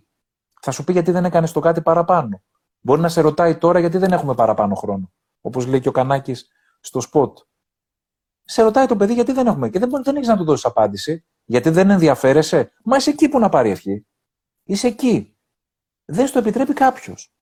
Θα 0.62 0.72
σου 0.72 0.84
πει 0.84 0.92
γιατί 0.92 1.12
δεν 1.12 1.26
έκανες 1.26 1.52
το 1.52 1.60
κάτι 1.60 1.82
παραπάνω. 1.82 2.44
Μπορεί 2.80 3.02
να 3.02 3.10
σε 3.10 3.22
ρωτάει 3.22 3.58
τώρα 3.58 3.80
γιατί 3.80 3.98
δεν 3.98 4.12
έχουμε 4.12 4.36
παραπάνω 4.36 4.76
χρόνο. 4.76 5.12
Όπως 5.42 5.66
λέει 5.66 5.80
και 5.80 5.90
ο 5.90 5.92
Κανάκης 5.92 6.48
στο 6.80 7.02
σποτ. 7.02 7.38
Σε 8.44 8.62
ρωτάει 8.62 8.86
το 8.86 8.96
παιδί 8.96 9.14
γιατί 9.14 9.32
δεν 9.32 9.48
έχουμε. 9.48 9.70
Και 9.70 9.80
δεν, 9.80 10.04
δεν 10.04 10.16
έχεις 10.16 10.28
να 10.28 10.38
του 10.38 10.44
δώσεις 10.44 10.66
απάντηση. 10.66 11.26
Γιατί 11.46 11.70
δεν 11.70 11.90
ενδιαφέρεσαι. 11.90 12.72
Μα 12.84 12.98
είσαι 12.98 13.10
εκεί 13.10 13.30
που 13.30 13.40
να 13.40 13.50
πάρει 13.50 13.70
ευχή. 13.70 14.08
Είσαι 14.64 14.88
εκεί. 14.88 15.38
Δεν 16.06 16.28
στο 16.28 16.40
επιτρέπει 16.40 16.74
κάποιος. 16.74 17.34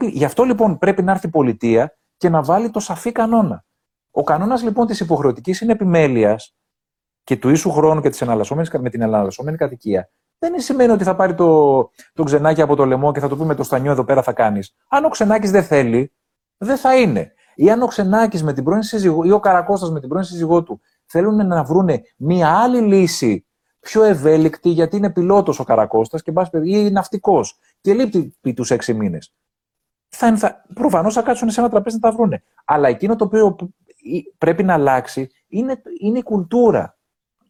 Γι' 0.00 0.24
αυτό 0.24 0.42
λοιπόν 0.44 0.78
πρέπει 0.78 1.02
να 1.02 1.12
έρθει 1.12 1.26
η 1.26 1.30
πολιτεία 1.30 1.98
και 2.16 2.28
να 2.28 2.42
βάλει 2.42 2.70
το 2.70 2.80
σαφή 2.80 3.12
κανόνα. 3.12 3.64
Ο 4.10 4.22
κανόνας 4.22 4.62
λοιπόν 4.62 4.86
της 4.86 5.00
υποχρεωτικής 5.00 5.60
είναι 5.60 5.72
επιμέλεια 5.72 6.40
και 7.24 7.36
του 7.36 7.48
ίσου 7.48 7.70
χρόνου 7.70 8.00
και 8.00 8.08
της 8.10 8.22
με 8.80 8.90
την 8.90 9.02
εναλλασσόμενη 9.02 9.56
κατοικία 9.56 10.10
δεν 10.40 10.60
σημαίνει 10.60 10.92
ότι 10.92 11.04
θα 11.04 11.16
πάρει 11.16 11.34
το, 11.34 11.90
το 12.14 12.22
ξενάκι 12.22 12.62
από 12.62 12.76
το 12.76 12.84
λαιμό 12.84 13.12
και 13.12 13.20
θα 13.20 13.28
του 13.28 13.36
πει 13.36 13.44
με 13.44 13.54
το 13.54 13.62
στανιό 13.62 13.90
εδώ 13.90 14.04
πέρα 14.04 14.22
θα 14.22 14.32
κάνεις. 14.32 14.74
Αν 14.88 15.04
ο 15.04 15.08
ξενάκι 15.08 15.48
δεν 15.48 15.62
θέλει, 15.62 16.12
δεν 16.56 16.76
θα 16.76 16.96
είναι. 16.96 17.32
Ή 17.54 17.70
αν 17.70 17.82
ο 17.82 17.86
ξενάκι 17.86 18.44
με 18.44 18.52
την 18.52 18.64
πρώην 18.64 18.82
σύζυγό 18.82 19.24
ή 19.24 19.30
ο 19.30 19.40
Καρακώστας 19.40 19.90
με 19.90 20.00
την 20.00 20.08
πρώην 20.08 20.24
σύζυγό 20.24 20.62
του 20.62 20.80
θέλουν 21.06 21.46
να 21.46 21.64
βρούνε 21.64 22.02
μία 22.16 22.48
άλλη 22.48 22.80
λύση 22.80 23.46
πιο 23.80 24.02
ευέλικτη, 24.02 24.68
γιατί 24.68 24.96
είναι 24.96 25.10
πιλότος 25.10 25.58
ο 25.60 25.64
Καρακώστας 25.64 26.22
και 26.22 26.32
ή 26.64 26.90
ναυτικός 26.90 27.58
και 27.80 27.94
λείπει 27.94 28.54
τους 28.54 28.70
έξι 28.70 28.94
μήνες. 28.94 29.34
Θα, 30.08 30.36
θα, 30.36 30.64
Προφανώς 30.74 31.14
θα 31.14 31.22
κάτσουν 31.22 31.50
σε 31.50 31.60
ένα 31.60 31.68
τραπέζι 31.68 31.98
να 32.00 32.10
τα 32.10 32.16
βρούνε. 32.16 32.42
Αλλά 32.64 32.88
εκείνο 32.88 33.16
το 33.16 33.24
οποίο 33.24 33.56
πρέπει 34.38 34.62
να 34.62 34.74
αλλάξει 34.74 35.30
είναι, 35.48 35.82
είναι 36.00 36.18
η 36.18 36.22
κουλτούρα. 36.22 36.98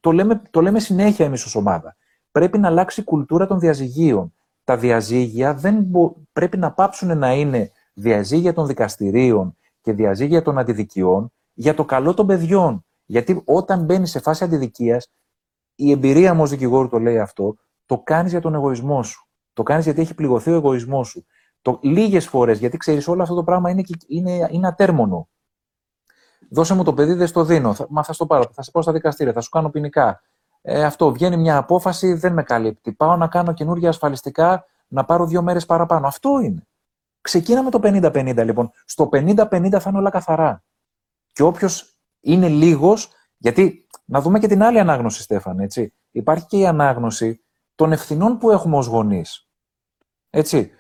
Το 0.00 0.12
λέμε, 0.12 0.42
το 0.50 0.60
λέμε 0.60 0.80
συνέχεια 0.80 1.24
εμείς 1.24 1.44
ως 1.44 1.54
ομάδα. 1.54 1.96
Πρέπει 2.30 2.58
να 2.58 2.68
αλλάξει 2.68 3.00
η 3.00 3.04
κουλτούρα 3.04 3.46
των 3.46 3.58
διαζυγίων. 3.58 4.34
Τα 4.64 4.76
διαζύγια 4.76 5.54
δεν 5.54 5.86
πρέπει 6.32 6.56
να 6.56 6.72
πάψουν 6.72 7.18
να 7.18 7.34
είναι 7.34 7.72
διαζύγια 7.92 8.52
των 8.52 8.66
δικαστηρίων 8.66 9.56
και 9.80 9.92
διαζύγια 9.92 10.42
των 10.42 10.58
αντιδικιών 10.58 11.32
για 11.52 11.74
το 11.74 11.84
καλό 11.84 12.14
των 12.14 12.26
παιδιών. 12.26 12.84
Γιατί 13.04 13.42
όταν 13.44 13.84
μπαίνει 13.84 14.06
σε 14.06 14.20
φάση 14.20 14.44
αντιδικίας, 14.44 15.08
η 15.74 15.90
εμπειρία 15.90 16.34
μου 16.34 16.42
ως 16.42 16.50
δικηγόρου 16.50 16.88
το 16.88 16.98
λέει 16.98 17.18
αυτό, 17.18 17.56
το 17.86 17.98
κάνεις 17.98 18.30
για 18.30 18.40
τον 18.40 18.54
εγωισμό 18.54 19.02
σου. 19.02 19.28
Το 19.52 19.62
κάνεις 19.62 19.84
γιατί 19.84 20.00
έχει 20.00 20.14
πληγωθεί 20.14 20.50
ο 20.50 20.54
εγωισμός 20.54 21.08
σου. 21.08 21.26
Το, 21.62 21.78
λίγες 21.82 22.28
φορές, 22.28 22.58
γιατί 22.58 22.76
ξέρεις 22.76 23.08
όλο 23.08 23.22
αυτό 23.22 23.34
το 23.34 23.44
πράγμα 23.44 23.70
είναι, 23.70 23.82
είναι, 24.08 24.48
είναι 24.50 24.66
ατέρμονο. 24.66 25.28
Δώσε 26.52 26.74
μου 26.74 26.84
το 26.84 26.94
παιδί, 26.94 27.12
δεν 27.12 27.26
στο 27.26 27.44
δίνω. 27.44 27.74
Θα, 27.74 27.86
μα 27.88 28.02
θα 28.02 28.12
στο 28.12 28.26
πάρω, 28.26 28.44
θα 28.52 28.62
σε 28.62 28.70
πάω 28.70 28.82
στα 28.82 28.92
δικαστήρια, 28.92 29.32
θα 29.32 29.40
σου 29.40 29.48
κάνω 29.48 29.70
ποινικά. 29.70 30.20
Ε, 30.62 30.84
αυτό, 30.84 31.12
βγαίνει 31.12 31.36
μια 31.36 31.56
απόφαση, 31.56 32.12
δεν 32.12 32.32
με 32.32 32.42
καλύπτει. 32.42 32.92
Πάω 32.92 33.16
να 33.16 33.28
κάνω 33.28 33.52
καινούργια 33.52 33.88
ασφαλιστικά, 33.88 34.64
να 34.88 35.04
πάρω 35.04 35.26
δύο 35.26 35.42
μέρες 35.42 35.66
παραπάνω. 35.66 36.06
Αυτό 36.06 36.40
είναι. 36.40 36.66
Ξεκίναμε 37.20 37.70
το 37.70 37.80
50-50 37.82 38.44
λοιπόν. 38.44 38.70
Στο 38.84 39.08
50-50 39.12 39.70
θα 39.70 39.88
είναι 39.88 39.98
όλα 39.98 40.10
καθαρά. 40.10 40.64
Και 41.32 41.42
όποιος 41.42 41.98
είναι 42.20 42.48
λίγος, 42.48 43.10
γιατί 43.36 43.86
να 44.04 44.20
δούμε 44.20 44.38
και 44.38 44.46
την 44.46 44.62
άλλη 44.62 44.78
ανάγνωση, 44.78 45.22
Στέφανε, 45.22 45.64
έτσι. 45.64 45.94
Υπάρχει 46.10 46.46
και 46.46 46.58
η 46.58 46.66
ανάγνωση 46.66 47.44
των 47.74 47.92
ευθυνών 47.92 48.38
που 48.38 48.50
έχουμε 48.50 48.76
ως 48.76 48.86
γονείς. 48.86 49.48
Έτσι. 50.30 50.70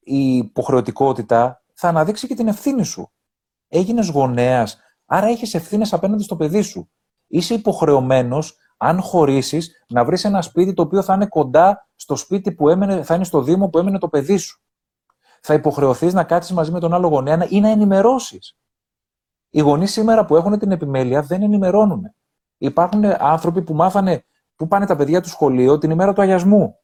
Η 0.00 0.36
υποχρεωτικότητα 0.36 1.62
θα 1.74 1.88
αναδείξει 1.88 2.26
και 2.26 2.34
την 2.34 2.48
ευθύνη 2.48 2.84
σου. 2.84 3.12
Έγινες 3.68 4.08
γονέας, 4.08 4.78
άρα 5.12 5.26
έχεις 5.26 5.54
ευθύνες 5.54 5.92
απέναντι 5.92 6.22
στο 6.22 6.36
παιδί 6.36 6.62
σου. 6.62 6.90
Είσαι 7.26 7.54
υποχρεωμένος, 7.54 8.56
αν 8.76 9.00
χωρίσεις, 9.00 9.84
να 9.88 10.04
βρεις 10.04 10.24
ένα 10.24 10.42
σπίτι 10.42 10.72
το 10.72 10.82
οποίο 10.82 11.02
θα 11.02 11.14
είναι 11.14 11.26
κοντά 11.26 11.88
στο 11.94 12.16
σπίτι 12.16 12.52
που 12.52 12.68
έμενε, 12.68 13.02
θα 13.02 13.14
είναι 13.14 13.24
στο 13.24 13.42
Δήμο 13.42 13.68
που 13.68 13.78
έμενε 13.78 13.98
το 13.98 14.08
παιδί 14.08 14.36
σου. 14.36 14.62
Θα 15.40 15.54
υποχρεωθείς 15.54 16.14
να 16.14 16.24
κάτσεις 16.24 16.52
μαζί 16.52 16.70
με 16.70 16.80
τον 16.80 16.94
άλλο 16.94 17.08
γονέα 17.08 17.46
ή 17.48 17.60
να 17.60 17.68
ενημερώσεις. 17.68 18.56
Οι 19.50 19.60
γονείς 19.60 19.92
σήμερα 19.92 20.24
που 20.24 20.36
έχουν 20.36 20.58
την 20.58 20.70
επιμέλεια 20.70 21.22
δεν 21.22 21.42
ενημερώνουν. 21.42 22.14
Υπάρχουν 22.58 23.04
άνθρωποι 23.04 23.62
που 23.62 23.74
μάθανε 23.74 24.24
πού 24.56 24.66
πάνε 24.66 24.86
τα 24.86 24.96
παιδιά 24.96 25.20
του 25.20 25.28
σχολείο 25.28 25.78
την 25.78 25.90
ημέρα 25.90 26.12
του 26.12 26.22
αγιασμού. 26.22 26.78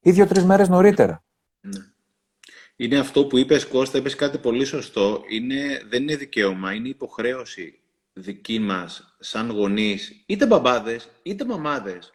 Ή 0.00 0.10
δύο-τρεις 0.10 0.44
μέρες 0.44 0.68
νωρίτερα. 0.68 1.24
Ναι. 1.60 1.91
Είναι 2.82 2.98
αυτό 2.98 3.24
που 3.24 3.38
είπες 3.38 3.66
Κώστα, 3.66 3.98
είπες 3.98 4.14
κάτι 4.14 4.38
πολύ 4.38 4.64
σωστό. 4.64 5.24
Είναι, 5.28 5.82
δεν 5.88 6.02
είναι 6.02 6.16
δικαίωμα, 6.16 6.72
είναι 6.72 6.88
υποχρέωση 6.88 7.78
δική 8.12 8.58
μας 8.58 9.16
σαν 9.18 9.50
γονείς, 9.50 10.22
είτε 10.26 10.46
μπαμπάδες 10.46 11.08
είτε 11.22 11.44
μαμάδες, 11.44 12.12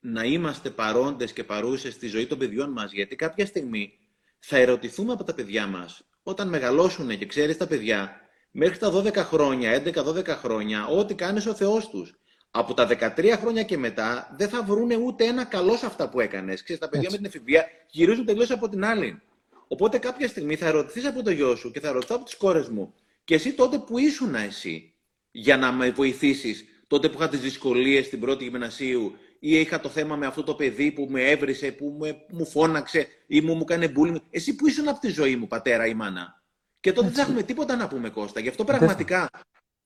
να 0.00 0.24
είμαστε 0.24 0.70
παρόντες 0.70 1.32
και 1.32 1.44
παρούσες 1.44 1.92
στη 1.92 2.06
ζωή 2.06 2.26
των 2.26 2.38
παιδιών 2.38 2.70
μας. 2.70 2.92
Γιατί 2.92 3.16
κάποια 3.16 3.46
στιγμή 3.46 3.92
θα 4.38 4.56
ερωτηθούμε 4.56 5.12
από 5.12 5.24
τα 5.24 5.34
παιδιά 5.34 5.66
μας, 5.66 6.02
όταν 6.22 6.48
μεγαλώσουν 6.48 7.18
και 7.18 7.26
ξέρεις 7.26 7.56
τα 7.56 7.66
παιδιά, 7.66 8.20
μέχρι 8.50 8.78
τα 8.78 8.90
12 8.90 9.14
χρόνια, 9.14 9.72
11-12 9.72 10.26
χρόνια, 10.26 10.86
ό,τι 10.86 11.14
κάνεις 11.14 11.46
ο 11.46 11.54
Θεός 11.54 11.88
τους. 11.88 12.14
Από 12.50 12.74
τα 12.74 12.86
13 12.86 13.36
χρόνια 13.36 13.62
και 13.62 13.76
μετά 13.76 14.34
δεν 14.38 14.48
θα 14.48 14.62
βρουν 14.62 14.90
ούτε 14.90 15.24
ένα 15.24 15.44
καλό 15.44 15.76
σε 15.76 15.86
αυτά 15.86 16.08
που 16.08 16.20
έκανες. 16.20 16.62
Ξέρεις, 16.62 16.82
τα 16.82 16.88
παιδιά 16.88 17.10
με 17.10 17.16
την 17.16 17.26
εφηβεία 17.26 17.66
γυρίζουν 17.90 18.24
τελείως 18.24 18.50
από 18.50 18.68
την 18.68 18.84
άλλη. 18.84 19.20
Οπότε 19.68 19.98
κάποια 19.98 20.28
στιγμή 20.28 20.56
θα 20.56 20.66
ερωτηθείς 20.66 21.06
από 21.06 21.22
το 21.22 21.30
γιο 21.30 21.56
σου 21.56 21.70
και 21.70 21.80
θα 21.80 21.92
ρωτήσω 21.92 22.14
από 22.14 22.24
τις 22.24 22.36
κόρες 22.36 22.68
μου, 22.68 22.94
και 23.24 23.34
εσύ 23.34 23.52
τότε 23.52 23.78
που 23.78 23.98
ήσουν 23.98 24.34
εσύ, 24.34 24.94
για 25.30 25.56
να 25.56 25.72
με 25.72 25.90
βοηθήσεις, 25.90 26.64
τότε 26.86 27.08
που 27.08 27.18
είχα 27.18 27.28
τις 27.28 27.40
δυσκολίες 27.40 28.06
στην 28.06 28.20
πρώτη 28.20 28.44
γυμνασίου 28.44 29.16
ή 29.38 29.60
είχα 29.60 29.80
το 29.80 29.88
θέμα 29.88 30.16
με 30.16 30.26
αυτό 30.26 30.42
το 30.42 30.54
παιδί 30.54 30.92
που 30.92 31.06
με 31.10 31.30
έβρισε, 31.30 31.72
που 31.72 31.96
με, 31.98 32.24
μου 32.28 32.46
φώναξε 32.46 33.08
ή 33.26 33.40
μου, 33.40 33.54
μου 33.54 33.64
έκανε 33.68 33.92
bullying. 33.96 34.16
Εσύ 34.30 34.54
που 34.54 34.66
ήσουν 34.66 34.88
από 34.88 35.00
τη 35.00 35.08
ζωή 35.08 35.36
μου, 35.36 35.46
πατέρα 35.46 35.86
ή 35.86 35.94
μάνα. 35.94 36.42
Και 36.80 36.92
τότε 36.92 37.08
δεν 37.08 37.24
έχουμε 37.24 37.42
τίποτα 37.42 37.76
να 37.76 37.88
πούμε, 37.88 38.08
Κώστα. 38.08 38.40
Γι' 38.40 38.48
αυτό 38.48 38.64
πραγματικά 38.64 39.30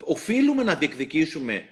οφείλουμε 0.05 0.63
να 0.63 0.75
διεκδικήσουμε 0.75 1.65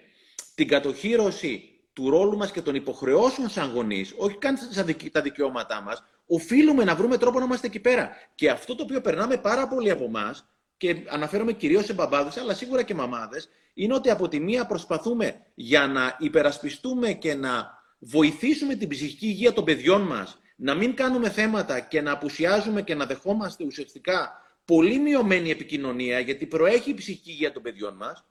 την 0.54 0.68
κατοχήρωση 0.68 1.78
του 1.92 2.10
ρόλου 2.10 2.36
μας 2.36 2.50
και 2.50 2.62
των 2.62 2.74
υποχρεώσεων 2.74 3.48
σαν 3.48 3.70
γονείς, 3.70 4.14
όχι 4.16 4.36
καν 4.36 4.56
σαν 4.70 4.96
τα 5.12 5.20
δικαιώματά 5.20 5.80
μας, 5.80 6.04
οφείλουμε 6.28 6.84
να 6.84 6.94
βρούμε 6.94 7.18
τρόπο 7.18 7.38
να 7.38 7.44
είμαστε 7.44 7.66
εκεί 7.66 7.80
πέρα. 7.80 8.10
Και 8.34 8.50
αυτό 8.50 8.74
το 8.74 8.82
οποίο 8.82 9.00
περνάμε 9.00 9.36
πάρα 9.36 9.68
πολύ 9.68 9.90
από 9.90 10.04
εμάς, 10.04 10.48
και 10.76 10.96
αναφέρομαι 11.08 11.52
κυρίως 11.52 11.84
σε 11.84 11.92
μπαμπάδες, 11.92 12.36
αλλά 12.36 12.54
σίγουρα 12.54 12.82
και 12.82 12.94
μαμάδες, 12.94 13.48
είναι 13.74 13.94
ότι 13.94 14.10
από 14.10 14.28
τη 14.28 14.40
μία 14.40 14.66
προσπαθούμε 14.66 15.40
για 15.54 15.86
να 15.86 16.16
υπερασπιστούμε 16.18 17.12
και 17.12 17.34
να 17.34 17.78
βοηθήσουμε 17.98 18.74
την 18.74 18.88
ψυχική 18.88 19.26
υγεία 19.26 19.52
των 19.52 19.64
παιδιών 19.64 20.02
μας, 20.02 20.40
να 20.56 20.74
μην 20.74 20.94
κάνουμε 20.94 21.30
θέματα 21.30 21.80
και 21.80 22.00
να 22.00 22.12
απουσιάζουμε 22.12 22.82
και 22.82 22.94
να 22.94 23.06
δεχόμαστε 23.06 23.64
ουσιαστικά 23.64 24.42
πολύ 24.64 24.98
μειωμένη 24.98 25.50
επικοινωνία, 25.50 26.18
γιατί 26.18 26.46
προέχει 26.46 26.90
η 26.90 26.94
ψυχική 26.94 27.30
υγεία 27.30 27.52
των 27.52 27.62
παιδιών 27.62 27.96
μας, 27.96 28.24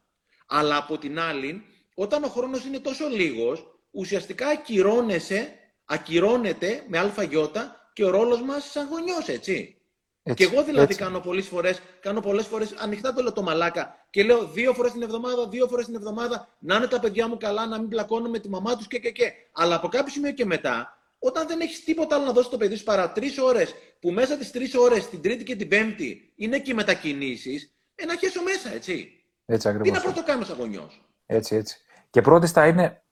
αλλά 0.47 0.77
από 0.77 0.97
την 0.97 1.19
άλλη, 1.19 1.63
όταν 1.95 2.23
ο 2.23 2.27
χρόνος 2.27 2.65
είναι 2.65 2.79
τόσο 2.79 3.07
λίγος, 3.07 3.79
ουσιαστικά 3.91 4.47
ακυρώνεσαι, 4.47 5.53
ακυρώνεται 5.85 6.83
με 6.87 6.97
αλφαγιώτα 6.97 7.86
και 7.97 8.05
ο 8.05 8.09
ρόλος 8.09 8.41
μας 8.41 8.71
σαν 8.71 8.87
γονιός, 8.87 9.27
έτσι. 9.27 9.77
Έτσι, 10.23 10.45
και 10.47 10.53
εγώ 10.53 10.63
δηλαδή 10.63 10.91
έτσι. 10.91 11.03
κάνω 11.03 11.19
πολλές 11.19 11.47
φορές, 11.47 11.81
κάνω 11.99 12.19
πολλές 12.19 12.45
φορές 12.45 12.73
ανοιχτά 12.77 13.13
το 13.13 13.21
λέω 13.21 13.31
το 13.33 13.41
μαλάκα 13.41 14.05
και 14.09 14.23
λέω 14.23 14.47
δύο 14.47 14.73
φορές 14.73 14.91
την 14.91 15.01
εβδομάδα, 15.01 15.47
δύο 15.47 15.67
φορές 15.67 15.85
την 15.85 15.95
εβδομάδα 15.95 16.47
να 16.59 16.75
είναι 16.75 16.87
τα 16.87 16.99
παιδιά 16.99 17.27
μου 17.27 17.37
καλά, 17.37 17.65
να 17.65 17.79
μην 17.79 17.89
πλακώνω 17.89 18.29
με 18.29 18.39
τη 18.39 18.49
μαμά 18.49 18.75
τους 18.75 18.87
και, 18.87 18.99
και, 18.99 19.11
και. 19.11 19.31
Αλλά 19.51 19.75
από 19.75 19.87
κάποιο 19.87 20.11
σημείο 20.11 20.31
και 20.31 20.45
μετά, 20.45 20.97
όταν 21.19 21.47
δεν 21.47 21.59
έχεις 21.59 21.83
τίποτα 21.83 22.15
άλλο 22.15 22.25
να 22.25 22.31
δώσεις 22.31 22.49
το 22.49 22.57
παιδί 22.57 22.75
σου 22.75 22.83
παρά 22.83 23.11
τρεις 23.11 23.37
ώρες, 23.37 23.75
που 23.99 24.11
μέσα 24.11 24.37
τις 24.37 24.51
τρεις 24.51 24.75
ώρες, 24.75 25.09
την 25.09 25.21
Τρίτη 25.21 25.43
και 25.43 25.55
την 25.55 25.67
Πέμπτη, 25.67 26.33
είναι 26.35 26.59
και 26.59 26.71
οι 26.71 26.73
μετακινήσεις, 26.73 27.73
ε, 27.95 28.05
να 28.05 28.15
χέσω 28.15 28.43
μέσα, 28.43 28.73
έτσι. 28.73 29.23
Έτσι 29.45 29.67
ακριβώς. 29.67 29.87
Τι 29.87 29.93
να 29.93 30.01
πρώτο 30.01 30.23
κάνω 30.23 30.43
σαν 30.43 30.57
γονιός; 30.57 31.01
Έτσι, 31.25 31.55
έτσι. 31.55 31.77
Και 32.09 32.21
πρώτη 32.21 32.47
θα 32.47 32.67
είναι 32.67 33.03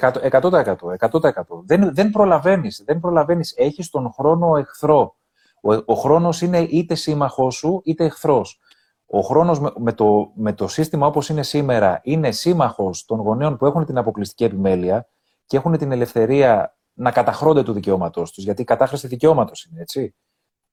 100%. 0.00 0.12
100%, 0.30 0.96
100%. 0.98 1.30
Δεν, 1.64 1.94
δεν 1.94 2.10
προλαβαίνεις. 2.10 2.82
Δεν 2.86 3.00
προλαβαίνεις. 3.00 3.54
Έχεις 3.56 3.90
τον 3.90 4.12
χρόνο 4.12 4.56
εχθρό. 4.56 5.16
Ο, 5.62 5.74
ο 5.74 5.94
χρόνος 5.94 6.42
είναι 6.42 6.58
είτε 6.58 6.94
σύμμαχός 6.94 7.54
σου, 7.54 7.80
είτε 7.84 8.04
εχθρός. 8.04 8.60
Ο 9.06 9.20
χρόνος 9.20 9.60
με, 9.60 9.72
με, 9.76 9.92
το, 9.92 10.32
με 10.34 10.52
το 10.52 10.68
σύστημα 10.68 11.06
όπως 11.06 11.28
είναι 11.28 11.42
σήμερα 11.42 12.00
είναι 12.02 12.30
σύμμαχος 12.30 13.04
των 13.04 13.20
γονέων 13.20 13.56
που 13.56 13.66
έχουν 13.66 13.84
την 13.84 13.98
αποκλειστική 13.98 14.44
επιμέλεια 14.44 15.08
και 15.46 15.56
έχουν 15.56 15.78
την 15.78 15.92
ελευθερία 15.92 16.76
να 16.92 17.10
καταχρώνται 17.10 17.62
του 17.62 17.72
δικαιώματός 17.72 18.32
τους, 18.32 18.44
γιατί 18.44 18.62
η 18.62 18.64
κατάχρηση 18.64 19.06
δικαιώματος 19.06 19.64
είναι, 19.64 19.80
έτσι. 19.80 20.14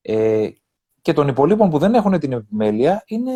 Ε, 0.02 0.50
και 1.02 1.14
των 1.14 1.28
υπολείπων 1.28 1.70
που 1.70 1.78
δεν 1.78 1.94
έχουν 1.94 2.20
την 2.20 2.32
επιμέλεια 2.32 3.04
είναι, 3.06 3.32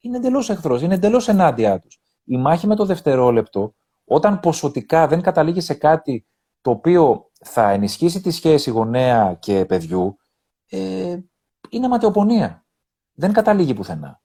είναι 0.00 0.16
εντελώς 0.16 0.50
εχθρός, 0.50 0.82
είναι 0.82 0.94
εντελώς 0.94 1.28
ενάντια 1.28 1.80
τους. 1.80 2.00
Η 2.24 2.36
μάχη 2.36 2.66
με 2.66 2.76
το 2.76 2.84
δευτερόλεπτο, 2.84 3.74
όταν 4.12 4.40
ποσοτικά 4.40 5.06
δεν 5.06 5.20
καταλήγει 5.20 5.60
σε 5.60 5.74
κάτι 5.74 6.26
το 6.60 6.70
οποίο 6.70 7.30
θα 7.44 7.70
ενισχύσει 7.70 8.20
τη 8.20 8.30
σχέση 8.30 8.70
γονέα 8.70 9.36
και 9.38 9.64
παιδιού, 9.64 10.16
ε, 10.68 11.18
είναι 11.68 11.88
ματαιοπονία. 11.88 12.64
Δεν 13.12 13.32
καταλήγει 13.32 13.74
πουθενά. 13.74 14.22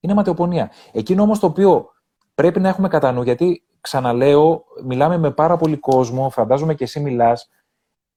Είναι 0.00 0.14
ματαιοπονία. 0.14 0.70
Εκείνο 0.92 1.22
όμως 1.22 1.38
το 1.38 1.46
οποίο 1.46 1.88
πρέπει 2.34 2.60
να 2.60 2.68
έχουμε 2.68 2.88
κατά 2.88 3.12
νου, 3.12 3.22
γιατί 3.22 3.66
ξαναλέω, 3.80 4.64
μιλάμε 4.84 5.18
με 5.18 5.30
πάρα 5.30 5.56
πολύ 5.56 5.76
κόσμο, 5.76 6.30
φαντάζομαι 6.30 6.74
και 6.74 6.84
εσύ 6.84 7.00
μιλάς, 7.00 7.48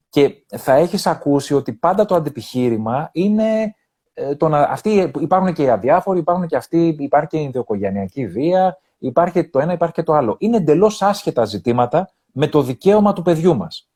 και 0.10 0.46
θα 0.48 0.74
έχεις 0.74 1.08
ακούσει 1.08 1.54
ότι 1.54 1.74
πάντα 1.74 2.06
το 2.06 2.16
αντιπιχείρημα 2.16 3.10
είναι 3.12 3.76
ε, 4.14 4.36
το 4.36 4.48
να, 4.48 4.60
αυτοί, 4.60 5.12
υπάρχουν 5.20 5.54
και 5.54 5.64
οι 5.64 5.70
αδιάφοροι, 5.70 6.20
υπάρχουν 6.20 6.48
και 6.48 6.56
αυτοί, 6.56 6.96
υπάρχει 7.00 7.28
και 7.28 7.38
η 7.38 7.44
ιδεοκογενειακή 7.44 8.28
βία, 8.28 8.78
υπάρχει 9.00 9.50
το 9.50 9.60
ένα, 9.60 9.74
υπάρχει 9.74 9.94
και 9.94 10.04
το 10.04 10.14
άλλο. 10.14 10.36
Είναι 10.40 10.58
εντελώς 10.58 11.02
άσχετα 11.02 11.46
ζητήματα 11.46 12.12
με 12.26 12.48
το 12.48 12.62
δικαίωμα 12.62 13.14
του 13.14 13.22
παιδιού 13.22 13.56
μας. 13.56 13.90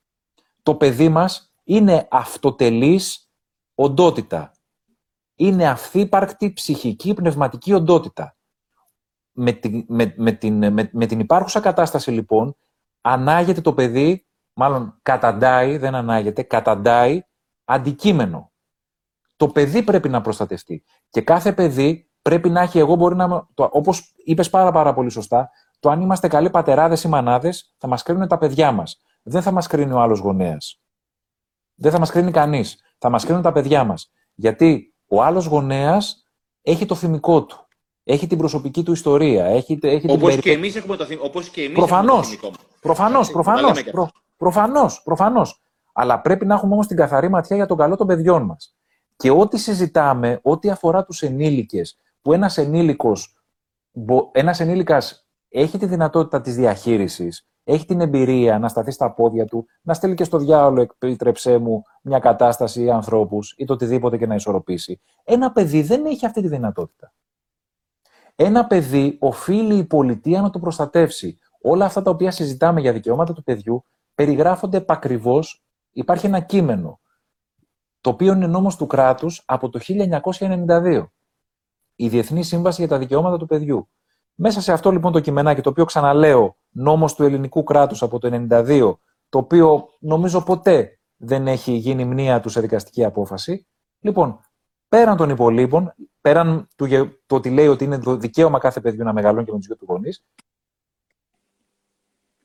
Το 0.63 0.75
παιδί 0.75 1.09
μας 1.09 1.53
είναι 1.63 2.07
αυτοτελής 2.11 3.29
οντότητα. 3.75 4.51
Είναι 5.35 5.67
αυθύπαρκτη 5.67 6.53
ψυχική 6.53 7.13
πνευματική 7.13 7.73
οντότητα 7.73 8.35
με 9.31 9.51
την, 9.51 9.85
με, 9.87 10.13
με, 10.17 10.31
την, 10.31 10.73
με, 10.73 10.89
με 10.93 11.05
την 11.05 11.19
υπάρχουσα 11.19 11.59
κατάσταση 11.59 12.11
λοιπόν 12.11 12.55
ανάγεται 13.01 13.61
το 13.61 13.73
παιδί, 13.73 14.25
μάλλον 14.53 14.99
καταντάει, 15.01 15.77
δεν 15.77 15.95
ανάγεται, 15.95 16.43
καταντάει 16.43 17.21
αντικείμενο. 17.63 18.51
Το 19.35 19.47
παιδί 19.47 19.83
πρέπει 19.83 20.09
να 20.09 20.21
προστατευτεί. 20.21 20.83
Και 21.09 21.21
κάθε 21.21 21.53
παιδί 21.53 22.09
πρέπει 22.23 22.49
να 22.49 22.61
έχει, 22.61 22.79
εγώ 22.79 22.95
μπορεί 22.95 23.15
να, 23.15 23.47
το, 23.53 23.69
όπως 23.71 24.13
είπες 24.23 24.49
πάρα 24.49 24.71
πάρα 24.71 24.93
πολύ 24.93 25.09
σωστά, 25.09 25.49
το 25.79 25.89
αν 25.89 26.01
είμαστε 26.01 26.27
καλοί 26.27 26.49
πατεράδες 26.49 27.03
ή 27.03 27.07
μανάδες, 27.07 27.75
θα 27.77 27.87
μας 27.87 28.03
κρίνουν 28.03 28.27
τα 28.27 28.37
παιδιά 28.37 28.71
μας. 28.71 29.01
Δεν 29.23 29.41
θα 29.41 29.51
μας 29.51 29.67
κρίνει 29.67 29.91
ο 29.91 29.99
άλλος 29.99 30.19
γονέας. 30.19 30.81
Δεν 31.75 31.91
θα 31.91 31.99
μας 31.99 32.09
κρίνει 32.11 32.31
κανείς. 32.31 32.79
Θα 32.97 33.09
μας 33.09 33.25
κρίνουν 33.25 33.41
τα 33.41 33.51
παιδιά 33.51 33.83
μας. 33.83 34.11
Γιατί 34.35 34.93
ο 35.07 35.23
άλλος 35.23 35.45
γονέας 35.45 36.27
έχει 36.61 36.85
το 36.85 36.95
θυμικό 36.95 37.45
του 37.45 37.63
έχει 38.03 38.27
την 38.27 38.37
προσωπική 38.37 38.83
του 38.83 38.91
ιστορία. 38.91 39.45
Έχει, 39.45 39.79
έχει 39.81 40.11
όπως, 40.11 40.35
και 40.35 40.51
εμείς 40.51 40.75
έχουμε 40.75 40.95
το, 40.95 41.05
όπως 41.21 41.49
και 41.49 41.61
εμείς 41.61 41.73
προφανώς, 41.73 42.33
έχουμε 42.33 42.51
το 42.51 42.57
Προφανώς, 42.81 43.31
προφανώς, 43.31 43.83
προ, 43.83 44.09
προφανώς, 44.37 45.01
προφανώς. 45.03 45.61
Αλλά 45.93 46.21
πρέπει 46.21 46.45
να 46.45 46.53
έχουμε 46.53 46.73
όμως 46.73 46.87
την 46.87 46.97
καθαρή 46.97 47.29
ματιά 47.29 47.55
για 47.55 47.65
τον 47.65 47.77
καλό 47.77 47.95
των 47.95 48.07
παιδιών 48.07 48.43
μας. 48.43 48.75
Και 49.15 49.31
ό,τι 49.31 49.57
συζητάμε, 49.57 50.39
ό,τι 50.41 50.69
αφορά 50.69 51.03
τους 51.03 51.21
ενήλικες, 51.21 51.99
που 52.23 52.33
ένας 52.33 52.57
ενήλικος, 52.57 53.43
ένας 54.31 54.59
ενήλικας 54.59 55.27
έχει 55.49 55.77
τη 55.77 55.85
δυνατότητα 55.85 56.41
της 56.41 56.55
διαχείρισης, 56.55 57.47
έχει 57.63 57.85
την 57.85 58.01
εμπειρία 58.01 58.59
να 58.59 58.67
σταθεί 58.67 58.91
στα 58.91 59.13
πόδια 59.13 59.45
του, 59.45 59.65
να 59.81 59.93
στείλει 59.93 60.13
και 60.13 60.23
στο 60.23 60.37
διάολο, 60.37 60.87
επιτρέψέ 60.99 61.57
μου, 61.57 61.83
μια 62.01 62.19
κατάσταση 62.19 62.83
ή 62.83 62.91
ανθρώπους 62.91 63.53
ή 63.57 63.65
το 63.65 63.73
οτιδήποτε 63.73 64.17
και 64.17 64.27
να 64.27 64.35
ισορροπήσει. 64.35 65.01
Ένα 65.23 65.51
παιδί 65.51 65.81
δεν 65.81 66.05
έχει 66.05 66.25
αυτή 66.25 66.41
τη 66.41 66.47
δυνατότητα. 66.47 67.13
Ένα 68.35 68.67
παιδί 68.67 69.17
οφείλει 69.19 69.77
η 69.77 69.83
πολιτεία 69.83 70.41
να 70.41 70.49
το 70.49 70.59
προστατεύσει. 70.59 71.39
Όλα 71.61 71.85
αυτά 71.85 72.01
τα 72.01 72.11
οποία 72.11 72.31
συζητάμε 72.31 72.81
για 72.81 72.93
δικαιώματα 72.93 73.33
του 73.33 73.43
παιδιού 73.43 73.85
περιγράφονται 74.15 74.77
επακριβώς. 74.77 75.63
Υπάρχει 75.91 76.25
ένα 76.25 76.39
κείμενο, 76.39 76.99
το 78.01 78.09
οποίο 78.09 78.33
είναι 78.33 78.47
νόμος 78.47 78.75
του 78.75 78.87
κράτους 78.87 79.43
από 79.45 79.69
το 79.69 79.79
1992. 79.79 81.05
Η 81.95 82.07
Διεθνή 82.07 82.43
Σύμβαση 82.43 82.81
για 82.81 82.89
τα 82.89 82.97
Δικαιώματα 82.97 83.37
του 83.37 83.45
Παιδιού. 83.45 83.89
Μέσα 84.35 84.61
σε 84.61 84.71
αυτό 84.71 84.91
λοιπόν 84.91 85.11
το 85.11 85.19
κειμενάκι, 85.19 85.61
το 85.61 85.69
οποίο 85.69 85.85
ξαναλέω, 85.85 86.57
νόμος 86.69 87.13
του 87.13 87.23
ελληνικού 87.23 87.63
κράτους 87.63 88.01
από 88.01 88.19
το 88.19 88.47
1992, 88.49 88.93
το 89.29 89.37
οποίο 89.37 89.89
νομίζω 89.99 90.43
ποτέ 90.43 90.99
δεν 91.17 91.47
έχει 91.47 91.71
γίνει 91.71 92.05
μνήα 92.05 92.39
του 92.39 92.49
σε 92.49 92.61
δικαστική 92.61 93.03
απόφαση. 93.03 93.67
Λοιπόν, 93.99 94.39
πέραν 94.89 95.17
των 95.17 95.29
υπολείπων, 95.29 95.93
πέραν 96.21 96.67
του 96.75 96.87
το 97.25 97.35
ότι 97.35 97.49
λέει 97.49 97.67
ότι 97.67 97.83
είναι 97.83 97.99
το 97.99 98.15
δικαίωμα 98.15 98.59
κάθε 98.59 98.79
παιδιού 98.81 99.03
να 99.03 99.13
μεγαλώνει 99.13 99.45
και 99.45 99.51
με 99.51 99.57
τους 99.57 99.67
δύο 99.67 99.75
του 99.75 99.85
γονείς, 99.87 100.23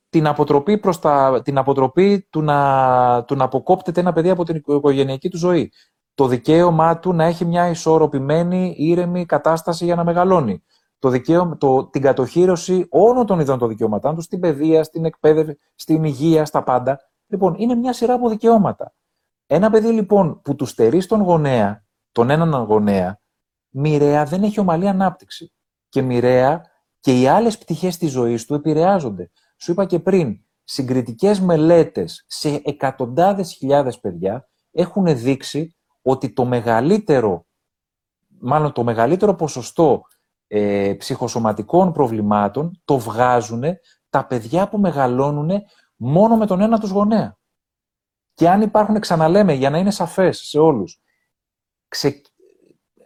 την 0.09 0.27
αποτροπή, 0.27 0.79
προς 0.79 0.99
τα, 0.99 1.41
την 1.45 1.59
αποτροπή 1.59 2.27
του, 2.31 2.43
να, 2.43 3.25
του 3.25 3.35
να 3.35 3.45
αποκόπτεται 3.45 4.01
ένα 4.01 4.13
παιδί 4.13 4.31
από 4.31 4.45
την 4.45 4.57
οικογενειακή 4.57 5.29
του 5.29 5.39
ζωή. 5.39 5.73
Το 6.19 6.27
δικαίωμά 6.27 6.99
του 6.99 7.13
να 7.13 7.25
έχει 7.25 7.45
μια 7.45 7.69
ισορροπημένη, 7.69 8.75
ήρεμη 8.77 9.27
κατάσταση 9.27 9.85
για 9.85 9.95
να 9.95 10.05
μεγαλώνει. 10.05 10.63
Το 10.99 11.09
δικαίωμα, 11.09 11.57
το, 11.57 11.87
την 11.87 12.03
κατοχήρωση 12.03 12.87
όλων 12.91 13.27
των 13.27 13.41
ειδών 13.41 13.59
των 13.59 13.69
δικαιωματών 13.69 14.15
τους 14.15 14.25
στην 14.25 14.41
παιδεία, 14.41 14.85
στην 14.85 15.05
εκπαίδευση, 15.05 15.59
στην 15.75 16.05
υγεία, 16.05 16.45
στα 16.45 16.63
πάντα. 16.63 17.01
Λοιπόν, 17.27 17.55
είναι 17.59 17.75
μια 17.75 17.93
σειρά 17.93 18.15
από 18.15 18.29
δικαιώματα. 18.29 18.95
Ένα 19.47 19.71
παιδί 19.71 19.89
λοιπόν 19.89 20.41
που 20.43 20.55
του 20.55 20.67
στερεί 20.67 21.01
στον 21.01 21.23
γονέα, 21.23 21.85
τον 22.13 22.31
έναν 22.31 22.51
γονέα, 22.51 23.21
μοιραία 23.69 24.25
δεν 24.25 24.43
έχει 24.43 24.61
ομαλή 24.61 24.89
ανάπτυξη. 24.89 25.53
Και 25.89 26.03
μοιραία 26.03 26.63
και 27.01 27.21
οι 27.21 27.27
άλλες 27.27 27.59
πτυχές 27.59 27.97
της 27.97 28.11
ζωής 28.11 28.47
του 28.47 28.55
επηρεάζονται. 28.55 29.31
Σου 29.57 29.71
είπα 29.73 29.85
και 29.85 29.99
πριν, 29.99 30.41
συγκριτικές 30.65 31.41
μελέτες 31.41 32.25
σε 32.27 32.61
εκατοντάδες 32.65 33.53
χιλιάδες 33.53 34.01
παιδιά 34.01 34.49
έχουν 34.73 35.19
δείξει 35.19 35.73
ότι 36.03 36.33
το 36.33 36.45
μεγαλύτερο, 36.45 37.47
μάλλον 38.41 38.73
το 38.73 38.85
μεγαλύτερο 38.85 39.35
ποσοστό 39.35 40.03
ε, 40.47 40.95
ψυχοσωματικών 40.99 41.93
προβλημάτων 41.93 42.81
το 42.85 42.99
βγάζουν 42.99 43.63
τα 44.11 44.27
παιδιά 44.27 44.69
που 44.69 44.79
μεγαλώνουν 44.79 45.51
μόνο 45.97 46.37
με 46.37 46.47
τον 46.47 46.61
ένα 46.61 46.79
τους 46.79 46.91
γονέα. 46.91 47.37
Και 48.35 48.49
αν 48.49 48.63
υπάρχουν, 48.63 49.01
ξαναλέμε, 49.01 49.53
για 49.53 49.71
να 49.71 49.79
είναι 49.79 49.91
σαφές 49.91 50.39
σε 50.39 50.59
όλους, 50.59 51.01
ξε... 51.89 52.21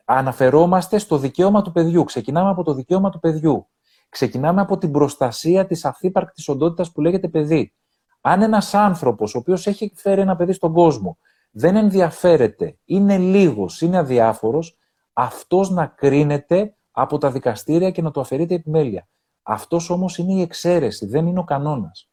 αναφερόμαστε 0.05 0.99
στο 0.99 1.19
δικαίωμα 1.19 1.63
του 1.63 1.73
παιδιού. 1.73 2.05
Ξεκινάμε 2.05 2.51
από 2.51 2.63
το 2.63 2.75
δικαίωμα 2.75 3.11
του 3.11 3.19
παιδιού. 3.19 3.69
Ξεκινάμε 4.09 4.61
από 4.61 4.79
την 4.79 4.91
προστασία 4.91 5.67
της 5.67 5.85
αυθύπαρκτη 5.85 6.51
οντότητας 6.51 6.93
που 6.93 7.01
λέγεται 7.01 7.29
παιδί. 7.29 7.75
Αν 8.21 8.43
ένας 8.43 8.75
άνθρωπος, 8.75 9.35
ο 9.35 9.39
οποίος 9.39 9.67
έχει 9.67 9.93
φέρει 9.97 10.21
ένα 10.21 10.37
παιδί 10.37 10.53
στον 10.53 10.73
κόσμο, 10.73 11.19
δεν 11.53 11.77
ενδιαφέρεται, 11.77 12.79
είναι 12.85 13.19
λίγος, 13.19 13.81
είναι 13.81 13.99
αδιάφορος, 13.99 14.77
αυτός 15.13 15.71
να 15.71 15.87
κρίνεται 15.87 16.77
από 16.91 17.19
τα 17.19 17.31
δικαστήρια 17.31 17.91
και 17.91 18.03
να 18.03 18.11
του 18.11 18.21
αφαιρείται 18.21 18.55
επιμέλεια. 18.55 19.09
Αυτός 19.43 19.91
όμως 19.91 20.19
είναι 20.19 20.33
η 20.33 20.41
εξαίρεση, 20.41 21.07
δεν 21.07 21.27
είναι 21.27 21.39
ο 21.39 21.45
κανόνας. 21.45 22.11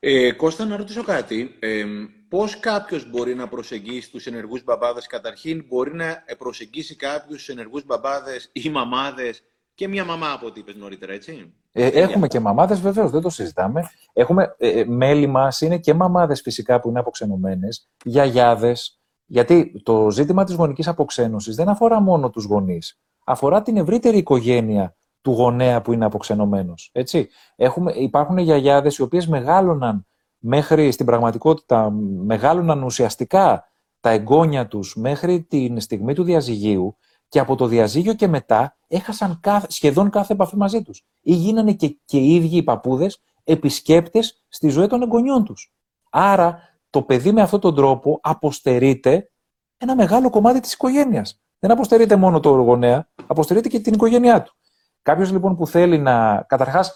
Ε, 0.00 0.32
Κώστα, 0.32 0.64
να 0.64 0.76
ρωτήσω 0.76 1.02
κάτι. 1.02 1.56
Ε, 1.58 1.84
πώς 2.28 2.60
κάποιος 2.60 3.10
μπορεί 3.10 3.34
να 3.34 3.48
προσεγγίσει 3.48 4.10
τους 4.10 4.26
ενεργούς 4.26 4.64
μπαμπάδες; 4.64 5.06
Καταρχήν, 5.06 5.64
μπορεί 5.66 5.94
να 5.94 6.24
προσεγγίσει 6.38 6.96
κάποιους 6.96 7.48
ενεργούς 7.48 7.84
μπαμπάδες 7.84 8.50
ή 8.52 8.70
μαμάδες 8.70 9.42
και 9.76 9.88
μια 9.88 10.04
μαμά 10.04 10.32
από 10.32 10.46
ό,τι 10.46 10.60
είπες 10.60 10.74
νωρίτερα, 10.76 11.12
έτσι. 11.12 11.52
Ε, 11.72 11.86
έχουμε 11.86 12.26
και 12.28 12.40
μαμάδες 12.40 12.80
βεβαίως, 12.80 13.10
δεν 13.10 13.20
το 13.20 13.30
συζητάμε. 13.30 13.90
Έχουμε, 14.12 14.54
ε, 14.58 14.80
ε, 14.80 14.84
μέλη 14.84 15.26
μας 15.26 15.60
είναι 15.60 15.78
και 15.78 15.94
μαμάδες 15.94 16.40
φυσικά 16.40 16.80
που 16.80 16.88
είναι 16.88 16.98
αποξενωμένες, 16.98 17.88
γιαγιάδες, 18.04 19.00
γιατί 19.26 19.82
το 19.82 20.10
ζήτημα 20.10 20.44
της 20.44 20.54
γονικής 20.54 20.88
αποξένωσης 20.88 21.54
δεν 21.54 21.68
αφορά 21.68 22.00
μόνο 22.00 22.30
τους 22.30 22.44
γονείς. 22.44 23.00
Αφορά 23.24 23.62
την 23.62 23.76
ευρύτερη 23.76 24.16
οικογένεια 24.16 24.96
του 25.20 25.30
γονέα 25.30 25.82
που 25.82 25.92
είναι 25.92 26.04
αποξενωμένος. 26.04 26.90
Έτσι. 26.92 27.28
Έχουμε, 27.56 27.92
υπάρχουν 27.92 28.38
γιαγιάδες 28.38 28.96
οι 28.96 29.02
οποίες 29.02 29.26
μεγάλωναν 29.26 30.06
μέχρι 30.38 30.90
στην 30.90 31.06
πραγματικότητα 31.06 31.90
μεγάλωναν 32.24 32.82
ουσιαστικά 32.82 33.64
τα 34.00 34.10
εγγόνια 34.10 34.66
τους 34.66 34.96
μέχρι 34.96 35.42
την 35.42 35.80
στιγμή 35.80 36.14
του 36.14 36.22
διαζυγίου 36.22 36.96
και 37.28 37.38
από 37.38 37.54
το 37.54 37.66
διαζύγιο 37.66 38.14
και 38.14 38.28
μετά 38.28 38.76
έχασαν 38.88 39.40
σχεδόν 39.66 40.10
κάθε 40.10 40.32
επαφή 40.32 40.56
μαζί 40.56 40.82
τους. 40.82 41.04
Ή 41.20 41.34
γίνανε 41.34 41.72
και, 41.72 41.98
και 42.04 42.18
οι 42.18 42.34
ίδιοι 42.34 42.56
οι 42.56 42.62
παππούδες 42.62 43.22
επισκέπτες 43.44 44.44
στη 44.48 44.68
ζωή 44.68 44.86
των 44.86 45.02
εγγονιών 45.02 45.44
τους. 45.44 45.72
Άρα 46.10 46.58
το 46.90 47.02
παιδί 47.02 47.32
με 47.32 47.42
αυτόν 47.42 47.60
τον 47.60 47.74
τρόπο 47.74 48.18
αποστερείται 48.22 49.30
ένα 49.76 49.94
μεγάλο 49.94 50.30
κομμάτι 50.30 50.60
της 50.60 50.72
οικογένειας. 50.72 51.40
Δεν 51.58 51.70
αποστερείται 51.70 52.16
μόνο 52.16 52.40
το 52.40 52.50
γονέα, 52.50 53.08
αποστερείται 53.26 53.68
και 53.68 53.80
την 53.80 53.94
οικογένειά 53.94 54.42
του. 54.42 54.56
Κάποιος 55.02 55.32
λοιπόν 55.32 55.56
που 55.56 55.66
θέλει 55.66 55.98
να. 55.98 56.44
Καταρχάς, 56.48 56.94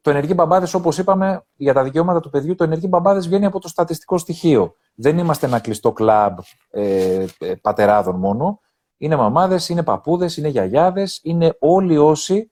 το 0.00 0.10
ενεργή 0.10 0.32
μπαμπάδες, 0.36 0.74
όπως 0.74 0.98
είπαμε, 0.98 1.44
για 1.54 1.72
τα 1.72 1.82
δικαιώματα 1.82 2.20
του 2.20 2.30
παιδιού, 2.30 2.54
το 2.54 2.64
ενεργή 2.64 2.86
μπαμπάδες 2.90 3.26
βγαίνει 3.26 3.44
από 3.44 3.60
το 3.60 3.68
στατιστικό 3.68 4.18
στοιχείο. 4.18 4.74
Δεν 4.94 5.18
είμαστε 5.18 5.46
ένα 5.46 5.58
κλειστό 5.58 5.92
κλαμπ 5.92 6.38
ε, 6.70 7.24
ε, 7.38 7.54
πατεράδων 7.54 8.14
μόνο. 8.18 8.60
Είναι 8.98 9.16
μαμάδες, 9.16 9.68
είναι 9.68 9.82
παππούδες, 9.82 10.36
είναι 10.36 10.48
γιαγιάδες, 10.48 11.20
είναι 11.22 11.56
όλοι 11.58 11.96
όσοι 11.96 12.50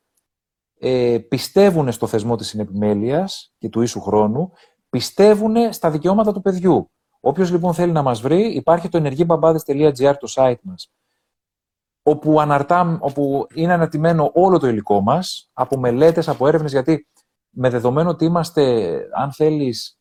ε, 0.78 1.18
πιστεύουν 1.28 1.92
στο 1.92 2.06
θεσμό 2.06 2.36
της 2.36 2.48
συνεπιμέλειας 2.48 3.52
και 3.58 3.68
του 3.68 3.80
ίσου 3.80 4.00
χρόνου, 4.00 4.52
πιστεύουν 4.90 5.72
στα 5.72 5.90
δικαιώματα 5.90 6.32
του 6.32 6.40
παιδιού. 6.40 6.90
Όποιος 7.20 7.50
λοιπόν 7.50 7.74
θέλει 7.74 7.92
να 7.92 8.02
μας 8.02 8.20
βρει, 8.20 8.54
υπάρχει 8.54 8.88
το 8.88 8.96
ενεργήμπαμπάδε.gr, 8.96 10.14
το 10.18 10.32
site 10.34 10.60
μας, 10.62 10.92
όπου, 12.02 12.40
αναρτά, 12.40 12.98
όπου 13.00 13.46
είναι 13.54 13.72
αναρτημένο 13.72 14.30
όλο 14.34 14.58
το 14.58 14.66
υλικό 14.68 15.00
μας, 15.00 15.50
από 15.52 15.78
μελέτες, 15.78 16.28
από 16.28 16.46
έρευνες, 16.48 16.72
γιατί 16.72 17.06
με 17.50 17.70
δεδομένο 17.70 18.10
ότι 18.10 18.24
είμαστε, 18.24 18.94
αν 19.12 19.32
θέλεις, 19.32 19.98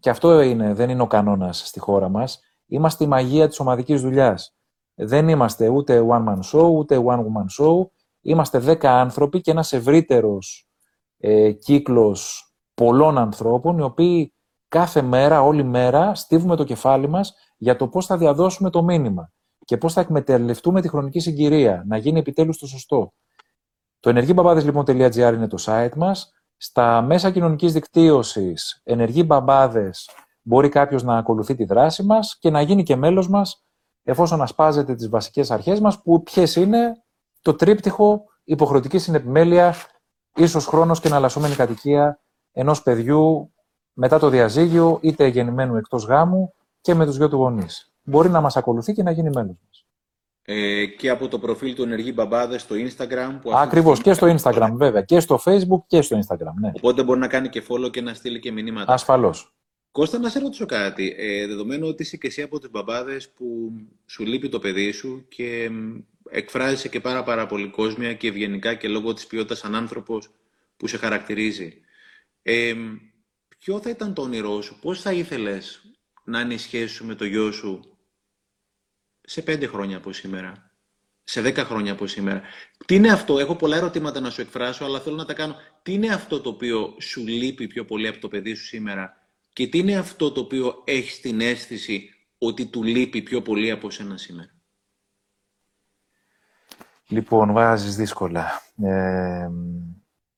και 0.00 0.10
αυτό 0.10 0.40
είναι, 0.40 0.74
δεν 0.74 0.90
είναι 0.90 1.02
ο 1.02 1.06
κανόνας 1.06 1.66
στη 1.66 1.80
χώρα 1.80 2.08
μας, 2.08 2.40
είμαστε 2.66 3.04
η 3.04 3.06
μαγεία 3.06 3.48
της 3.48 3.60
ομαδικής 3.60 4.00
δουλειάς. 4.00 4.57
Δεν 4.98 5.28
είμαστε 5.28 5.68
ούτε 5.68 6.06
one 6.08 6.24
man 6.24 6.38
show, 6.52 6.70
ούτε 6.70 7.02
one 7.06 7.18
woman 7.18 7.64
show. 7.64 7.86
Είμαστε 8.20 8.58
δέκα 8.58 9.00
άνθρωποι 9.00 9.40
και 9.40 9.50
ένας 9.50 9.72
ευρύτερος 9.72 10.68
ε, 11.18 11.52
κύκλος 11.52 12.52
πολλών 12.74 13.18
ανθρώπων, 13.18 13.78
οι 13.78 13.82
οποίοι 13.82 14.34
κάθε 14.68 15.02
μέρα, 15.02 15.42
όλη 15.42 15.62
μέρα, 15.62 16.14
στίβουμε 16.14 16.56
το 16.56 16.64
κεφάλι 16.64 17.08
μας 17.08 17.34
για 17.56 17.76
το 17.76 17.88
πώς 17.88 18.06
θα 18.06 18.16
διαδώσουμε 18.16 18.70
το 18.70 18.82
μήνυμα 18.82 19.32
και 19.64 19.76
πώς 19.76 19.92
θα 19.92 20.00
εκμεταλλευτούμε 20.00 20.80
τη 20.80 20.88
χρονική 20.88 21.20
συγκυρία, 21.20 21.84
να 21.86 21.96
γίνει 21.96 22.18
επιτέλους 22.18 22.58
το 22.58 22.66
σωστό. 22.66 23.12
Το 24.00 24.10
ενεργήμπαμπάδες.gr 24.10 24.64
λοιπόν, 24.64 25.34
είναι 25.34 25.48
το 25.48 25.56
site 25.60 25.94
μας. 25.96 26.32
Στα 26.56 27.02
μέσα 27.02 27.30
κοινωνικής 27.30 27.72
δικτύωσης, 27.72 28.80
ενεργοί 28.84 29.22
μπαμπάδες, 29.26 30.10
μπορεί 30.42 30.68
κάποιος 30.68 31.02
να 31.02 31.16
ακολουθεί 31.16 31.54
τη 31.54 31.64
δράση 31.64 32.02
μας 32.02 32.38
και 32.38 32.50
να 32.50 32.60
γίνει 32.60 32.82
και 32.82 32.96
μέλος 32.96 33.28
μας, 33.28 33.66
εφόσον 34.08 34.42
ασπάζεται 34.42 34.94
τις 34.94 35.08
βασικές 35.08 35.50
αρχές 35.50 35.80
μας, 35.80 36.02
που 36.02 36.22
ποιες 36.22 36.56
είναι 36.56 37.02
το 37.42 37.54
τρίπτυχο 37.54 38.24
υποχρεωτική 38.44 38.98
συνεπιμέλεια, 38.98 39.74
ίσως 40.34 40.66
χρόνος 40.66 41.00
και 41.00 41.08
εναλλασσόμενη 41.08 41.54
κατοικία 41.54 42.20
ενός 42.52 42.82
παιδιού 42.82 43.52
μετά 43.92 44.18
το 44.18 44.28
διαζύγιο, 44.28 44.98
είτε 45.02 45.26
γεννημένου 45.26 45.76
εκτός 45.76 46.04
γάμου 46.04 46.54
και 46.80 46.94
με 46.94 47.06
τους 47.06 47.16
δυο 47.16 47.28
του 47.28 47.36
γονείς. 47.36 47.92
Μπορεί 48.02 48.28
να 48.28 48.40
μας 48.40 48.56
ακολουθεί 48.56 48.92
και 48.92 49.02
να 49.02 49.10
γίνει 49.10 49.30
μέλος 49.30 49.56
μας. 49.66 49.86
Ε, 50.42 50.86
και 50.86 51.10
από 51.10 51.28
το 51.28 51.38
προφίλ 51.38 51.74
του 51.74 51.82
Ενεργή 51.82 52.12
Μπαμπάδε 52.14 52.58
στο 52.58 52.74
Instagram. 52.74 53.38
Που 53.42 53.52
Ακριβώς 53.54 54.00
και 54.00 54.12
στο 54.12 54.36
Instagram, 54.36 54.70
βέβαια. 54.72 55.02
Και 55.02 55.20
στο 55.20 55.40
Facebook 55.44 55.82
και 55.86 56.02
στο 56.02 56.18
Instagram. 56.18 56.52
Ναι. 56.60 56.70
Οπότε 56.76 57.02
μπορεί 57.02 57.20
να 57.20 57.28
κάνει 57.28 57.48
και 57.48 57.62
follow 57.68 57.90
και 57.90 58.00
να 58.00 58.14
στείλει 58.14 58.40
και 58.40 58.52
μηνύματα. 58.52 58.92
Ασφαλώς. 58.92 59.52
Κώστα, 59.98 60.18
να 60.18 60.28
σε 60.28 60.38
ρωτήσω 60.38 60.66
κάτι. 60.66 61.14
Ε, 61.18 61.46
δεδομένου 61.46 61.88
ότι 61.88 62.02
είσαι 62.02 62.16
και 62.16 62.26
εσύ 62.26 62.42
από 62.42 62.60
του 62.60 62.68
μπαμπάδες 62.70 63.28
που 63.28 63.72
σου 64.06 64.24
λείπει 64.24 64.48
το 64.48 64.58
παιδί 64.58 64.92
σου 64.92 65.24
και 65.28 65.70
εκφράζεσαι 66.30 66.88
και 66.88 67.00
πάρα, 67.00 67.22
πάρα 67.22 67.46
πολύ 67.46 67.70
κόσμια 67.70 68.14
και 68.14 68.28
ευγενικά 68.28 68.74
και 68.74 68.88
λόγω 68.88 69.12
της 69.14 69.26
ποιότητας 69.26 69.58
σαν 69.58 69.74
άνθρωπος 69.74 70.30
που 70.76 70.86
σε 70.86 70.96
χαρακτηρίζει. 70.96 71.80
Ε, 72.42 72.74
ποιο 73.58 73.80
θα 73.80 73.90
ήταν 73.90 74.14
το 74.14 74.22
όνειρό 74.22 74.60
σου, 74.60 74.78
πώς 74.80 75.00
θα 75.00 75.12
ήθελες 75.12 75.82
να 76.24 76.40
είναι 76.40 76.54
η 76.54 76.58
σχέση 76.58 76.94
σου 76.94 77.06
με 77.06 77.14
το 77.14 77.24
γιο 77.24 77.52
σου 77.52 77.98
σε 79.20 79.42
πέντε 79.42 79.66
χρόνια 79.66 79.96
από 79.96 80.12
σήμερα, 80.12 80.74
σε 81.24 81.40
10 81.40 81.56
χρόνια 81.56 81.92
από 81.92 82.06
σήμερα; 82.06 82.42
Τι 82.86 82.94
είναι 82.94 83.12
αυτό, 83.12 83.38
έχω 83.38 83.56
πολλά 83.56 83.76
ερωτήματα 83.76 84.20
να 84.20 84.30
σου 84.30 84.40
εκφράσω, 84.40 84.84
αλλά 84.84 85.00
θέλω 85.00 85.16
να 85.16 85.24
τα 85.24 85.34
κάνω. 85.34 85.56
Τι 85.82 85.92
είναι 85.92 86.08
αυτό 86.08 86.40
το 86.40 86.48
οποίο 86.48 86.96
σου 87.00 87.26
λείπει 87.26 87.66
πιο 87.66 87.84
πολύ 87.84 88.08
από 88.08 88.18
το 88.18 88.28
παιδί 88.28 88.54
σου 88.54 88.64
σήμερα; 88.64 89.17
Και 89.58 89.68
τι 89.68 89.78
είναι 89.78 89.96
αυτό 89.96 90.32
το 90.32 90.40
οποίο 90.40 90.82
έχεις 90.84 91.20
την 91.20 91.40
αίσθηση 91.40 92.10
ότι 92.38 92.66
του 92.66 92.82
λείπει 92.82 93.22
πιο 93.22 93.42
πολύ 93.42 93.70
από 93.70 93.90
σένα 93.90 94.16
σήμερα; 94.16 94.50
Λοιπόν, 97.08 97.52
βάζεις 97.52 97.96
δύσκολα. 97.96 98.60
Ε, 98.82 99.48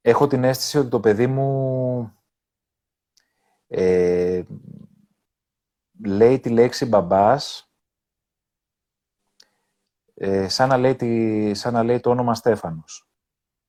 έχω 0.00 0.26
την 0.26 0.44
αίσθηση 0.44 0.78
ότι 0.78 0.88
το 0.88 1.00
παιδί 1.00 1.26
μου 1.26 2.12
ε, 3.66 4.42
λέει 6.04 6.40
τη 6.40 6.48
λέξη 6.48 6.84
μπαμπάς 6.84 7.72
ε, 10.14 10.48
σαν, 10.48 10.68
να 10.68 10.76
λέει 10.76 10.96
τη, 10.96 11.54
σαν 11.54 11.72
να 11.72 11.82
λέει 11.82 12.00
το 12.00 12.10
όνομα 12.10 12.34
Στέφανος. 12.34 13.10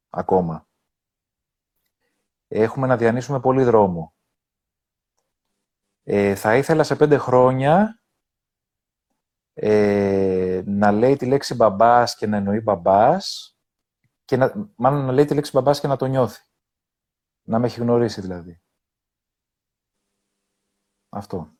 Ακόμα. 0.09 0.67
Έχουμε 2.47 2.87
να 2.87 2.97
διανύσουμε 2.97 3.39
πολύ 3.39 3.63
δρόμο. 3.63 4.15
Ε, 6.03 6.35
θα 6.35 6.57
ήθελα 6.57 6.83
σε 6.83 6.95
πέντε 6.95 7.17
χρόνια 7.17 8.01
ε, 9.53 10.61
να 10.65 10.91
λέει 10.91 11.15
τη 11.15 11.25
λέξη 11.25 11.55
μπαμπάς 11.55 12.15
και 12.15 12.27
να 12.27 12.37
εννοεί 12.37 12.59
μπαμπάς 12.59 13.57
και 14.25 14.37
να, 14.37 14.71
μάλλον 14.75 15.05
να 15.05 15.11
λέει 15.11 15.25
τη 15.25 15.33
λέξη 15.33 15.51
μπαμπάς 15.53 15.79
και 15.79 15.87
να 15.87 15.95
το 15.95 16.05
νιώθει. 16.05 16.41
Να 17.43 17.59
με 17.59 17.65
έχει 17.65 17.79
γνωρίσει 17.79 18.21
δηλαδή. 18.21 18.61
Αυτό. 21.09 21.53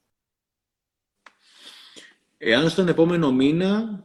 Εάν 2.38 2.70
στον 2.70 2.88
επόμενο 2.88 3.32
μήνα, 3.32 4.04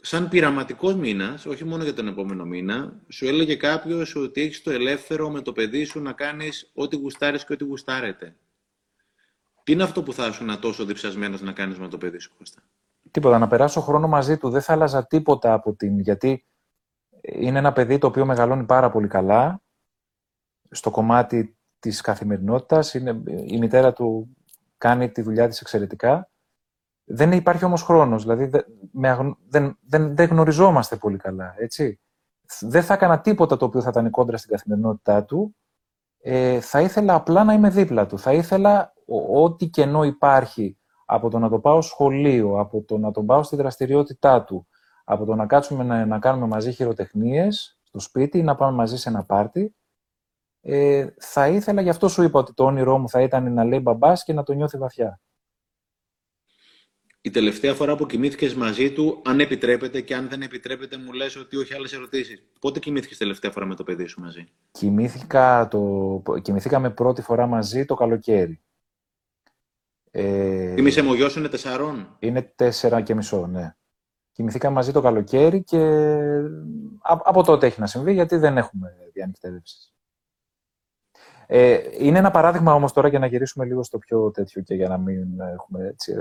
σαν 0.00 0.28
πειραματικός 0.28 0.94
μήνας, 0.94 1.46
όχι 1.46 1.64
μόνο 1.64 1.82
για 1.82 1.94
τον 1.94 2.08
επόμενο 2.08 2.44
μήνα, 2.44 3.00
σου 3.08 3.26
έλεγε 3.26 3.56
κάποιος 3.56 4.14
ότι 4.14 4.40
έχεις 4.40 4.62
το 4.62 4.70
ελεύθερο 4.70 5.30
με 5.30 5.40
το 5.40 5.52
παιδί 5.52 5.84
σου 5.84 6.00
να 6.00 6.12
κάνεις 6.12 6.70
ό,τι 6.74 6.96
γουστάρεις 6.96 7.44
και 7.44 7.52
ό,τι 7.52 7.64
γουστάρετε. 7.64 8.36
Τι 9.64 9.72
είναι 9.72 9.82
αυτό 9.82 10.02
που 10.02 10.12
θα 10.12 10.26
ήσουν 10.26 10.60
τόσο 10.60 10.84
διψασμένος 10.84 11.40
να 11.40 11.52
κάνεις 11.52 11.78
με 11.78 11.88
το 11.88 11.98
παιδί 11.98 12.18
σου, 12.18 12.34
Κώστα; 12.38 12.62
Τίποτα. 13.10 13.38
Να 13.38 13.46
περάσω 13.46 13.80
χρόνο 13.80 14.08
μαζί 14.08 14.38
του. 14.38 14.50
Δεν 14.50 14.62
θα 14.62 14.72
άλλαζα 14.72 15.06
τίποτα 15.06 15.52
από 15.52 15.74
την. 15.74 15.98
Γιατί 15.98 16.46
είναι 17.20 17.58
ένα 17.58 17.72
παιδί 17.72 17.98
το 17.98 18.06
οποίο 18.06 18.26
μεγαλώνει 18.26 18.64
πάρα 18.64 18.90
πολύ 18.90 19.08
καλά 19.08 19.62
στο 20.70 20.90
κομμάτι 20.90 21.56
της 21.78 22.00
καθημερινότητας. 22.00 22.94
Είναι, 22.94 23.22
η 23.26 23.58
μητέρα 23.58 23.92
του 23.92 24.36
κάνει 24.78 25.10
τη 25.10 25.22
δουλειά 25.22 25.48
της 25.48 25.60
εξαιρετικά. 25.60 26.30
Δεν 27.04 27.32
υπάρχει 27.32 27.64
όμως 27.64 27.82
χρόνος, 27.82 28.22
δηλαδή 28.22 28.44
δεν, 28.44 28.64
δεν, 29.48 29.78
δεν, 29.80 30.16
δεν 30.16 30.28
γνωριζόμαστε 30.28 30.96
πολύ 30.96 31.16
καλά, 31.16 31.54
έτσι. 31.58 32.00
Δεν 32.60 32.82
θα 32.82 32.94
έκανα 32.94 33.20
τίποτα 33.20 33.56
το 33.56 33.64
οποίο 33.64 33.82
θα 33.82 33.88
ήταν 33.88 34.10
κόντρα 34.10 34.36
στην 34.36 34.50
καθημερινότητά 34.50 35.24
του. 35.24 35.56
Ε, 36.20 36.60
θα 36.60 36.80
ήθελα 36.80 37.14
απλά 37.14 37.44
να 37.44 37.52
είμαι 37.52 37.70
δίπλα 37.70 38.06
του. 38.06 38.18
Θα 38.18 38.32
ήθελα 38.32 38.93
ό,τι 39.32 39.66
κενό 39.66 40.04
υπάρχει 40.04 40.78
από 41.04 41.30
το 41.30 41.38
να 41.38 41.48
το 41.48 41.58
πάω 41.58 41.80
σχολείο, 41.80 42.58
από 42.58 42.82
το 42.82 42.98
να 42.98 43.10
τον 43.10 43.26
πάω 43.26 43.42
στη 43.42 43.56
δραστηριότητά 43.56 44.44
του, 44.44 44.66
από 45.04 45.24
το 45.24 45.34
να 45.34 45.46
κάτσουμε 45.46 45.84
να, 45.84 46.06
να 46.06 46.18
κάνουμε 46.18 46.46
μαζί 46.46 46.72
χειροτεχνίες 46.72 47.78
στο 47.82 47.98
σπίτι 47.98 48.38
ή 48.38 48.42
να 48.42 48.54
πάμε 48.54 48.76
μαζί 48.76 48.96
σε 48.96 49.08
ένα 49.08 49.24
πάρτι, 49.24 49.74
ε, 50.60 51.06
θα 51.18 51.48
ήθελα, 51.48 51.80
γι' 51.80 51.88
αυτό 51.88 52.08
σου 52.08 52.22
είπα 52.22 52.38
ότι 52.38 52.54
το 52.54 52.64
όνειρό 52.64 52.98
μου 52.98 53.08
θα 53.08 53.22
ήταν 53.22 53.52
να 53.52 53.64
λέει 53.64 53.80
μπαμπάς 53.80 54.24
και 54.24 54.32
να 54.32 54.42
το 54.42 54.52
νιώθει 54.52 54.78
βαθιά. 54.78 55.20
Η 57.20 57.30
τελευταία 57.30 57.74
φορά 57.74 57.96
που 57.96 58.06
κοιμήθηκες 58.06 58.54
μαζί 58.54 58.92
του, 58.92 59.22
αν 59.24 59.40
επιτρέπετε 59.40 60.00
και 60.00 60.14
αν 60.14 60.28
δεν 60.28 60.42
επιτρέπετε, 60.42 60.96
μου 60.96 61.12
λες 61.12 61.36
ότι 61.36 61.56
όχι 61.56 61.74
άλλες 61.74 61.92
ερωτήσεις. 61.92 62.42
Πότε 62.60 62.78
κοιμήθηκες 62.78 63.18
τελευταία 63.18 63.50
φορά 63.50 63.66
με 63.66 63.74
το 63.74 63.84
παιδί 63.84 64.06
σου 64.06 64.20
μαζί, 64.20 64.48
Κοιμήθηκα 64.70 65.68
το... 65.68 66.22
Κοιμηθήκαμε 66.42 66.90
πρώτη 66.90 67.22
φορά 67.22 67.46
μαζί 67.46 67.84
το 67.84 67.94
καλοκαίρι. 67.94 68.63
Ε... 70.16 70.74
Θυμήσε 70.74 71.02
μου, 71.02 71.10
ο 71.10 71.14
γιος 71.14 71.36
είναι 71.36 71.48
τεσσάρων. 71.48 72.16
Είναι 72.18 72.52
τέσσερα 72.56 73.00
και 73.00 73.14
μισό, 73.14 73.46
ναι. 73.46 73.74
Κοιμηθήκαμε 74.32 74.74
μαζί 74.74 74.92
το 74.92 75.00
καλοκαίρι 75.00 75.62
και 75.62 75.78
από 77.02 77.42
τότε 77.42 77.66
έχει 77.66 77.80
να 77.80 77.86
συμβεί 77.86 78.12
γιατί 78.12 78.36
δεν 78.36 78.56
έχουμε 78.56 78.96
διανυκτέρευση. 79.12 79.92
Ε, 81.46 81.80
είναι 81.98 82.18
ένα 82.18 82.30
παράδειγμα 82.30 82.74
όμως 82.74 82.92
τώρα 82.92 83.08
για 83.08 83.18
να 83.18 83.26
γυρίσουμε 83.26 83.64
λίγο 83.64 83.82
στο 83.82 83.98
πιο 83.98 84.30
τέτοιο 84.30 84.62
και 84.62 84.74
για 84.74 84.88
να 84.88 84.98
μην 84.98 85.40
έχουμε 85.40 85.86
έτσι, 85.86 86.14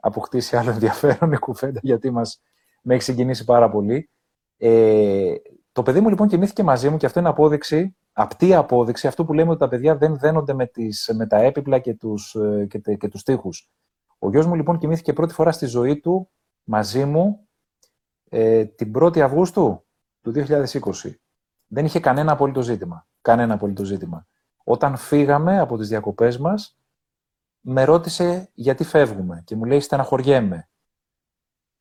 αποκτήσει 0.00 0.56
άλλο 0.56 0.70
ενδιαφέρον 0.70 1.32
η 1.32 1.38
κουβέντα 1.38 1.80
γιατί 1.82 2.10
μας, 2.10 2.40
με 2.82 2.94
έχει 2.94 3.02
συγκινήσει 3.02 3.44
πάρα 3.44 3.70
πολύ. 3.70 4.10
Ε, 4.56 5.34
το 5.74 5.82
παιδί 5.82 6.00
μου 6.00 6.08
λοιπόν 6.08 6.28
κοιμήθηκε 6.28 6.62
μαζί 6.62 6.90
μου 6.90 6.96
και 6.96 7.06
αυτό 7.06 7.18
είναι 7.20 7.28
απόδειξη, 7.28 7.96
απτή 8.12 8.54
απόδειξη, 8.54 9.06
αυτό 9.06 9.24
που 9.24 9.32
λέμε 9.32 9.50
ότι 9.50 9.58
τα 9.58 9.68
παιδιά 9.68 9.96
δεν 9.96 10.18
δένονται 10.18 10.52
με, 10.52 10.66
τις, 10.66 11.10
με 11.14 11.26
τα 11.26 11.36
έπιπλα 11.36 11.78
και 11.78 11.94
τους, 11.94 12.34
ε, 12.34 12.66
και, 12.66 12.78
και 12.78 13.08
τους 13.08 13.22
τείχους. 13.22 13.70
Ο 14.18 14.30
γιος 14.30 14.46
μου 14.46 14.54
λοιπόν 14.54 14.78
κοιμήθηκε 14.78 15.12
πρώτη 15.12 15.32
φορά 15.34 15.52
στη 15.52 15.66
ζωή 15.66 16.00
του 16.00 16.30
μαζί 16.64 17.04
μου 17.04 17.48
ε, 18.30 18.64
την 18.64 18.92
1η 18.98 19.18
Αυγούστου 19.18 19.84
του 20.20 20.32
2020. 20.34 21.14
Δεν 21.66 21.84
είχε 21.84 22.00
κανένα 22.00 22.32
απολύτω 22.32 22.62
ζήτημα. 22.62 23.06
Κανένα 23.20 23.54
απολύτω 23.54 23.84
ζήτημα. 23.84 24.26
Όταν 24.64 24.96
φύγαμε 24.96 25.58
από 25.58 25.76
τις 25.76 25.88
διακοπές 25.88 26.38
μας, 26.38 26.78
με 27.60 27.84
ρώτησε 27.84 28.50
γιατί 28.54 28.84
φεύγουμε; 28.84 29.42
και 29.44 29.56
μου 29.56 29.64
λέει 29.64 29.80
στεναχωριέμαι 29.80 30.68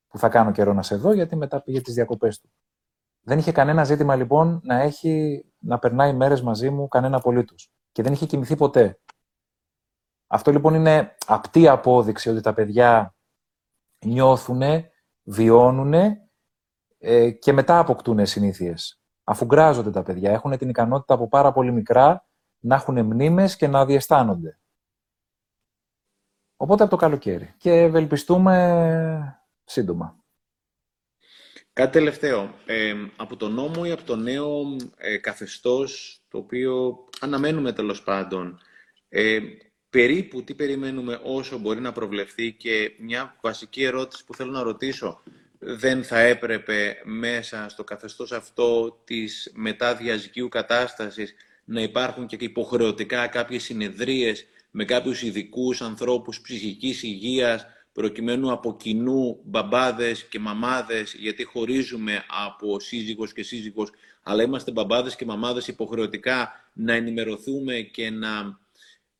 που 0.07 0.17
θα 0.17 0.29
κάνω 0.29 0.51
καιρό 0.51 0.73
να 0.73 0.81
σε 0.81 0.95
δω 0.95 1.13
γιατί 1.13 1.35
μετά 1.35 1.61
πήγε 1.61 1.81
τις 1.81 1.93
διακοπές 1.93 2.39
του. 2.39 2.49
Δεν 3.25 3.37
είχε 3.37 3.51
κανένα 3.51 3.83
ζήτημα 3.83 4.15
λοιπόν 4.15 4.59
να, 4.63 4.81
έχει, 4.81 5.45
να 5.57 5.79
περνάει 5.79 6.13
μέρες 6.13 6.41
μαζί 6.41 6.69
μου 6.69 6.87
κανένα 6.87 7.17
απολύτως 7.17 7.71
και 7.91 8.03
δεν 8.03 8.13
είχε 8.13 8.25
κοιμηθεί 8.25 8.55
ποτέ. 8.55 8.99
Αυτό 10.27 10.51
λοιπόν 10.51 10.73
είναι 10.73 11.15
απτή 11.25 11.67
απόδειξη 11.67 12.29
ότι 12.29 12.41
τα 12.41 12.53
παιδιά 12.53 13.15
νιώθουν, 14.05 14.61
βιώνουν 15.23 15.93
ε, 16.97 17.31
και 17.31 17.53
μετά 17.53 17.79
αποκτούν 17.79 18.25
συνήθειες. 18.25 19.01
Αφού 19.23 19.45
γκράζονται 19.45 19.91
τα 19.91 20.03
παιδιά, 20.03 20.31
έχουν 20.31 20.57
την 20.57 20.69
ικανότητα 20.69 21.13
από 21.13 21.27
πάρα 21.27 21.51
πολύ 21.51 21.71
μικρά 21.71 22.25
να 22.59 22.75
έχουν 22.75 23.05
μνήμες 23.05 23.55
και 23.55 23.67
να 23.67 23.85
διαισθάνονται. 23.85 24.59
Οπότε 26.57 26.83
από 26.83 26.91
το 26.91 26.97
καλοκαίρι. 26.97 27.53
Και 27.57 27.71
ευελπιστούμε 27.81 29.43
σύντομα. 29.63 30.22
Κάτι 31.73 31.91
τελευταίο. 31.91 32.55
Ε, 32.65 32.93
από 33.15 33.35
το 33.35 33.49
νόμο 33.49 33.81
ή 33.85 33.91
από 33.91 34.03
το 34.03 34.15
νέο 34.15 34.77
ε, 34.97 35.17
καθεστώς, 35.17 36.21
το 36.29 36.37
οποίο 36.37 37.03
αναμένουμε 37.19 37.73
τέλος 37.73 38.03
πάντων, 38.03 38.59
ε, 39.09 39.39
περίπου 39.89 40.43
τι 40.43 40.53
περιμένουμε 40.53 41.19
όσο 41.23 41.57
μπορεί 41.57 41.79
να 41.79 41.91
προβλεφθεί 41.91 42.51
και 42.53 42.95
μια 42.99 43.37
βασική 43.41 43.83
ερώτηση 43.83 44.25
που 44.25 44.33
θέλω 44.33 44.51
να 44.51 44.63
ρωτήσω, 44.63 45.23
δεν 45.59 46.03
θα 46.03 46.19
έπρεπε 46.19 47.01
μέσα 47.03 47.69
στο 47.69 47.83
καθεστώς 47.83 48.31
αυτό 48.31 48.99
της 49.03 49.51
μεταδιαζικίου 49.55 50.49
κατάστασης 50.49 51.33
να 51.65 51.81
υπάρχουν 51.81 52.27
και 52.27 52.37
υποχρεωτικά 52.39 53.27
κάποιες 53.27 53.63
συνεδρίες 53.63 54.45
με 54.71 54.85
κάποιους 54.85 55.21
ειδικούς 55.21 55.81
ανθρώπους 55.81 56.41
ψυχικής 56.41 57.03
υγείας, 57.03 57.65
προκειμένου 57.93 58.51
από 58.51 58.75
κοινού 58.75 59.39
μπαμπάδες 59.43 60.23
και 60.23 60.39
μαμάδες, 60.39 61.15
γιατί 61.19 61.43
χωρίζουμε 61.43 62.23
από 62.45 62.79
σύζυγος 62.79 63.33
και 63.33 63.43
σύζυγος, 63.43 63.89
αλλά 64.23 64.43
είμαστε 64.43 64.71
μπαμπάδες 64.71 65.15
και 65.15 65.25
μαμάδες 65.25 65.67
υποχρεωτικά 65.67 66.51
να 66.73 66.93
ενημερωθούμε 66.93 67.73
και 67.73 68.09
να 68.09 68.59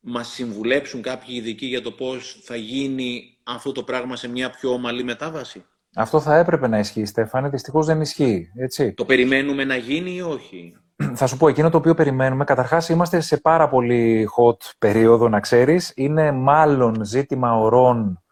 μας 0.00 0.28
συμβουλέψουν 0.28 1.02
κάποιοι 1.02 1.34
ειδικοί 1.38 1.66
για 1.66 1.82
το 1.82 1.90
πώς 1.90 2.40
θα 2.42 2.56
γίνει 2.56 3.38
αυτό 3.42 3.72
το 3.72 3.82
πράγμα 3.82 4.16
σε 4.16 4.28
μια 4.28 4.50
πιο 4.50 4.70
ομαλή 4.72 5.04
μετάβαση. 5.04 5.64
Αυτό 5.94 6.20
θα 6.20 6.36
έπρεπε 6.36 6.68
να 6.68 6.78
ισχύει, 6.78 7.04
Στέφανε. 7.04 7.48
Δυστυχώς 7.48 7.86
δεν 7.86 8.00
ισχύει. 8.00 8.50
Έτσι. 8.56 8.92
Το 8.92 9.04
περιμένουμε 9.04 9.64
να 9.64 9.76
γίνει 9.76 10.14
ή 10.14 10.20
όχι; 10.20 10.76
Θα 11.14 11.26
σου 11.26 11.36
πω, 11.36 11.48
εκείνο 11.48 11.70
το 11.70 11.76
οποίο 11.76 11.94
περιμένουμε, 11.94 12.44
καταρχάς 12.44 12.88
είμαστε 12.88 13.20
σε 13.20 13.36
πάρα 13.36 13.68
πολύ 13.68 14.28
hot 14.36 14.56
περίοδο, 14.78 15.28
να 15.28 15.40
ξέρεις. 15.40 15.92
Είναι 15.96 16.32
μάλλον 16.32 17.04
ζήτημα 17.04 17.58
ορών 17.58 18.23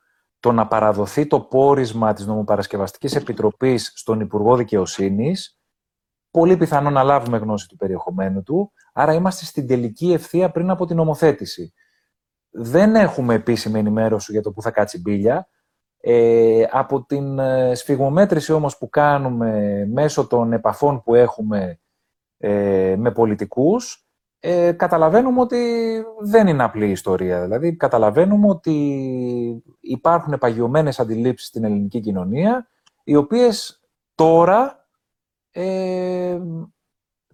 το 0.42 0.52
να 0.52 0.66
παραδοθεί 0.66 1.26
το 1.26 1.40
πόρισμα 1.40 2.12
της 2.12 2.26
Νομοπαρασκευαστικής 2.26 3.14
Επιτροπής 3.14 3.92
στον 3.94 4.20
Υπουργό 4.20 4.56
Δικαιοσύνης. 4.56 5.58
Πολύ 6.30 6.56
πιθανό 6.56 6.90
να 6.90 7.02
λάβουμε 7.02 7.38
γνώση 7.38 7.68
του 7.68 7.76
περιεχομένου 7.76 8.42
του. 8.42 8.72
Άρα 8.92 9.14
είμαστε 9.14 9.44
στην 9.44 9.66
τελική 9.66 10.12
ευθεία 10.12 10.50
πριν 10.50 10.70
από 10.70 10.86
την 10.86 10.96
νομοθέτηση. 10.96 11.72
Δεν 12.50 12.94
έχουμε 12.94 13.34
επίσημη 13.34 13.78
ενημέρωση 13.78 14.32
για 14.32 14.42
το 14.42 14.52
που 14.52 14.62
θα 14.62 14.70
κάτσει 14.70 15.00
μπίλια. 15.00 15.48
Ε, 16.00 16.64
από 16.70 17.04
την 17.04 17.38
ε, 17.38 17.74
σφιγμομέτρηση 17.74 18.52
όμως 18.52 18.78
που 18.78 18.88
κάνουμε 18.88 19.84
μέσω 19.92 20.26
των 20.26 20.52
επαφών 20.52 21.02
που 21.02 21.14
έχουμε 21.14 21.80
ε, 22.38 22.94
με 22.98 23.10
πολιτικούς, 23.10 24.06
ε, 24.44 24.72
καταλαβαίνουμε 24.72 25.40
ότι 25.40 25.58
δεν 26.20 26.46
είναι 26.46 26.62
απλή 26.62 26.90
ιστορία. 26.90 27.42
Δηλαδή, 27.42 27.76
καταλαβαίνουμε 27.76 28.48
ότι 28.48 29.64
υπάρχουν 29.80 30.38
παγιωμένες 30.38 31.00
αντιλήψεις 31.00 31.48
στην 31.48 31.64
ελληνική 31.64 32.00
κοινωνία, 32.00 32.68
οι 33.04 33.16
οποίες 33.16 33.82
τώρα 34.14 34.86
ε, 35.50 36.38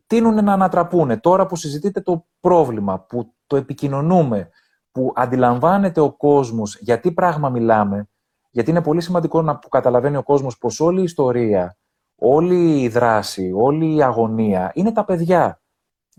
τείνουν 0.06 0.44
να 0.44 0.52
ανατραπούν. 0.52 1.20
Τώρα 1.20 1.46
που 1.46 1.56
συζητείτε 1.56 2.00
το 2.00 2.26
πρόβλημα, 2.40 3.00
που 3.00 3.34
το 3.46 3.56
επικοινωνούμε, 3.56 4.50
που 4.92 5.12
αντιλαμβάνεται 5.14 6.00
ο 6.00 6.12
κόσμος 6.12 6.78
γιατί 6.80 7.12
πράγμα 7.12 7.48
μιλάμε, 7.48 8.08
γιατί 8.50 8.70
είναι 8.70 8.82
πολύ 8.82 9.00
σημαντικό 9.00 9.42
να 9.42 9.58
που 9.58 9.68
καταλαβαίνει 9.68 10.16
ο 10.16 10.22
κόσμος 10.22 10.58
πως 10.58 10.80
όλη 10.80 11.00
η 11.00 11.04
ιστορία, 11.04 11.76
όλη 12.16 12.80
η 12.80 12.88
δράση, 12.88 13.52
όλη 13.54 13.94
η 13.94 14.02
αγωνία 14.02 14.70
είναι 14.74 14.92
τα 14.92 15.04
παιδιά. 15.04 15.60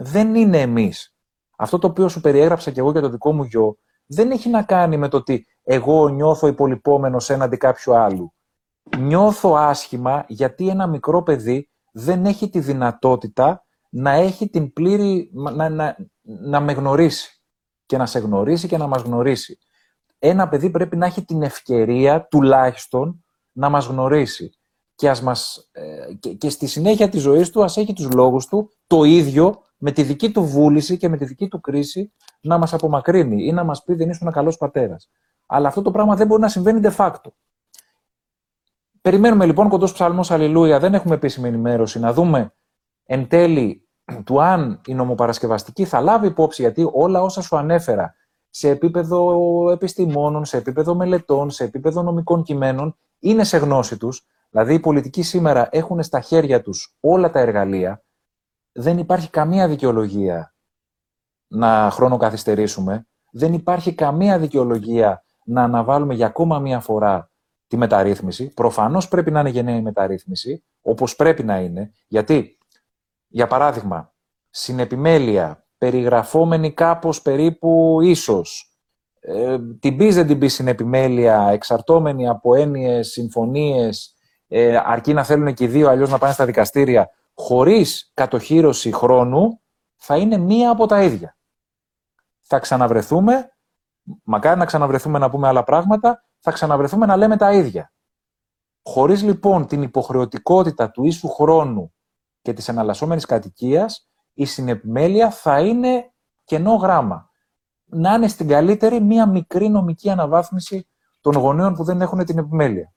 Δεν 0.01 0.35
είναι 0.35 0.61
εμείς. 0.61 1.15
Αυτό 1.57 1.79
το 1.79 1.87
οποίο 1.87 2.09
σου 2.09 2.21
περιέγραψα 2.21 2.71
και 2.71 2.79
εγώ 2.79 2.91
για 2.91 3.01
το 3.01 3.09
δικό 3.09 3.33
μου 3.33 3.43
γιο, 3.43 3.77
δεν 4.05 4.31
έχει 4.31 4.49
να 4.49 4.63
κάνει 4.63 4.97
με 4.97 5.07
το 5.07 5.17
ότι 5.17 5.47
εγώ 5.63 6.09
νιώθω 6.09 6.47
υπολοιπόμενος 6.47 7.29
έναντι 7.29 7.57
κάποιου 7.57 7.95
άλλου. 7.95 8.33
Νιώθω 8.97 9.53
άσχημα 9.55 10.25
γιατί 10.27 10.69
ένα 10.69 10.87
μικρό 10.87 11.23
παιδί 11.23 11.69
δεν 11.91 12.25
έχει 12.25 12.49
τη 12.49 12.59
δυνατότητα 12.59 13.65
να 13.89 14.11
έχει 14.11 14.49
την 14.49 14.73
πλήρη, 14.73 15.29
να, 15.33 15.69
να, 15.69 15.97
να 16.21 16.59
με 16.59 16.73
γνωρίσει 16.73 17.41
και 17.85 17.97
να 17.97 18.05
σε 18.05 18.19
γνωρίσει 18.19 18.67
και 18.67 18.77
να 18.77 18.87
μας 18.87 19.01
γνωρίσει. 19.01 19.57
Ένα 20.19 20.49
παιδί 20.49 20.69
πρέπει 20.69 20.97
να 20.97 21.05
έχει 21.05 21.25
την 21.25 21.41
ευκαιρία 21.41 22.27
τουλάχιστον 22.27 23.25
να 23.51 23.69
μας 23.69 23.85
γνωρίσει 23.85 24.58
και, 24.99 25.09
ας 25.09 25.21
μας, 25.21 25.69
ε, 25.71 26.13
και, 26.19 26.33
και 26.33 26.49
στη 26.49 26.67
συνέχεια 26.67 27.09
της 27.09 27.21
ζωής 27.21 27.49
του 27.49 27.63
ας 27.63 27.77
έχει 27.77 27.93
τους 27.93 28.11
λόγους 28.11 28.45
του 28.45 28.69
το 28.87 29.03
ίδιο 29.03 29.61
με 29.77 29.91
τη 29.91 30.03
δική 30.03 30.31
του 30.31 30.45
βούληση 30.45 30.97
και 30.97 31.09
με 31.09 31.17
τη 31.17 31.25
δική 31.25 31.47
του 31.47 31.61
κρίση 31.61 32.13
να 32.41 32.57
μας 32.57 32.73
απομακρύνει 32.73 33.45
ή 33.45 33.51
να 33.51 33.63
μας 33.63 33.83
πει 33.83 33.93
δεν 33.93 34.09
ήσουν 34.09 34.31
καλός 34.31 34.57
πατέρας. 34.57 35.09
Αλλά 35.45 35.67
αυτό 35.67 35.81
το 35.81 35.91
πράγμα 35.91 36.15
δεν 36.15 36.27
μπορεί 36.27 36.41
να 36.41 36.47
συμβαίνει 36.47 36.79
de 36.83 36.95
facto. 36.95 37.31
Περιμένουμε 39.01 39.45
λοιπόν 39.45 39.69
κοντός 39.69 39.93
ψαλμός 39.93 40.31
Αλληλούια, 40.31 40.79
δεν 40.79 40.93
έχουμε 40.93 41.15
επίσημη 41.15 41.47
ενημέρωση, 41.47 41.99
να 41.99 42.13
δούμε 42.13 42.53
εν 43.03 43.27
τέλει 43.27 43.87
του 44.23 44.41
αν 44.41 44.81
η 44.85 44.93
νομοπαρασκευαστική 44.93 45.85
θα 45.85 46.01
λάβει 46.01 46.27
υπόψη, 46.27 46.61
γιατί 46.61 46.89
όλα 46.91 47.21
όσα 47.21 47.41
σου 47.41 47.57
ανέφερα 47.57 48.15
σε 48.49 48.69
επίπεδο 48.69 49.71
επιστημόνων, 49.71 50.45
σε 50.45 50.57
επίπεδο 50.57 50.95
μελετών, 50.95 51.49
σε 51.49 51.63
επίπεδο 51.63 52.01
νομικών 52.01 52.43
κειμένων, 52.43 52.97
είναι 53.19 53.43
σε 53.43 53.57
γνώση 53.57 53.97
τους. 53.97 54.27
Δηλαδή 54.49 54.73
οι 54.73 54.79
πολιτικοί 54.79 55.21
σήμερα 55.21 55.69
έχουν 55.71 56.03
στα 56.03 56.19
χέρια 56.19 56.61
τους 56.61 56.97
όλα 56.99 57.31
τα 57.31 57.39
εργαλεία. 57.39 58.03
Δεν 58.71 58.97
υπάρχει 58.97 59.29
καμία 59.29 59.67
δικαιολογία 59.67 60.55
να 61.47 61.89
χρονοκαθυστερήσουμε. 61.91 63.07
Δεν 63.31 63.53
υπάρχει 63.53 63.93
καμία 63.93 64.39
δικαιολογία 64.39 65.23
να 65.45 65.63
αναβάλουμε 65.63 66.13
για 66.13 66.25
ακόμα 66.25 66.59
μία 66.59 66.79
φορά 66.79 67.31
τη 67.67 67.77
μεταρρύθμιση. 67.77 68.53
Προφανώς 68.53 69.07
πρέπει 69.07 69.31
να 69.31 69.39
είναι 69.39 69.49
γενναία 69.49 69.75
η 69.75 69.81
μεταρρύθμιση, 69.81 70.63
όπως 70.81 71.15
πρέπει 71.15 71.43
να 71.43 71.59
είναι, 71.59 71.91
γιατί 72.07 72.57
για 73.27 73.47
παράδειγμα, 73.47 74.13
συνεπιμέλεια, 74.49 75.67
περιγραφόμενη 75.77 76.73
κάπως 76.73 77.21
περίπου 77.21 77.99
ίσως, 78.01 78.77
ε, 79.19 79.59
την 79.79 79.97
πεις 79.97 80.15
δεν 80.15 80.27
την 80.27 80.39
πεις 80.39 80.53
συνεπιμέλεια, 80.53 81.49
εξαρτώμενη 81.51 82.27
από 82.27 82.55
έννοιες, 82.55 83.11
συμφωνίες, 83.11 84.15
ε, 84.51 84.77
αρκεί 84.85 85.13
να 85.13 85.23
θέλουν 85.23 85.53
και 85.53 85.63
οι 85.63 85.67
δύο 85.67 85.89
αλλιώς 85.89 86.09
να 86.09 86.17
πάνε 86.17 86.33
στα 86.33 86.45
δικαστήρια, 86.45 87.09
χωρίς 87.33 88.11
κατοχήρωση 88.13 88.91
χρόνου, 88.91 89.61
θα 89.95 90.17
είναι 90.17 90.37
μία 90.37 90.69
από 90.69 90.85
τα 90.85 91.03
ίδια. 91.03 91.37
Θα 92.41 92.59
ξαναβρεθούμε, 92.59 93.51
μακάρι 94.23 94.59
να 94.59 94.65
ξαναβρεθούμε 94.65 95.19
να 95.19 95.29
πούμε 95.29 95.47
άλλα 95.47 95.63
πράγματα, 95.63 96.23
θα 96.39 96.51
ξαναβρεθούμε 96.51 97.05
να 97.05 97.17
λέμε 97.17 97.37
τα 97.37 97.53
ίδια. 97.53 97.91
Χωρίς 98.83 99.23
λοιπόν 99.23 99.67
την 99.67 99.81
υποχρεωτικότητα 99.81 100.91
του 100.91 101.03
ίσου 101.05 101.29
χρόνου 101.29 101.93
και 102.41 102.53
της 102.53 102.67
εναλλασσόμενης 102.67 103.25
κατοικίας, 103.25 104.09
η 104.33 104.45
συνεπιμέλεια 104.45 105.31
θα 105.31 105.59
είναι 105.61 106.13
κενό 106.43 106.73
γράμμα. 106.73 107.29
Να 107.85 108.13
είναι 108.13 108.27
στην 108.27 108.47
καλύτερη 108.47 109.01
μία 109.01 109.25
μικρή 109.25 109.69
νομική 109.69 110.09
αναβάθμιση 110.09 110.89
των 111.21 111.35
γονέων 111.35 111.73
που 111.73 111.83
δεν 111.83 112.01
έχουν 112.01 112.25
την 112.25 112.37
επιμέλεια. 112.37 112.93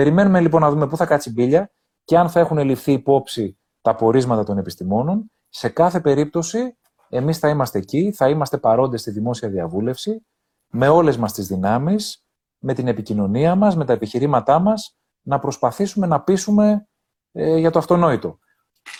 Περιμένουμε 0.00 0.40
λοιπόν 0.40 0.60
να 0.60 0.70
δούμε 0.70 0.86
πού 0.86 0.96
θα 0.96 1.06
κάτσει 1.06 1.28
η 1.28 1.32
μπίλια 1.34 1.70
και 2.04 2.18
αν 2.18 2.28
θα 2.28 2.40
έχουν 2.40 2.58
ληφθεί 2.58 2.92
υπόψη 2.92 3.58
τα 3.80 3.94
πορίσματα 3.94 4.44
των 4.44 4.58
επιστημόνων. 4.58 5.32
Σε 5.48 5.68
κάθε 5.68 6.00
περίπτωση, 6.00 6.78
εμείς 7.08 7.38
θα 7.38 7.48
είμαστε 7.48 7.78
εκεί, 7.78 8.12
θα 8.12 8.28
είμαστε 8.28 8.58
παρόντες 8.58 9.00
στη 9.00 9.10
δημόσια 9.10 9.48
διαβούλευση, 9.48 10.26
με 10.70 10.88
όλες 10.88 11.16
μας 11.16 11.32
τις 11.32 11.46
δυνάμεις, 11.46 12.24
με 12.58 12.74
την 12.74 12.88
επικοινωνία 12.88 13.54
μας, 13.54 13.76
με 13.76 13.84
τα 13.84 13.92
επιχειρήματά 13.92 14.58
μας, 14.58 14.96
να 15.22 15.38
προσπαθήσουμε 15.38 16.06
να 16.06 16.20
πείσουμε 16.20 16.88
ε, 17.32 17.56
για 17.56 17.70
το 17.70 17.78
αυτονόητο 17.78 18.38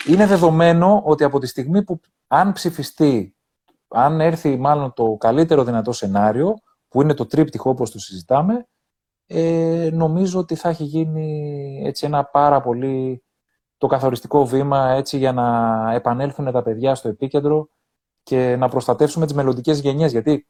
είναι 0.07 0.27
δεδομένο 0.27 1.03
ότι 1.05 1.25
από 1.25 1.39
τη 1.39 1.47
στιγμή 1.47 1.85
που 1.85 2.01
αν 2.27 2.53
ψηφιστεί, 2.53 3.37
αν 3.89 4.21
έρθει 4.21 4.57
μάλλον 4.57 4.93
το 4.93 5.17
καλύτερο 5.21 5.65
δυνατό 5.65 5.93
σενάριο, 5.93 6.55
που 6.89 7.03
είναι 7.03 7.15
το 7.15 7.27
τρίπτυχο 7.27 7.71
όπως 7.71 7.91
το 7.91 7.99
συζητάμε, 7.99 8.69
ε, 9.33 9.91
νομίζω 9.93 10.39
ότι 10.39 10.55
θα 10.55 10.69
έχει 10.69 10.85
γίνει 10.85 11.83
έτσι 11.85 12.07
ένα 12.07 12.25
πάρα 12.25 12.61
πολύ 12.61 13.25
το 13.79 13.87
καθοριστικό 13.87 14.47
βήμα 14.47 14.91
έτσι 14.91 15.19
για 15.19 15.33
να 15.33 15.91
επανέλθουν 15.95 16.53
τα 16.53 16.63
παιδιά 16.63 16.95
στο 16.95 17.09
επίκεντρο 17.09 17.69
και 18.23 18.57
να 18.57 18.69
προστατεύσουμε 18.69 19.27
τις 19.27 19.35
μελλοντικές 19.35 19.81
γενιές. 19.81 20.11
Γιατί 20.13 20.49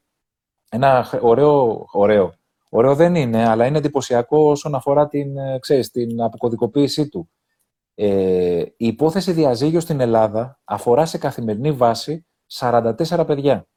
ένα 0.69 1.19
ωραίο, 1.21 1.85
ωραίο, 1.91 2.33
ωραίο 2.69 2.95
δεν 2.95 3.15
είναι, 3.15 3.47
αλλά 3.47 3.65
είναι 3.65 3.77
εντυπωσιακό 3.77 4.49
όσον 4.49 4.75
αφορά 4.75 5.07
την, 5.07 5.37
ε, 5.37 5.59
ξέρεις, 5.59 5.91
την 5.91 6.21
αποκωδικοποίησή 6.21 7.09
του. 7.09 7.31
Ε, 7.95 8.59
η 8.59 8.87
υπόθεση 8.87 9.31
διαζύγιο 9.31 9.79
στην 9.79 9.99
Ελλάδα 9.99 10.59
αφορά 10.63 11.05
σε 11.05 11.17
καθημερινή 11.17 11.71
βάση 11.71 12.25
44 12.47 13.23
παιδιά. 13.27 13.67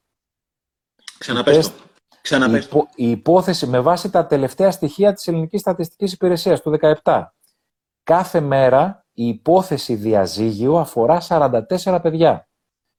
Ξαναπέστο. 1.19 1.85
Ξαναπέστο. 2.25 2.89
Η, 2.95 3.11
υπόθεση 3.11 3.67
με 3.67 3.81
βάση 3.81 4.11
τα 4.11 4.27
τελευταία 4.27 4.71
στοιχεία 4.71 5.13
της 5.13 5.29
Ελληνικής 5.29 5.61
Στατιστικής 5.61 6.13
Υπηρεσίας 6.13 6.61
του 6.61 6.79
2017. 7.03 7.25
Κάθε 8.03 8.41
μέρα 8.41 9.07
η 9.13 9.27
υπόθεση 9.27 9.95
διαζύγιο 9.95 10.79
αφορά 10.79 11.23
44 11.29 11.99
παιδιά. 12.03 12.49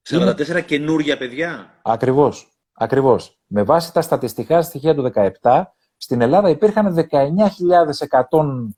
44 0.09 0.47
Είναι... 0.49 0.61
καινούργια 0.61 1.17
παιδιά. 1.17 1.79
Ακριβώς. 1.81 2.57
Ακριβώς. 2.73 3.39
Με 3.45 3.63
βάση 3.63 3.93
τα 3.93 4.01
στατιστικά 4.01 4.61
στοιχεία 4.61 4.95
του 4.95 5.11
2017, 5.41 5.63
στην 5.97 6.21
Ελλάδα 6.21 6.49
υπήρχαν 6.49 7.07
19.100 7.11 7.27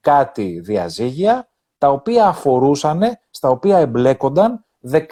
κάτι 0.02 0.60
διαζύγια 0.60 1.50
τα 1.78 1.90
οποία 1.90 2.28
αφορούσαν, 2.28 3.02
στα 3.30 3.50
οποία 3.50 3.78
εμπλέκονταν 3.78 4.66
16.000 4.92 5.04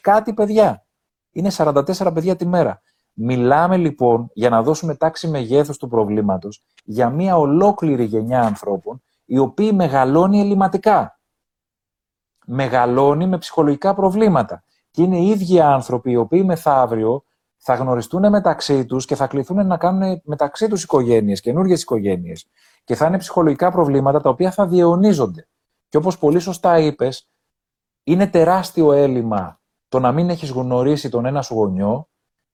κάτι 0.00 0.34
παιδιά. 0.34 0.86
Είναι 1.30 1.50
44 1.56 2.10
παιδιά 2.14 2.36
τη 2.36 2.46
μέρα. 2.46 2.82
Μιλάμε 3.20 3.76
λοιπόν, 3.76 4.30
για 4.32 4.48
να 4.48 4.62
δώσουμε 4.62 4.94
τάξη 4.94 5.28
μεγέθους 5.28 5.76
του 5.76 5.88
προβλήματος, 5.88 6.62
για 6.84 7.10
μια 7.10 7.36
ολόκληρη 7.36 8.04
γενιά 8.04 8.42
ανθρώπων, 8.42 9.02
οι 9.24 9.38
οποίοι 9.38 9.70
μεγαλώνει 9.74 10.40
ελληματικά. 10.40 11.20
Μεγαλώνει 12.46 13.26
με 13.26 13.38
ψυχολογικά 13.38 13.94
προβλήματα. 13.94 14.64
Και 14.90 15.02
είναι 15.02 15.18
οι 15.18 15.28
ίδιοι 15.28 15.60
άνθρωποι 15.60 16.10
οι 16.10 16.16
οποίοι 16.16 16.42
μεθαύριο 16.46 17.24
θα 17.56 17.74
γνωριστούν 17.74 18.28
μεταξύ 18.28 18.84
τους 18.84 19.04
και 19.04 19.14
θα 19.14 19.26
κληθούν 19.26 19.66
να 19.66 19.76
κάνουν 19.76 20.20
μεταξύ 20.24 20.68
τους 20.68 20.82
οικογένειες, 20.82 21.40
καινούργιες 21.40 21.82
οικογένειες 21.82 22.46
και 22.84 22.94
θα 22.94 23.06
είναι 23.06 23.18
ψυχολογικά 23.18 23.70
προβλήματα 23.70 24.20
τα 24.20 24.30
οποία 24.30 24.50
θα 24.50 24.66
διαιωνίζονται. 24.66 25.48
Και 25.88 25.96
όπως 25.96 26.18
πολύ 26.18 26.38
σωστά 26.38 26.78
είπες, 26.78 27.28
είναι 28.04 28.26
τεράστιο 28.26 28.92
έλλειμμα 28.92 29.60
το 29.88 30.00
να 30.00 30.12
μην 30.12 30.30
έχεις 30.30 30.50
γνωρίσει 30.50 31.08
τον 31.08 31.26
ένα 31.26 31.42
σου 31.42 31.54
γονιό, 31.54 32.08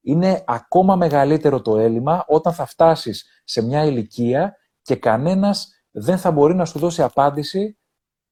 είναι 0.04 0.44
ακόμα 0.46 0.96
μεγαλύτερο 0.96 1.60
το 1.60 1.78
έλλειμμα 1.78 2.24
όταν 2.28 2.52
θα 2.52 2.66
φτάσεις 2.66 3.42
σε 3.44 3.62
μια 3.62 3.84
ηλικία 3.84 4.56
και 4.82 4.96
κανένας 4.96 5.84
δεν 5.90 6.18
θα 6.18 6.30
μπορεί 6.30 6.54
να 6.54 6.64
σου 6.64 6.78
δώσει 6.78 7.02
απάντηση 7.02 7.78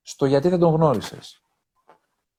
στο 0.03 0.27
γιατί 0.27 0.49
δεν 0.49 0.59
τον 0.59 0.74
γνώρισες. 0.74 1.43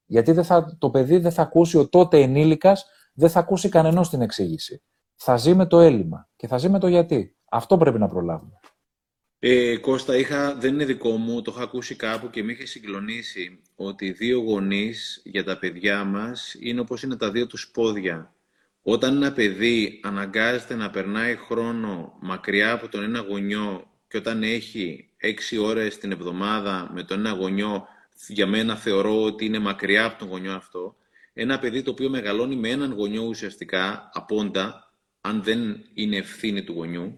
Γιατί 0.05 0.31
δεν 0.31 0.43
θα, 0.43 0.77
το 0.77 0.89
παιδί 0.89 1.18
δεν 1.18 1.31
θα 1.31 1.41
ακούσει, 1.41 1.77
ο 1.77 1.89
τότε 1.89 2.22
ενήλικας 2.22 2.85
δεν 3.14 3.30
θα 3.30 3.39
ακούσει 3.39 3.69
κανενός 3.69 4.10
την 4.10 4.22
εξήγηση. 4.22 4.84
Θα 5.15 5.38
ζει 5.38 5.53
με 5.53 5.65
το 5.65 5.80
έλλειμμα 5.80 6.30
και 6.35 6.47
θα 6.47 6.57
ζει 6.57 6.69
με 6.69 6.80
το 6.80 6.88
γιατί. 6.88 7.35
Αυτό 7.49 7.77
πρέπει 7.77 7.99
να 7.99 8.07
προλάβουμε. 8.07 8.60
Ε, 9.39 9.77
Κώστα, 9.77 10.18
είχα, 10.18 10.55
δεν 10.55 10.73
είναι 10.73 10.85
δικό 10.85 11.10
μου, 11.10 11.41
το 11.41 11.53
είχα 11.55 11.64
ακούσει 11.64 11.95
κάπου 11.95 12.30
και 12.30 12.43
με 12.43 12.51
είχε 12.51 12.65
συγκλονίσει 12.65 13.61
ότι 13.76 14.11
δύο 14.11 14.39
γονείς 14.39 15.22
για 15.26 15.43
τα 15.43 15.60
παιδιά 15.60 16.03
μας 16.03 16.55
είναι 16.60 16.80
όπως 16.80 17.03
είναι 17.03 17.18
τα 17.18 17.31
δύο 17.31 17.47
τους 17.47 17.72
πόδια. 17.72 18.32
Όταν 18.85 19.15
ένα 19.15 19.31
παιδί 19.31 19.99
αναγκάζεται 20.03 20.76
να 20.76 20.89
περνάει 20.89 21.35
χρόνο 21.35 22.18
μακριά 22.22 22.72
από 22.72 22.88
τον 22.88 23.03
ένα 23.03 23.19
γονιό 23.19 23.91
και 24.07 24.18
όταν 24.18 24.43
έχει 24.43 25.10
έξι 25.18 25.57
ώρες 25.57 25.97
την 25.97 26.11
εβδομάδα 26.11 26.89
με 26.93 27.03
τον 27.03 27.19
ένα 27.19 27.31
γονιό, 27.31 27.88
για 28.27 28.47
μένα 28.47 28.76
θεωρώ 28.76 29.23
ότι 29.23 29.45
είναι 29.45 29.60
μακριά 29.60 30.05
από 30.05 30.19
τον 30.19 30.27
γονιό 30.27 30.53
αυτό, 30.53 30.95
ένα 31.34 31.60
παιδί 31.60 31.81
το 31.81 31.91
οποίο 31.91 32.10
μεγαλώνει 32.10 32.55
με 32.55 32.69
έναν 32.69 32.93
γονιό 32.93 33.22
ουσιαστικά, 33.23 34.10
απόντα, 34.14 34.93
αν 35.22 35.43
δεν 35.43 35.85
είναι 35.93 36.18
ευθύνη 36.18 36.64
του 36.64 36.73
γονιού, 36.73 37.18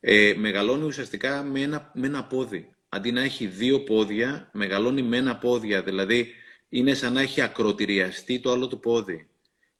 ε, 0.00 0.34
μεγαλώνει 0.36 0.84
ουσιαστικά 0.84 1.42
με 1.42 1.60
ένα, 1.60 1.90
με 1.94 2.06
ένα 2.06 2.24
πόδι. 2.24 2.72
αντί 2.88 3.12
να 3.12 3.20
έχει 3.20 3.46
δύο 3.46 3.80
πόδια, 3.80 4.50
μεγαλώνει 4.52 5.02
με 5.02 5.16
ένα 5.16 5.36
πόδια. 5.36 5.82
Δηλαδή, 5.82 6.34
είναι 6.68 6.94
σαν 6.94 7.12
να 7.12 7.20
έχει 7.20 7.40
ακροτηριαστεί 7.40 8.40
το 8.40 8.52
άλλο 8.52 8.68
του 8.68 8.80
πόδι. 8.80 9.27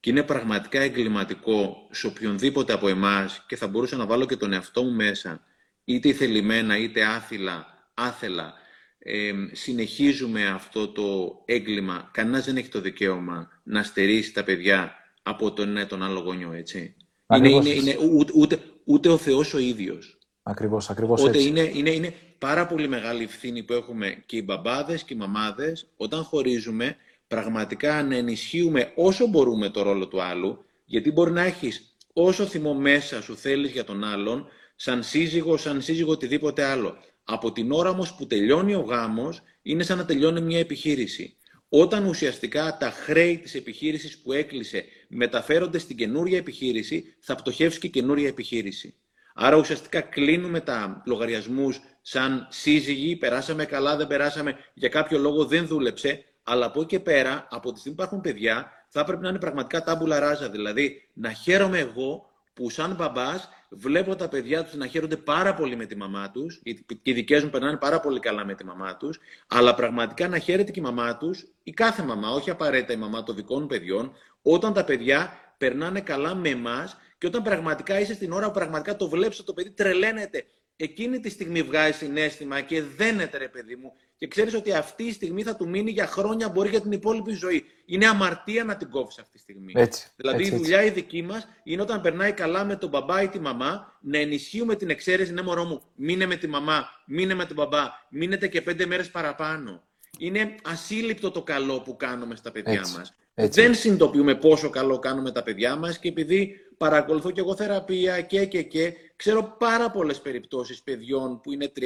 Και 0.01 0.11
είναι 0.11 0.23
πραγματικά 0.23 0.81
εγκληματικό 0.81 1.89
σε 1.91 2.07
οποιονδήποτε 2.07 2.73
από 2.73 2.89
εμάς, 2.89 3.45
και 3.49 3.57
θα 3.57 3.69
μπορούσα 3.69 3.97
να 3.97 4.07
βάλω 4.07 4.27
και 4.27 4.37
τον 4.37 4.53
εαυτό 4.53 4.83
μου 4.83 4.93
μέσα, 4.93 5.41
είτε 5.85 6.13
θελημένα 6.13 6.79
είτε 6.79 7.05
άθελα, 7.05 7.67
άθελα, 7.95 8.55
ε, 8.99 9.33
συνεχίζουμε 9.53 10.47
αυτό 10.47 10.89
το 10.89 11.43
έγκλημα. 11.45 12.11
Κανένας 12.13 12.45
δεν 12.45 12.57
έχει 12.57 12.69
το 12.69 12.81
δικαίωμα 12.81 13.49
να 13.63 13.83
στερήσει 13.83 14.33
τα 14.33 14.45
παιδιά 14.45 14.93
από 15.23 15.53
τον 15.53 15.69
ένα 15.69 15.87
τον 15.87 16.03
άλλο 16.03 16.21
γονιό, 16.21 16.53
έτσι. 16.53 16.97
Είναι, 17.37 17.49
είναι, 17.49 17.69
είναι, 17.69 17.97
ούτε, 18.13 18.33
ούτε, 18.35 18.59
ούτε 18.85 19.09
ο 19.09 19.17
Θεός 19.17 19.55
ο 19.55 19.59
ίδιος. 19.59 20.19
Ακριβώς, 20.43 20.91
ακριβώς 20.91 21.25
έτσι. 21.25 21.49
είναι, 21.49 21.71
είναι, 21.75 21.91
είναι 21.91 22.15
πάρα 22.39 22.67
πολύ 22.67 22.89
μεγάλη 22.89 23.25
ευθύνη 23.25 23.63
που 23.63 23.73
έχουμε 23.73 24.23
και 24.27 24.37
οι 24.37 24.43
μπαμπάδες 24.45 25.05
και 25.05 25.15
οι 25.15 25.17
μαμάδες 25.17 25.87
όταν 25.97 26.23
χωρίζουμε 26.23 26.97
πραγματικά 27.29 28.03
να 28.03 28.17
ενισχύουμε 28.17 28.93
όσο 28.95 29.27
μπορούμε 29.27 29.69
το 29.69 29.83
ρόλο 29.83 30.09
του 30.09 30.23
άλλου 30.23 30.65
γιατί 30.85 31.13
μπορεί 31.13 31.31
να 31.31 31.43
έχεις 31.43 31.97
όσο 32.13 32.47
θυμό 32.47 32.75
μέσα 32.75 33.23
σου 33.23 33.37
θέλεις 33.37 33.71
για 33.71 33.85
τον 33.85 34.05
άλλον 34.05 34.49
σαν 34.77 35.03
σύζυγο, 35.03 35.57
σαν 35.57 35.83
σύζυγο 35.83 36.13
οτιδήποτε 36.13 36.65
άλλο. 36.65 36.97
Από 37.25 37.53
την 37.53 37.73
ώρα 37.73 37.91
όμως 37.91 38.15
που 38.15 38.27
τελειώνει 38.27 38.75
ο 38.75 38.81
γάμος 38.81 39.43
είναι 39.63 39.83
σαν 39.83 39.99
να 39.99 40.05
τελειώνει 40.05 40.41
μια 40.41 40.59
επιχείρηση. 40.59 41.37
Όταν 41.69 42.07
ουσιαστικά 42.07 42.77
τα 42.77 42.91
χρέη 42.91 43.39
της 43.39 43.55
επιχείρησης 43.55 44.19
που 44.19 44.33
έκλεισε 44.33 44.85
μεταφέρονται 45.09 45.79
στην 45.79 45.97
καινούρια 45.97 46.39
επιχείρηση, 46.39 47.17
θα 47.21 47.35
πτωχεύσει 47.35 47.79
και 47.79 47.87
η 47.87 47.91
καινούρια 47.91 48.29
επιχείρηση. 48.29 48.95
Άρα 49.35 49.57
ουσιαστικά 49.57 50.01
κλείνουμε 50.01 50.61
τα 50.61 51.03
λογαριασμούς 51.07 51.81
σαν 52.01 52.47
σύζυγοι, 52.51 53.17
περάσαμε 53.17 53.65
καλά, 53.65 53.97
δεν 53.97 54.07
περάσαμε, 54.07 54.57
για 54.75 54.89
κάποιο 54.89 55.19
λόγο 55.19 55.45
δεν 55.45 55.67
δούλεψε, 55.67 56.25
αλλά 56.51 56.67
από 56.67 56.81
εκεί 56.81 56.89
και 56.89 57.01
πέρα, 57.01 57.47
από 57.51 57.73
τη 57.73 57.79
στιγμή 57.79 57.97
που 57.97 58.03
υπάρχουν 58.03 58.21
παιδιά, 58.21 58.73
θα 58.89 59.05
πρέπει 59.05 59.23
να 59.23 59.29
είναι 59.29 59.39
πραγματικά 59.39 59.83
τάμπουλα 59.83 60.19
ράζα. 60.19 60.49
Δηλαδή, 60.49 61.09
να 61.13 61.33
χαίρομαι 61.33 61.79
εγώ 61.79 62.31
που 62.53 62.71
σαν 62.71 62.95
μπαμπάς 62.95 63.49
βλέπω 63.69 64.17
τα 64.17 64.29
παιδιά 64.29 64.65
τους 64.65 64.75
να 64.75 64.87
χαίρονται 64.87 65.17
πάρα 65.17 65.55
πολύ 65.55 65.77
με 65.77 65.85
τη 65.85 65.97
μαμά 65.97 66.31
τους, 66.31 66.61
και 66.63 67.11
οι 67.11 67.13
δικές 67.13 67.45
μου 67.45 67.51
περνάνε 67.51 67.77
πάρα 67.77 68.01
πολύ 68.01 68.21
καλά 68.21 68.45
με 68.45 68.55
τη 68.55 68.65
μαμά 68.65 68.97
τους, 68.97 69.19
αλλά 69.47 69.75
πραγματικά 69.75 70.29
να 70.29 70.39
χαίρεται 70.39 70.71
και 70.71 70.81
η 70.81 70.83
μαμά 70.83 71.17
τους, 71.17 71.47
η 71.63 71.73
κάθε 71.73 72.03
μαμά, 72.03 72.31
όχι 72.31 72.51
απαραίτητα 72.51 72.93
η 72.93 72.97
μαμά 72.97 73.23
των 73.23 73.35
δικών 73.35 73.67
παιδιών, 73.67 74.13
όταν 74.43 74.73
τα 74.73 74.85
παιδιά 74.85 75.33
περνάνε 75.59 76.01
καλά 76.01 76.35
με 76.35 76.49
εμάς 76.49 76.97
και 77.19 77.27
όταν 77.27 77.43
πραγματικά 77.43 78.01
είσαι 78.01 78.15
στην 78.15 78.33
ώρα 78.33 78.47
που 78.47 78.53
πραγματικά 78.53 78.97
το 78.97 79.09
βλέπεις 79.09 79.45
το 79.45 79.53
παιδί 79.53 79.71
τρελαίνεται. 79.71 80.47
Εκείνη 80.81 81.21
τη 81.21 81.31
στιγμή 81.31 81.63
βγάζει 81.63 81.93
συνέστημα 81.93 82.61
και 82.61 82.83
δένεται, 82.83 83.39
ρε 83.39 83.49
παιδί 83.49 83.77
μου, 83.77 83.93
και 84.17 84.27
ξέρεις 84.27 84.55
ότι 84.55 84.73
αυτή 84.73 85.05
η 85.05 85.13
στιγμή 85.13 85.43
θα 85.43 85.57
του 85.57 85.69
μείνει 85.69 85.91
για 85.91 86.07
χρόνια, 86.07 86.49
μπορεί 86.49 86.69
για 86.69 86.81
την 86.81 86.93
υπόλοιπη 86.93 87.33
ζωή. 87.33 87.65
Είναι 87.87 88.07
αμαρτία 88.07 88.65
να 88.65 88.77
την 88.77 88.91
κόψεις 88.91 89.21
αυτή 89.21 89.33
τη 89.33 89.39
στιγμή. 89.39 89.73
Έτσι, 89.77 90.09
δηλαδή 90.17 90.43
έτσι, 90.43 90.55
η 90.55 90.57
δουλειά 90.57 90.85
η 90.85 90.91
δική 90.91 91.23
μας 91.23 91.49
είναι 91.65 91.83
όταν 91.83 92.01
περνάει 92.01 92.33
καλά 92.33 92.65
με 92.65 92.77
τον 92.77 92.89
μπαμπά 92.89 93.23
ή 93.23 93.29
τη 93.29 93.41
μαμά, 93.41 93.99
να 94.01 94.19
ενισχύουμε 94.19 94.75
την 94.75 94.91
εξαίρεση. 94.91 95.33
Ναι, 95.33 95.43
μωρό 95.43 95.65
μου, 95.65 95.83
μείνε 95.95 96.27
με 96.27 96.37
τη 96.37 96.47
μαμά, 96.47 96.89
μείνε 97.07 97.35
με 97.35 97.45
τον 97.45 97.57
μπαμπά, 97.57 97.85
μείνετε 98.11 98.49
και 98.49 98.63
πέντε 98.63 98.87
μέρες 98.87 99.11
παραπάνω. 99.11 99.83
Είναι 100.19 100.55
ασύλληπτο 100.65 101.31
το 101.31 101.43
καλό 101.43 101.81
που 101.81 101.97
κάνουμε 101.97 102.37
στα 102.37 102.51
παιδιά 102.51 102.81
μας. 102.81 103.15
Δεν 103.35 103.75
συνειδητοποιούμε 103.75 104.35
πόσο 104.35 104.71
καλό 104.71 104.99
κάνουμε 104.99 105.33
τα 105.33 105.43
παιδιά 105.43 105.77
μας 105.77 105.99
και 105.99 106.09
επειδή 106.09 106.55
παρακολουθώ 106.77 107.31
και 107.31 107.41
εγώ 107.41 107.57
θεραπεία 107.57 108.21
και 108.21 108.47
και 108.47 108.63
και, 108.63 108.95
ξέρω 109.19 109.57
πάρα 109.59 109.91
πολλές 109.91 110.21
περιπτώσεις 110.21 110.83
παιδιών 110.83 111.41
που 111.41 111.53
είναι 111.53 111.73
30-40 111.77 111.83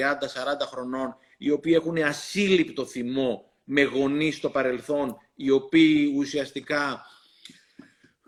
χρονών 0.66 1.16
οι 1.38 1.50
οποίοι 1.50 1.72
έχουν 1.76 1.96
ασύλληπτο 1.96 2.84
θυμό 2.86 3.52
με 3.64 3.82
γονείς 3.82 4.36
στο 4.36 4.50
παρελθόν, 4.50 5.16
οι 5.34 5.50
οποίοι 5.50 6.14
ουσιαστικά 6.16 7.06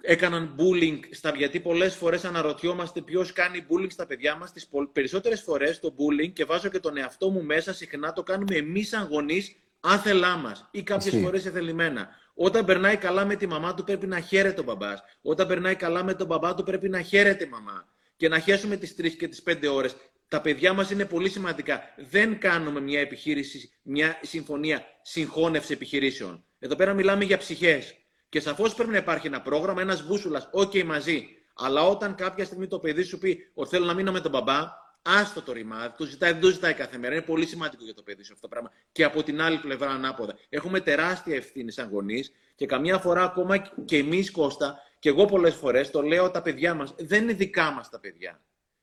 έκαναν 0.00 0.56
bullying 0.58 0.98
στα 1.10 1.32
γιατί 1.36 1.60
πολλές 1.60 1.94
φορές 1.94 2.24
αναρωτιόμαστε 2.24 3.00
ποιος 3.00 3.32
κάνει 3.32 3.66
bullying 3.70 3.90
στα 3.90 4.06
παιδιά 4.06 4.36
μας. 4.36 4.52
Τις 4.52 4.68
περισσότερες 4.92 5.40
φορές 5.40 5.80
το 5.80 5.94
bullying 5.98 6.32
και 6.32 6.44
βάζω 6.44 6.68
και 6.68 6.80
τον 6.80 6.96
εαυτό 6.96 7.30
μου 7.30 7.44
μέσα 7.44 7.74
συχνά 7.74 8.12
το 8.12 8.22
κάνουμε 8.22 8.56
εμείς 8.56 8.88
σαν 8.88 9.08
γονείς 9.10 9.56
άθελά 9.80 10.36
μας 10.36 10.68
ή 10.70 10.82
κάποιες 10.82 11.22
φορές 11.22 11.46
εθελημένα. 11.46 12.08
Όταν 12.34 12.64
περνάει 12.64 12.96
καλά 12.96 13.24
με 13.24 13.36
τη 13.36 13.46
μαμά 13.46 13.74
του 13.74 13.84
πρέπει 13.84 14.06
να 14.06 14.20
χαίρεται 14.20 14.60
ο 14.60 14.64
μπαμπάς. 14.64 15.02
Όταν 15.22 15.46
περνάει 15.46 15.76
καλά 15.76 16.04
με 16.04 16.14
τον 16.14 16.26
μπαμπά 16.26 16.54
του 16.54 16.62
πρέπει 16.62 16.88
να 16.88 17.02
χαίρεται 17.02 17.44
η 17.44 17.48
μαμά. 17.48 17.93
Και 18.16 18.28
να 18.28 18.38
χέσουμε 18.38 18.76
τις 18.76 18.94
3 18.94 19.16
και 19.16 19.28
τις 19.28 19.42
5 19.42 19.68
ώρες 19.68 19.96
τα 20.28 20.40
παιδιά 20.40 20.72
μας 20.72 20.90
είναι 20.90 21.04
πολύ 21.04 21.28
σημαντικά. 21.28 21.82
Δεν 21.96 22.38
κάνουμε 22.38 22.80
μια 22.80 23.00
επιχείρηση, 23.00 23.70
μια 23.82 24.18
συμφωνία 24.22 24.84
συγχώνευση 25.02 25.72
επιχειρήσεων. 25.72 26.44
Εδώ 26.58 26.76
πέρα 26.76 26.92
μιλάμε 26.92 27.24
για 27.24 27.38
ψυχές. 27.38 27.94
Και 28.28 28.40
σαφώς 28.40 28.74
πρέπει 28.74 28.90
να 28.90 28.96
υπάρχει 28.96 29.26
ένα 29.26 29.40
πρόγραμμα, 29.40 29.80
ένας 29.80 30.06
μπούσουλας, 30.06 30.48
ok 30.52 30.82
μαζί. 30.82 31.28
Αλλά 31.54 31.82
όταν 31.82 32.14
κάποια 32.14 32.44
στιγμή 32.44 32.66
το 32.66 32.78
παιδί 32.78 33.02
σου 33.02 33.18
πει 33.18 33.50
ότι 33.54 33.70
θέλω 33.70 33.84
να 33.84 33.94
μείνω 33.94 34.12
με 34.12 34.20
τον 34.20 34.30
μπαμπά, 34.30 34.82
άστο 35.02 35.42
το 35.42 35.52
ρημάδι, 35.52 35.94
το 35.96 36.04
ζητάει, 36.04 36.32
δεν 36.32 36.40
το 36.40 36.48
ζητάει 36.48 36.74
κάθε 36.74 36.98
μέρα. 36.98 37.14
Είναι 37.14 37.22
πολύ 37.22 37.46
σημαντικό 37.46 37.84
για 37.84 37.94
το 37.94 38.02
παιδί 38.02 38.22
σου 38.22 38.32
αυτό 38.32 38.48
το 38.48 38.48
πράγμα. 38.48 38.70
Και 38.92 39.04
από 39.04 39.22
την 39.22 39.40
άλλη 39.40 39.58
πλευρά 39.58 39.90
ανάποδα. 39.90 40.34
Έχουμε 40.48 40.80
τεράστια 40.80 41.36
ευθύνη 41.36 41.72
σαν 41.72 41.88
γονείς 41.88 42.32
και 42.54 42.66
καμιά 42.66 42.98
φορά 42.98 43.22
ακόμα 43.22 43.58
και 43.84 43.96
εμείς, 43.96 44.30
Κώστα, 44.30 44.78
και 45.04 45.10
εγώ 45.10 45.24
πολλές 45.24 45.54
φορές 45.54 45.90
το 45.90 46.02
λέω 46.02 46.30
τα 46.30 46.42
παιδιά 46.42 46.74
μας, 46.74 46.94
δεν 46.98 47.22
είναι 47.22 47.32
δικά 47.32 47.70
μας 47.70 47.90
τα 47.90 48.00
παιδιά. 48.00 48.40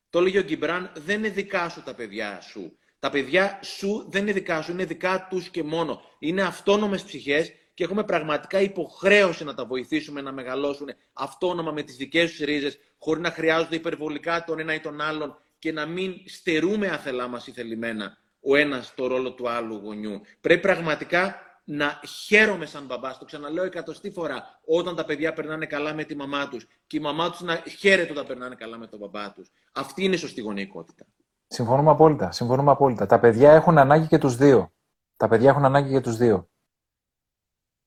Το 0.09 0.19
έλεγε 0.19 0.39
ο 0.39 0.41
Γκυμπράν, 0.41 0.91
δεν 0.95 1.17
είναι 1.17 1.29
δικά 1.29 1.69
σου 1.69 1.83
τα 1.83 1.93
παιδιά 1.93 2.41
σου. 2.41 2.77
Τα 2.99 3.09
παιδιά 3.09 3.59
σου 3.63 4.05
δεν 4.09 4.21
είναι 4.21 4.31
δικά 4.31 4.61
σου, 4.61 4.71
είναι 4.71 4.85
δικά 4.85 5.27
τους 5.29 5.49
και 5.49 5.63
μόνο. 5.63 6.01
Είναι 6.19 6.41
αυτόνομες 6.41 7.03
ψυχές 7.03 7.53
και 7.73 7.83
έχουμε 7.83 8.03
πραγματικά 8.03 8.61
υποχρέωση 8.61 9.43
να 9.43 9.53
τα 9.53 9.65
βοηθήσουμε 9.65 10.21
να 10.21 10.31
μεγαλώσουν 10.31 10.89
αυτόνομα 11.13 11.71
με 11.71 11.83
τις 11.83 11.95
δικές 11.95 12.29
τους 12.29 12.39
ρίζες, 12.39 12.79
χωρίς 12.97 13.23
να 13.23 13.31
χρειάζονται 13.31 13.75
υπερβολικά 13.75 14.43
τον 14.43 14.59
ένα 14.59 14.73
ή 14.73 14.79
τον 14.79 15.01
άλλον 15.01 15.37
και 15.59 15.71
να 15.71 15.85
μην 15.85 16.13
στερούμε 16.25 16.87
αθελά 16.87 17.27
μας 17.27 17.47
ή 17.47 17.51
θελημένα 17.51 18.17
ο 18.41 18.55
ένας 18.55 18.93
το 18.95 19.07
ρόλο 19.07 19.33
του 19.33 19.49
άλλου 19.49 19.75
γονιού. 19.75 20.21
Πρέπει 20.41 20.61
πραγματικά 20.61 21.50
να 21.63 22.01
χαίρομαι 22.25 22.65
σαν 22.65 22.85
μπαμπάς, 22.85 23.17
το 23.17 23.25
ξαναλέω 23.25 23.63
εκατοστή 23.63 24.11
φορά, 24.11 24.59
όταν 24.65 24.95
τα 24.95 25.05
παιδιά 25.05 25.33
περνάνε 25.33 25.65
καλά 25.65 25.93
με 25.93 26.03
τη 26.03 26.15
μαμά 26.15 26.47
τους 26.47 26.67
και 26.87 26.97
η 26.97 26.99
μαμά 26.99 27.29
τους 27.29 27.41
να 27.41 27.55
χαίρεται 27.55 28.11
όταν 28.11 28.25
περνάνε 28.25 28.55
καλά 28.55 28.77
με 28.77 28.87
τον 28.87 28.99
μπαμπά 28.99 29.33
τους. 29.33 29.51
Αυτή 29.71 30.03
είναι 30.03 30.15
η 30.15 30.17
σωστή 30.17 30.41
γονεϊκότητα. 30.41 31.05
Συμφωνούμε 31.47 31.91
απόλυτα. 31.91 32.31
Συμφωνούμε 32.31 32.71
απόλυτα. 32.71 33.05
Τα 33.05 33.19
παιδιά 33.19 33.51
έχουν 33.51 33.77
ανάγκη 33.77 34.07
και 34.07 34.17
τους 34.17 34.35
δύο. 34.35 34.73
Τα 35.17 35.27
παιδιά 35.27 35.49
έχουν 35.49 35.65
ανάγκη 35.65 35.91
και 35.91 35.99
τους 35.99 36.17
δύο. 36.17 36.49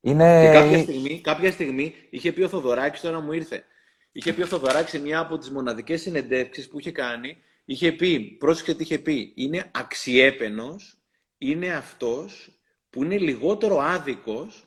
Είναι... 0.00 0.46
Και 0.46 0.52
κάποια 0.52 0.78
στιγμή, 0.78 1.20
κάποια 1.20 1.52
στιγμή 1.52 1.94
είχε 2.10 2.32
πει 2.32 2.42
ο 2.42 2.48
Θοδωράκης, 2.48 3.00
τώρα 3.00 3.20
μου 3.20 3.32
ήρθε. 3.32 3.64
Είχε 4.12 4.32
πει 4.32 4.42
ο 4.42 4.46
Θοδωράκης 4.46 4.90
σε 4.90 4.98
μια 4.98 5.18
από 5.18 5.38
τις 5.38 5.50
μοναδικές 5.50 6.00
συνεντεύξεις 6.00 6.68
που 6.68 6.78
είχε 6.78 6.90
κάνει, 6.90 7.36
είχε 7.64 7.92
πει, 7.92 8.20
πρόσεχε 8.20 8.74
τι 8.74 8.82
είχε 8.82 8.98
πει, 8.98 9.32
είναι 9.36 9.70
αξιέπαινος, 9.74 10.98
είναι 11.38 11.74
αυτός 11.74 12.53
που 12.94 13.04
είναι 13.04 13.18
λιγότερο 13.18 13.78
άδικος 13.78 14.64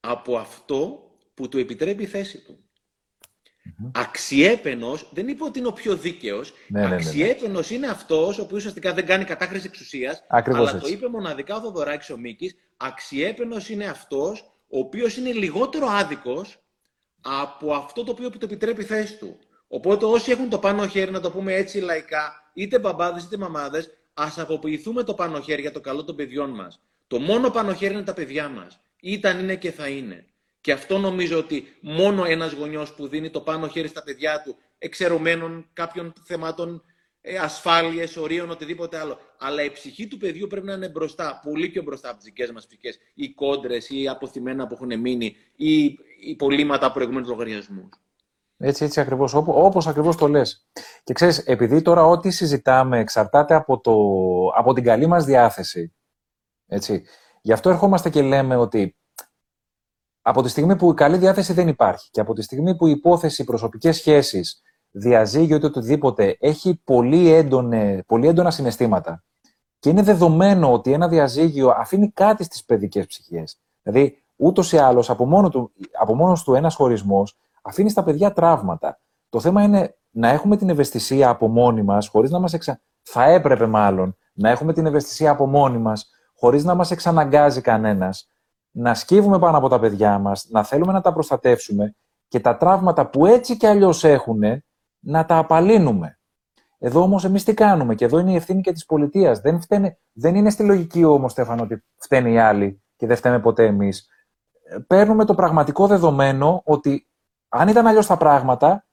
από 0.00 0.36
αυτό 0.36 1.10
που 1.34 1.48
του 1.48 1.58
επιτρέπει 1.58 2.02
η 2.02 2.06
θέση 2.06 2.38
του. 2.38 2.58
Mm-hmm. 2.58 3.90
Αξιέπαινος, 3.94 5.10
δεν 5.12 5.28
είπε 5.28 5.44
ότι 5.44 5.58
είναι 5.58 5.68
ο 5.68 5.72
πιο 5.72 5.96
δίκαιος, 5.96 6.52
ναι, 6.68 6.80
ναι, 6.80 6.86
ναι, 6.86 6.94
ναι. 6.94 6.94
αξιέπαινος 6.94 7.70
είναι 7.70 7.86
αυτός 7.86 8.38
ο 8.38 8.42
οποίος 8.42 8.58
ουσιαστικά 8.58 8.92
δεν 8.92 9.06
κάνει 9.06 9.24
κατάχρηση 9.24 9.66
εξουσίας, 9.66 10.24
αλλά 10.28 10.80
το 10.80 10.88
είπε 10.88 11.08
μοναδικά 11.08 11.56
ο 11.56 11.60
Θοδωράκης 11.60 12.10
ο 12.10 12.18
Μίκης, 12.18 12.54
αξιέπαινος 12.76 13.68
είναι 13.68 13.86
αυτός 13.86 14.40
ο 14.68 14.78
οποίος 14.78 15.16
είναι 15.16 15.32
λιγότερο 15.32 15.86
άδικος 15.86 16.64
από 17.20 17.74
αυτό 17.74 18.04
το 18.04 18.12
οποίο 18.12 18.30
του 18.30 18.44
επιτρέπει 18.44 18.82
η 18.82 18.84
θέση 18.84 19.16
του. 19.16 19.38
Οπότε 19.68 20.04
όσοι 20.04 20.30
έχουν 20.30 20.48
το 20.48 20.58
πάνω 20.58 20.86
χέρι, 20.86 21.10
να 21.10 21.20
το 21.20 21.30
πούμε 21.30 21.54
έτσι 21.54 21.78
λαϊκά, 21.78 22.50
είτε 22.54 22.78
μπαμπάδες 22.78 23.24
είτε 23.24 23.36
μαμάδες, 23.36 23.90
ας 24.14 24.38
αποποιηθούμε 24.38 25.02
το 25.02 25.14
πάνω 25.14 25.40
χέρι 25.40 25.60
για 25.60 25.72
το 25.72 25.80
καλό 25.80 26.04
των 26.04 26.16
παιδιών 26.16 26.50
μας. 26.50 26.80
Το 27.12 27.20
μόνο 27.20 27.50
πάνω 27.50 27.74
χέρι 27.74 27.94
είναι 27.94 28.02
τα 28.02 28.14
παιδιά 28.14 28.48
μας. 28.48 28.80
Ήταν, 29.00 29.38
είναι 29.38 29.56
και 29.56 29.70
θα 29.72 29.88
είναι. 29.88 30.26
Και 30.60 30.72
αυτό 30.72 30.98
νομίζω 30.98 31.38
ότι 31.38 31.64
μόνο 31.80 32.24
ένας 32.24 32.52
γονιός 32.52 32.94
που 32.94 33.08
δίνει 33.08 33.30
το 33.30 33.40
πάνω 33.40 33.68
χέρι 33.68 33.88
στα 33.88 34.02
παιδιά 34.02 34.42
του, 34.44 34.56
εξαιρωμένων 34.78 35.66
κάποιων 35.72 36.12
θεμάτων 36.24 36.82
ε, 37.20 37.36
ασφάλειες, 37.36 38.16
ορίων, 38.16 38.50
οτιδήποτε 38.50 38.98
άλλο. 38.98 39.18
Αλλά 39.38 39.64
η 39.64 39.70
ψυχή 39.70 40.06
του 40.06 40.16
παιδιού 40.16 40.46
πρέπει 40.46 40.66
να 40.66 40.72
είναι 40.72 40.88
μπροστά, 40.88 41.40
πολύ 41.44 41.68
πιο 41.68 41.82
μπροστά 41.82 42.08
από 42.08 42.16
τις 42.16 42.26
δικές 42.26 42.50
μας 42.52 42.66
ψυχές. 42.66 42.98
Οι 43.14 43.30
κόντρες, 43.30 43.90
ή 43.90 44.08
αποθυμένα 44.08 44.66
που 44.66 44.74
έχουν 44.74 45.00
μείνει, 45.00 45.36
ή 45.56 45.84
οι 46.20 46.34
πολύματα 46.38 46.86
από 46.86 46.94
προηγούμενους 46.94 47.28
λογαριασμούς. 47.28 47.88
Έτσι, 48.58 48.84
έτσι 48.84 49.00
ακριβώς, 49.00 49.34
όπως 49.34 49.86
ακριβώς 49.86 50.16
το 50.16 50.28
λες. 50.28 50.68
Και 51.04 51.12
ξέρεις, 51.12 51.38
επειδή 51.38 51.82
τώρα 51.82 52.06
ό,τι 52.06 52.30
συζητάμε 52.30 52.98
εξαρτάται 52.98 53.54
από, 53.54 53.80
το, 53.80 53.92
από 54.56 54.72
την 54.72 54.84
καλή 54.84 55.06
μας 55.06 55.24
διάθεση 55.24 55.92
έτσι. 56.72 57.04
Γι' 57.40 57.52
αυτό 57.52 57.70
ερχόμαστε 57.70 58.10
και 58.10 58.22
λέμε 58.22 58.56
ότι 58.56 58.96
από 60.22 60.42
τη 60.42 60.48
στιγμή 60.48 60.76
που 60.76 60.90
η 60.90 60.94
καλή 60.94 61.16
διάθεση 61.16 61.52
δεν 61.52 61.68
υπάρχει 61.68 62.10
και 62.10 62.20
από 62.20 62.34
τη 62.34 62.42
στιγμή 62.42 62.76
που 62.76 62.86
η 62.86 62.90
υπόθεση 62.90 63.44
προσωπικές 63.44 63.96
σχέσεις, 63.96 64.62
διαζύγιο 64.90 65.56
ή 65.56 65.64
οτιδήποτε 65.64 66.36
έχει 66.40 66.80
πολύ, 66.84 67.32
έντονε, 67.32 68.02
πολύ 68.06 68.26
έντονα 68.26 68.50
συναισθήματα 68.50 69.24
Και 69.78 69.90
είναι 69.90 70.02
δεδομένο 70.02 70.72
ότι 70.72 70.92
ένα 70.92 71.08
διαζύγιο 71.08 71.68
αφήνει 71.68 72.10
κάτι 72.10 72.44
στις 72.44 72.64
παιδικές 72.64 73.06
ψυχές. 73.06 73.60
Δηλαδή, 73.82 74.22
ούτως 74.36 74.72
ή 74.72 74.78
άλλως, 74.78 75.10
από 75.10 75.26
μόνο 75.26 75.48
του, 75.48 75.72
από 76.00 76.14
μόνος 76.14 76.42
του 76.42 76.54
ένας 76.54 76.74
χωρισμός 76.74 77.38
αφήνει 77.62 77.90
στα 77.90 78.02
παιδιά 78.02 78.32
τραύματα. 78.32 79.00
Το 79.28 79.40
θέμα 79.40 79.62
είναι 79.62 79.96
να 80.10 80.28
έχουμε 80.28 80.56
την 80.56 80.68
ευαισθησία 80.68 81.28
από 81.28 81.48
μόνοι 81.48 81.82
μας, 81.82 82.08
χωρίς 82.08 82.30
να 82.30 82.38
μας 82.38 82.52
εξα... 82.52 82.80
Θα 83.02 83.24
έπρεπε 83.24 83.66
μάλλον 83.66 84.16
να 84.32 84.50
έχουμε 84.50 84.72
την 84.72 84.86
ευαισθησία 84.86 85.30
από 85.30 85.46
μόνοι 85.46 85.78
μας, 85.78 86.10
χωρίς 86.42 86.64
να 86.64 86.74
μας 86.74 86.90
εξαναγκάζει 86.90 87.60
κανένας, 87.60 88.28
να 88.70 88.94
σκύβουμε 88.94 89.38
πάνω 89.38 89.56
από 89.56 89.68
τα 89.68 89.80
παιδιά 89.80 90.18
μας, 90.18 90.46
να 90.50 90.64
θέλουμε 90.64 90.92
να 90.92 91.00
τα 91.00 91.12
προστατεύσουμε 91.12 91.94
και 92.28 92.40
τα 92.40 92.56
τραύματα 92.56 93.06
που 93.06 93.26
έτσι 93.26 93.56
κι 93.56 93.66
αλλιώς 93.66 94.04
έχουν 94.04 94.40
να 94.98 95.24
τα 95.24 95.36
απαλύνουμε. 95.36 96.18
Εδώ 96.78 97.02
όμως 97.02 97.24
εμείς 97.24 97.44
τι 97.44 97.54
κάνουμε, 97.54 97.94
και 97.94 98.04
εδώ 98.04 98.18
είναι 98.18 98.32
η 98.32 98.34
ευθύνη 98.34 98.60
και 98.60 98.72
της 98.72 98.86
πολιτείας. 98.86 99.40
Δεν, 99.40 99.60
δεν 100.12 100.34
είναι 100.34 100.50
στη 100.50 100.62
λογική 100.62 101.04
όμως, 101.04 101.32
Στέφανο, 101.32 101.62
ότι 101.62 101.84
φταίνε 101.96 102.30
οι 102.30 102.38
άλλοι 102.38 102.82
και 102.96 103.06
δεν 103.06 103.16
φταίμε 103.16 103.40
ποτέ 103.40 103.66
εμείς. 103.66 104.08
Παίρνουμε 104.86 105.24
το 105.24 105.34
πραγματικό 105.34 105.86
δεδομένο 105.86 106.62
ότι 106.64 107.08
αν 107.48 107.68
ήταν 107.68 107.86
αλλιώς 107.86 108.06
τα 108.06 108.16
πράγματα, 108.16 108.86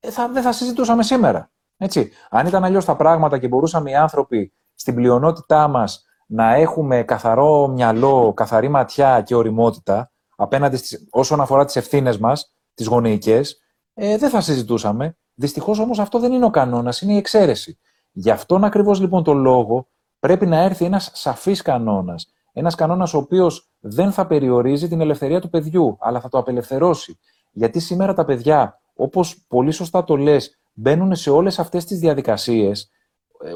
ε, 0.00 0.10
θα, 0.10 0.28
δεν 0.28 0.42
θα 0.42 0.52
συζητούσαμε 0.52 1.02
σήμερα. 1.02 1.50
Έτσι. 1.76 2.10
Αν 2.30 2.46
ήταν 2.46 2.64
αλλιώς 2.64 2.84
τα 2.84 2.96
πράγματα 2.96 3.38
και 3.38 3.48
μπορούσαμε 3.48 3.90
οι 3.90 3.94
άνθρωποι 3.94 4.52
στην 4.74 4.94
πλειονότητά 4.94 5.68
μας 5.68 6.06
να 6.26 6.54
έχουμε 6.54 7.02
καθαρό 7.02 7.68
μυαλό, 7.68 8.32
καθαρή 8.36 8.68
ματιά 8.68 9.22
και 9.22 9.34
οριμότητα 9.34 10.10
απέναντι 10.36 10.76
στις, 10.76 11.06
όσον 11.10 11.40
αφορά 11.40 11.64
τις 11.64 11.76
ευθύνες 11.76 12.18
μας, 12.18 12.54
τις 12.74 12.86
γονεϊκές, 12.86 13.60
ε, 13.94 14.16
δεν 14.16 14.30
θα 14.30 14.40
συζητούσαμε. 14.40 15.16
Δυστυχώς 15.34 15.78
όμως 15.78 15.98
αυτό 15.98 16.18
δεν 16.18 16.32
είναι 16.32 16.44
ο 16.44 16.50
κανόνας, 16.50 17.00
είναι 17.00 17.12
η 17.12 17.16
εξαίρεση. 17.16 17.78
Γι' 18.12 18.30
αυτόν 18.30 18.64
ακριβώς 18.64 19.00
λοιπόν 19.00 19.24
τον 19.24 19.38
λόγο 19.38 19.88
πρέπει 20.18 20.46
να 20.46 20.56
έρθει 20.56 20.84
ένας 20.84 21.10
σαφής 21.14 21.62
κανόνας. 21.62 22.32
Ένας 22.52 22.74
κανόνας 22.74 23.14
ο 23.14 23.18
οποίος 23.18 23.70
δεν 23.80 24.12
θα 24.12 24.26
περιορίζει 24.26 24.88
την 24.88 25.00
ελευθερία 25.00 25.40
του 25.40 25.50
παιδιού, 25.50 25.96
αλλά 26.00 26.20
θα 26.20 26.28
το 26.28 26.38
απελευθερώσει. 26.38 27.18
Γιατί 27.52 27.80
σήμερα 27.80 28.14
τα 28.14 28.24
παιδιά, 28.24 28.80
όπως 28.94 29.44
πολύ 29.48 29.70
σωστά 29.70 30.04
το 30.04 30.16
λες, 30.16 30.58
μπαίνουν 30.72 31.14
σε 31.14 31.30
όλες 31.30 31.58
αυτές 31.58 31.84
τις 31.84 31.98
διαδικασίες. 31.98 32.90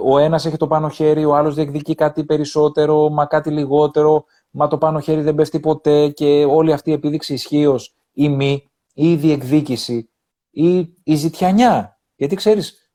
Ο 0.05 0.19
ένας 0.19 0.47
έχει 0.47 0.57
το 0.57 0.67
πάνω 0.67 0.89
χέρι, 0.89 1.25
ο 1.25 1.37
άλλος 1.37 1.55
διεκδικεί 1.55 1.95
κάτι 1.95 2.25
περισσότερο, 2.25 3.09
μα 3.09 3.27
κάτι 3.27 3.51
λιγότερο, 3.51 4.25
μα 4.51 4.69
το 4.69 4.79
πάνω 4.79 5.01
χέρι 5.01 5.21
δεν 5.21 5.35
πέφτει 5.35 5.61
ποτέ 5.61 6.09
και 6.09 6.45
όλη 6.45 6.73
αυτή 6.73 6.91
η 6.91 6.93
επίδειξη 6.93 7.33
ισχύως 7.33 7.95
ή 8.13 8.29
μη, 8.29 8.71
ή 8.95 9.13
η 9.13 9.17
διεκδίκηση, 9.17 10.11
ή 10.51 10.79
η 11.03 11.15
ζητιανιά. 11.15 12.01
Γιατί 12.17 12.35
ξέρεις, 12.35 12.93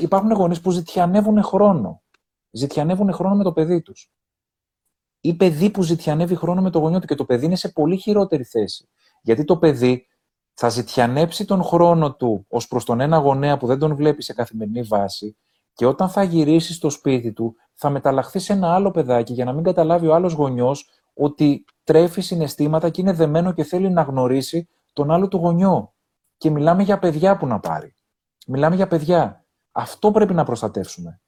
υπάρχουν 0.00 0.32
γονείς 0.32 0.60
που 0.60 0.70
ζητιανεύουν 0.70 1.42
χρόνο. 1.42 2.02
Ζητιανεύουν 2.50 3.12
χρόνο 3.12 3.34
με 3.34 3.42
το 3.42 3.52
παιδί 3.52 3.82
τους. 3.82 4.10
Ή 5.20 5.34
παιδί 5.34 5.70
που 5.70 5.82
ζητιανεύει 5.82 6.34
χρόνο 6.34 6.62
με 6.62 6.70
το 6.70 6.78
γονιό 6.78 6.98
του 7.00 7.06
και 7.06 7.14
το 7.14 7.24
παιδί 7.24 7.46
είναι 7.46 7.56
σε 7.56 7.68
πολύ 7.68 7.96
χειρότερη 7.96 8.44
θέση. 8.44 8.88
Γιατί 9.22 9.44
το 9.44 9.56
παιδί 9.56 10.06
θα 10.54 10.68
ζητιανέψει 10.68 11.44
τον 11.44 11.62
χρόνο 11.62 12.14
του 12.14 12.46
ως 12.48 12.68
προς 12.68 12.84
τον 12.84 13.00
ένα 13.00 13.16
γονέα 13.16 13.56
που 13.56 13.66
δεν 13.66 13.78
τον 13.78 13.96
βλέπει 13.96 14.22
σε 14.22 14.32
καθημερινή 14.32 14.82
βάση 14.82 15.36
και 15.76 15.86
όταν 15.86 16.08
θα 16.08 16.22
γυρίσεις 16.22 16.76
στο 16.76 16.90
σπίτι 16.90 17.32
του 17.32 17.56
θα 17.74 17.90
μεταλλαχθείς 17.90 18.44
σε 18.44 18.52
ένα 18.52 18.74
άλλο 18.74 18.90
παιδάκι 18.90 19.32
για 19.32 19.44
να 19.44 19.52
μην 19.52 19.64
καταλάβει 19.64 20.06
ο 20.06 20.14
άλλος 20.14 20.32
γονιός 20.32 20.88
ότι 21.14 21.64
τρέφει 21.84 22.20
συναισθήματα 22.20 22.90
και 22.90 23.00
είναι 23.00 23.12
δεμένο 23.12 23.52
και 23.52 23.64
θέλει 23.64 23.90
να 23.90 24.02
γνωρίσει 24.02 24.68
τον 24.92 25.10
άλλο 25.10 25.28
του 25.28 25.36
γονιό. 25.36 25.94
Και 26.36 26.50
μιλάμε 26.50 26.82
για 26.82 26.98
παιδιά 26.98 27.36
που 27.36 27.46
να 27.46 27.60
πάρει. 27.60 27.94
Μιλάμε 28.46 28.76
για 28.76 28.86
παιδιά. 28.86 29.44
Αυτό 29.72 30.10
πρέπει 30.10 30.34
να 30.34 30.44
προστατεύσουμε. 30.44 31.20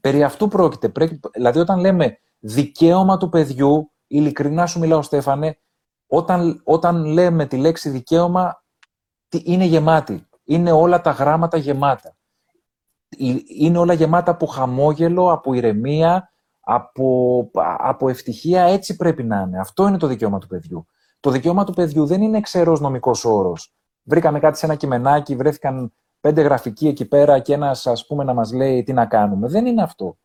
Περί 0.00 0.22
αυτού 0.22 0.48
πρόκειται. 0.48 0.92
Δηλαδή 1.34 1.58
όταν 1.58 1.78
λέμε 1.78 2.18
δικαίωμα 2.38 3.16
του 3.16 3.28
παιδιού, 3.28 3.92
ειλικρινά 4.06 4.66
σου 4.66 4.78
μιλάω 4.78 5.02
Στέφανε, 5.02 5.58
όταν, 6.06 6.60
όταν 6.64 7.04
λέμε 7.04 7.46
τη 7.46 7.56
λέξη 7.56 7.88
δικαίωμα, 7.88 8.64
είναι 9.44 9.64
γεμάτη. 9.64 10.28
Είναι 10.44 10.72
όλα 10.72 11.00
τα 11.00 11.10
γράμματα 11.10 11.56
γεμάτα. 11.56 12.15
Είναι 13.58 13.78
όλα 13.78 13.92
γεμάτα 13.92 14.30
από 14.30 14.46
χαμόγελο, 14.46 15.32
από 15.32 15.54
ηρεμία, 15.54 16.32
από, 16.60 17.50
από 17.78 18.08
ευτυχία. 18.08 18.62
Έτσι 18.62 18.96
πρέπει 18.96 19.24
να 19.24 19.40
είναι. 19.40 19.58
Αυτό 19.58 19.88
είναι 19.88 19.98
το 19.98 20.06
δικαίωμα 20.06 20.38
του 20.38 20.46
παιδιού. 20.46 20.86
Το 21.20 21.30
δικαίωμα 21.30 21.64
του 21.64 21.72
παιδιού 21.72 22.06
δεν 22.06 22.22
είναι 22.22 22.40
ξερός 22.40 22.80
νομικός 22.80 23.24
όρος. 23.24 23.74
Βρήκαμε 24.02 24.38
κάτι 24.38 24.58
σε 24.58 24.66
ένα 24.66 24.74
κειμενάκι, 24.74 25.36
βρέθηκαν 25.36 25.92
πέντε 26.20 26.42
γραφικοί 26.42 26.88
εκεί 26.88 27.04
πέρα 27.04 27.38
και 27.38 27.52
ένας 27.52 27.86
ας 27.86 28.06
πούμε 28.06 28.24
να 28.24 28.34
μας 28.34 28.52
λέει 28.52 28.82
τι 28.82 28.92
να 28.92 29.06
κάνουμε. 29.06 29.48
Δεν 29.48 29.66
είναι 29.66 29.82
αυτό. 29.82 30.18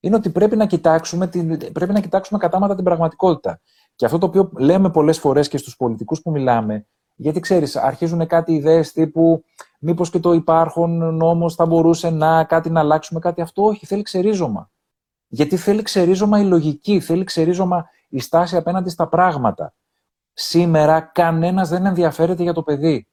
Είναι 0.00 0.16
ότι 0.16 0.30
πρέπει 0.30 0.56
να 0.56 0.66
κοιτάξουμε, 0.66 1.26
πρέπει 1.72 1.92
να 1.92 2.00
κοιτάξουμε 2.00 2.38
κατάματα 2.38 2.74
την 2.74 2.84
πραγματικότητα. 2.84 3.60
Και 3.94 4.04
αυτό 4.04 4.18
το 4.18 4.26
οποίο 4.26 4.50
λέμε 4.58 4.90
πολλές 4.90 5.18
φορές 5.18 5.48
και 5.48 5.58
στους 5.58 5.76
πολιτικούς 5.76 6.22
που 6.22 6.30
μιλάμε, 6.30 6.86
γιατί 7.20 7.40
ξέρεις, 7.40 7.76
αρχίζουν 7.76 8.26
κάτι 8.26 8.52
ιδέες 8.52 8.92
τύπου 8.92 9.44
μήπως 9.78 10.10
και 10.10 10.18
το 10.18 10.32
υπάρχον 10.32 11.14
νόμος 11.14 11.54
θα 11.54 11.66
μπορούσε 11.66 12.10
να 12.10 12.44
κάτι 12.44 12.70
να 12.70 12.80
αλλάξουμε, 12.80 13.20
κάτι 13.20 13.40
αυτό. 13.40 13.62
Όχι, 13.62 13.86
θέλει 13.86 14.02
ξερίζωμα. 14.02 14.70
Γιατί 15.28 15.56
θέλει 15.56 15.82
ξερίζωμα 15.82 16.40
η 16.40 16.44
λογική, 16.44 17.00
θέλει 17.00 17.24
ξερίζωμα 17.24 17.88
η 18.08 18.20
στάση 18.20 18.56
απέναντι 18.56 18.90
στα 18.90 19.08
πράγματα. 19.08 19.74
Σήμερα 20.32 21.00
κανένας 21.00 21.68
δεν 21.68 21.86
ενδιαφέρεται 21.86 22.42
για 22.42 22.52
το 22.52 22.62
παιδί. 22.62 23.08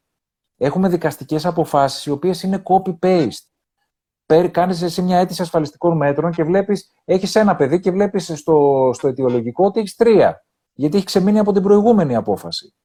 Έχουμε 0.57 0.89
δικαστικές 0.89 1.45
αποφάσεις 1.45 2.05
οι 2.05 2.11
οποίες 2.11 2.43
είναι 2.43 2.63
copy-paste. 2.65 4.47
Κάνεις 4.51 4.81
εσύ 4.81 5.01
μια 5.01 5.17
αίτηση 5.17 5.41
ασφαλιστικών 5.41 5.97
μέτρων 5.97 6.31
και 6.31 6.43
βλέπεις, 6.43 6.91
έχεις 7.05 7.35
ένα 7.35 7.55
παιδί 7.55 7.79
και 7.79 7.91
βλέπεις 7.91 8.31
στο, 8.35 8.89
στο 8.93 9.07
αιτιολογικό 9.07 9.65
ότι 9.65 9.79
έχεις 9.79 9.95
τρία 9.95 10.45
γιατί 10.73 10.95
έχει 10.97 11.05
ξεμείνει 11.05 11.39
από 11.39 11.51
την 11.51 11.61
προηγούμενη 11.61 12.15
απόφαση. 12.15 12.75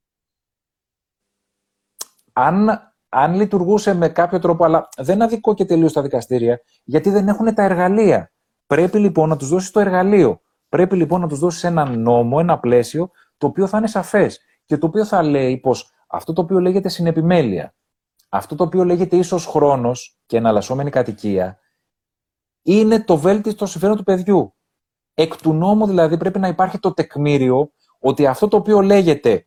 Αν, 2.33 2.81
αν 3.09 3.35
λειτουργούσε 3.35 3.95
με 3.95 4.09
κάποιο 4.09 4.39
τρόπο, 4.39 4.65
αλλά 4.65 4.89
δεν 4.97 5.23
αδικό 5.23 5.55
και 5.55 5.65
τελείως 5.65 5.93
τα 5.93 6.03
δικαστήρια, 6.03 6.61
γιατί 6.85 7.11
δεν 7.11 7.29
έχουν 7.29 7.55
τα 7.55 7.63
εργαλεία. 7.63 8.33
Πρέπει 8.67 8.99
λοιπόν 8.99 9.29
να 9.29 9.37
τους 9.37 9.49
δώσεις 9.49 9.71
το 9.71 9.81
εργαλείο. 9.81 10.41
Πρέπει 10.69 10.97
λοιπόν 10.97 11.21
να 11.21 11.29
τους 11.29 11.39
δώσεις 11.39 11.65
ένα 11.65 11.85
νόμο, 11.85 12.37
ένα 12.41 12.59
πλαίσιο, 12.59 13.11
το 13.39 13.47
οποίο 13.47 13.67
θα 13.67 13.79
είναι 13.79 13.87
σαφές 13.87 14.41
και 14.65 14.79
το 14.79 14.87
οποίο 14.87 15.05
θα 15.05 15.23
λέει 15.23 15.59
πως 15.59 15.91
αυτό 16.07 16.33
το 16.33 16.41
οποίο 16.41 16.61
λέγεται 16.61 16.89
συνεπιμέλεια, 16.89 17.75
αυτό 18.29 18.55
το 18.55 18.65
οποίο 18.65 18.85
λέγεται 18.85 19.17
ίσως 19.17 19.47
χρόνος 19.47 20.19
και 20.27 20.37
εναλλασσόμενη 20.37 20.91
κατοικία, 20.91 21.59
είναι 22.63 23.05
το 23.05 23.17
βέλτιστο 23.17 23.67
συμφέρον 23.67 23.97
του 23.97 24.03
παιδιού. 24.03 24.55
Εκ 25.15 25.37
του 25.37 25.53
νόμου 25.53 25.87
δηλαδή 25.87 26.17
πρέπει 26.17 26.39
να 26.39 26.49
υπάρχει 26.49 26.79
το 26.79 26.93
τεκμήριο 26.93 27.73
ότι 27.99 28.27
αυτό 28.27 28.49
το 28.49 28.57
οποίο 28.57 28.81
λέγεται 28.81 29.47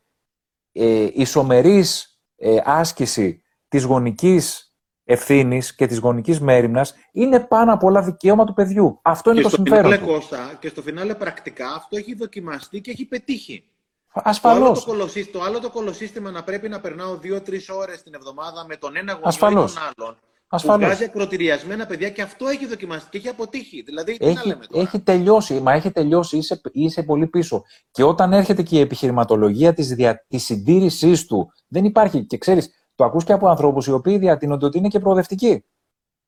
ε, 0.72 1.07
ισομερής 1.14 2.12
ε, 2.35 2.57
άσκηση 2.64 3.43
της 3.68 3.84
γονικής 3.84 4.73
ευθύνης 5.03 5.76
και 5.76 5.88
της 5.88 5.97
γονικής 5.97 6.39
μέρημνας 6.39 6.95
είναι 7.11 7.39
πάνω 7.39 7.73
από 7.73 7.88
όλα 7.88 8.01
δικαίωμα 8.01 8.45
του 8.45 8.53
παιδιού. 8.53 8.99
Αυτό 9.01 9.31
είναι 9.31 9.41
και 9.41 9.49
το 9.49 9.55
συμφέρον 9.55 9.91
φινάλε, 9.91 10.11
Κώστα, 10.11 10.57
και 10.60 10.68
στο 10.68 10.81
φινάλε 10.81 11.15
πρακτικά 11.15 11.73
αυτό 11.73 11.97
έχει 11.97 12.15
δοκιμαστεί 12.15 12.81
και 12.81 12.91
έχει 12.91 13.05
πετύχει. 13.05 13.68
Ασφαλώς. 14.14 14.84
Το 14.84 14.91
άλλο 14.91 15.05
το, 15.05 15.31
το, 15.31 15.41
άλλο 15.41 15.60
το 15.60 15.69
κολοσύστημα 15.69 16.31
να 16.31 16.43
πρέπει 16.43 16.69
να 16.69 16.80
περνάω 16.80 17.18
δύο-τρεις 17.18 17.69
ώρες 17.69 18.03
την 18.03 18.14
εβδομάδα 18.14 18.65
με 18.65 18.76
τον 18.76 18.95
ένα 18.95 19.14
γονιό 19.14 19.64
ή 19.64 19.65
τον 19.65 19.77
άλλον 19.97 20.18
Ασφαλώς. 20.56 20.80
Που 20.82 20.86
βγάζει 20.86 21.04
ακροτηριασμένα 21.04 21.86
παιδιά 21.86 22.10
και 22.10 22.22
αυτό 22.22 22.48
έχει 22.48 22.66
δοκιμαστεί 22.66 23.10
και 23.10 23.18
έχει 23.18 23.28
αποτύχει. 23.28 23.82
Δηλαδή, 23.82 24.18
τι 24.18 24.26
έχει, 24.26 24.36
να 24.36 24.46
λέμε 24.46 24.66
τώρα; 24.66 24.84
Έχει 24.84 25.00
τελειώσει, 25.00 25.60
μα 25.60 25.74
έχει 25.74 25.92
τελειώσει, 25.92 26.38
είσαι, 26.38 26.62
είσαι 26.72 27.04
πολύ 27.04 27.28
πίσω. 27.28 27.64
Και 27.92 28.04
όταν 28.04 28.34
έρχεται 28.34 28.62
και 28.62 28.78
η 28.78 28.80
επιχειρηματολογία 28.80 29.74
της, 29.74 29.88
δια, 29.88 30.26
της 30.28 30.44
συντήρησής 30.44 31.26
του, 31.26 31.52
δεν 31.68 31.86
υπάρχει. 31.86 32.26
Και 32.26 32.38
ξέρεις, 32.38 32.70
το 32.96 33.04
ακούς 33.04 33.24
και 33.24 33.34
από 33.34 33.48
ανθρώπους 33.48 33.88
οι 33.88 33.92
οποίοι 33.92 34.18
διατείνονται 34.18 34.66
ότι 34.66 34.78
είναι 34.78 34.88
και 34.88 35.00
προοδευτικοί. 35.00 35.66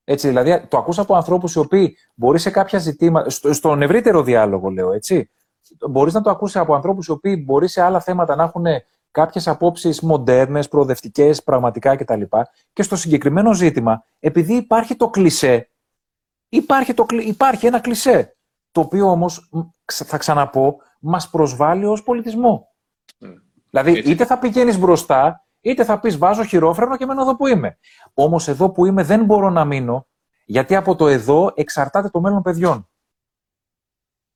Έτσι, 0.04 0.28
δηλαδή, 0.28 0.66
το 0.68 0.78
ακούς 0.78 1.00
από 1.00 1.16
ανθρώπους 1.16 1.56
οι 1.56 1.60
οποίοι 1.60 1.98
μπορεί 2.16 2.40
σε 2.40 2.50
κάποια 2.50 2.80
ζητήματα, 2.80 3.30
στο, 3.30 3.54
στον 3.54 3.82
ευρύτερο 3.82 4.24
διάλογο 4.24 4.70
λέω, 4.70 4.92
έτσι, 4.92 5.30
μπορείς 5.90 6.14
να 6.14 6.22
το 6.22 6.30
ακούσεις 6.30 6.56
από 6.56 6.76
ανθρώπους 6.76 7.08
οι 7.08 7.12
οποίοι 7.12 7.44
μπορεί 7.46 7.68
σε 7.68 7.82
άλλα 7.82 8.00
θέματα 8.00 8.36
να 8.36 8.44
έχουν 8.44 8.66
κάποιες 9.16 9.48
απόψεις 9.48 10.02
μοντέρνες, 10.02 10.68
προοδευτικές, 10.68 11.44
πραγματικά 11.44 11.96
κτλ. 11.96 12.22
Και 12.74 12.84
στο 12.84 12.96
συγκεκριμένο 12.96 13.54
ζήτημα, 13.54 14.04
επειδή 14.20 14.54
υπάρχει 14.56 14.96
το 14.96 15.10
κλισέ, 15.10 15.72
υπάρχει, 16.50 16.94
το, 16.94 17.06
υπάρχει 17.20 17.66
ένα 17.66 17.80
κλισέ, 17.80 18.38
το 18.72 18.82
οποίο 18.82 19.10
όμως, 19.10 19.50
θα 19.86 20.18
ξαναπώ, 20.18 20.82
μας 21.00 21.30
προσβάλλει 21.30 21.86
ως 21.86 22.04
πολιτισμό. 22.04 22.68
Mm. 23.20 23.34
Δηλαδή, 23.70 24.00
είτε 24.00 24.26
θα 24.26 24.40
πηγαίνεις 24.40 24.80
μπροστά, 24.80 25.46
είτε 25.62 25.84
θα 25.84 26.00
πεις 26.00 26.18
βάζω 26.18 26.44
χειρόφρενο 26.44 26.98
και 26.98 27.06
μένω 27.06 27.22
εδώ 27.22 27.36
που 27.36 27.48
είμαι. 27.48 27.78
Όμως 28.14 28.48
εδώ 28.48 28.70
που 28.70 28.86
είμαι 28.86 29.04
δεν 29.04 29.26
μπορώ 29.26 29.50
να 29.50 29.66
μείνω, 29.66 30.08
γιατί 30.46 30.76
από 30.76 30.96
το 30.96 31.08
εδώ 31.08 31.52
εξαρτάται 31.56 32.10
το 32.10 32.22
μέλλον 32.22 32.42
παιδιών. 32.42 32.90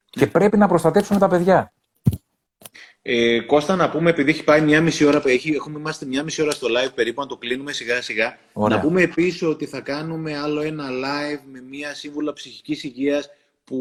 Και 0.05 0.27
πρέπει 0.27 0.57
να 0.57 0.67
προστατεύσουμε 0.67 1.19
τα 1.19 1.27
παιδιά. 1.27 1.73
Ε, 3.01 3.39
Κώστα, 3.39 3.75
να 3.75 3.89
πούμε, 3.89 4.09
επειδή 4.09 4.29
έχει 4.29 4.43
πάει 4.43 4.61
μια 4.61 4.81
μισή 4.81 5.05
ώρα, 5.05 5.21
έχει, 5.25 5.51
έχουμε 5.51 5.79
είμαστε 5.79 6.05
μια 6.05 6.23
μισή 6.23 6.41
ώρα 6.41 6.51
στο 6.51 6.67
live 6.67 6.91
περίπου, 6.95 7.21
να 7.21 7.27
το 7.27 7.37
κλείνουμε 7.37 7.71
σιγά 7.71 8.01
σιγά. 8.01 8.37
Να 8.53 8.79
πούμε 8.79 9.01
επίσης 9.01 9.41
ότι 9.41 9.65
θα 9.65 9.79
κάνουμε 9.79 10.37
άλλο 10.37 10.61
ένα 10.61 10.85
live 10.89 11.41
με 11.51 11.61
μια 11.69 11.93
σύμβουλα 11.93 12.33
ψυχικής 12.33 12.83
υγείας 12.83 13.29
που 13.69 13.77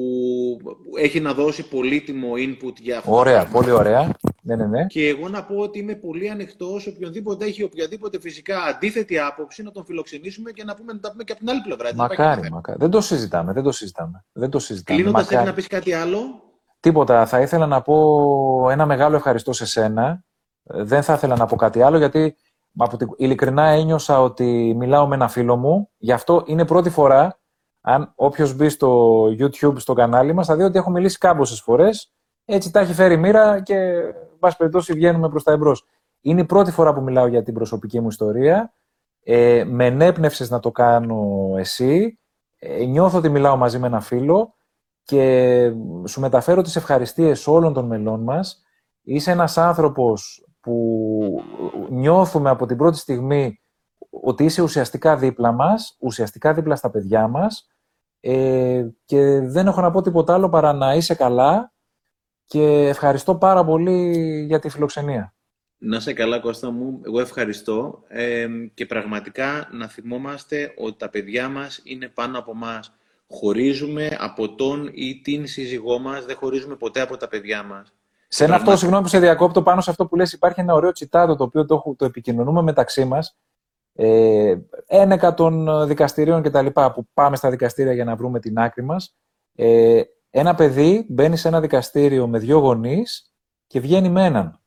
έχει 0.98 1.20
να 1.20 1.34
δώσει 1.34 1.68
πολύτιμο 1.68 2.28
input 2.36 2.72
για 2.80 2.98
αυτό. 2.98 3.14
Ωραία, 3.14 3.46
πολύ 3.46 3.70
ωραία. 3.70 4.12
Ναι, 4.42 4.56
ναι, 4.56 4.66
ναι. 4.66 4.86
Και 4.86 5.08
εγώ 5.08 5.28
να 5.28 5.44
πω 5.44 5.56
ότι 5.56 5.78
είμαι 5.78 5.94
πολύ 5.94 6.30
ανοιχτός 6.30 6.86
οποιονδήποτε 6.86 7.44
έχει 7.44 7.62
οποιαδήποτε 7.62 8.20
φυσικά 8.20 8.62
αντίθετη 8.62 9.18
άποψη 9.18 9.62
να 9.62 9.70
τον 9.70 9.84
φιλοξενήσουμε 9.84 10.50
και 10.50 10.64
να 10.64 10.74
πούμε, 10.74 10.92
να 10.92 11.00
τα 11.00 11.10
πούμε 11.10 11.24
και 11.24 11.32
από 11.32 11.40
την 11.40 11.50
άλλη 11.50 11.60
πλευρά. 11.60 11.94
Μακάρι, 11.94 12.50
μακάρι. 12.50 12.78
Δεν 12.80 12.90
το 12.90 13.00
συζητάμε, 13.00 13.52
δεν 13.52 13.62
το 13.62 13.72
συζητάμε. 13.72 14.24
Δεν 14.32 14.50
το 14.50 14.58
συζητάμε. 14.58 15.00
Κλείνοντας, 15.00 15.24
μακάρι. 15.24 15.46
να 15.46 15.52
πεις 15.52 15.66
κάτι 15.66 15.92
άλλο; 15.92 16.47
Τίποτα. 16.80 17.26
Θα 17.26 17.40
ήθελα 17.40 17.66
να 17.66 17.82
πω 17.82 18.70
ένα 18.70 18.86
μεγάλο 18.86 19.16
ευχαριστώ 19.16 19.52
σε 19.52 19.66
σένα. 19.66 20.24
Δεν 20.62 21.02
θα 21.02 21.12
ήθελα 21.12 21.36
να 21.36 21.46
πω 21.46 21.56
κάτι 21.56 21.82
άλλο, 21.82 21.98
γιατί 21.98 22.36
ειλικρινά 23.16 23.64
ένιωσα 23.64 24.20
ότι 24.22 24.74
μιλάω 24.78 25.06
με 25.06 25.14
ένα 25.14 25.28
φίλο 25.28 25.56
μου. 25.56 25.90
Γι' 25.96 26.12
αυτό 26.12 26.42
είναι 26.46 26.64
πρώτη 26.64 26.90
φορά 26.90 27.38
αν 27.80 28.12
όποιος 28.14 28.54
μπει 28.54 28.68
στο 28.68 29.22
YouTube, 29.24 29.74
στο 29.76 29.92
κανάλι 29.92 30.32
μας, 30.32 30.46
θα 30.46 30.56
δει 30.56 30.62
ότι 30.62 30.78
έχω 30.78 30.90
μιλήσει 30.90 31.18
κάμποσες 31.18 31.60
φορές. 31.60 32.12
Έτσι 32.44 32.70
τα 32.70 32.80
έχει 32.80 32.92
φέρει 32.94 33.16
μοίρα 33.16 33.60
και, 33.60 33.74
εν 33.74 34.38
πάση 34.38 34.56
περιπτώσει, 34.56 34.92
βγαίνουμε 34.92 35.28
προς 35.28 35.42
τα 35.42 35.52
εμπρός. 35.52 35.84
Είναι 36.20 36.40
η 36.40 36.44
πρώτη 36.44 36.70
φορά 36.70 36.94
που 36.94 37.02
μιλάω 37.02 37.26
για 37.26 37.42
την 37.42 37.54
προσωπική 37.54 38.00
μου 38.00 38.08
ιστορία. 38.08 38.74
Ε, 39.22 39.64
με 39.66 39.86
ενέπνευσες 39.86 40.50
να 40.50 40.60
το 40.60 40.70
κάνω 40.70 41.52
εσύ. 41.56 42.18
Ε, 42.58 42.84
νιώθω 42.84 43.18
ότι 43.18 43.28
μιλάω 43.28 43.56
μαζί 43.56 43.78
με 43.78 43.86
ένα 43.86 44.00
φίλο 44.00 44.57
και 45.08 45.72
σου 46.06 46.20
μεταφέρω 46.20 46.62
τις 46.62 46.76
ευχαριστίες 46.76 47.46
όλων 47.46 47.72
των 47.72 47.86
μελών 47.86 48.22
μας. 48.22 48.62
Είσαι 49.02 49.30
ένας 49.30 49.58
άνθρωπος 49.58 50.46
που 50.60 51.44
νιώθουμε 51.90 52.50
από 52.50 52.66
την 52.66 52.76
πρώτη 52.76 52.98
στιγμή 52.98 53.60
ότι 54.10 54.44
είσαι 54.44 54.62
ουσιαστικά 54.62 55.16
δίπλα 55.16 55.52
μας, 55.52 55.96
ουσιαστικά 56.00 56.54
δίπλα 56.54 56.76
στα 56.76 56.90
παιδιά 56.90 57.28
μας 57.28 57.66
ε, 58.20 58.86
και 59.04 59.40
δεν 59.40 59.66
έχω 59.66 59.80
να 59.80 59.90
πω 59.90 60.02
τίποτα 60.02 60.34
άλλο 60.34 60.48
παρά 60.48 60.72
να 60.72 60.94
είσαι 60.94 61.14
καλά 61.14 61.72
και 62.44 62.88
ευχαριστώ 62.88 63.36
πάρα 63.36 63.64
πολύ 63.64 64.44
για 64.46 64.58
τη 64.58 64.68
φιλοξενία. 64.68 65.34
Να 65.78 65.96
είσαι 65.96 66.12
καλά 66.12 66.40
Κώστα 66.40 66.70
μου, 66.70 67.00
εγώ 67.04 67.20
ευχαριστώ 67.20 68.02
ε, 68.08 68.48
και 68.74 68.86
πραγματικά 68.86 69.68
να 69.72 69.86
θυμόμαστε 69.88 70.74
ότι 70.76 70.98
τα 70.98 71.08
παιδιά 71.08 71.48
μας 71.48 71.80
είναι 71.84 72.08
πάνω 72.08 72.38
από 72.38 72.54
μας. 72.54 72.92
Χωρίζουμε 73.30 74.16
από 74.20 74.54
τον 74.54 74.90
ή 74.92 75.20
την 75.20 75.46
σύζυγό 75.46 75.98
μας, 75.98 76.24
δεν 76.24 76.36
χωρίζουμε 76.36 76.76
ποτέ 76.76 77.00
από 77.00 77.16
τα 77.16 77.28
παιδιά 77.28 77.62
μας. 77.62 77.92
Σε 78.28 78.44
ένα 78.44 78.54
αυτό, 78.54 78.76
συγγνώμη 78.76 79.02
που 79.02 79.08
σε 79.08 79.18
διακόπτω, 79.18 79.62
πάνω 79.62 79.80
σε 79.80 79.90
αυτό 79.90 80.06
που 80.06 80.16
λες 80.16 80.32
υπάρχει 80.32 80.60
ένα 80.60 80.74
ωραίο 80.74 80.92
τσιτάτο 80.92 81.36
το 81.36 81.44
οποίο 81.44 81.64
το, 81.64 81.94
το 81.98 82.04
επικοινωνούμε 82.04 82.62
μεταξύ 82.62 83.04
μας 83.04 83.36
ε, 84.00 84.56
ένεκα 84.86 85.34
των 85.34 85.86
δικαστηρίων 85.86 86.42
κτλ. 86.42 86.66
που 86.66 87.08
πάμε 87.14 87.36
στα 87.36 87.50
δικαστήρια 87.50 87.92
για 87.92 88.04
να 88.04 88.16
βρούμε 88.16 88.40
την 88.40 88.58
άκρη 88.58 88.82
μας. 88.82 89.16
Ε, 89.54 90.02
ένα 90.30 90.54
παιδί 90.54 91.06
μπαίνει 91.08 91.36
σε 91.36 91.48
ένα 91.48 91.60
δικαστήριο 91.60 92.26
με 92.26 92.38
δύο 92.38 92.58
γονείς 92.58 93.32
και 93.66 93.80
βγαίνει 93.80 94.08
με 94.08 94.24
έναν. 94.24 94.60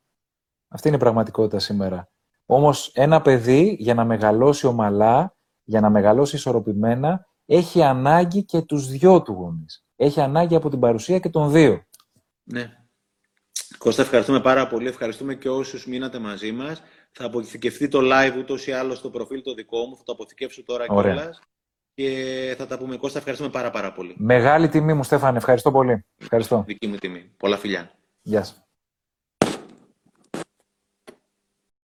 Αυτή 0.68 0.88
είναι 0.88 0.96
η 0.96 1.00
πραγματικότητα 1.00 1.58
σήμερα. 1.58 2.08
Όμως 2.46 2.92
ένα 2.94 3.22
παιδί 3.22 3.76
για 3.78 3.94
να 3.94 4.04
μεγαλώσει 4.04 4.66
ομαλά, 4.66 5.36
για 5.62 5.80
να 5.80 5.90
μεγαλώσει 5.90 6.36
ισορροπημένα, 6.36 7.26
έχει 7.46 7.82
ανάγκη 7.82 8.44
και 8.44 8.62
τους 8.62 8.88
δυο 8.88 9.22
του 9.22 9.32
γονείς. 9.32 9.84
Έχει 9.96 10.20
ανάγκη 10.20 10.54
από 10.54 10.68
την 10.70 10.78
παρουσία 10.78 11.18
και 11.18 11.28
των 11.28 11.50
δύο. 11.50 11.82
Ναι. 12.42 12.76
Κώστα, 13.78 14.02
ευχαριστούμε 14.02 14.40
πάρα 14.40 14.66
πολύ. 14.66 14.88
Ευχαριστούμε 14.88 15.34
και 15.34 15.48
όσους 15.48 15.86
μείνατε 15.86 16.18
μαζί 16.18 16.52
μας. 16.52 16.82
Θα 17.12 17.24
αποθηκευτεί 17.24 17.88
το 17.88 17.98
live 18.02 18.38
ούτως 18.38 18.66
ή 18.66 18.72
άλλως 18.72 18.98
στο 18.98 19.10
προφίλ 19.10 19.42
το 19.42 19.54
δικό 19.54 19.78
μου. 19.78 19.96
Θα 19.96 20.02
το 20.04 20.12
αποθηκεύσω 20.12 20.64
τώρα 20.64 20.86
κιόλας. 20.86 21.40
Και 21.94 22.54
θα 22.58 22.66
τα 22.66 22.78
πούμε. 22.78 22.96
Κώστα, 22.96 23.18
ευχαριστούμε 23.18 23.50
πάρα, 23.50 23.70
πάρα 23.70 23.92
πολύ. 23.92 24.14
Μεγάλη 24.18 24.68
τιμή 24.68 24.94
μου, 24.94 25.02
Στέφανε. 25.02 25.38
Ευχαριστώ 25.38 25.70
πολύ. 25.70 26.04
Ευχαριστώ. 26.16 26.64
Δική 26.66 26.86
μου 26.86 26.96
τιμή. 26.96 27.32
Πολλά 27.36 27.56
φιλιά. 27.56 27.90
Γεια 28.22 28.44
σας. 28.44 28.66